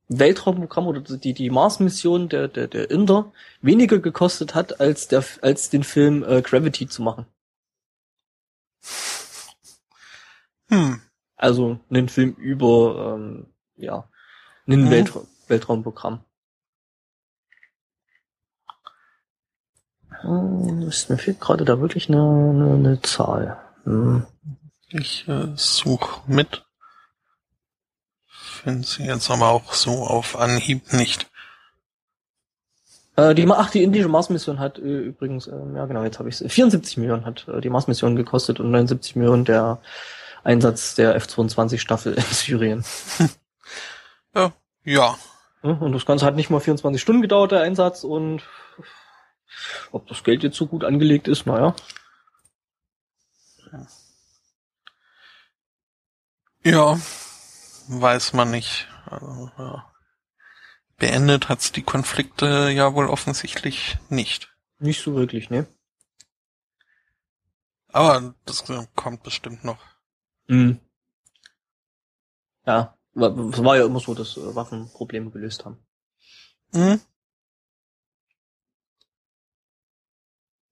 Weltraumprogramm 0.08 0.88
oder 0.88 1.00
die, 1.00 1.34
die 1.34 1.50
Mars-Mission 1.50 2.28
der, 2.28 2.48
der, 2.48 2.66
der 2.66 2.90
Inder 2.90 3.32
weniger 3.62 3.98
gekostet 3.98 4.54
hat, 4.54 4.80
als, 4.80 5.08
der, 5.08 5.24
als 5.42 5.70
den 5.70 5.84
Film 5.84 6.24
äh, 6.24 6.42
Gravity 6.42 6.88
zu 6.88 7.02
machen. 7.02 7.26
Hm. 10.68 11.00
Also 11.36 11.80
einen 11.90 12.08
Film 12.08 12.32
über, 12.34 13.14
ähm, 13.16 13.46
ja, 13.76 14.08
ein 14.66 14.84
Mhm. 14.84 14.90
Weltra 14.90 15.22
Weltraumprogramm. 15.48 16.24
Hm, 20.22 20.82
ist- 20.82 21.08
Mir 21.10 21.18
fehlt 21.18 21.40
gerade 21.40 21.64
da 21.64 21.80
wirklich 21.80 22.08
eine, 22.08 22.20
eine, 22.20 22.74
eine 22.74 23.02
Zahl. 23.02 23.58
Hm. 23.84 24.26
Ich 24.88 25.26
äh, 25.28 25.52
suche 25.56 26.22
mit. 26.30 26.66
Finde 28.26 28.86
sie 28.86 29.04
jetzt 29.04 29.30
aber 29.30 29.48
auch 29.48 29.72
so 29.72 30.04
auf 30.04 30.36
Anhieb 30.36 30.92
nicht. 30.92 31.29
Äh, 33.20 33.34
die, 33.34 33.46
ach, 33.50 33.70
die 33.70 33.82
indische 33.82 34.08
Mars-Mission 34.08 34.58
hat 34.58 34.78
äh, 34.78 34.82
übrigens, 34.82 35.46
äh, 35.46 35.56
ja 35.74 35.84
genau, 35.86 36.02
jetzt 36.04 36.18
habe 36.18 36.28
ich 36.30 36.36
74 36.36 36.96
Millionen 36.96 37.26
hat 37.26 37.46
äh, 37.48 37.60
die 37.60 37.68
Mars-Mission 37.68 38.16
gekostet 38.16 38.60
und 38.60 38.70
79 38.70 39.16
Millionen 39.16 39.44
der 39.44 39.78
Einsatz 40.42 40.94
der 40.94 41.14
F-22-Staffel 41.16 42.14
in 42.14 42.22
Syrien. 42.22 42.84
Ja, 44.32 44.52
ja. 44.84 45.18
Ja, 45.64 45.70
Und 45.70 45.90
das 45.90 46.06
Ganze 46.06 46.24
hat 46.24 46.36
nicht 46.36 46.50
mal 46.50 46.60
24 46.60 47.02
Stunden 47.02 47.20
gedauert, 47.20 47.50
der 47.50 47.62
Einsatz, 47.62 48.04
und 48.04 48.42
ob 49.90 50.06
das 50.06 50.22
Geld 50.22 50.44
jetzt 50.44 50.56
so 50.56 50.68
gut 50.68 50.84
angelegt 50.84 51.26
ist, 51.26 51.46
naja. 51.46 51.74
Ja, 56.62 56.96
weiß 57.88 58.34
man 58.34 58.52
nicht. 58.52 58.86
Also, 59.06 59.50
ja. 59.58 59.89
Beendet 61.00 61.48
hat's 61.48 61.72
die 61.72 61.82
Konflikte 61.82 62.70
ja 62.70 62.94
wohl 62.94 63.08
offensichtlich 63.08 63.98
nicht. 64.10 64.54
Nicht 64.78 65.02
so 65.02 65.16
wirklich, 65.16 65.50
ne? 65.50 65.66
Aber 67.88 68.34
das 68.44 68.64
kommt 68.94 69.22
bestimmt 69.24 69.64
noch. 69.64 69.82
Mhm. 70.46 70.78
Ja, 72.66 72.96
es 73.14 73.64
war 73.64 73.76
ja 73.76 73.86
immer 73.86 73.98
so, 73.98 74.14
dass 74.14 74.36
äh, 74.36 74.54
Waffen 74.54 74.88
Probleme 74.92 75.30
gelöst 75.30 75.64
haben. 75.64 75.78
Hm? 76.72 77.00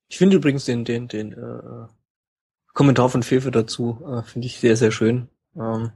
Ich 0.09 0.19
finde 0.19 0.37
übrigens 0.37 0.65
den, 0.65 0.85
den, 0.85 1.09
den 1.09 1.33
äh, 1.33 1.89
Kommentar 2.73 3.09
von 3.09 3.23
Fefe 3.23 3.51
dazu, 3.51 4.01
äh, 4.07 4.23
finde 4.23 4.47
ich 4.47 4.61
sehr, 4.61 4.77
sehr 4.77 4.93
schön. 4.93 5.29
Ähm, 5.57 5.93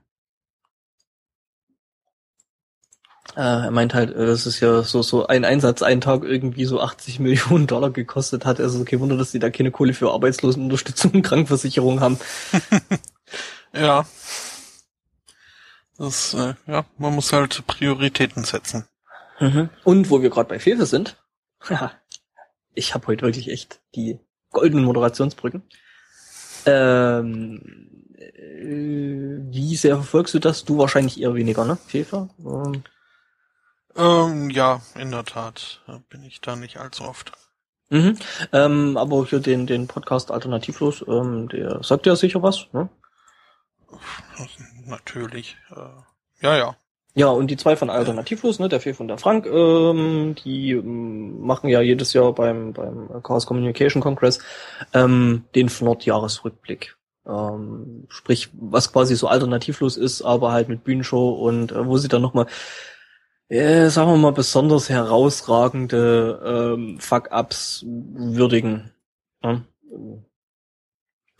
äh, 3.21 3.21
er 3.34 3.70
meint 3.70 3.94
halt, 3.94 4.10
äh, 4.10 4.26
das 4.26 4.46
ist 4.46 4.60
ja 4.60 4.82
so, 4.82 5.02
so 5.02 5.26
ein 5.26 5.44
Einsatz, 5.44 5.82
einen 5.82 6.00
Tag 6.00 6.24
irgendwie 6.24 6.64
so 6.64 6.80
80 6.80 7.18
Millionen 7.20 7.66
Dollar 7.66 7.90
gekostet 7.90 8.44
hat. 8.44 8.60
Also 8.60 8.80
okay, 8.80 9.00
Wunder, 9.00 9.16
dass 9.16 9.32
die 9.32 9.38
da 9.38 9.50
keine 9.50 9.70
Kohle 9.70 9.94
für 9.94 10.12
Arbeitslosenunterstützung 10.12 11.12
und 11.12 11.22
Krankenversicherung 11.26 12.00
haben. 12.00 12.18
Ja. 13.74 14.04
Das, 15.96 16.34
äh, 16.34 16.52
ja, 16.66 16.84
man 16.98 17.14
muss 17.14 17.32
halt 17.32 17.66
Prioritäten 17.66 18.44
setzen. 18.44 18.84
Mhm. 19.40 19.70
Und 19.84 20.10
wo 20.10 20.20
wir 20.20 20.28
gerade 20.28 20.50
bei 20.50 20.58
Fefe 20.58 20.84
sind, 20.84 21.16
ich 22.74 22.94
habe 22.94 23.06
heute 23.06 23.24
wirklich 23.24 23.50
echt 23.50 23.80
die 23.94 24.18
goldenen 24.50 24.84
Moderationsbrücken. 24.84 25.62
Ähm, 26.66 28.14
äh, 28.18 29.38
wie 29.50 29.76
sehr 29.76 29.96
verfolgst 29.96 30.34
du 30.34 30.38
das? 30.38 30.64
Du 30.64 30.78
wahrscheinlich 30.78 31.20
eher 31.20 31.34
weniger, 31.34 31.64
ne? 31.64 31.78
Fefe? 31.86 32.28
Ähm, 32.40 32.82
Ähm, 33.96 34.50
ja, 34.50 34.80
in 34.98 35.10
der 35.10 35.24
Tat 35.24 35.82
bin 36.08 36.22
ich 36.24 36.40
da 36.40 36.56
nicht 36.56 36.78
allzu 36.78 37.04
oft. 37.04 37.32
Mhm. 37.90 38.18
Ähm, 38.52 38.96
aber 38.96 39.26
für 39.26 39.40
den, 39.40 39.66
den 39.66 39.86
Podcast 39.86 40.30
Alternativlos, 40.30 41.04
ähm, 41.06 41.48
der 41.48 41.82
sagt 41.82 42.06
ja 42.06 42.16
sicher 42.16 42.42
was, 42.42 42.66
ne? 42.72 42.88
Natürlich. 44.86 45.56
Äh, 45.70 46.44
ja, 46.44 46.56
ja. 46.56 46.76
Ja, 47.14 47.28
und 47.28 47.48
die 47.48 47.58
zwei 47.58 47.76
von 47.76 47.90
Alternativlos, 47.90 48.58
ne, 48.58 48.70
der 48.70 48.80
Phil 48.80 48.96
und 48.98 49.08
der 49.08 49.18
Frank, 49.18 49.44
ähm, 49.44 50.34
die 50.42 50.70
ähm, 50.70 51.42
machen 51.42 51.68
ja 51.68 51.82
jedes 51.82 52.14
Jahr 52.14 52.32
beim, 52.32 52.72
beim 52.72 53.22
Chaos 53.22 53.44
Communication 53.44 54.00
Congress 54.00 54.38
ähm, 54.94 55.44
den 55.54 55.68
Fnord-Jahresrückblick. 55.68 56.96
Ähm, 57.26 58.06
sprich, 58.08 58.48
was 58.54 58.90
quasi 58.90 59.14
so 59.14 59.28
alternativlos 59.28 59.98
ist, 59.98 60.22
aber 60.22 60.52
halt 60.52 60.70
mit 60.70 60.84
Bühnenshow 60.84 61.32
und 61.32 61.70
äh, 61.72 61.86
wo 61.86 61.98
sie 61.98 62.08
dann 62.08 62.22
nochmal, 62.22 62.46
äh, 63.52 63.90
sagen 63.90 64.10
wir 64.10 64.16
mal, 64.16 64.32
besonders 64.32 64.88
herausragende 64.88 66.74
ähm, 66.74 66.98
Fuck-Ups 66.98 67.84
würdigen. 67.86 68.90
Ja? 69.44 69.60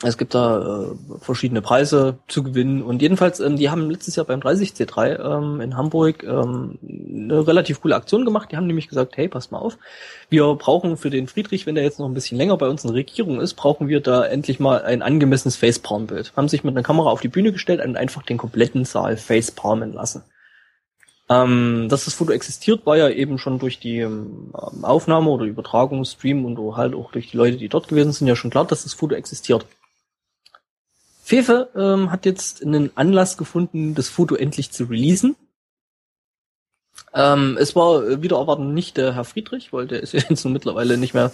Es 0.04 0.18
gibt 0.18 0.34
da 0.34 0.90
äh, 0.90 1.18
verschiedene 1.20 1.62
Preise 1.62 2.18
zu 2.26 2.42
gewinnen 2.42 2.82
und 2.82 3.00
jedenfalls, 3.00 3.38
ähm, 3.40 3.56
die 3.56 3.70
haben 3.70 3.88
letztes 3.88 4.16
Jahr 4.16 4.26
beim 4.26 4.40
30C3 4.40 5.20
ähm, 5.20 5.60
in 5.60 5.76
Hamburg 5.76 6.24
ähm, 6.24 6.78
eine 6.82 7.46
relativ 7.46 7.80
coole 7.80 7.94
Aktion 7.94 8.24
gemacht. 8.24 8.50
Die 8.50 8.56
haben 8.56 8.66
nämlich 8.66 8.88
gesagt, 8.88 9.16
hey, 9.16 9.28
passt 9.28 9.52
mal 9.52 9.58
auf, 9.58 9.78
wir 10.28 10.52
brauchen 10.56 10.96
für 10.96 11.08
den 11.08 11.28
Friedrich, 11.28 11.66
wenn 11.66 11.76
der 11.76 11.84
jetzt 11.84 11.98
noch 11.98 12.06
ein 12.06 12.14
bisschen 12.14 12.36
länger 12.36 12.56
bei 12.58 12.68
uns 12.68 12.84
in 12.84 12.88
der 12.88 12.96
Regierung 12.96 13.40
ist, 13.40 13.54
brauchen 13.54 13.88
wir 13.88 14.00
da 14.00 14.24
endlich 14.26 14.60
mal 14.60 14.82
ein 14.82 15.02
angemessenes 15.02 15.56
Facepalm-Bild. 15.56 16.32
Haben 16.36 16.48
sich 16.48 16.64
mit 16.64 16.74
einer 16.74 16.82
Kamera 16.82 17.08
auf 17.08 17.20
die 17.20 17.28
Bühne 17.28 17.52
gestellt 17.52 17.82
und 17.82 17.96
einfach 17.96 18.22
den 18.22 18.38
kompletten 18.38 18.84
Saal 18.84 19.16
facepalmen 19.16 19.92
lassen. 19.94 20.24
Ähm, 21.28 21.88
dass 21.88 22.04
das 22.04 22.14
Foto 22.14 22.32
existiert, 22.32 22.84
war 22.84 22.96
ja 22.96 23.08
eben 23.08 23.38
schon 23.38 23.58
durch 23.58 23.78
die 23.78 24.00
ähm, 24.00 24.50
Aufnahme 24.82 25.30
oder 25.30 25.44
Übertragung, 25.44 26.04
Stream 26.04 26.44
und 26.44 26.76
halt 26.76 26.94
auch 26.94 27.12
durch 27.12 27.30
die 27.30 27.36
Leute, 27.36 27.56
die 27.56 27.68
dort 27.68 27.88
gewesen 27.88 28.12
sind, 28.12 28.26
ja 28.26 28.36
schon 28.36 28.50
klar, 28.50 28.66
dass 28.66 28.82
das 28.82 28.94
Foto 28.94 29.14
existiert. 29.14 29.66
Fefe 31.22 31.70
ähm, 31.76 32.10
hat 32.10 32.26
jetzt 32.26 32.62
einen 32.62 32.90
Anlass 32.96 33.36
gefunden, 33.36 33.94
das 33.94 34.08
Foto 34.08 34.34
endlich 34.34 34.72
zu 34.72 34.84
releasen. 34.84 35.36
Ähm, 37.14 37.56
es 37.58 37.76
war 37.76 38.22
wieder 38.22 38.38
erwarten 38.38 38.74
nicht 38.74 38.96
der 38.96 39.14
Herr 39.14 39.24
Friedrich, 39.24 39.72
weil 39.72 39.86
der 39.86 40.02
ist 40.02 40.12
ja 40.12 40.20
jetzt 40.28 40.44
mittlerweile 40.44 40.98
nicht 40.98 41.14
mehr 41.14 41.32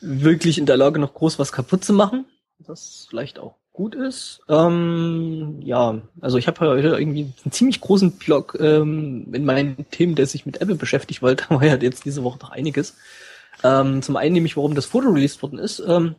wirklich 0.00 0.58
in 0.58 0.66
der 0.66 0.76
Lage, 0.76 0.98
noch 0.98 1.14
groß 1.14 1.38
was 1.38 1.52
kaputt 1.52 1.84
zu 1.84 1.92
machen. 1.92 2.26
Das 2.58 3.06
vielleicht 3.08 3.38
auch 3.38 3.56
gut 3.76 3.94
ist. 3.94 4.40
Ähm, 4.48 5.60
ja, 5.60 6.00
also 6.20 6.38
ich 6.38 6.48
habe 6.48 6.60
heute 6.60 6.88
irgendwie 6.98 7.32
einen 7.44 7.52
ziemlich 7.52 7.80
großen 7.80 8.12
Blog 8.12 8.56
ähm, 8.58 9.28
in 9.32 9.44
meinen 9.44 9.88
Themen, 9.90 10.14
der 10.14 10.26
sich 10.26 10.46
mit 10.46 10.60
Apple 10.60 10.74
beschäftigt, 10.74 11.22
weil 11.22 11.36
da 11.36 11.50
war 11.50 11.64
ja 11.64 11.76
jetzt 11.76 12.04
diese 12.04 12.24
Woche 12.24 12.38
noch 12.40 12.50
einiges. 12.50 12.96
Ähm, 13.62 14.02
zum 14.02 14.16
einen 14.16 14.32
nämlich, 14.32 14.56
warum 14.56 14.74
das 14.74 14.86
Foto 14.86 15.10
released 15.10 15.42
worden 15.42 15.58
ist. 15.58 15.82
Ähm, 15.86 16.16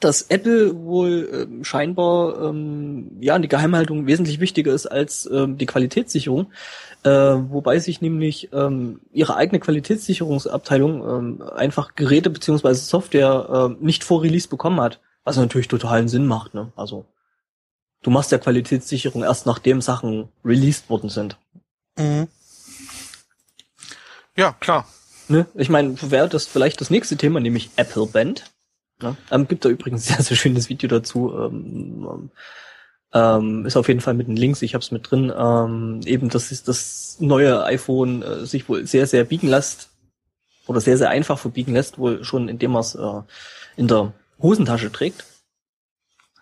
dass 0.00 0.22
Apple 0.22 0.74
wohl 0.76 1.28
ähm, 1.32 1.64
scheinbar 1.64 2.50
ähm, 2.50 3.16
ja 3.20 3.38
die 3.38 3.48
Geheimhaltung 3.48 4.06
wesentlich 4.06 4.40
wichtiger 4.40 4.72
ist 4.72 4.86
als 4.86 5.28
ähm, 5.32 5.56
die 5.56 5.66
Qualitätssicherung, 5.66 6.52
äh, 7.04 7.10
wobei 7.10 7.78
sich 7.78 8.00
nämlich 8.00 8.50
ähm, 8.52 9.00
ihre 9.12 9.36
eigene 9.36 9.60
Qualitätssicherungsabteilung 9.60 11.08
ähm, 11.08 11.42
einfach 11.42 11.94
Geräte 11.94 12.30
beziehungsweise 12.30 12.84
Software 12.84 13.76
äh, 13.78 13.84
nicht 13.84 14.04
vor 14.04 14.22
Release 14.22 14.48
bekommen 14.48 14.80
hat, 14.80 15.00
was 15.24 15.36
natürlich 15.36 15.68
totalen 15.68 16.08
Sinn 16.08 16.26
macht. 16.26 16.54
Ne? 16.54 16.72
Also 16.76 17.06
du 18.02 18.10
machst 18.10 18.32
ja 18.32 18.38
Qualitätssicherung 18.38 19.22
erst 19.22 19.46
nachdem 19.46 19.80
Sachen 19.80 20.28
released 20.44 20.88
worden 20.90 21.10
sind. 21.10 21.36
Mhm. 21.98 22.28
Ja, 24.36 24.52
klar. 24.60 24.86
Ne? 25.28 25.46
Ich 25.54 25.70
meine, 25.70 25.96
wäre 26.10 26.28
das 26.28 26.46
vielleicht 26.46 26.80
das 26.80 26.90
nächste 26.90 27.16
Thema, 27.16 27.40
nämlich 27.40 27.70
Apple 27.76 28.06
Band. 28.06 28.50
Ne? 29.00 29.16
Ähm, 29.30 29.48
gibt 29.48 29.64
da 29.64 29.68
übrigens 29.68 30.02
ein 30.02 30.16
sehr, 30.16 30.24
sehr 30.24 30.36
schönes 30.36 30.68
Video 30.68 30.88
dazu. 30.88 31.32
Ähm, 31.34 32.30
ähm, 33.12 33.64
ist 33.64 33.76
auf 33.76 33.88
jeden 33.88 34.00
Fall 34.00 34.14
mit 34.14 34.26
den 34.26 34.36
Links, 34.36 34.60
ich 34.62 34.74
habe 34.74 34.82
es 34.82 34.90
mit 34.90 35.10
drin. 35.10 35.32
Ähm, 35.36 36.00
eben, 36.04 36.28
dass 36.28 36.50
ist 36.50 36.68
das 36.68 37.16
neue 37.20 37.64
iPhone 37.64 38.22
äh, 38.22 38.44
sich 38.44 38.68
wohl 38.68 38.86
sehr, 38.86 39.06
sehr 39.06 39.24
biegen 39.24 39.48
lässt 39.48 39.88
oder 40.66 40.80
sehr, 40.80 40.98
sehr 40.98 41.10
einfach 41.10 41.38
verbiegen 41.38 41.72
lässt, 41.72 41.98
wohl 41.98 42.24
schon 42.24 42.48
indem 42.48 42.72
man 42.72 42.80
es 42.80 42.96
äh, 42.96 43.22
in 43.76 43.86
der 43.86 44.12
Hosentasche 44.40 44.90
trägt. 44.92 45.24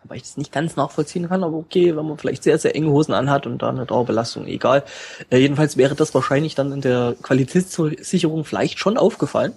Weil 0.05 0.17
ich 0.17 0.25
das 0.25 0.37
nicht 0.37 0.53
ganz 0.53 0.75
nachvollziehen 0.75 1.29
kann, 1.29 1.45
aber 1.45 1.57
okay, 1.57 1.97
wenn 1.97 2.07
man 2.07 2.19
vielleicht 2.19 2.43
sehr, 2.43 2.59
sehr 2.59 2.75
enge 2.75 2.91
Hosen 2.91 3.15
anhat 3.15 3.47
und 3.47 3.63
da 3.63 3.69
eine 3.69 3.87
Dauerbelastung, 3.87 4.47
egal. 4.47 4.85
Äh, 5.31 5.39
jedenfalls 5.39 5.77
wäre 5.77 5.95
das 5.95 6.13
wahrscheinlich 6.15 6.55
dann 6.57 6.73
in 6.73 6.81
der 6.81 7.15
Qualitätssicherung 7.23 8.45
vielleicht 8.45 8.81
schon 8.81 8.97
aufgefallen. 8.97 9.55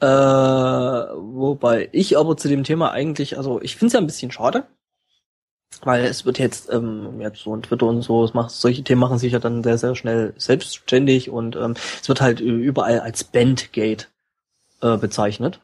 Äh, 0.00 0.06
wobei 0.06 1.88
ich 1.92 2.18
aber 2.18 2.36
zu 2.36 2.48
dem 2.48 2.62
Thema 2.64 2.92
eigentlich, 2.92 3.38
also 3.38 3.60
ich 3.62 3.76
finde 3.76 3.86
es 3.88 3.92
ja 3.94 4.00
ein 4.00 4.06
bisschen 4.06 4.30
schade, 4.30 4.66
weil 5.82 6.04
es 6.04 6.24
wird 6.24 6.38
jetzt, 6.38 6.70
ähm, 6.72 7.20
jetzt 7.20 7.40
so 7.40 7.54
ein 7.56 7.62
Twitter 7.62 7.86
und 7.86 8.02
so, 8.02 8.24
es 8.24 8.34
macht, 8.34 8.50
solche 8.50 8.84
Themen 8.84 9.00
machen 9.00 9.18
sich 9.18 9.32
ja 9.32 9.38
dann 9.38 9.62
sehr, 9.62 9.78
sehr 9.78 9.94
schnell 9.94 10.34
selbstständig 10.36 11.30
und 11.30 11.56
ähm, 11.56 11.74
es 12.00 12.08
wird 12.08 12.20
halt 12.20 12.40
überall 12.40 13.00
als 13.00 13.24
Bandgate 13.24 14.08
äh, 14.84 14.96
bezeichnet. 14.98 15.60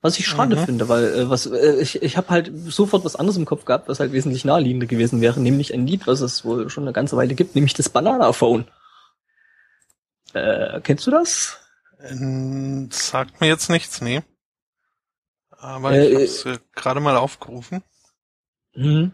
Was 0.00 0.18
ich 0.18 0.28
schade 0.28 0.54
mhm. 0.54 0.64
finde, 0.64 0.88
weil 0.88 1.04
äh, 1.06 1.30
was 1.30 1.46
äh, 1.46 1.80
ich, 1.80 2.02
ich 2.02 2.16
habe 2.16 2.28
halt 2.28 2.52
sofort 2.66 3.04
was 3.04 3.16
anderes 3.16 3.36
im 3.36 3.46
Kopf 3.46 3.64
gehabt, 3.64 3.88
was 3.88 3.98
halt 3.98 4.12
wesentlich 4.12 4.44
naheliegender 4.44 4.86
gewesen 4.86 5.20
wäre, 5.20 5.40
nämlich 5.40 5.74
ein 5.74 5.86
Lied, 5.86 6.06
was 6.06 6.20
es 6.20 6.44
wohl 6.44 6.70
schon 6.70 6.84
eine 6.84 6.92
ganze 6.92 7.16
Weile 7.16 7.34
gibt, 7.34 7.56
nämlich 7.56 7.74
das 7.74 7.88
Banana 7.88 8.32
Phone. 8.32 8.66
Äh, 10.34 10.80
kennst 10.82 11.06
du 11.06 11.10
das? 11.10 11.58
Ähm, 12.00 12.90
sagt 12.92 13.40
mir 13.40 13.48
jetzt 13.48 13.70
nichts, 13.70 14.00
nee. 14.00 14.22
Aber 15.50 15.92
äh, 15.92 16.22
ich 16.22 16.44
hab's 16.44 16.44
äh, 16.44 16.58
gerade 16.76 17.00
mal 17.00 17.16
aufgerufen. 17.16 17.82
Mhm. 18.74 19.12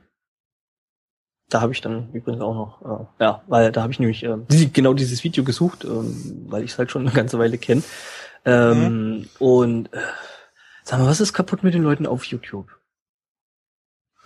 Da 1.48 1.60
habe 1.60 1.72
ich 1.72 1.80
dann 1.80 2.12
übrigens 2.12 2.42
auch 2.42 2.54
noch, 2.54 2.82
äh, 3.18 3.24
ja, 3.24 3.42
weil 3.46 3.72
da 3.72 3.82
habe 3.82 3.92
ich 3.92 4.00
nämlich 4.00 4.22
äh, 4.22 4.36
genau 4.72 4.92
dieses 4.92 5.24
Video 5.24 5.44
gesucht, 5.44 5.84
ähm, 5.84 6.46
weil 6.48 6.64
ich 6.64 6.72
es 6.72 6.78
halt 6.78 6.90
schon 6.90 7.02
eine 7.02 7.14
ganze 7.14 7.38
Weile 7.38 7.56
kenne. 7.56 7.82
Ähm, 8.44 9.18
mhm. 9.18 9.28
Und 9.38 9.92
äh, 9.92 10.00
sag 10.82 10.98
mal, 11.00 11.06
was 11.06 11.20
ist 11.20 11.32
kaputt 11.32 11.62
mit 11.62 11.74
den 11.74 11.82
Leuten 11.82 12.06
auf 12.06 12.24
YouTube? 12.24 12.68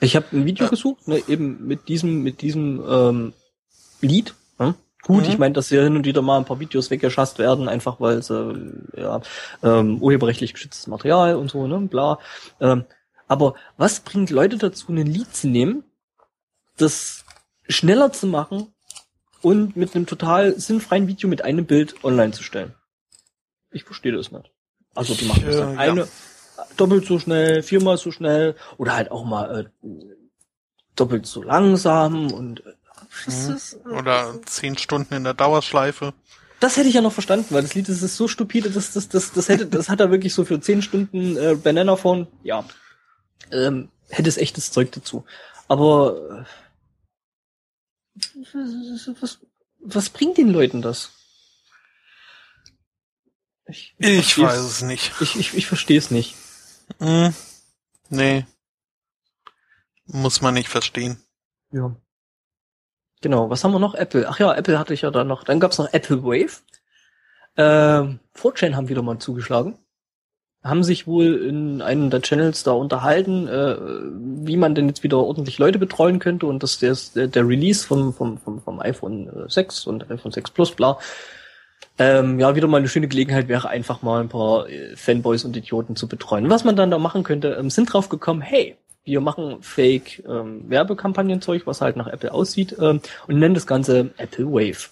Ich 0.01 0.17
habe 0.17 0.27
ein 0.33 0.45
Video 0.45 0.67
ja. 0.67 0.71
gesucht, 0.71 1.09
ne, 1.09 1.23
eben 1.29 1.67
mit 1.67 1.89
diesem, 1.89 2.23
mit 2.23 2.41
diesem 2.43 2.83
ähm, 2.89 3.33
Lied, 4.01 4.35
hm? 4.59 4.75
Gut, 5.03 5.25
mhm. 5.25 5.31
ich 5.31 5.39
meine, 5.39 5.55
dass 5.55 5.69
hier 5.69 5.85
hin 5.85 5.97
und 5.97 6.07
wieder 6.07 6.23
mal 6.23 6.39
ein 6.39 6.45
paar 6.45 6.61
Videos 6.61 6.91
weggeschasst 6.91 7.39
werden, 7.39 7.69
einfach 7.69 8.01
weil 8.01 8.23
sie 8.23 8.73
ja 8.97 9.21
ähm, 9.63 10.03
urheberrechtlich 10.03 10.55
geschütztes 10.55 10.87
Material 10.87 11.37
und 11.37 11.51
so, 11.51 11.67
ne, 11.67 11.79
bla. 11.89 12.19
Ähm, 12.61 12.85
aber 13.29 13.55
was 13.77 14.01
bringt 14.01 14.31
Leute 14.31 14.59
dazu, 14.59 14.91
ein 14.91 15.07
Lied 15.07 15.35
zu 15.35 15.49
nehmen, 15.49 15.85
das 16.77 17.25
schneller 17.69 18.13
zu 18.13 18.27
machen 18.27 18.75
und 19.43 19.77
mit 19.77 19.95
einem 19.95 20.07
total 20.07 20.59
sinnfreien 20.59 21.07
Video 21.07 21.29
mit 21.29 21.43
einem 21.43 21.67
Bild 21.67 22.05
online 22.05 22.33
zu 22.33 22.43
stellen? 22.43 22.75
Ich 23.71 23.85
verstehe 23.85 24.13
das 24.13 24.33
nicht. 24.33 24.51
Also 24.95 25.15
die 25.15 25.27
machen 25.27 25.45
das 25.47 25.57
dann 25.57 25.75
äh, 25.75 25.81
eine 25.81 26.01
ja. 26.01 26.07
doppelt 26.77 27.07
so 27.07 27.19
schnell, 27.19 27.63
viermal 27.63 27.99
so 27.99 28.11
schnell 28.11 28.57
oder 28.79 28.97
halt 28.97 29.11
auch 29.11 29.25
mal 29.25 29.71
äh, 29.83 29.89
doppelt 30.97 31.27
so 31.27 31.43
langsam 31.43 32.33
und 32.33 32.65
äh, 32.67 32.73
Mhm. 33.27 33.59
Oder 33.93 34.41
zehn 34.45 34.77
Stunden 34.79 35.15
in 35.15 35.25
der 35.25 35.35
Dauerschleife. 35.35 36.15
Das 36.61 36.77
hätte 36.77 36.89
ich 36.89 36.95
ja 36.95 37.01
noch 37.01 37.13
verstanden, 37.13 37.47
weil 37.51 37.63
das 37.63 37.75
Lied 37.75 37.89
das 37.89 38.03
ist 38.03 38.17
so 38.17 38.27
stupide, 38.27 38.71
das, 38.71 38.93
das, 38.93 39.09
das, 39.09 39.33
das 39.33 39.49
hätte, 39.49 39.67
das 39.67 39.89
hat 39.89 40.01
er 40.01 40.11
wirklich 40.11 40.35
so 40.35 40.45
für 40.45 40.61
zehn 40.61 40.83
Stunden 40.83 41.37
äh, 41.37 41.55
Banana 41.55 41.97
Phone, 41.97 42.27
ja. 42.43 42.65
Ähm, 43.53 43.91
hätte 44.09 44.29
es 44.29 44.37
echtes 44.37 44.73
Zeug 44.73 44.91
dazu. 44.93 45.25
Aber 45.69 46.45
äh, 48.55 48.59
was, 49.21 49.39
was 49.81 50.11
bringt 50.11 50.37
den 50.37 50.51
Leuten 50.51 50.83
das? 50.83 51.13
Ich, 53.69 53.95
ich, 53.99 54.19
ich 54.19 54.39
weiß 54.39 54.59
es 54.59 54.83
nicht. 54.83 55.13
Ich, 55.21 55.37
ich, 55.37 55.55
ich 55.55 55.67
verstehe 55.67 55.99
es 55.99 56.11
nicht. 56.11 56.35
Hm, 56.99 57.35
nee. 58.09 58.47
Muss 60.07 60.41
man 60.41 60.55
nicht 60.55 60.71
verstehen. 60.71 61.19
Ja. 61.71 61.95
Genau, 63.21 63.51
was 63.51 63.63
haben 63.65 63.73
wir 63.73 63.79
noch? 63.79 63.95
Apple. 63.95 64.27
Ach 64.29 64.39
ja, 64.39 64.55
Apple 64.55 64.79
hatte 64.79 64.95
ich 64.95 65.03
ja 65.03 65.11
da 65.11 65.23
noch. 65.25 65.45
Dann 65.45 65.61
gab's 65.61 65.79
noch 65.79 65.93
Apple 65.93 66.23
Wave. 66.23 66.63
Ähm, 67.57 68.21
4chan 68.35 68.75
haben 68.75 68.89
wieder 68.89 69.03
mal 69.03 69.19
zugeschlagen. 69.19 69.77
Haben 70.63 70.83
sich 70.83 71.07
wohl 71.07 71.35
in 71.43 71.83
einem 71.83 72.11
der 72.11 72.23
Channels 72.23 72.63
da 72.63 72.73
unterhalten, 72.73 73.49
äh, 73.49 73.77
wie 74.47 74.57
man 74.57 74.75
denn 74.75 74.89
jetzt 74.89 75.03
wieder 75.03 75.19
ordentlich 75.19 75.59
Leute 75.59 75.79
betreuen 75.79 76.21
könnte 76.21 76.47
und 76.47 76.63
dass 76.63 76.79
der, 76.79 76.97
der 77.27 77.47
Release 77.47 77.87
vom, 77.87 78.15
vom, 78.15 78.39
vom, 78.39 78.63
vom 78.63 78.81
iPhone 78.81 79.49
6 79.49 79.87
äh, 79.87 79.91
und 79.91 80.11
iPhone 80.11 80.33
6 80.33 80.51
Plus, 80.53 80.73
bla, 80.73 80.99
ähm, 81.99 82.39
ja, 82.39 82.55
wieder 82.55 82.69
mal 82.69 82.79
eine 82.79 82.89
schöne 82.89 83.09
Gelegenheit 83.09 83.49
wäre, 83.49 83.69
einfach 83.69 84.03
mal 84.03 84.21
ein 84.21 84.29
paar 84.29 84.69
äh, 84.69 84.95
Fanboys 84.97 85.45
und 85.45 85.57
Idioten 85.57 85.97
zu 85.97 86.07
betreuen. 86.09 86.49
Was 86.49 86.65
man 86.65 86.77
dann 86.77 86.91
da 86.91 86.99
machen 86.99 87.25
könnte, 87.25 87.57
ähm, 87.59 87.71
sind 87.71 87.93
drauf 87.93 88.09
gekommen, 88.09 88.41
hey, 88.41 88.77
wir 89.05 89.21
machen 89.21 89.63
Fake 89.63 90.23
ähm, 90.29 90.69
Werbekampagnenzeug, 90.69 91.67
was 91.67 91.81
halt 91.81 91.97
nach 91.97 92.07
Apple 92.07 92.33
aussieht, 92.33 92.77
ähm, 92.81 93.01
und 93.27 93.39
nennen 93.39 93.55
das 93.55 93.67
Ganze 93.67 94.11
Apple 94.19 94.47
Wave. 94.47 94.91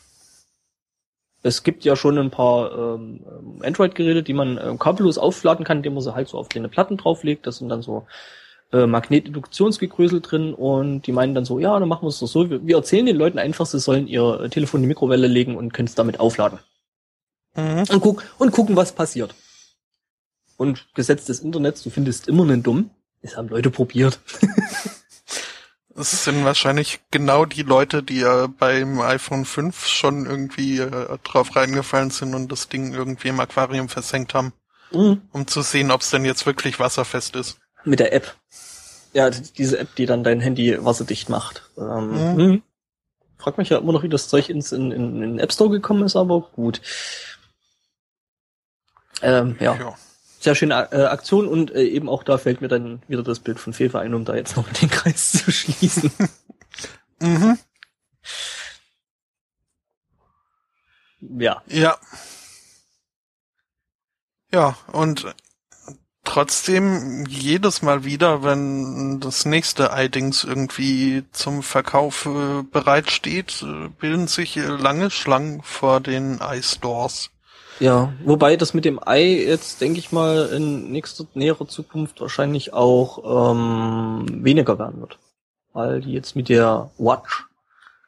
Es 1.42 1.62
gibt 1.62 1.84
ja 1.84 1.94
schon 1.94 2.18
ein 2.18 2.30
paar 2.30 2.96
ähm, 2.96 3.20
Android-Geräte, 3.62 4.24
die 4.24 4.32
man 4.32 4.58
äh, 4.58 4.74
kabellos 4.78 5.18
aufladen 5.18 5.64
kann, 5.64 5.78
indem 5.78 5.94
man 5.94 6.02
sie 6.02 6.14
halt 6.14 6.28
so 6.28 6.38
auf 6.38 6.48
kleine 6.48 6.68
Platten 6.68 6.96
drauflegt. 6.96 7.46
Das 7.46 7.58
sind 7.58 7.68
dann 7.68 7.82
so 7.82 8.06
äh, 8.72 8.86
Magnetinduktionsgegrößel 8.86 10.22
drin 10.22 10.54
und 10.54 11.02
die 11.02 11.12
meinen 11.12 11.36
dann 11.36 11.44
so, 11.44 11.60
ja, 11.60 11.78
dann 11.78 11.88
machen 11.88 12.02
wir 12.02 12.08
es 12.08 12.18
doch 12.18 12.26
so. 12.26 12.50
Wir, 12.50 12.66
wir 12.66 12.76
erzählen 12.76 13.06
den 13.06 13.16
Leuten 13.16 13.38
einfach, 13.38 13.66
sie 13.66 13.78
sollen 13.78 14.08
ihr 14.08 14.48
Telefon 14.50 14.78
in 14.78 14.82
die 14.82 14.88
Mikrowelle 14.88 15.28
legen 15.28 15.56
und 15.56 15.72
können 15.72 15.86
es 15.86 15.94
damit 15.94 16.18
aufladen. 16.18 16.58
Mhm. 17.56 17.84
Und, 17.90 18.00
guck, 18.00 18.24
und 18.38 18.52
gucken, 18.52 18.76
was 18.76 18.92
passiert. 18.92 19.34
Und 20.56 20.86
Gesetz 20.94 21.24
des 21.26 21.40
Internets, 21.40 21.82
du 21.82 21.90
findest 21.90 22.28
immer 22.28 22.44
einen 22.44 22.62
Dumm. 22.62 22.90
Das 23.22 23.36
haben 23.36 23.48
Leute 23.48 23.70
probiert. 23.70 24.20
Es 25.98 26.24
sind 26.24 26.44
wahrscheinlich 26.44 27.00
genau 27.10 27.46
die 27.46 27.62
Leute, 27.62 28.02
die 28.02 28.20
ja 28.20 28.48
beim 28.48 29.00
iPhone 29.00 29.46
5 29.46 29.86
schon 29.86 30.26
irgendwie 30.26 30.78
äh, 30.78 31.18
drauf 31.24 31.56
reingefallen 31.56 32.10
sind 32.10 32.34
und 32.34 32.52
das 32.52 32.68
Ding 32.68 32.92
irgendwie 32.92 33.28
im 33.28 33.40
Aquarium 33.40 33.88
versenkt 33.88 34.34
haben. 34.34 34.52
Mhm. 34.92 35.22
Um 35.32 35.46
zu 35.46 35.62
sehen, 35.62 35.90
ob 35.90 36.02
es 36.02 36.10
denn 36.10 36.24
jetzt 36.24 36.44
wirklich 36.44 36.78
wasserfest 36.78 37.34
ist. 37.34 37.58
Mit 37.84 38.00
der 38.00 38.12
App. 38.12 38.34
Ja, 39.14 39.30
diese 39.30 39.78
App, 39.78 39.94
die 39.96 40.04
dann 40.04 40.22
dein 40.22 40.40
Handy 40.40 40.84
wasserdicht 40.84 41.30
macht. 41.30 41.70
Ähm, 41.78 42.10
mhm. 42.10 42.44
mhm. 42.44 42.62
Frag 43.38 43.58
mich 43.58 43.70
ja 43.70 43.78
immer 43.78 43.92
noch, 43.92 44.02
wie 44.02 44.08
das 44.08 44.28
Zeug 44.28 44.50
ins, 44.50 44.72
in, 44.72 44.92
in, 44.92 45.14
in 45.14 45.20
den 45.20 45.38
App 45.38 45.52
Store 45.52 45.70
gekommen 45.70 46.02
ist, 46.04 46.16
aber 46.16 46.40
gut. 46.54 46.80
Ähm, 49.22 49.56
ja. 49.60 49.74
ja 49.76 49.96
sehr 50.46 50.54
schöne 50.54 50.92
äh, 50.92 51.04
Aktion 51.06 51.48
und 51.48 51.72
äh, 51.72 51.82
eben 51.82 52.08
auch 52.08 52.22
da 52.22 52.38
fällt 52.38 52.60
mir 52.60 52.68
dann 52.68 53.02
wieder 53.08 53.24
das 53.24 53.40
Bild 53.40 53.58
von 53.58 53.72
Fefe 53.72 53.98
ein, 53.98 54.14
um 54.14 54.24
da 54.24 54.36
jetzt 54.36 54.56
noch 54.56 54.68
den 54.80 54.88
Kreis 54.88 55.32
zu 55.32 55.50
schließen. 55.50 56.10
mhm. 57.20 57.58
Ja. 61.20 61.62
Ja. 61.66 61.98
Ja, 64.52 64.76
und 64.92 65.34
trotzdem 66.22 67.26
jedes 67.26 67.82
Mal 67.82 68.04
wieder, 68.04 68.44
wenn 68.44 69.18
das 69.18 69.44
nächste 69.44 69.90
iDings 69.92 70.44
irgendwie 70.44 71.24
zum 71.32 71.64
Verkauf 71.64 72.26
äh, 72.26 72.62
bereitsteht, 72.62 73.62
äh, 73.62 73.88
bilden 73.88 74.28
sich 74.28 74.54
lange 74.54 75.10
Schlangen 75.10 75.62
vor 75.62 76.00
den 76.00 76.38
iStores. 76.40 77.30
Ja, 77.78 78.12
wobei 78.24 78.56
das 78.56 78.72
mit 78.72 78.84
dem 78.84 79.00
Ei 79.06 79.44
jetzt, 79.44 79.80
denke 79.80 79.98
ich 79.98 80.10
mal, 80.10 80.48
in 80.48 80.90
nächster, 80.90 81.26
näherer 81.34 81.68
Zukunft 81.68 82.20
wahrscheinlich 82.20 82.72
auch 82.72 83.52
ähm, 83.52 84.26
weniger 84.44 84.78
werden 84.78 85.00
wird. 85.00 85.18
Weil 85.72 86.00
die 86.00 86.12
jetzt 86.12 86.36
mit 86.36 86.48
der 86.48 86.90
Watch 86.96 87.44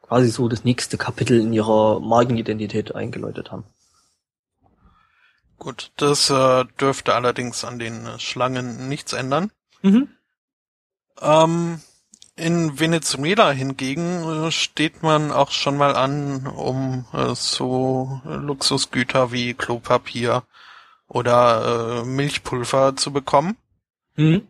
quasi 0.02 0.30
so 0.30 0.48
das 0.48 0.64
nächste 0.64 0.96
Kapitel 0.96 1.38
in 1.38 1.52
ihrer 1.52 2.00
Markenidentität 2.00 2.94
eingeläutet 2.94 3.52
haben. 3.52 3.64
Gut, 5.58 5.92
das 5.96 6.30
äh, 6.30 6.64
dürfte 6.80 7.14
allerdings 7.14 7.64
an 7.64 7.78
den 7.78 8.06
Schlangen 8.18 8.88
nichts 8.88 9.12
ändern. 9.12 9.50
Mhm. 9.82 10.08
Ähm, 11.20 11.80
in 12.38 12.78
Venezuela 12.78 13.50
hingegen 13.50 14.46
äh, 14.46 14.50
steht 14.52 15.02
man 15.02 15.32
auch 15.32 15.50
schon 15.50 15.76
mal 15.76 15.96
an, 15.96 16.46
um 16.46 17.04
äh, 17.12 17.34
so 17.34 18.20
Luxusgüter 18.24 19.32
wie 19.32 19.54
Klopapier 19.54 20.44
oder 21.08 22.02
äh, 22.02 22.04
Milchpulver 22.04 22.96
zu 22.96 23.12
bekommen. 23.12 23.56
Mhm. 24.16 24.46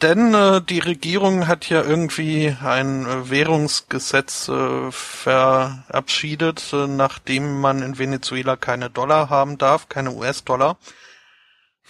Denn 0.00 0.32
äh, 0.32 0.62
die 0.62 0.78
Regierung 0.78 1.48
hat 1.48 1.68
ja 1.68 1.82
irgendwie 1.82 2.56
ein 2.62 3.04
äh, 3.04 3.30
Währungsgesetz 3.30 4.48
äh, 4.48 4.92
verabschiedet, 4.92 6.72
äh, 6.72 6.86
nachdem 6.86 7.60
man 7.60 7.82
in 7.82 7.98
Venezuela 7.98 8.54
keine 8.54 8.90
Dollar 8.90 9.28
haben 9.28 9.58
darf, 9.58 9.88
keine 9.88 10.12
US-Dollar 10.12 10.76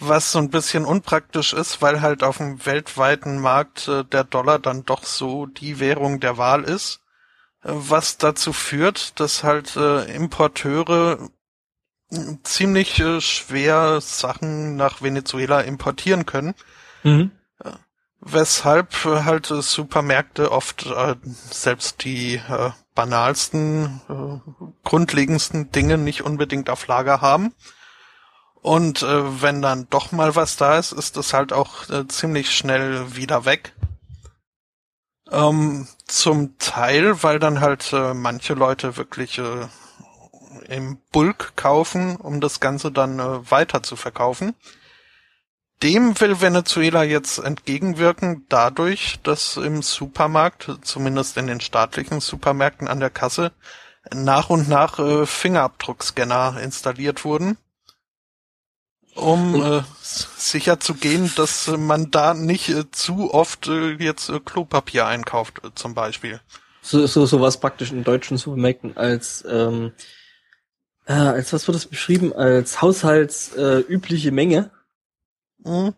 was 0.00 0.32
so 0.32 0.38
ein 0.38 0.50
bisschen 0.50 0.84
unpraktisch 0.84 1.52
ist, 1.52 1.82
weil 1.82 2.00
halt 2.00 2.22
auf 2.22 2.38
dem 2.38 2.64
weltweiten 2.64 3.38
Markt 3.38 3.88
äh, 3.88 4.04
der 4.04 4.24
Dollar 4.24 4.58
dann 4.58 4.84
doch 4.84 5.04
so 5.04 5.46
die 5.46 5.80
Währung 5.80 6.20
der 6.20 6.38
Wahl 6.38 6.64
ist, 6.64 7.00
äh, 7.62 7.70
was 7.72 8.18
dazu 8.18 8.52
führt, 8.52 9.18
dass 9.20 9.42
halt 9.42 9.76
äh, 9.76 10.04
Importeure 10.14 11.28
ziemlich 12.42 13.02
schwer 13.18 14.00
Sachen 14.00 14.76
nach 14.76 15.02
Venezuela 15.02 15.60
importieren 15.60 16.24
können. 16.24 16.54
Mhm. 17.02 17.32
Weshalb 18.20 19.04
halt 19.04 19.44
Supermärkte 19.44 20.50
oft 20.50 20.88
selbst 21.50 22.02
die 22.04 22.40
banalsten, 22.94 24.00
grundlegendsten 24.84 25.70
Dinge 25.70 25.98
nicht 25.98 26.22
unbedingt 26.22 26.70
auf 26.70 26.86
Lager 26.86 27.20
haben 27.20 27.52
und 28.62 29.02
äh, 29.02 29.42
wenn 29.42 29.62
dann 29.62 29.88
doch 29.90 30.12
mal 30.12 30.34
was 30.34 30.56
da 30.56 30.78
ist, 30.78 30.92
ist 30.92 31.16
das 31.16 31.32
halt 31.32 31.52
auch 31.52 31.88
äh, 31.90 32.06
ziemlich 32.08 32.54
schnell 32.54 33.14
wieder 33.14 33.44
weg. 33.44 33.72
Ähm, 35.30 35.86
zum 36.06 36.58
Teil, 36.58 37.22
weil 37.22 37.38
dann 37.38 37.60
halt 37.60 37.92
äh, 37.92 38.14
manche 38.14 38.54
Leute 38.54 38.96
wirklich 38.96 39.38
äh, 39.38 39.68
im 40.68 40.98
Bulk 41.12 41.52
kaufen, 41.54 42.16
um 42.16 42.40
das 42.40 42.60
Ganze 42.60 42.90
dann 42.90 43.18
äh, 43.18 43.50
weiter 43.50 43.82
zu 43.82 43.94
verkaufen. 43.94 44.54
Dem 45.82 46.18
will 46.20 46.40
Venezuela 46.40 47.04
jetzt 47.04 47.38
entgegenwirken 47.38 48.46
dadurch, 48.48 49.20
dass 49.22 49.56
im 49.56 49.82
Supermarkt, 49.82 50.78
zumindest 50.82 51.36
in 51.36 51.46
den 51.46 51.60
staatlichen 51.60 52.20
Supermärkten 52.20 52.88
an 52.88 52.98
der 52.98 53.10
Kasse, 53.10 53.52
nach 54.12 54.50
und 54.50 54.68
nach 54.68 54.98
äh, 54.98 55.26
Fingerabdruckscanner 55.26 56.60
installiert 56.60 57.24
wurden 57.24 57.58
um 59.18 59.62
äh, 59.62 59.82
sicher 60.02 60.80
zu 60.80 60.94
gehen, 60.94 61.30
dass 61.36 61.66
man 61.68 62.10
da 62.10 62.34
nicht 62.34 62.68
äh, 62.68 62.90
zu 62.90 63.32
oft 63.32 63.68
äh, 63.68 63.92
jetzt 63.94 64.28
äh, 64.28 64.40
Klopapier 64.40 65.06
einkauft, 65.06 65.64
äh, 65.64 65.70
zum 65.74 65.94
Beispiel. 65.94 66.40
So, 66.82 67.06
so, 67.06 67.26
so 67.26 67.40
was 67.40 67.60
praktisch 67.60 67.92
in 67.92 68.04
deutschen 68.04 68.38
Supermärkten 68.38 68.96
als, 68.96 69.44
ähm, 69.48 69.92
äh, 71.06 71.12
als 71.12 71.52
was 71.52 71.66
wird 71.66 71.74
das 71.74 71.86
beschrieben? 71.86 72.32
Als 72.32 72.80
haushaltsübliche 72.80 74.28
äh, 74.28 74.32
Menge. 74.32 74.70
Mhm. 75.58 75.94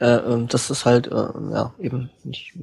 Äh, 0.00 0.16
ähm, 0.16 0.48
das 0.48 0.70
ist 0.70 0.84
halt, 0.84 1.06
äh, 1.06 1.10
ja, 1.12 1.74
eben 1.78 2.10
nicht, 2.24 2.54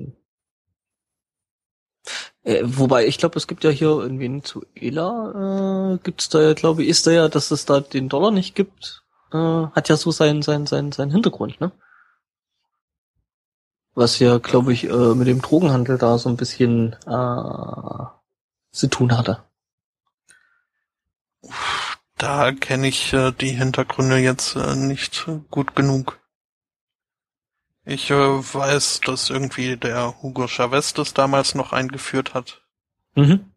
äh, 2.47 2.61
wobei, 2.63 3.05
ich 3.05 3.17
glaube, 3.17 3.35
es 3.35 3.45
gibt 3.45 3.65
ja 3.65 3.69
hier 3.69 4.05
in 4.05 4.21
Venezuela, 4.21 5.95
äh, 5.95 5.97
gibt's 6.01 6.29
da 6.29 6.41
ja, 6.41 6.53
glaube 6.53 6.81
ich, 6.81 6.87
ist 6.87 7.05
da 7.05 7.11
ja, 7.11 7.27
dass 7.27 7.51
es 7.51 7.65
da 7.65 7.81
den 7.81 8.07
Dollar 8.07 8.31
nicht 8.31 8.55
gibt, 8.55 9.03
äh, 9.33 9.37
hat 9.37 9.89
ja 9.89 9.97
so 9.97 10.11
seinen 10.11 10.41
sein, 10.41 10.65
sein, 10.65 10.93
sein 10.93 11.11
Hintergrund, 11.11 11.59
ne? 11.59 11.73
Was 13.95 14.19
ja, 14.19 14.37
glaube 14.37 14.71
ich, 14.71 14.85
äh, 14.85 15.13
mit 15.15 15.27
dem 15.27 15.41
Drogenhandel 15.41 15.97
da 15.97 16.17
so 16.17 16.29
ein 16.29 16.37
bisschen 16.37 16.93
äh, 17.05 18.05
zu 18.71 18.87
tun 18.89 19.17
hatte. 19.17 19.43
Da 22.17 22.53
kenne 22.53 22.87
ich 22.87 23.11
äh, 23.11 23.33
die 23.33 23.51
Hintergründe 23.51 24.19
jetzt 24.19 24.55
äh, 24.55 24.75
nicht 24.75 25.27
gut 25.51 25.75
genug. 25.75 26.19
Ich 27.89 28.11
äh, 28.11 28.15
weiß, 28.15 28.99
dass 29.05 29.29
irgendwie 29.29 29.77
der 29.77 30.21
Hugo 30.21 30.45
Chavez 30.49 30.93
das 30.93 31.13
damals 31.13 31.55
noch 31.55 31.71
eingeführt 31.71 32.33
hat. 32.33 32.61
Mhm. 33.15 33.49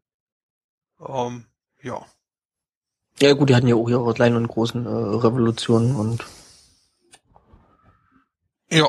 Ähm, 1.05 1.47
ja. 1.83 2.07
Ja 3.19 3.33
gut, 3.33 3.49
die 3.49 3.57
hatten 3.57 3.67
ja 3.67 3.75
auch 3.75 3.89
ihre 3.89 4.15
kleinen 4.15 4.37
und 4.37 4.47
großen 4.47 4.87
äh, 4.87 4.89
Revolutionen 4.89 5.97
und 5.97 6.25
ja. 8.71 8.89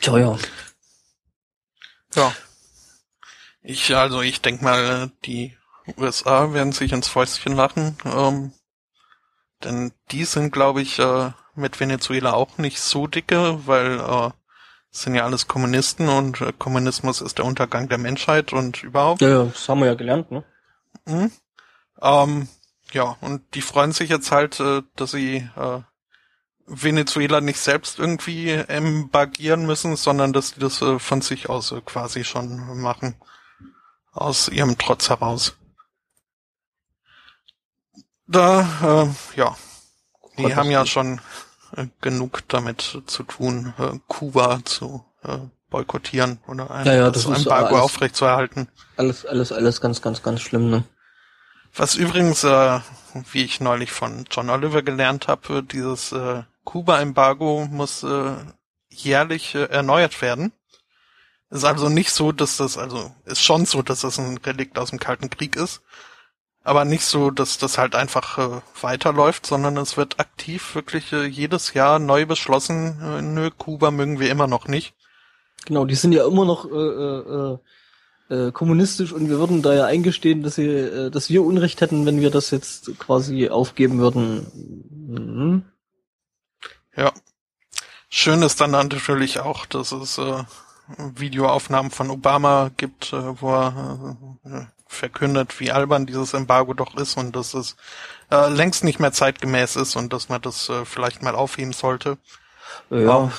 Tja, 0.00 0.16
ja. 0.16 0.38
Ja. 2.14 2.34
Ich, 3.60 3.94
also 3.94 4.22
ich 4.22 4.40
denk 4.40 4.62
mal, 4.62 5.12
die 5.26 5.54
USA 5.98 6.54
werden 6.54 6.72
sich 6.72 6.92
ins 6.92 7.08
Fäustchen 7.08 7.54
lachen, 7.54 7.98
ähm, 8.06 8.54
denn 9.64 9.92
die 10.12 10.24
sind, 10.24 10.50
glaube 10.50 10.80
ich, 10.80 10.98
äh, 10.98 11.32
mit 11.60 11.78
Venezuela 11.80 12.32
auch 12.32 12.58
nicht 12.58 12.80
so 12.80 13.06
dicke, 13.06 13.66
weil 13.66 14.00
äh, 14.00 14.30
sind 14.90 15.14
ja 15.14 15.24
alles 15.24 15.46
Kommunisten 15.46 16.08
und 16.08 16.40
äh, 16.40 16.52
Kommunismus 16.56 17.20
ist 17.20 17.38
der 17.38 17.44
Untergang 17.44 17.88
der 17.88 17.98
Menschheit 17.98 18.52
und 18.52 18.82
überhaupt. 18.82 19.20
Ja, 19.20 19.44
das 19.44 19.68
haben 19.68 19.80
wir 19.80 19.86
ja 19.86 19.94
gelernt, 19.94 20.30
ne? 20.30 20.44
Mhm. 21.06 21.30
Ähm, 22.02 22.48
ja, 22.92 23.16
und 23.20 23.42
die 23.54 23.62
freuen 23.62 23.92
sich 23.92 24.10
jetzt 24.10 24.32
halt, 24.32 24.58
äh, 24.58 24.82
dass 24.96 25.12
sie 25.12 25.48
äh, 25.56 25.80
Venezuela 26.66 27.40
nicht 27.40 27.58
selbst 27.58 27.98
irgendwie 27.98 28.50
embargieren 28.50 29.66
müssen, 29.66 29.96
sondern 29.96 30.32
dass 30.32 30.54
die 30.54 30.60
das 30.60 30.80
äh, 30.82 30.98
von 30.98 31.20
sich 31.20 31.48
aus 31.48 31.72
äh, 31.72 31.80
quasi 31.80 32.24
schon 32.24 32.80
machen. 32.80 33.16
Aus 34.12 34.48
ihrem 34.48 34.76
Trotz 34.76 35.08
heraus. 35.08 35.56
Da, 38.26 39.04
äh, 39.04 39.38
ja. 39.38 39.56
Die 40.38 40.54
haben 40.54 40.70
ja 40.70 40.86
schon 40.86 41.20
genug 42.00 42.42
damit 42.48 43.02
zu 43.06 43.22
tun, 43.22 43.74
äh, 43.78 43.98
Kuba 44.08 44.60
zu 44.64 45.04
äh, 45.22 45.38
boykottieren 45.70 46.40
oder 46.48 46.70
ein, 46.70 46.86
Ja, 46.86 46.94
ja, 46.94 47.10
das, 47.10 47.24
das 47.24 47.38
ist 47.38 47.44
Embargo 47.46 47.74
alles- 47.74 47.82
aufrechtzuerhalten. 47.82 48.68
Alles, 48.96 49.24
alles, 49.24 49.52
alles 49.52 49.80
ganz, 49.80 50.02
ganz, 50.02 50.22
ganz 50.22 50.40
schlimm, 50.40 50.70
ne? 50.70 50.84
Was 51.74 51.94
übrigens, 51.94 52.42
äh, 52.42 52.80
wie 53.30 53.44
ich 53.44 53.60
neulich 53.60 53.92
von 53.92 54.24
John 54.30 54.50
Oliver 54.50 54.82
gelernt 54.82 55.28
habe, 55.28 55.62
dieses 55.62 56.10
äh, 56.10 56.42
Kuba-Embargo 56.64 57.68
muss 57.70 58.02
äh, 58.02 58.32
jährlich 58.88 59.54
äh, 59.54 59.64
erneuert 59.66 60.20
werden. 60.20 60.52
Ist 61.50 61.64
also 61.64 61.88
nicht 61.88 62.10
so, 62.10 62.32
dass 62.32 62.56
das, 62.56 62.76
also 62.76 63.12
ist 63.24 63.42
schon 63.42 63.66
so, 63.66 63.82
dass 63.82 64.00
das 64.00 64.18
ein 64.18 64.38
Relikt 64.38 64.78
aus 64.78 64.90
dem 64.90 64.98
Kalten 64.98 65.30
Krieg 65.30 65.54
ist, 65.56 65.82
aber 66.62 66.84
nicht 66.84 67.04
so, 67.04 67.30
dass 67.30 67.58
das 67.58 67.78
halt 67.78 67.94
einfach 67.94 68.38
äh, 68.38 68.60
weiterläuft, 68.80 69.46
sondern 69.46 69.76
es 69.76 69.96
wird 69.96 70.20
aktiv 70.20 70.74
wirklich 70.74 71.12
äh, 71.12 71.24
jedes 71.24 71.74
Jahr 71.74 71.98
neu 71.98 72.26
beschlossen, 72.26 73.00
äh, 73.02 73.22
nö, 73.22 73.50
Kuba 73.50 73.90
mögen 73.90 74.20
wir 74.20 74.30
immer 74.30 74.46
noch 74.46 74.68
nicht. 74.68 74.94
Genau, 75.66 75.84
die 75.84 75.94
sind 75.94 76.12
ja 76.12 76.26
immer 76.26 76.44
noch 76.44 76.66
äh, 76.70 76.74
äh, 76.74 77.58
äh, 78.30 78.52
kommunistisch 78.52 79.12
und 79.12 79.28
wir 79.28 79.38
würden 79.38 79.62
da 79.62 79.74
ja 79.74 79.86
eingestehen, 79.86 80.42
dass 80.42 80.54
sie, 80.54 80.66
äh, 80.66 81.10
dass 81.10 81.30
wir 81.30 81.42
Unrecht 81.42 81.80
hätten, 81.80 82.06
wenn 82.06 82.20
wir 82.20 82.30
das 82.30 82.50
jetzt 82.50 82.98
quasi 82.98 83.48
aufgeben 83.48 83.98
würden. 83.98 84.46
Mhm. 84.90 85.64
Ja. 86.96 87.12
Schön 88.08 88.42
ist 88.42 88.60
dann 88.60 88.72
natürlich 88.72 89.40
auch, 89.40 89.66
dass 89.66 89.92
es 89.92 90.18
äh, 90.18 90.44
Videoaufnahmen 90.96 91.90
von 91.90 92.10
Obama 92.10 92.70
gibt, 92.76 93.12
äh, 93.12 93.40
wo 93.40 93.50
er 93.50 94.16
äh, 94.44 94.79
verkündet, 94.90 95.60
wie 95.60 95.70
albern 95.70 96.06
dieses 96.06 96.34
Embargo 96.34 96.74
doch 96.74 96.96
ist 96.96 97.16
und 97.16 97.34
dass 97.36 97.54
es 97.54 97.76
äh, 98.30 98.48
längst 98.48 98.84
nicht 98.84 98.98
mehr 99.00 99.12
zeitgemäß 99.12 99.76
ist 99.76 99.96
und 99.96 100.12
dass 100.12 100.28
man 100.28 100.42
das 100.42 100.68
äh, 100.68 100.84
vielleicht 100.84 101.22
mal 101.22 101.34
aufheben 101.34 101.72
sollte. 101.72 102.18
Ja, 102.90 103.30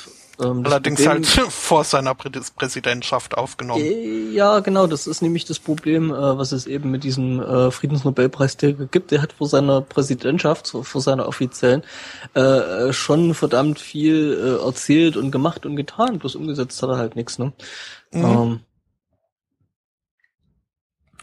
ähm, 0.42 0.66
Allerdings 0.66 1.04
Problem- 1.04 1.24
halt 1.24 1.26
vor 1.52 1.84
seiner 1.84 2.16
Prä 2.16 2.30
Präsidentschaft 2.56 3.38
aufgenommen. 3.38 3.84
Äh, 3.84 4.32
Ja, 4.32 4.60
genau, 4.60 4.88
das 4.88 5.08
ist 5.08 5.22
nämlich 5.22 5.46
das 5.46 5.60
Problem, 5.60 6.12
äh, 6.12 6.38
was 6.38 6.52
es 6.52 6.66
eben 6.68 6.90
mit 6.90 7.04
diesem 7.04 7.42
äh, 7.42 7.70
Friedensnobelpreisträger 7.70 8.86
gibt. 8.88 9.12
Der 9.12 9.22
hat 9.22 9.34
vor 9.34 9.48
seiner 9.48 9.82
Präsidentschaft, 9.82 10.70
vor 10.70 11.02
seiner 11.02 11.28
offiziellen, 11.28 11.84
äh, 12.36 12.40
äh, 12.40 12.94
schon 12.94 13.34
verdammt 13.34 13.80
viel 13.80 14.58
äh, 14.62 14.66
erzählt 14.66 15.18
und 15.18 15.32
gemacht 15.32 15.66
und 15.66 15.76
getan, 15.76 16.18
bloß 16.18 16.36
umgesetzt 16.36 16.82
hat 16.82 16.90
er 16.90 16.98
halt 16.98 17.16
nichts, 17.16 17.38
ne? 17.38 17.54
Mhm. 18.12 18.24
Ähm, 18.26 18.60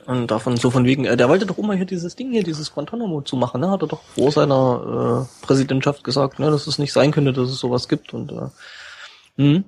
und 0.09 0.27
davon, 0.29 0.57
so 0.57 0.71
von 0.71 0.87
wegen, 0.87 1.05
äh, 1.05 1.19
der 1.19 1.29
wollte 1.29 1.45
doch 1.45 1.59
immer 1.59 1.75
hier 1.75 1.85
dieses 1.85 2.17
Ding 2.17 2.31
hier, 2.33 2.43
dieses 2.43 2.73
Guantanamo 2.73 3.21
zu 3.21 3.37
machen, 3.37 3.61
ne? 3.61 3.71
Hat 3.71 3.83
er 3.83 3.89
doch 3.89 4.03
vor 4.03 4.33
seiner 4.33 5.29
äh, 5.29 5.45
Präsidentschaft 5.45 6.03
gesagt, 6.03 6.39
ne, 6.39 6.51
dass 6.51 6.67
es 6.67 6.79
nicht 6.79 6.95
sein 6.95 7.13
könnte, 7.13 7.35
dass 7.35 7.51
es 7.51 7.59
sowas 7.59 7.89
gibt 7.89 8.15
und 8.15 8.33
äh, 8.33 8.49
hm? 9.37 9.65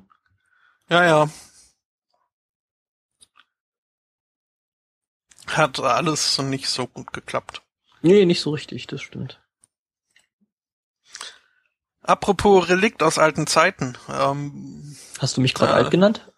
Ja, 0.89 1.05
ja. 1.05 1.29
Hat 5.47 5.79
alles 5.79 6.39
nicht 6.39 6.69
so 6.71 6.87
gut 6.87 7.13
geklappt. 7.13 7.61
Nee, 8.01 8.25
nicht 8.25 8.41
so 8.41 8.51
richtig, 8.51 8.87
das 8.87 9.03
stimmt. 9.03 9.41
Apropos 12.03 12.69
Relikt 12.71 13.03
aus 13.03 13.19
alten 13.19 13.47
Zeiten. 13.47 13.99
Ähm, 14.09 14.97
Hast 15.19 15.37
du 15.37 15.43
mich 15.43 15.53
gerade 15.53 15.73
Äh, 15.73 15.77
alt 15.77 15.91
genannt? 15.91 16.33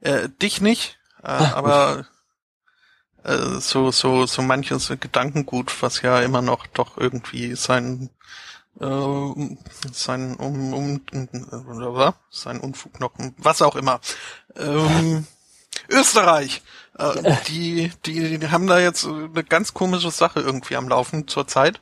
Äh, 0.00 0.28
dich 0.30 0.60
nicht, 0.60 0.98
äh, 1.22 1.38
gut. 1.38 1.52
aber 1.52 2.06
äh, 3.24 3.60
so 3.60 3.90
so 3.90 4.26
so 4.26 4.42
manches 4.42 4.88
Gedankengut, 4.88 5.82
was 5.82 6.02
ja 6.02 6.20
immer 6.20 6.42
noch 6.42 6.66
doch 6.66 6.96
irgendwie 6.96 7.54
sein 7.54 8.10
äh, 8.80 9.56
sein 9.92 10.36
um, 10.36 10.74
um 10.74 11.00
was? 11.10 12.14
sein 12.30 12.60
Unfug 12.60 13.00
noch 13.00 13.12
was 13.38 13.62
auch 13.62 13.76
immer. 13.76 14.00
Ähm, 14.56 15.26
Österreich, 15.88 16.62
äh, 16.98 17.36
die 17.48 17.92
die 18.06 18.38
die 18.38 18.48
haben 18.48 18.66
da 18.66 18.78
jetzt 18.78 19.06
eine 19.06 19.44
ganz 19.44 19.74
komische 19.74 20.10
Sache 20.10 20.40
irgendwie 20.40 20.76
am 20.76 20.88
Laufen 20.88 21.28
zurzeit. 21.28 21.80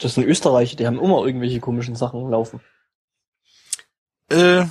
Das 0.00 0.14
sind 0.14 0.24
Österreicher, 0.24 0.76
die 0.76 0.86
haben 0.86 0.98
immer 0.98 1.24
irgendwelche 1.24 1.60
komischen 1.60 1.94
Sachen 1.94 2.30
laufen. 2.30 2.60
Äh, 4.30 4.64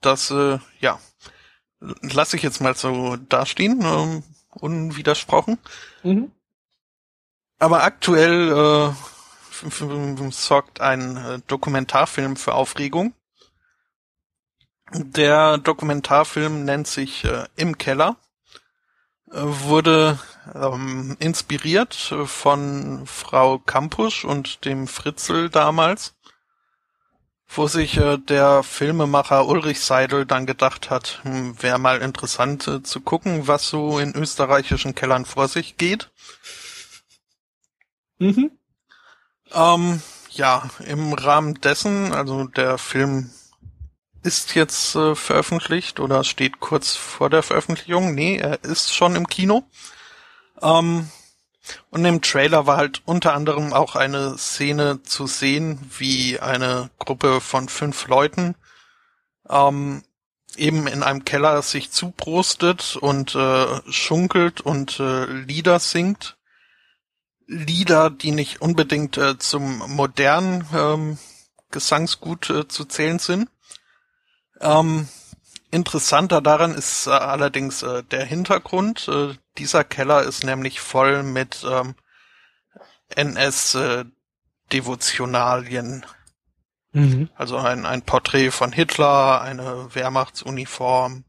das 0.00 0.30
äh, 0.30 0.58
ja 0.80 0.98
lasse 2.02 2.36
ich 2.36 2.42
jetzt 2.42 2.60
mal 2.60 2.74
so 2.74 3.16
dastehen, 3.16 3.80
ähm, 3.82 4.22
unwidersprochen. 4.54 5.58
Mhm. 6.02 6.30
Aber 7.58 7.84
aktuell 7.84 8.92
äh, 8.92 10.30
sorgt 10.30 10.80
ein 10.80 11.16
äh, 11.16 11.40
Dokumentarfilm 11.46 12.36
für 12.36 12.54
Aufregung. 12.54 13.14
Der 14.92 15.58
Dokumentarfilm 15.58 16.64
nennt 16.64 16.86
sich 16.86 17.24
äh, 17.24 17.46
Im 17.56 17.78
Keller, 17.78 18.16
äh, 19.30 19.40
wurde 19.40 20.18
ähm, 20.54 21.16
inspiriert 21.20 21.94
von 21.94 23.06
Frau 23.06 23.58
Kampusch 23.58 24.24
und 24.24 24.64
dem 24.64 24.86
Fritzel 24.86 25.48
damals, 25.48 26.13
wo 27.56 27.66
sich 27.66 27.96
äh, 27.96 28.18
der 28.18 28.62
Filmemacher 28.62 29.46
Ulrich 29.46 29.80
Seidel 29.80 30.26
dann 30.26 30.46
gedacht 30.46 30.90
hat, 30.90 31.20
hm, 31.22 31.62
wäre 31.62 31.78
mal 31.78 32.00
interessant 32.00 32.66
äh, 32.68 32.82
zu 32.82 33.00
gucken, 33.00 33.46
was 33.46 33.68
so 33.68 33.98
in 33.98 34.14
österreichischen 34.14 34.94
Kellern 34.94 35.24
vor 35.24 35.48
sich 35.48 35.76
geht. 35.76 36.10
Mhm. 38.18 38.50
Ähm, 39.52 40.02
ja, 40.30 40.68
im 40.86 41.12
Rahmen 41.12 41.54
dessen, 41.60 42.12
also 42.12 42.44
der 42.44 42.78
Film 42.78 43.30
ist 44.22 44.54
jetzt 44.54 44.96
äh, 44.96 45.14
veröffentlicht 45.14 46.00
oder 46.00 46.24
steht 46.24 46.60
kurz 46.60 46.96
vor 46.96 47.30
der 47.30 47.42
Veröffentlichung. 47.42 48.14
Nee, 48.14 48.38
er 48.38 48.64
ist 48.64 48.94
schon 48.94 49.16
im 49.16 49.26
Kino. 49.28 49.64
Ähm, 50.62 51.10
und 51.90 52.04
im 52.04 52.20
Trailer 52.22 52.66
war 52.66 52.76
halt 52.76 53.02
unter 53.04 53.34
anderem 53.34 53.72
auch 53.72 53.96
eine 53.96 54.36
Szene 54.38 55.02
zu 55.02 55.26
sehen, 55.26 55.78
wie 55.98 56.40
eine 56.40 56.90
Gruppe 56.98 57.40
von 57.40 57.68
fünf 57.68 58.06
Leuten 58.08 58.54
ähm, 59.48 60.02
eben 60.56 60.86
in 60.86 61.02
einem 61.02 61.24
Keller 61.24 61.62
sich 61.62 61.90
zuprostet 61.90 62.96
und 62.96 63.34
äh, 63.34 63.80
schunkelt 63.90 64.60
und 64.60 65.00
äh, 65.00 65.24
Lieder 65.24 65.80
singt. 65.80 66.36
Lieder, 67.46 68.10
die 68.10 68.30
nicht 68.30 68.62
unbedingt 68.62 69.18
äh, 69.18 69.38
zum 69.38 69.78
modernen 69.94 70.66
ähm, 70.74 71.18
Gesangsgut 71.70 72.50
äh, 72.50 72.68
zu 72.68 72.84
zählen 72.84 73.18
sind. 73.18 73.50
Ähm, 74.60 75.08
interessanter 75.74 76.40
daran 76.40 76.72
ist 76.72 77.06
äh, 77.06 77.10
allerdings 77.10 77.82
äh, 77.82 78.02
der 78.04 78.24
Hintergrund. 78.24 79.06
Äh, 79.08 79.34
dieser 79.58 79.84
Keller 79.84 80.22
ist 80.22 80.42
nämlich 80.44 80.80
voll 80.80 81.22
mit 81.22 81.62
ähm, 81.68 81.94
NS-Devotionalien. 83.16 86.06
Mhm. 86.96 87.28
also 87.34 87.56
ein, 87.56 87.86
ein 87.86 88.02
Porträt 88.02 88.52
von 88.52 88.70
Hitler, 88.70 89.40
eine 89.40 89.88
Wehrmachtsuniform, 89.92 91.24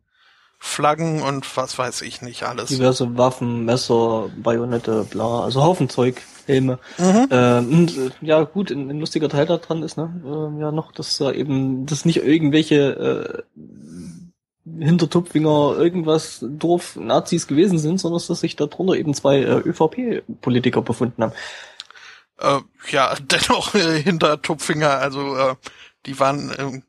Flaggen 0.59 1.23
und 1.23 1.57
was 1.57 1.80
weiß 1.80 2.03
ich 2.03 2.22
nicht 2.22 2.43
alles. 2.43 2.69
Diverse 2.69 3.17
Waffen, 3.17 3.65
Messer, 3.65 4.30
Bajonette, 4.38 5.07
bla, 5.09 5.43
also 5.43 5.63
Haufen 5.63 5.89
Zeug, 5.89 6.22
Helme. 6.45 6.80
Mhm. 6.97 7.27
Ähm, 7.31 7.69
und 7.69 7.97
äh, 7.97 8.11
ja 8.22 8.43
gut, 8.43 8.72
ein, 8.72 8.89
ein 8.89 8.99
lustiger 8.99 9.27
Teil 9.27 9.47
da 9.47 9.57
dran 9.57 9.81
ist, 9.81 9.97
ne, 9.97 10.22
ähm, 10.23 10.59
ja 10.59 10.72
noch, 10.72 10.91
dass 10.91 11.17
da 11.17 11.31
eben, 11.31 11.88
dass 11.88 12.05
nicht 12.05 12.23
irgendwelche 12.23 13.43
äh, 13.55 13.59
Hintertupfinger 14.65 15.75
irgendwas 15.77 16.39
doof 16.41 16.95
Nazis 16.95 17.45
gewesen 17.47 17.77
sind, 17.77 17.99
sondern 17.99 18.21
dass 18.27 18.39
sich 18.39 18.55
darunter 18.55 18.95
eben 18.95 19.13
zwei 19.13 19.37
äh, 19.37 19.59
ÖVP-Politiker 19.59 20.81
befunden 20.81 21.21
haben. 21.23 21.33
Äh, 22.39 22.61
ja, 22.89 23.15
dennoch 23.21 23.75
äh, 23.75 24.01
hinter 24.01 24.41
Tupfinger, 24.41 24.97
also 24.97 25.35
äh, 25.35 25.55
die 26.05 26.19
waren 26.19 26.49
im 26.51 26.83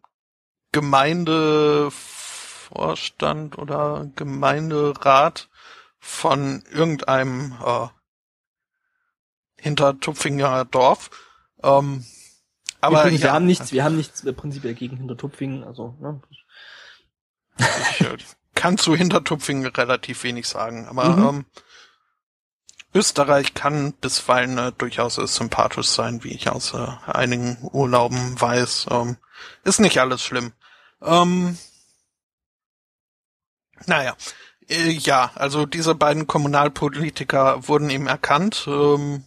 Gemeindevorstand 0.72 3.58
oder 3.58 4.10
Gemeinderat 4.16 5.48
von 5.98 6.64
irgendeinem 6.72 7.54
äh, 7.64 7.86
hinter 9.58 10.00
Tupfinger 10.00 10.64
Dorf. 10.64 11.10
Ähm, 11.62 12.04
aber 12.80 13.00
Übrigens, 13.00 13.22
wir 13.22 13.28
ja, 13.28 13.34
haben 13.34 13.46
nichts, 13.46 13.72
wir 13.72 13.84
haben 13.84 13.96
nichts 13.96 14.24
äh, 14.24 14.32
prinzipiell 14.32 14.74
gegen 14.74 14.96
Hintertupfingen, 14.96 15.62
also, 15.64 15.94
ne. 16.00 16.20
Ich 17.58 18.00
äh, 18.02 18.16
kann 18.54 18.78
zu 18.78 18.96
Hintertupfingen 18.96 19.66
relativ 19.66 20.24
wenig 20.24 20.48
sagen, 20.48 20.88
aber 20.88 21.08
Mhm. 21.08 21.22
ähm, 21.24 21.44
Österreich 22.94 23.52
kann 23.52 23.92
bisweilen 23.92 24.56
äh, 24.56 24.72
durchaus 24.72 25.18
äh, 25.18 25.26
sympathisch 25.26 25.88
sein, 25.88 26.24
wie 26.24 26.32
ich 26.32 26.48
aus 26.48 26.72
äh, 26.72 26.86
einigen 27.06 27.58
Urlauben 27.60 28.40
weiß. 28.40 28.86
Ähm, 28.90 29.18
ist 29.64 29.80
nicht 29.80 30.00
alles 30.00 30.22
schlimm. 30.22 30.52
Ähm, 31.02 31.58
naja, 33.84 34.16
äh, 34.68 34.90
ja, 34.90 35.30
also 35.34 35.66
diese 35.66 35.94
beiden 35.94 36.26
Kommunalpolitiker 36.26 37.68
wurden 37.68 37.90
eben 37.90 38.06
erkannt 38.06 38.64
ähm, 38.66 39.24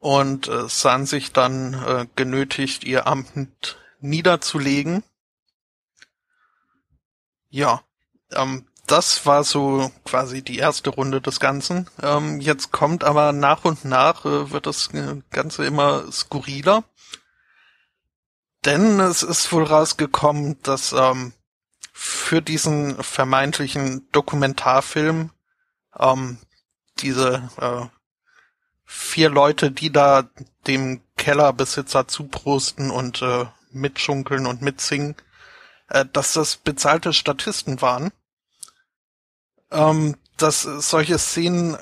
und 0.00 0.48
äh, 0.48 0.68
sahen 0.68 1.06
sich 1.06 1.32
dann 1.32 1.74
äh, 1.74 2.06
genötigt, 2.16 2.82
ihr 2.82 3.06
Amt 3.06 3.78
niederzulegen. 4.00 5.04
Ja, 7.54 7.82
ähm, 8.32 8.66
das 8.88 9.26
war 9.26 9.44
so 9.44 9.92
quasi 10.04 10.42
die 10.42 10.58
erste 10.58 10.90
Runde 10.90 11.20
des 11.20 11.38
Ganzen. 11.38 11.88
Ähm, 12.02 12.40
jetzt 12.40 12.72
kommt 12.72 13.04
aber 13.04 13.30
nach 13.30 13.64
und 13.64 13.84
nach 13.84 14.24
äh, 14.24 14.50
wird 14.50 14.66
das 14.66 14.90
Ganze 15.30 15.64
immer 15.64 16.10
skurriler. 16.10 16.82
Denn 18.64 18.98
es 18.98 19.22
ist 19.22 19.52
wohl 19.52 19.62
rausgekommen, 19.62 20.60
dass 20.64 20.92
ähm, 20.94 21.32
für 21.92 22.42
diesen 22.42 23.00
vermeintlichen 23.00 24.08
Dokumentarfilm 24.10 25.30
ähm, 25.96 26.38
diese 26.98 27.48
äh, 27.60 27.86
vier 28.84 29.30
Leute, 29.30 29.70
die 29.70 29.92
da 29.92 30.28
dem 30.66 31.02
Kellerbesitzer 31.16 32.08
zubrusten 32.08 32.90
und 32.90 33.22
äh, 33.22 33.46
mitschunkeln 33.70 34.46
und 34.46 34.60
mitsingen, 34.60 35.14
äh, 35.88 36.04
dass 36.12 36.32
das 36.32 36.56
bezahlte 36.56 37.12
Statisten 37.12 37.80
waren. 37.80 38.10
Ähm, 39.70 40.16
dass 40.36 40.62
solche 40.62 41.18
Szenen 41.18 41.76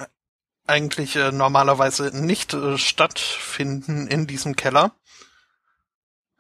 eigentlich 0.66 1.16
äh, 1.16 1.32
normalerweise 1.32 2.10
nicht 2.14 2.54
äh, 2.54 2.78
stattfinden 2.78 4.06
in 4.06 4.26
diesem 4.26 4.56
Keller. 4.56 4.92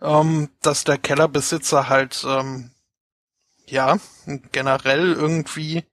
Ähm, 0.00 0.50
dass 0.60 0.84
der 0.84 0.98
Kellerbesitzer 0.98 1.88
halt 1.88 2.24
ähm, 2.26 2.70
ja 3.66 3.98
generell 4.50 5.12
irgendwie 5.12 5.84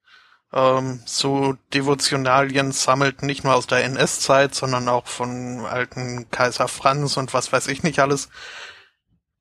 ähm, 0.52 1.00
so 1.06 1.56
Devotionalien 1.74 2.72
sammelt, 2.72 3.22
nicht 3.22 3.44
nur 3.44 3.54
aus 3.54 3.66
der 3.66 3.84
NS-Zeit, 3.84 4.54
sondern 4.54 4.88
auch 4.88 5.06
von 5.06 5.64
alten 5.64 6.30
Kaiser 6.30 6.68
Franz 6.68 7.16
und 7.16 7.32
was 7.34 7.52
weiß 7.52 7.68
ich 7.68 7.82
nicht 7.82 8.00
alles. 8.00 8.28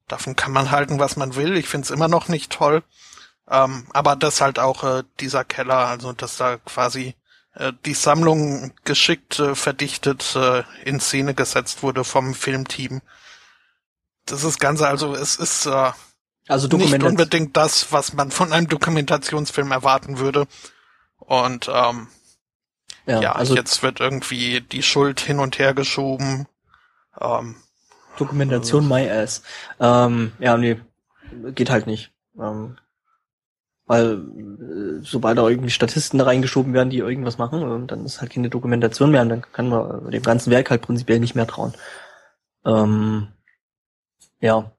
Davon 0.09 0.35
kann 0.35 0.51
man 0.51 0.71
halten, 0.71 0.99
was 0.99 1.15
man 1.15 1.35
will. 1.35 1.55
Ich 1.55 1.69
find's 1.69 1.91
immer 1.91 2.07
noch 2.07 2.27
nicht 2.27 2.51
toll. 2.51 2.83
Ähm, 3.49 3.87
aber 3.91 4.15
das 4.15 4.41
halt 4.41 4.59
auch 4.59 4.83
äh, 4.83 5.03
dieser 5.19 5.43
Keller, 5.43 5.87
also 5.87 6.13
dass 6.13 6.37
da 6.37 6.57
quasi 6.57 7.15
äh, 7.55 7.73
die 7.85 7.93
Sammlung 7.93 8.73
geschickt 8.83 9.39
äh, 9.39 9.55
verdichtet 9.55 10.35
äh, 10.35 10.63
in 10.83 10.99
Szene 10.99 11.33
gesetzt 11.33 11.81
wurde 11.81 12.03
vom 12.03 12.35
Filmteam. 12.35 13.01
Das 14.25 14.43
ist 14.43 14.59
Ganze, 14.59 14.87
also 14.87 15.15
es 15.15 15.35
ist 15.35 15.65
äh, 15.65 15.91
also 16.47 16.67
nicht 16.77 17.03
unbedingt 17.03 17.55
das, 17.57 17.91
was 17.91 18.13
man 18.13 18.31
von 18.31 18.51
einem 18.51 18.67
Dokumentationsfilm 18.67 19.71
erwarten 19.71 20.19
würde. 20.19 20.47
Und 21.17 21.69
ähm, 21.71 22.07
ja, 23.05 23.21
ja 23.21 23.31
also 23.33 23.55
jetzt 23.55 23.83
wird 23.83 23.99
irgendwie 23.99 24.61
die 24.61 24.83
Schuld 24.83 25.19
hin 25.19 25.39
und 25.39 25.59
her 25.59 25.73
geschoben. 25.73 26.47
Ähm, 27.19 27.55
Dokumentation 28.19 28.87
my 28.87 29.09
ass. 29.09 29.43
Ähm, 29.79 30.31
ja, 30.39 30.57
nee, 30.57 30.79
geht 31.55 31.69
halt 31.69 31.87
nicht. 31.87 32.11
Ähm, 32.39 32.77
weil 33.85 34.13
äh, 34.13 35.03
sobald 35.03 35.37
da 35.37 35.47
irgendwie 35.47 35.71
Statisten 35.71 36.21
reingeschoben 36.21 36.73
werden, 36.73 36.89
die 36.89 36.99
irgendwas 36.99 37.37
machen, 37.37 37.83
äh, 37.83 37.87
dann 37.87 38.05
ist 38.05 38.21
halt 38.21 38.31
keine 38.31 38.49
Dokumentation 38.49 39.11
mehr 39.11 39.23
und 39.23 39.29
dann 39.29 39.41
kann 39.41 39.69
man 39.69 40.11
dem 40.11 40.21
ganzen 40.21 40.51
Werk 40.51 40.69
halt 40.69 40.81
prinzipiell 40.81 41.19
nicht 41.19 41.35
mehr 41.35 41.47
trauen. 41.47 41.73
Ähm, 42.65 43.29
ja, 44.41 44.71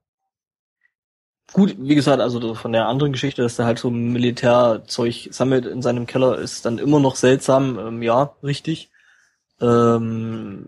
Gut, 1.53 1.75
wie 1.79 1.95
gesagt, 1.95 2.21
also 2.21 2.55
von 2.55 2.71
der 2.71 2.87
anderen 2.87 3.11
Geschichte, 3.11 3.41
dass 3.41 3.59
er 3.59 3.65
halt 3.65 3.77
so 3.77 3.89
Militärzeug 3.89 5.27
sammelt 5.31 5.65
in 5.65 5.81
seinem 5.81 6.05
Keller, 6.05 6.37
ist 6.37 6.65
dann 6.65 6.77
immer 6.77 7.01
noch 7.01 7.17
seltsam. 7.17 7.77
Ähm, 7.77 8.01
ja, 8.01 8.35
richtig. 8.41 8.89
Ähm, 9.59 10.65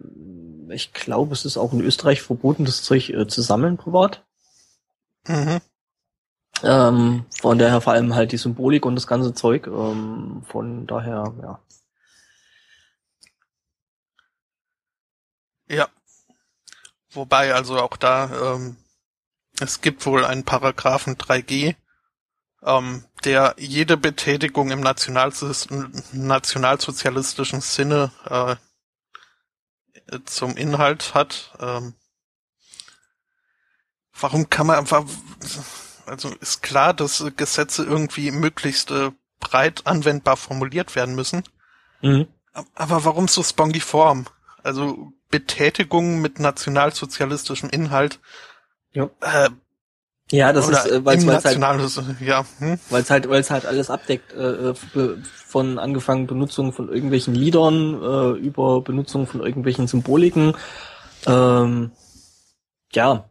ich 0.69 0.94
glaube, 0.94 1.34
es 1.34 1.45
ist 1.45 1.57
auch 1.57 1.73
in 1.73 1.81
Österreich 1.81 2.22
verboten, 2.22 2.65
das 2.65 2.84
Zeug 2.84 3.10
äh, 3.10 3.27
zu 3.27 3.41
sammeln 3.41 3.77
privat. 3.77 4.23
Mhm. 5.27 5.61
Ähm, 6.64 7.26
von 7.41 7.57
daher 7.57 7.81
vor 7.81 7.94
allem 7.94 8.14
halt 8.15 8.31
die 8.31 8.38
Symbolik 8.38 8.85
und 8.85 8.95
das 8.95 9.07
ganze 9.07 9.34
Zeug. 9.34 9.68
Ähm, 9.68 10.44
von 10.48 10.88
daher, 10.88 11.34
ja. 11.41 11.60
Ja. 15.68 15.88
Wobei 17.11 17.53
also 17.53 17.80
auch 17.80 17.98
da 17.98 18.56
ähm, 18.56 18.77
es 19.60 19.81
gibt 19.81 20.06
wohl 20.06 20.23
einen 20.26 20.45
Paragraphen 20.45 21.15
3g, 21.15 21.76
ähm, 22.64 23.06
der 23.23 23.56
jede 23.57 23.98
Betätigung 23.98 24.72
im 24.72 24.81
nationalsozialistischen 24.81 27.61
Sinne 27.61 28.11
äh, 28.26 28.56
zum 30.25 30.57
Inhalt 30.57 31.13
hat. 31.13 31.53
Ähm, 31.59 31.93
warum 34.19 34.49
kann 34.49 34.67
man 34.67 34.77
einfach, 34.77 35.05
also 36.05 36.30
ist 36.35 36.61
klar, 36.61 36.93
dass 36.93 37.23
Gesetze 37.35 37.84
irgendwie 37.84 38.31
möglichst 38.31 38.91
äh, 38.91 39.11
breit 39.39 39.85
anwendbar 39.85 40.38
formuliert 40.38 40.95
werden 40.95 41.15
müssen. 41.15 41.43
Mhm. 42.01 42.27
Aber 42.75 43.03
warum 43.05 43.27
so 43.27 43.43
spongiform? 43.43 44.25
Also 44.61 45.11
Betätigungen 45.30 46.21
mit 46.21 46.39
nationalsozialistischem 46.39 47.69
Inhalt 47.69 48.19
ja. 48.93 49.09
Äh, 49.21 49.49
ja, 50.31 50.53
das 50.53 50.69
ist, 50.69 50.85
äh, 50.87 51.05
weil 51.05 51.17
es 51.17 51.45
halt, 51.45 52.21
ja, 52.21 52.45
hm? 52.59 52.79
es 52.91 53.09
halt, 53.09 53.25
es 53.25 53.51
halt 53.51 53.65
alles 53.65 53.89
abdeckt, 53.89 54.33
äh, 54.33 54.69
äh 54.71 54.73
von 55.53 55.77
angefangen 55.77 56.25
Benutzung 56.25 56.73
von 56.73 56.89
irgendwelchen 56.89 57.35
Liedern 57.35 58.01
äh, 58.01 58.39
über 58.39 58.81
Benutzung 58.81 59.27
von 59.27 59.41
irgendwelchen 59.41 59.85
Symboliken. 59.85 60.55
Ähm, 61.27 61.91
ja. 62.91 63.29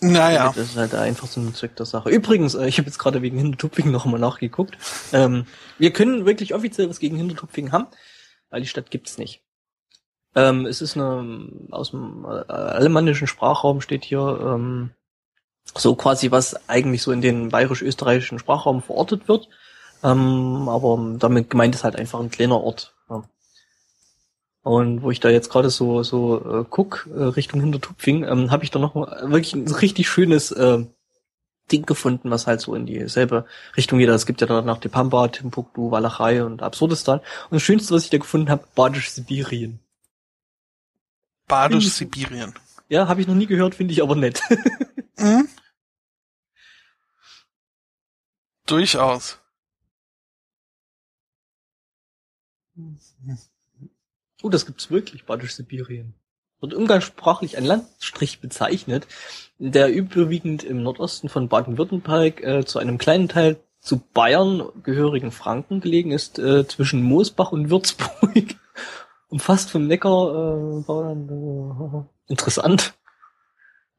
Naja. 0.00 0.52
Das 0.54 0.70
ist 0.70 0.76
halt 0.76 0.94
einfach 0.94 1.28
so 1.28 1.40
ein 1.40 1.54
Zweck 1.54 1.76
der 1.76 1.86
Sache. 1.86 2.10
Übrigens, 2.10 2.54
äh, 2.54 2.66
ich 2.66 2.76
habe 2.76 2.88
jetzt 2.88 2.98
gerade 2.98 3.22
wegen 3.22 3.38
Hintertupfing 3.38 3.90
noch 3.90 4.04
mal 4.04 4.18
nachgeguckt. 4.18 4.76
Ähm, 5.14 5.46
wir 5.78 5.92
können 5.92 6.26
wirklich 6.26 6.54
offiziell 6.54 6.90
was 6.90 6.98
gegen 6.98 7.16
Hintertupfing 7.16 7.72
haben, 7.72 7.86
weil 8.50 8.60
die 8.60 8.68
Stadt 8.68 8.90
gibt's 8.90 9.16
nicht. 9.16 9.42
Ähm, 10.34 10.66
es 10.66 10.80
ist 10.80 10.96
eine 10.96 11.48
aus 11.70 11.90
dem 11.90 12.24
äh, 12.24 12.52
alemannischen 12.52 13.26
Sprachraum 13.26 13.80
steht 13.80 14.04
hier 14.04 14.38
ähm, 14.42 14.90
so 15.74 15.94
quasi 15.94 16.30
was 16.30 16.68
eigentlich 16.68 17.02
so 17.02 17.12
in 17.12 17.20
den 17.20 17.50
bayerisch-österreichischen 17.50 18.38
Sprachraum 18.38 18.82
verortet 18.82 19.28
wird. 19.28 19.48
Ähm, 20.02 20.68
aber 20.68 21.16
damit 21.18 21.50
gemeint 21.50 21.74
ist 21.74 21.84
halt 21.84 21.96
einfach 21.96 22.20
ein 22.20 22.30
kleiner 22.30 22.60
Ort. 22.60 22.94
Ja. 23.10 23.22
Und 24.62 25.02
wo 25.02 25.10
ich 25.10 25.20
da 25.20 25.28
jetzt 25.28 25.50
gerade 25.50 25.70
so 25.70 26.02
so 26.02 26.60
äh, 26.60 26.64
guck 26.68 27.08
äh, 27.14 27.22
Richtung 27.22 27.60
Hintertupfing, 27.60 28.24
ähm, 28.24 28.50
habe 28.50 28.64
ich 28.64 28.70
da 28.70 28.78
noch 28.78 28.94
wirklich 28.94 29.54
ein 29.54 29.68
richtig 29.68 30.08
schönes 30.08 30.50
äh, 30.52 30.84
Ding 31.70 31.86
gefunden, 31.86 32.30
was 32.30 32.46
halt 32.46 32.60
so 32.60 32.74
in 32.74 32.86
dieselbe 32.86 33.46
Richtung 33.76 33.98
geht. 33.98 34.08
Es 34.08 34.26
gibt 34.26 34.40
ja 34.40 34.46
danach 34.46 34.78
die 34.78 34.88
Pampa, 34.88 35.28
Timbuktu, 35.28 35.90
Walachei 35.90 36.44
und 36.44 36.62
Absurdistan. 36.62 37.20
Und 37.20 37.56
das 37.56 37.62
Schönste, 37.62 37.94
was 37.94 38.04
ich 38.04 38.10
da 38.10 38.18
gefunden 38.18 38.50
habe, 38.50 38.64
Badisch-Sibirien. 38.74 39.78
Badisch 41.46 41.88
Sibirien. 41.88 42.54
Ja, 42.88 43.08
habe 43.08 43.20
ich 43.20 43.26
noch 43.26 43.34
nie 43.34 43.46
gehört, 43.46 43.74
finde 43.74 43.92
ich 43.92 44.02
aber 44.02 44.16
nett. 44.16 44.42
mhm. 45.18 45.48
Durchaus. 48.66 49.38
Oh, 54.42 54.48
das 54.48 54.66
gibt's 54.66 54.90
wirklich, 54.90 55.24
Badisch 55.24 55.54
Sibirien. 55.54 56.14
Wird 56.60 56.74
umgangssprachlich 56.74 57.56
ein 57.56 57.64
Landstrich 57.64 58.40
bezeichnet, 58.40 59.06
der 59.58 59.92
überwiegend 59.92 60.62
im 60.62 60.82
Nordosten 60.82 61.28
von 61.28 61.48
Baden-Württemberg 61.48 62.42
äh, 62.42 62.64
zu 62.64 62.78
einem 62.78 62.98
kleinen 62.98 63.28
Teil 63.28 63.60
zu 63.80 63.98
Bayern 63.98 64.68
gehörigen 64.84 65.32
Franken 65.32 65.80
gelegen 65.80 66.12
ist, 66.12 66.38
äh, 66.38 66.66
zwischen 66.66 67.02
Moosbach 67.02 67.50
und 67.50 67.68
Würzburg 67.68 68.54
umfasst 69.32 69.70
vom 69.70 69.86
Neckar 69.86 70.28
äh, 70.28 70.86
war 70.86 71.08
dann 71.08 71.28
äh, 72.28 72.30
interessant. 72.30 72.94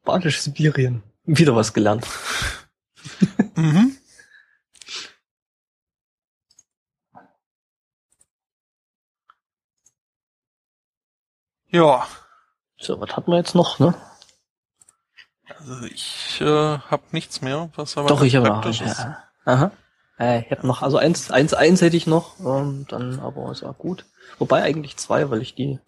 Badisch 0.03 0.39
Sibirien. 0.41 1.01
Wieder 1.25 1.55
was 1.55 1.73
gelernt. 1.73 2.07
mhm. 3.55 3.97
Ja. 11.69 12.05
So, 12.77 12.99
was 13.01 13.15
hatten 13.15 13.31
wir 13.31 13.37
jetzt 13.37 13.55
noch, 13.55 13.79
ne? 13.79 13.95
Also 15.47 15.85
ich 15.85 16.39
äh, 16.41 16.45
habe 16.45 17.03
nichts 17.11 17.41
mehr, 17.41 17.71
was 17.75 17.97
aber 17.97 18.09
Doch, 18.09 18.21
ich 18.21 18.35
habe 18.35 18.47
noch. 18.49 18.65
Ja. 18.65 19.23
Aha. 19.45 19.71
Äh, 20.19 20.41
ich 20.41 20.51
habe 20.51 20.67
noch, 20.67 20.81
also 20.81 20.97
eins, 20.97 21.31
eins, 21.31 21.53
eins 21.53 21.81
hätte 21.81 21.97
ich 21.97 22.07
noch, 22.07 22.39
ähm, 22.39 22.85
dann 22.89 23.19
aber 23.19 23.51
ist 23.51 23.61
ja 23.61 23.71
gut. 23.71 24.05
Wobei 24.39 24.63
eigentlich 24.63 24.97
zwei, 24.97 25.29
weil 25.29 25.41
ich 25.41 25.53
die. 25.55 25.79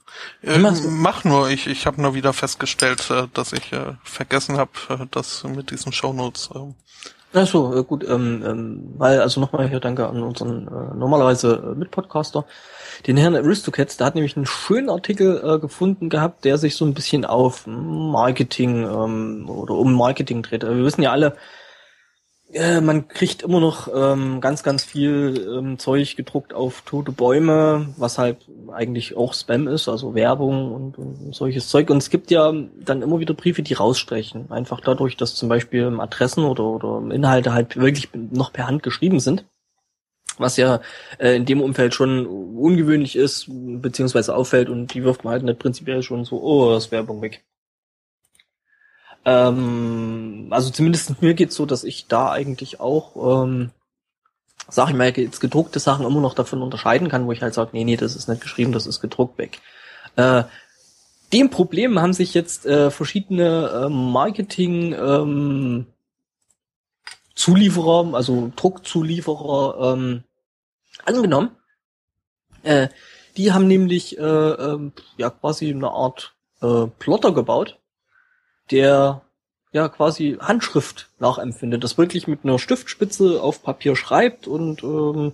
Äh, 0.43 0.59
mach 0.59 1.23
nur, 1.23 1.49
ich, 1.49 1.67
ich 1.67 1.85
habe 1.87 2.01
nur 2.01 2.13
wieder 2.13 2.33
festgestellt, 2.33 3.09
äh, 3.09 3.27
dass 3.33 3.53
ich 3.53 3.73
äh, 3.73 3.93
vergessen 4.03 4.57
habe, 4.57 4.71
äh, 4.89 5.05
das 5.09 5.43
mit 5.43 5.71
diesen 5.71 5.91
Shownotes 5.91 6.49
äh, 6.53 6.73
Ach 7.37 7.45
so, 7.45 7.75
äh, 7.75 7.83
gut, 7.83 8.05
ähm, 8.07 8.43
ähm, 8.45 8.93
weil, 8.97 9.19
also 9.19 9.41
nochmal 9.41 9.67
hier 9.67 9.81
danke 9.81 10.07
an 10.07 10.23
unseren 10.23 10.67
äh, 10.67 10.95
normalerweise 10.95 11.73
äh, 11.73 11.77
Mitpodcaster, 11.77 12.45
den 13.07 13.17
Herrn 13.17 13.35
Aristocats, 13.35 13.97
der 13.97 14.07
hat 14.07 14.15
nämlich 14.15 14.37
einen 14.37 14.45
schönen 14.45 14.89
Artikel 14.89 15.41
äh, 15.43 15.59
gefunden 15.59 16.07
gehabt, 16.09 16.45
der 16.45 16.57
sich 16.57 16.77
so 16.77 16.85
ein 16.85 16.93
bisschen 16.93 17.25
auf 17.25 17.67
Marketing 17.67 18.83
ähm, 18.83 19.49
oder 19.49 19.73
um 19.73 19.93
Marketing 19.95 20.43
dreht. 20.43 20.63
Wir 20.63 20.85
wissen 20.85 21.01
ja 21.01 21.11
alle, 21.11 21.35
äh, 22.55 22.81
man 22.81 23.07
kriegt 23.07 23.43
immer 23.43 23.59
noch 23.59 23.89
ähm, 23.93 24.39
ganz, 24.39 24.63
ganz 24.63 24.83
viel 24.83 25.45
ähm, 25.57 25.77
Zeug 25.77 26.15
gedruckt 26.15 26.53
auf 26.53 26.81
tote 26.81 27.11
Bäume, 27.11 27.93
was 27.97 28.17
halt 28.17 28.37
eigentlich 28.71 29.17
auch 29.17 29.33
Spam 29.33 29.67
ist, 29.67 29.89
also 29.89 30.15
Werbung 30.15 30.71
und, 30.71 30.97
und 30.97 31.35
solches 31.35 31.67
Zeug. 31.67 31.89
Und 31.89 31.97
es 31.97 32.09
gibt 32.09 32.31
ja 32.31 32.53
dann 32.79 33.01
immer 33.01 33.19
wieder 33.19 33.33
Briefe, 33.33 33.61
die 33.61 33.73
raussprechen. 33.73 34.51
Einfach 34.51 34.79
dadurch, 34.79 35.17
dass 35.17 35.35
zum 35.35 35.49
Beispiel 35.49 35.85
Adressen 35.99 36.45
oder, 36.45 36.63
oder 36.63 37.13
Inhalte 37.13 37.53
halt 37.53 37.75
wirklich 37.77 38.09
noch 38.13 38.53
per 38.53 38.67
Hand 38.67 38.83
geschrieben 38.83 39.19
sind. 39.19 39.45
Was 40.37 40.57
ja 40.57 40.81
äh, 41.17 41.35
in 41.35 41.45
dem 41.45 41.61
Umfeld 41.61 41.93
schon 41.93 42.25
ungewöhnlich 42.25 43.15
ist, 43.15 43.47
beziehungsweise 43.49 44.35
auffällt 44.35 44.69
und 44.69 44.93
die 44.93 45.03
wirft 45.03 45.23
man 45.23 45.33
halt 45.33 45.43
nicht 45.43 45.59
prinzipiell 45.59 46.03
schon 46.03 46.25
so, 46.25 46.41
oh, 46.41 46.71
das 46.71 46.91
Werbung 46.91 47.21
weg. 47.21 47.43
Ähm, 49.25 50.47
also 50.51 50.69
zumindest 50.69 51.21
mir 51.21 51.33
geht's 51.33 51.55
so, 51.55 51.65
dass 51.65 51.83
ich 51.83 52.07
da 52.07 52.31
eigentlich 52.31 52.79
auch, 52.79 53.43
ähm, 53.43 53.71
sag 54.69 54.89
ich 54.89 54.95
mal, 54.95 55.11
jetzt 55.17 55.39
gedruckte 55.39 55.79
Sachen 55.79 56.05
immer 56.05 56.21
noch 56.21 56.35
davon 56.35 56.61
unterscheiden 56.61 57.09
kann, 57.09 57.25
wo 57.25 57.31
ich 57.31 57.41
halt 57.41 57.53
sage, 57.53 57.71
nee, 57.73 57.83
nee, 57.83 57.97
das 57.97 58.15
ist 58.15 58.29
nicht 58.29 58.41
geschrieben, 58.41 58.71
das 58.71 58.85
ist 58.87 59.01
gedruckt 59.01 59.37
weg. 59.37 59.59
Äh, 60.15 60.43
dem 61.33 61.49
Problem 61.49 61.99
haben 61.99 62.13
sich 62.13 62.33
jetzt 62.33 62.65
äh, 62.65 62.91
verschiedene 62.91 63.85
äh, 63.85 63.89
Marketing 63.89 64.93
ähm, 64.93 65.87
Zulieferer, 67.33 68.13
also 68.13 68.51
Druckzulieferer 68.55 69.93
ähm, 69.93 70.23
angenommen. 71.03 71.51
Äh, 72.63 72.89
die 73.37 73.51
haben 73.51 73.67
nämlich 73.67 74.17
äh, 74.17 74.21
äh, 74.21 74.91
ja 75.17 75.29
quasi 75.29 75.69
eine 75.69 75.89
Art 75.89 76.35
äh, 76.61 76.87
Plotter 76.99 77.33
gebaut, 77.33 77.79
der 78.71 79.21
ja 79.75 79.89
quasi 79.89 80.37
Handschrift 80.39 81.09
nachempfindet, 81.19 81.83
das 81.83 81.97
wirklich 81.97 82.27
mit 82.27 82.45
einer 82.45 82.57
Stiftspitze 82.57 83.43
auf 83.43 83.61
Papier 83.61 83.97
schreibt 83.97 84.47
und 84.47 84.81
ähm, 84.83 85.33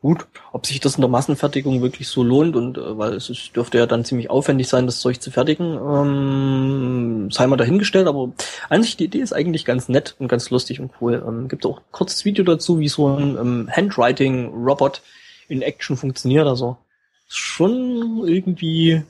gut, 0.00 0.28
ob 0.52 0.64
sich 0.64 0.78
das 0.78 0.94
in 0.94 1.00
der 1.00 1.10
Massenfertigung 1.10 1.82
wirklich 1.82 2.06
so 2.06 2.22
lohnt 2.22 2.54
und 2.54 2.78
äh, 2.78 2.96
weil 2.96 3.14
es 3.14 3.28
ist, 3.30 3.56
dürfte 3.56 3.78
ja 3.78 3.86
dann 3.86 4.04
ziemlich 4.04 4.30
aufwendig 4.30 4.68
sein, 4.68 4.86
das 4.86 5.00
Zeug 5.00 5.20
zu 5.20 5.32
fertigen, 5.32 5.74
ähm, 5.74 7.30
sei 7.32 7.48
mal 7.48 7.56
dahingestellt, 7.56 8.06
aber 8.06 8.30
an 8.68 8.82
sich 8.84 8.96
die 8.96 9.06
Idee 9.06 9.18
ist 9.18 9.32
eigentlich 9.32 9.64
ganz 9.64 9.88
nett 9.88 10.14
und 10.20 10.28
ganz 10.28 10.50
lustig 10.50 10.78
und 10.78 10.92
cool. 11.00 11.22
Ähm, 11.26 11.48
gibt 11.48 11.66
auch 11.66 11.78
ein 11.78 11.84
kurzes 11.90 12.24
Video 12.24 12.44
dazu, 12.44 12.78
wie 12.78 12.88
so 12.88 13.08
ein 13.08 13.36
ähm, 13.36 13.70
Handwriting-Robot 13.74 15.02
in 15.48 15.62
Action 15.62 15.96
funktioniert, 15.96 16.46
also 16.46 16.78
schon 17.26 18.22
irgendwie 18.24 19.02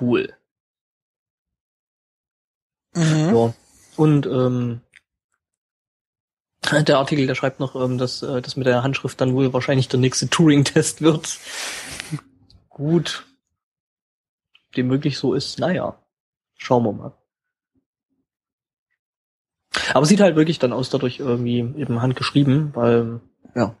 cool. 0.00 0.32
Mhm. 2.94 3.34
Ja. 3.34 3.54
Und 3.96 4.26
ähm, 4.26 4.80
der 6.72 6.98
Artikel, 6.98 7.26
der 7.26 7.34
schreibt 7.34 7.60
noch, 7.60 7.74
ähm, 7.76 7.98
dass 7.98 8.22
äh, 8.22 8.40
das 8.40 8.56
mit 8.56 8.66
der 8.66 8.82
Handschrift 8.82 9.20
dann 9.20 9.34
wohl 9.34 9.52
wahrscheinlich 9.52 9.88
der 9.88 10.00
nächste 10.00 10.28
Turing-Test 10.28 11.02
wird. 11.02 11.38
Gut. 12.68 13.26
Dem 14.76 14.88
möglich 14.88 15.18
so 15.18 15.34
ist, 15.34 15.58
naja. 15.58 16.00
Schauen 16.56 16.84
wir 16.84 16.92
mal. 16.92 17.12
Aber 19.92 20.06
sieht 20.06 20.20
halt 20.20 20.36
wirklich 20.36 20.58
dann 20.58 20.72
aus, 20.72 20.90
dadurch 20.90 21.18
irgendwie 21.18 21.58
eben 21.58 22.00
handgeschrieben, 22.00 22.74
weil, 22.74 23.20
ja. 23.54 23.76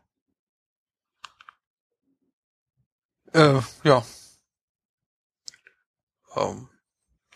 Äh, 3.32 3.60
ja. 3.84 4.04
Um, 6.34 6.68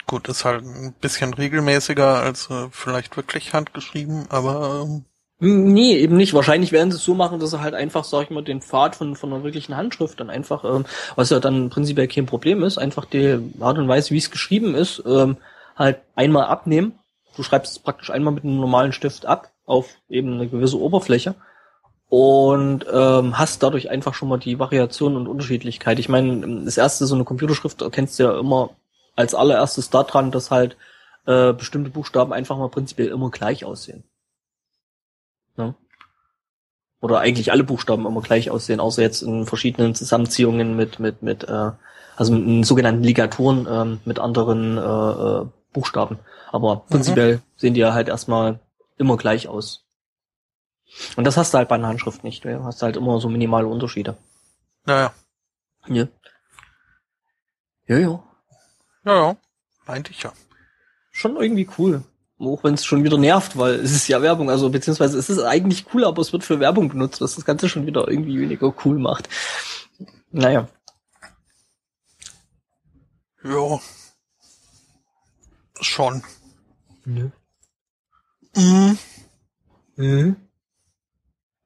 Gut, 0.08 0.26
ist 0.26 0.46
halt 0.46 0.64
ein 0.64 0.94
bisschen 1.02 1.34
regelmäßiger 1.34 2.20
als 2.20 2.48
äh, 2.48 2.68
vielleicht 2.70 3.14
wirklich 3.18 3.52
handgeschrieben, 3.52 4.24
aber 4.30 4.84
ähm 4.84 5.04
Nee, 5.40 5.96
eben 5.98 6.16
nicht. 6.16 6.34
Wahrscheinlich 6.34 6.72
werden 6.72 6.90
sie 6.90 6.96
es 6.96 7.04
so 7.04 7.14
machen, 7.14 7.38
dass 7.38 7.50
sie 7.50 7.60
halt 7.60 7.74
einfach, 7.74 8.02
sag 8.02 8.24
ich 8.24 8.30
mal, 8.30 8.42
den 8.42 8.60
Pfad 8.60 8.96
von, 8.96 9.14
von 9.14 9.32
einer 9.32 9.44
wirklichen 9.44 9.76
Handschrift 9.76 10.18
dann 10.18 10.30
einfach, 10.30 10.64
ähm, 10.64 10.84
was 11.14 11.30
ja 11.30 11.38
dann 11.38 11.68
prinzipiell 11.68 12.08
kein 12.08 12.26
Problem 12.26 12.64
ist, 12.64 12.78
einfach 12.78 13.04
die 13.04 13.38
Art 13.60 13.78
und 13.78 13.86
Weise, 13.86 14.10
wie 14.10 14.18
es 14.18 14.32
geschrieben 14.32 14.74
ist, 14.74 15.00
ähm, 15.06 15.36
halt 15.76 16.00
einmal 16.16 16.46
abnehmen. 16.46 16.98
Du 17.36 17.44
schreibst 17.44 17.72
es 17.72 17.78
praktisch 17.78 18.10
einmal 18.10 18.32
mit 18.32 18.44
einem 18.44 18.58
normalen 18.58 18.92
Stift 18.92 19.26
ab 19.26 19.52
auf 19.66 19.90
eben 20.08 20.32
eine 20.32 20.48
gewisse 20.48 20.80
Oberfläche 20.80 21.34
und 22.08 22.86
ähm, 22.90 23.38
hast 23.38 23.62
dadurch 23.62 23.90
einfach 23.90 24.14
schon 24.14 24.30
mal 24.30 24.38
die 24.38 24.58
Variation 24.58 25.16
und 25.16 25.28
Unterschiedlichkeit. 25.28 25.98
Ich 25.98 26.08
meine, 26.08 26.64
das 26.64 26.78
erste, 26.78 27.06
so 27.06 27.14
eine 27.14 27.24
Computerschrift 27.24 27.82
erkennst 27.82 28.18
du 28.18 28.24
ja 28.24 28.40
immer 28.40 28.70
als 29.18 29.34
allererstes 29.34 29.90
daran, 29.90 30.30
dass 30.30 30.50
halt 30.50 30.76
äh, 31.26 31.52
bestimmte 31.52 31.90
Buchstaben 31.90 32.32
einfach 32.32 32.56
mal 32.56 32.68
prinzipiell 32.68 33.08
immer 33.08 33.30
gleich 33.30 33.64
aussehen. 33.64 34.04
Ne? 35.56 35.74
Oder 37.00 37.18
eigentlich 37.18 37.50
alle 37.50 37.64
Buchstaben 37.64 38.06
immer 38.06 38.22
gleich 38.22 38.50
aussehen, 38.50 38.80
außer 38.80 39.02
jetzt 39.02 39.22
in 39.22 39.44
verschiedenen 39.44 39.94
Zusammenziehungen 39.94 40.76
mit 40.76 41.00
mit 41.00 41.22
mit 41.22 41.44
äh, 41.44 41.72
also 42.16 42.32
mit 42.32 42.64
sogenannten 42.64 43.02
Ligaturen 43.02 43.66
äh, 43.66 43.98
mit 44.04 44.20
anderen 44.20 44.78
äh, 44.78 44.80
äh, 44.80 45.46
Buchstaben. 45.72 46.18
Aber 46.52 46.76
mhm. 46.76 46.80
prinzipiell 46.88 47.36
mhm. 47.36 47.42
sehen 47.56 47.74
die 47.74 47.80
ja 47.80 47.92
halt 47.92 48.08
erstmal 48.08 48.60
immer 48.98 49.16
gleich 49.16 49.48
aus. 49.48 49.84
Und 51.16 51.24
das 51.24 51.36
hast 51.36 51.52
du 51.52 51.58
halt 51.58 51.68
bei 51.68 51.74
einer 51.74 51.88
Handschrift 51.88 52.24
nicht. 52.24 52.44
Du 52.44 52.64
hast 52.64 52.82
halt 52.82 52.96
immer 52.96 53.20
so 53.20 53.28
minimale 53.28 53.66
Unterschiede. 53.66 54.16
Naja. 54.86 55.12
Ja. 55.88 56.06
Ja, 57.86 57.98
ja. 57.98 58.27
Ja, 59.08 59.16
ja. 59.16 59.36
Meinte 59.86 60.10
ich 60.10 60.22
ja. 60.22 60.34
Schon 61.10 61.36
irgendwie 61.36 61.68
cool. 61.78 62.04
Auch 62.38 62.62
wenn 62.62 62.74
es 62.74 62.84
schon 62.84 63.04
wieder 63.04 63.16
nervt, 63.16 63.56
weil 63.56 63.76
es 63.76 63.90
ist 63.90 64.06
ja 64.06 64.20
Werbung, 64.20 64.50
also 64.50 64.68
beziehungsweise 64.68 65.18
es 65.18 65.30
ist 65.30 65.40
eigentlich 65.42 65.86
cool, 65.94 66.04
aber 66.04 66.20
es 66.20 66.32
wird 66.32 66.44
für 66.44 66.60
Werbung 66.60 66.90
benutzt, 66.90 67.22
was 67.22 67.34
das 67.34 67.46
Ganze 67.46 67.70
schon 67.70 67.86
wieder 67.86 68.06
irgendwie 68.06 68.38
weniger 68.38 68.72
cool 68.84 68.98
macht. 68.98 69.30
Naja. 70.30 70.68
Ja. 73.42 73.80
Schon. 75.80 76.22
Nö. 77.06 77.30
Mhm. 78.54 78.98
Mhm. 79.96 80.36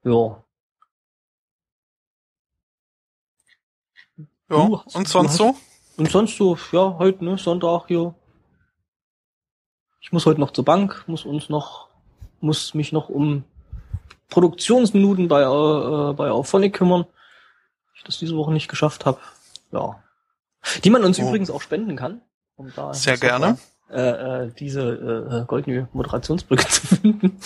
Ja. 0.05 0.45
Ja, 4.49 4.59
und 4.95 5.09
sonst 5.09 5.35
so? 5.35 5.57
Und 5.97 6.11
sonst 6.11 6.37
so, 6.37 6.57
ja, 6.73 6.97
heute, 6.99 7.25
ne, 7.25 7.39
Sonntag 7.39 7.85
hier. 7.89 8.15
Ich 10.01 10.13
muss 10.13 10.27
heute 10.27 10.41
noch 10.41 10.51
zur 10.51 10.65
Bank, 10.65 11.05
muss 11.07 11.25
uns 11.25 11.49
noch, 11.49 11.89
muss 12.41 12.75
mich 12.75 12.93
noch 12.93 13.09
um 13.09 13.45
Produktionsminuten 14.31 15.29
bei, 15.29 15.43
äh, 15.43 16.13
bei 16.15 16.31
Auphonic 16.31 16.75
kümmern. 16.75 17.07
Ich 17.95 18.03
das 18.03 18.19
diese 18.19 18.37
Woche 18.37 18.53
nicht 18.53 18.69
geschafft 18.69 19.07
habe. 19.07 19.19
Ja. 19.71 20.03
Die 20.83 20.91
man 20.91 21.05
uns 21.05 21.19
oh. 21.19 21.23
übrigens 21.23 21.51
auch 21.51 21.61
spenden 21.61 21.97
kann. 21.97 22.21
Um 22.57 22.73
da 22.75 22.95
Sehr 22.95 23.19
gerne. 23.19 23.59
Mal, 23.89 23.97
äh, 23.97 24.45
äh, 24.45 24.53
diese 24.59 24.83
äh, 24.83 25.45
goldene 25.47 25.89
Moderationsbrücke 25.93 26.67
zu 26.69 26.87
finden. 26.87 27.39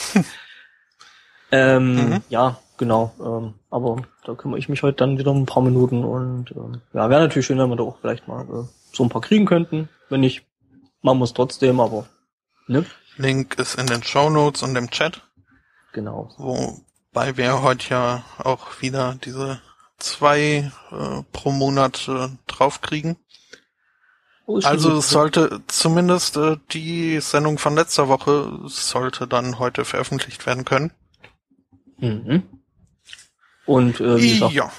ähm, 1.51 1.95
mhm. 1.95 2.23
Ja, 2.29 2.59
genau. 2.77 3.13
Ähm, 3.21 3.55
aber 3.71 4.03
da 4.25 4.35
kümmere 4.35 4.59
ich 4.59 4.69
mich 4.69 4.83
heute 4.83 4.97
dann 4.97 5.19
wieder 5.19 5.31
um 5.31 5.43
ein 5.43 5.47
paar 5.47 5.63
Minuten 5.63 6.05
und 6.05 6.51
ähm, 6.53 6.81
ja, 6.93 7.09
wäre 7.11 7.21
natürlich 7.21 7.47
schön, 7.47 7.59
wenn 7.59 7.69
wir 7.69 7.77
da 7.77 7.85
auch 7.85 7.99
vielleicht 8.01 8.29
mal 8.29 8.43
äh, 8.43 8.65
so 8.93 9.05
ein 9.05 9.09
paar 9.09 9.23
kriegen 9.23 9.47
könnten. 9.47 9.89
Wenn 10.09 10.21
nicht, 10.21 10.45
machen 11.03 11.19
wir 11.19 11.25
es 11.25 11.35
trotzdem, 11.35 11.81
aber 11.81 12.07
ne? 12.67 12.85
Link 13.17 13.59
ist 13.59 13.77
in 13.77 13.87
den 13.87 14.03
Show 14.03 14.31
Notes 14.31 14.63
und 14.63 14.77
im 14.77 14.91
Chat. 14.91 15.23
Genau. 15.93 16.31
Wobei 16.37 17.37
wir 17.37 17.63
heute 17.63 17.91
ja 17.91 18.25
auch 18.39 18.83
wieder 18.83 19.17
diese 19.25 19.61
zwei 19.99 20.71
äh, 20.91 21.23
pro 21.33 21.53
Monat 21.53 22.09
äh, 22.09 22.29
draufkriegen. 22.47 23.17
Oh, 24.47 24.61
also 24.63 24.99
es 24.99 25.11
sollte 25.11 25.63
zumindest 25.67 26.37
äh, 26.37 26.57
die 26.71 27.19
Sendung 27.21 27.59
von 27.59 27.75
letzter 27.75 28.09
Woche 28.09 28.61
sollte 28.67 29.27
dann 29.27 29.59
heute 29.59 29.85
veröffentlicht 29.85 30.47
werden 30.47 30.65
können. 30.65 30.93
Mhm. 31.99 32.45
Und 33.67 34.01
äh, 34.01 34.21
wie 34.21 34.31
gesagt, 34.31 34.53
ja. 34.53 34.73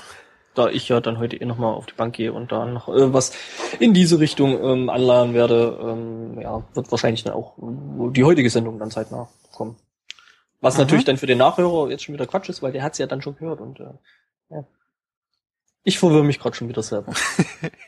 da 0.56 0.70
ich 0.70 0.90
ja 0.90 1.00
dann 1.02 1.20
heute 1.20 1.36
eh 1.36 1.46
nochmal 1.46 1.74
auf 1.74 1.86
die 1.86 1.94
Bank 1.94 2.16
gehe 2.16 2.34
und 2.34 2.52
da 2.52 2.66
noch 2.66 2.88
äh, 2.88 3.14
was 3.14 3.34
in 3.80 3.94
diese 3.94 4.20
Richtung 4.20 4.64
ähm, 4.64 4.90
anleihen 4.90 5.34
werde, 5.34 5.78
ähm, 5.82 6.40
ja, 6.42 6.64
wird 6.74 6.90
wahrscheinlich 6.90 7.24
dann 7.24 7.34
auch 7.34 7.54
die 7.58 8.24
heutige 8.24 8.50
Sendung 8.50 8.80
dann 8.80 8.92
zeitnah 8.92 9.30
kommen. 9.52 9.76
Was 10.62 10.76
mhm. 10.76 10.82
natürlich 10.82 11.06
dann 11.06 11.18
für 11.18 11.28
den 11.28 11.38
Nachhörer 11.38 11.90
jetzt 11.90 12.04
schon 12.04 12.14
wieder 12.14 12.26
Quatsch 12.26 12.50
ist, 12.50 12.62
weil 12.62 12.72
der 12.72 12.84
hat's 12.84 12.98
ja 12.98 13.08
dann 13.08 13.22
schon 13.22 13.36
gehört 13.36 13.60
und 13.60 13.80
äh, 13.80 13.94
ja. 14.50 14.64
Ich 15.84 16.00
verwirre 16.00 16.24
mich 16.24 16.40
gerade 16.40 16.56
schon 16.56 16.70
wieder 16.70 16.84
selber. 16.84 17.14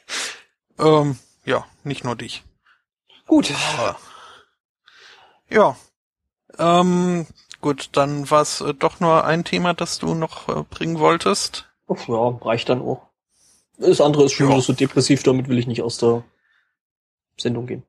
ähm, 0.79 1.17
ja, 1.45 1.65
nicht 1.83 2.03
nur 2.03 2.15
dich. 2.15 2.43
Gut. 3.25 3.53
Ja. 5.49 5.75
Ähm, 6.57 7.27
Gut, 7.61 7.89
dann 7.93 8.29
war 8.31 8.41
es 8.41 8.61
äh, 8.61 8.73
doch 8.73 8.99
nur 8.99 9.25
ein 9.25 9.43
Thema, 9.43 9.73
das 9.73 9.99
du 9.99 10.13
noch 10.15 10.47
äh, 10.49 10.63
bringen 10.63 10.99
wolltest. 10.99 11.69
Ach 11.87 12.07
ja, 12.07 12.27
reicht 12.45 12.69
dann 12.69 12.81
auch. 12.81 13.07
Das 13.77 14.01
andere 14.01 14.25
ist 14.25 14.33
schon 14.33 14.49
Ja. 14.51 14.61
so 14.61 14.73
depressiv, 14.73 15.23
damit 15.23 15.47
will 15.47 15.57
ich 15.59 15.67
nicht 15.67 15.81
aus 15.81 15.97
der 15.97 16.23
Sendung 17.37 17.67
gehen. 17.67 17.83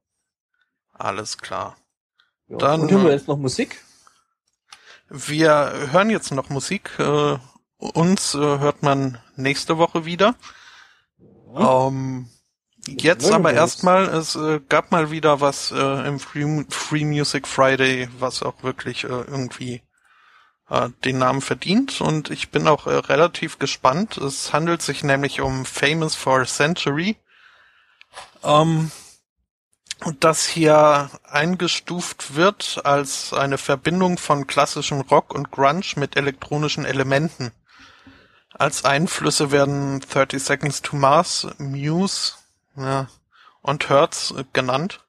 Alles 0.92 1.38
klar. 1.38 1.76
Ja. 2.48 2.56
Dann, 2.58 2.82
Und 2.82 2.90
hören 2.90 3.04
wir 3.04 3.10
äh, 3.10 3.14
jetzt 3.14 3.28
noch 3.28 3.38
Musik? 3.38 3.82
Wir 5.08 5.88
hören 5.90 6.10
jetzt 6.10 6.30
noch 6.32 6.48
Musik. 6.50 6.92
Äh, 6.98 7.38
uns 7.78 8.34
äh, 8.34 8.38
hört 8.38 8.82
man 8.82 9.18
nächste 9.36 9.78
Woche 9.78 10.04
wieder. 10.04 10.34
Ähm, 11.56 12.28
jetzt 12.86 13.30
aber 13.30 13.52
erstmal, 13.52 14.04
es 14.08 14.36
äh, 14.36 14.60
gab 14.68 14.90
mal 14.90 15.10
wieder 15.10 15.40
was 15.40 15.70
äh, 15.72 16.06
im 16.06 16.18
Free, 16.18 16.64
Free 16.68 17.04
Music 17.04 17.46
Friday, 17.46 18.08
was 18.18 18.42
auch 18.42 18.62
wirklich 18.62 19.04
äh, 19.04 19.08
irgendwie 19.08 19.82
äh, 20.68 20.88
den 21.04 21.18
Namen 21.18 21.40
verdient. 21.40 22.00
Und 22.00 22.30
ich 22.30 22.50
bin 22.50 22.66
auch 22.68 22.86
äh, 22.86 22.94
relativ 22.94 23.58
gespannt. 23.58 24.16
Es 24.16 24.52
handelt 24.52 24.82
sich 24.82 25.02
nämlich 25.02 25.40
um 25.40 25.64
Famous 25.64 26.14
for 26.14 26.40
a 26.40 26.46
Century. 26.46 27.16
Ähm, 28.42 28.90
und 30.02 30.24
das 30.24 30.46
hier 30.46 31.10
eingestuft 31.24 32.34
wird 32.34 32.80
als 32.84 33.34
eine 33.34 33.58
Verbindung 33.58 34.16
von 34.16 34.46
klassischem 34.46 35.02
Rock 35.02 35.34
und 35.34 35.50
Grunge 35.50 35.84
mit 35.96 36.16
elektronischen 36.16 36.86
Elementen. 36.86 37.52
Als 38.52 38.84
Einflüsse 38.84 39.52
werden 39.52 40.00
30 40.00 40.42
Seconds 40.42 40.82
to 40.82 40.96
Mars, 40.96 41.46
Muse 41.58 42.32
ja, 42.82 43.08
und 43.62 43.88
Hertz 43.88 44.32
äh, 44.36 44.44
genannt. 44.52 45.04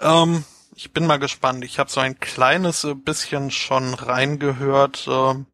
Ähm, 0.00 0.44
ich 0.74 0.92
bin 0.92 1.06
mal 1.06 1.18
gespannt. 1.18 1.64
Ich 1.64 1.78
habe 1.78 1.90
so 1.90 2.00
ein 2.00 2.18
kleines 2.20 2.84
äh, 2.84 2.94
bisschen 2.94 3.50
schon 3.50 3.94
reingehört. 3.94 5.06
Ähm, 5.08 5.46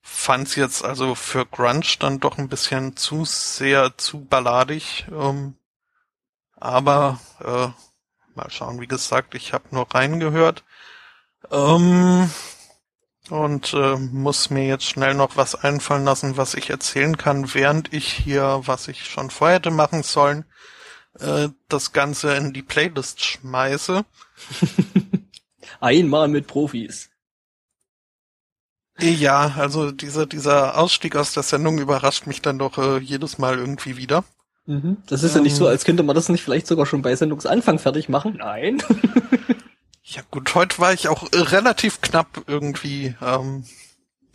Fand's 0.00 0.54
jetzt 0.54 0.84
also 0.84 1.14
für 1.14 1.44
Grunge 1.44 1.84
dann 1.98 2.18
doch 2.20 2.38
ein 2.38 2.48
bisschen 2.48 2.96
zu 2.96 3.24
sehr 3.24 3.98
zu 3.98 4.24
balladig. 4.24 5.06
Ähm, 5.10 5.56
aber 6.56 7.20
äh, 7.40 7.68
mal 8.34 8.50
schauen, 8.50 8.80
wie 8.80 8.86
gesagt, 8.86 9.34
ich 9.34 9.52
habe 9.52 9.64
nur 9.70 9.92
reingehört. 9.94 10.64
Ähm, 11.50 12.30
und 13.30 13.74
äh, 13.74 13.96
muss 13.96 14.50
mir 14.50 14.66
jetzt 14.66 14.84
schnell 14.84 15.14
noch 15.14 15.36
was 15.36 15.54
einfallen 15.54 16.04
lassen, 16.04 16.36
was 16.36 16.54
ich 16.54 16.70
erzählen 16.70 17.16
kann, 17.16 17.54
während 17.54 17.92
ich 17.92 18.12
hier, 18.12 18.62
was 18.64 18.88
ich 18.88 19.04
schon 19.06 19.30
vorher 19.30 19.56
hätte 19.56 19.70
machen 19.70 20.02
sollen, 20.02 20.44
äh, 21.20 21.48
das 21.68 21.92
Ganze 21.92 22.34
in 22.34 22.52
die 22.52 22.62
Playlist 22.62 23.24
schmeiße. 23.24 24.04
Einmal 25.80 26.28
mit 26.28 26.46
Profis. 26.46 27.10
Ja, 29.00 29.54
also 29.56 29.92
dieser, 29.92 30.26
dieser 30.26 30.76
Ausstieg 30.76 31.14
aus 31.14 31.32
der 31.32 31.44
Sendung 31.44 31.78
überrascht 31.78 32.26
mich 32.26 32.42
dann 32.42 32.58
doch 32.58 32.78
äh, 32.78 32.98
jedes 32.98 33.38
Mal 33.38 33.58
irgendwie 33.58 33.96
wieder. 33.96 34.24
Mhm. 34.66 34.98
Das 35.06 35.22
ist 35.22 35.34
ja 35.34 35.40
nicht 35.40 35.54
so, 35.54 35.64
Ähm. 35.64 35.70
als 35.70 35.84
könnte 35.84 36.02
man 36.02 36.16
das 36.16 36.28
nicht 36.28 36.42
vielleicht 36.42 36.66
sogar 36.66 36.84
schon 36.84 37.02
bei 37.02 37.14
Sendungsanfang 37.14 37.78
fertig 37.78 38.08
machen. 38.08 38.36
Nein. 38.38 38.82
Ja 40.10 40.22
gut, 40.30 40.54
heute 40.54 40.78
war 40.78 40.94
ich 40.94 41.08
auch 41.08 41.28
relativ 41.34 42.00
knapp 42.00 42.44
irgendwie. 42.46 43.14
Ähm, 43.20 43.66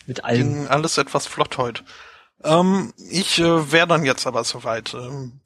mit 0.06 0.24
allem. 0.24 0.38
ging 0.38 0.68
alles 0.68 1.00
etwas 1.00 1.26
flott 1.26 1.58
heute. 1.58 1.84
Ähm, 2.44 2.94
ich 3.10 3.40
äh, 3.40 3.72
wäre 3.72 3.88
dann 3.88 4.06
jetzt 4.06 4.28
aber 4.28 4.44
soweit. 4.44 4.94
Ähm, 4.94 5.42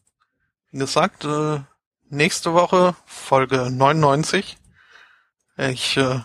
wie 0.72 0.80
gesagt, 0.80 1.24
äh, 1.24 1.62
nächste 2.10 2.54
Woche 2.54 2.94
Folge 3.06 3.72
99. 3.72 4.58
Ich 5.56 5.96
äh, 5.96 6.20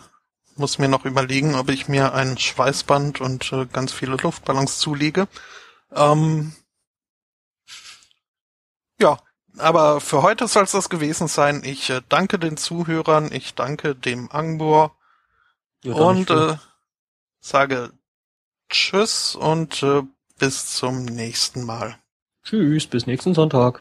muss 0.56 0.78
mir 0.78 0.88
noch 0.88 1.04
überlegen, 1.04 1.54
ob 1.54 1.70
ich 1.70 1.86
mir 1.86 2.12
ein 2.12 2.36
Schweißband 2.36 3.20
und 3.20 3.52
äh, 3.52 3.66
ganz 3.66 3.92
viele 3.92 4.16
Luftballons 4.16 4.80
zulege. 4.80 5.28
Ähm, 5.92 6.56
ja, 8.98 9.16
aber 9.58 10.00
für 10.00 10.22
heute 10.22 10.48
soll 10.48 10.64
es 10.64 10.72
das 10.72 10.88
gewesen 10.88 11.28
sein. 11.28 11.62
Ich 11.64 11.90
äh, 11.90 12.00
danke 12.08 12.38
den 12.38 12.56
Zuhörern, 12.56 13.30
ich 13.32 13.54
danke 13.54 13.94
dem 13.94 14.30
Angbor 14.30 14.96
Ja, 15.82 15.94
und 15.94 16.30
äh, 16.30 16.56
sage 17.40 17.90
Tschüss 18.68 19.34
und 19.34 19.82
äh, 19.82 20.02
bis 20.38 20.74
zum 20.76 21.04
nächsten 21.04 21.64
Mal. 21.64 21.96
Tschüss, 22.44 22.86
bis 22.86 23.06
nächsten 23.06 23.34
Sonntag. 23.34 23.80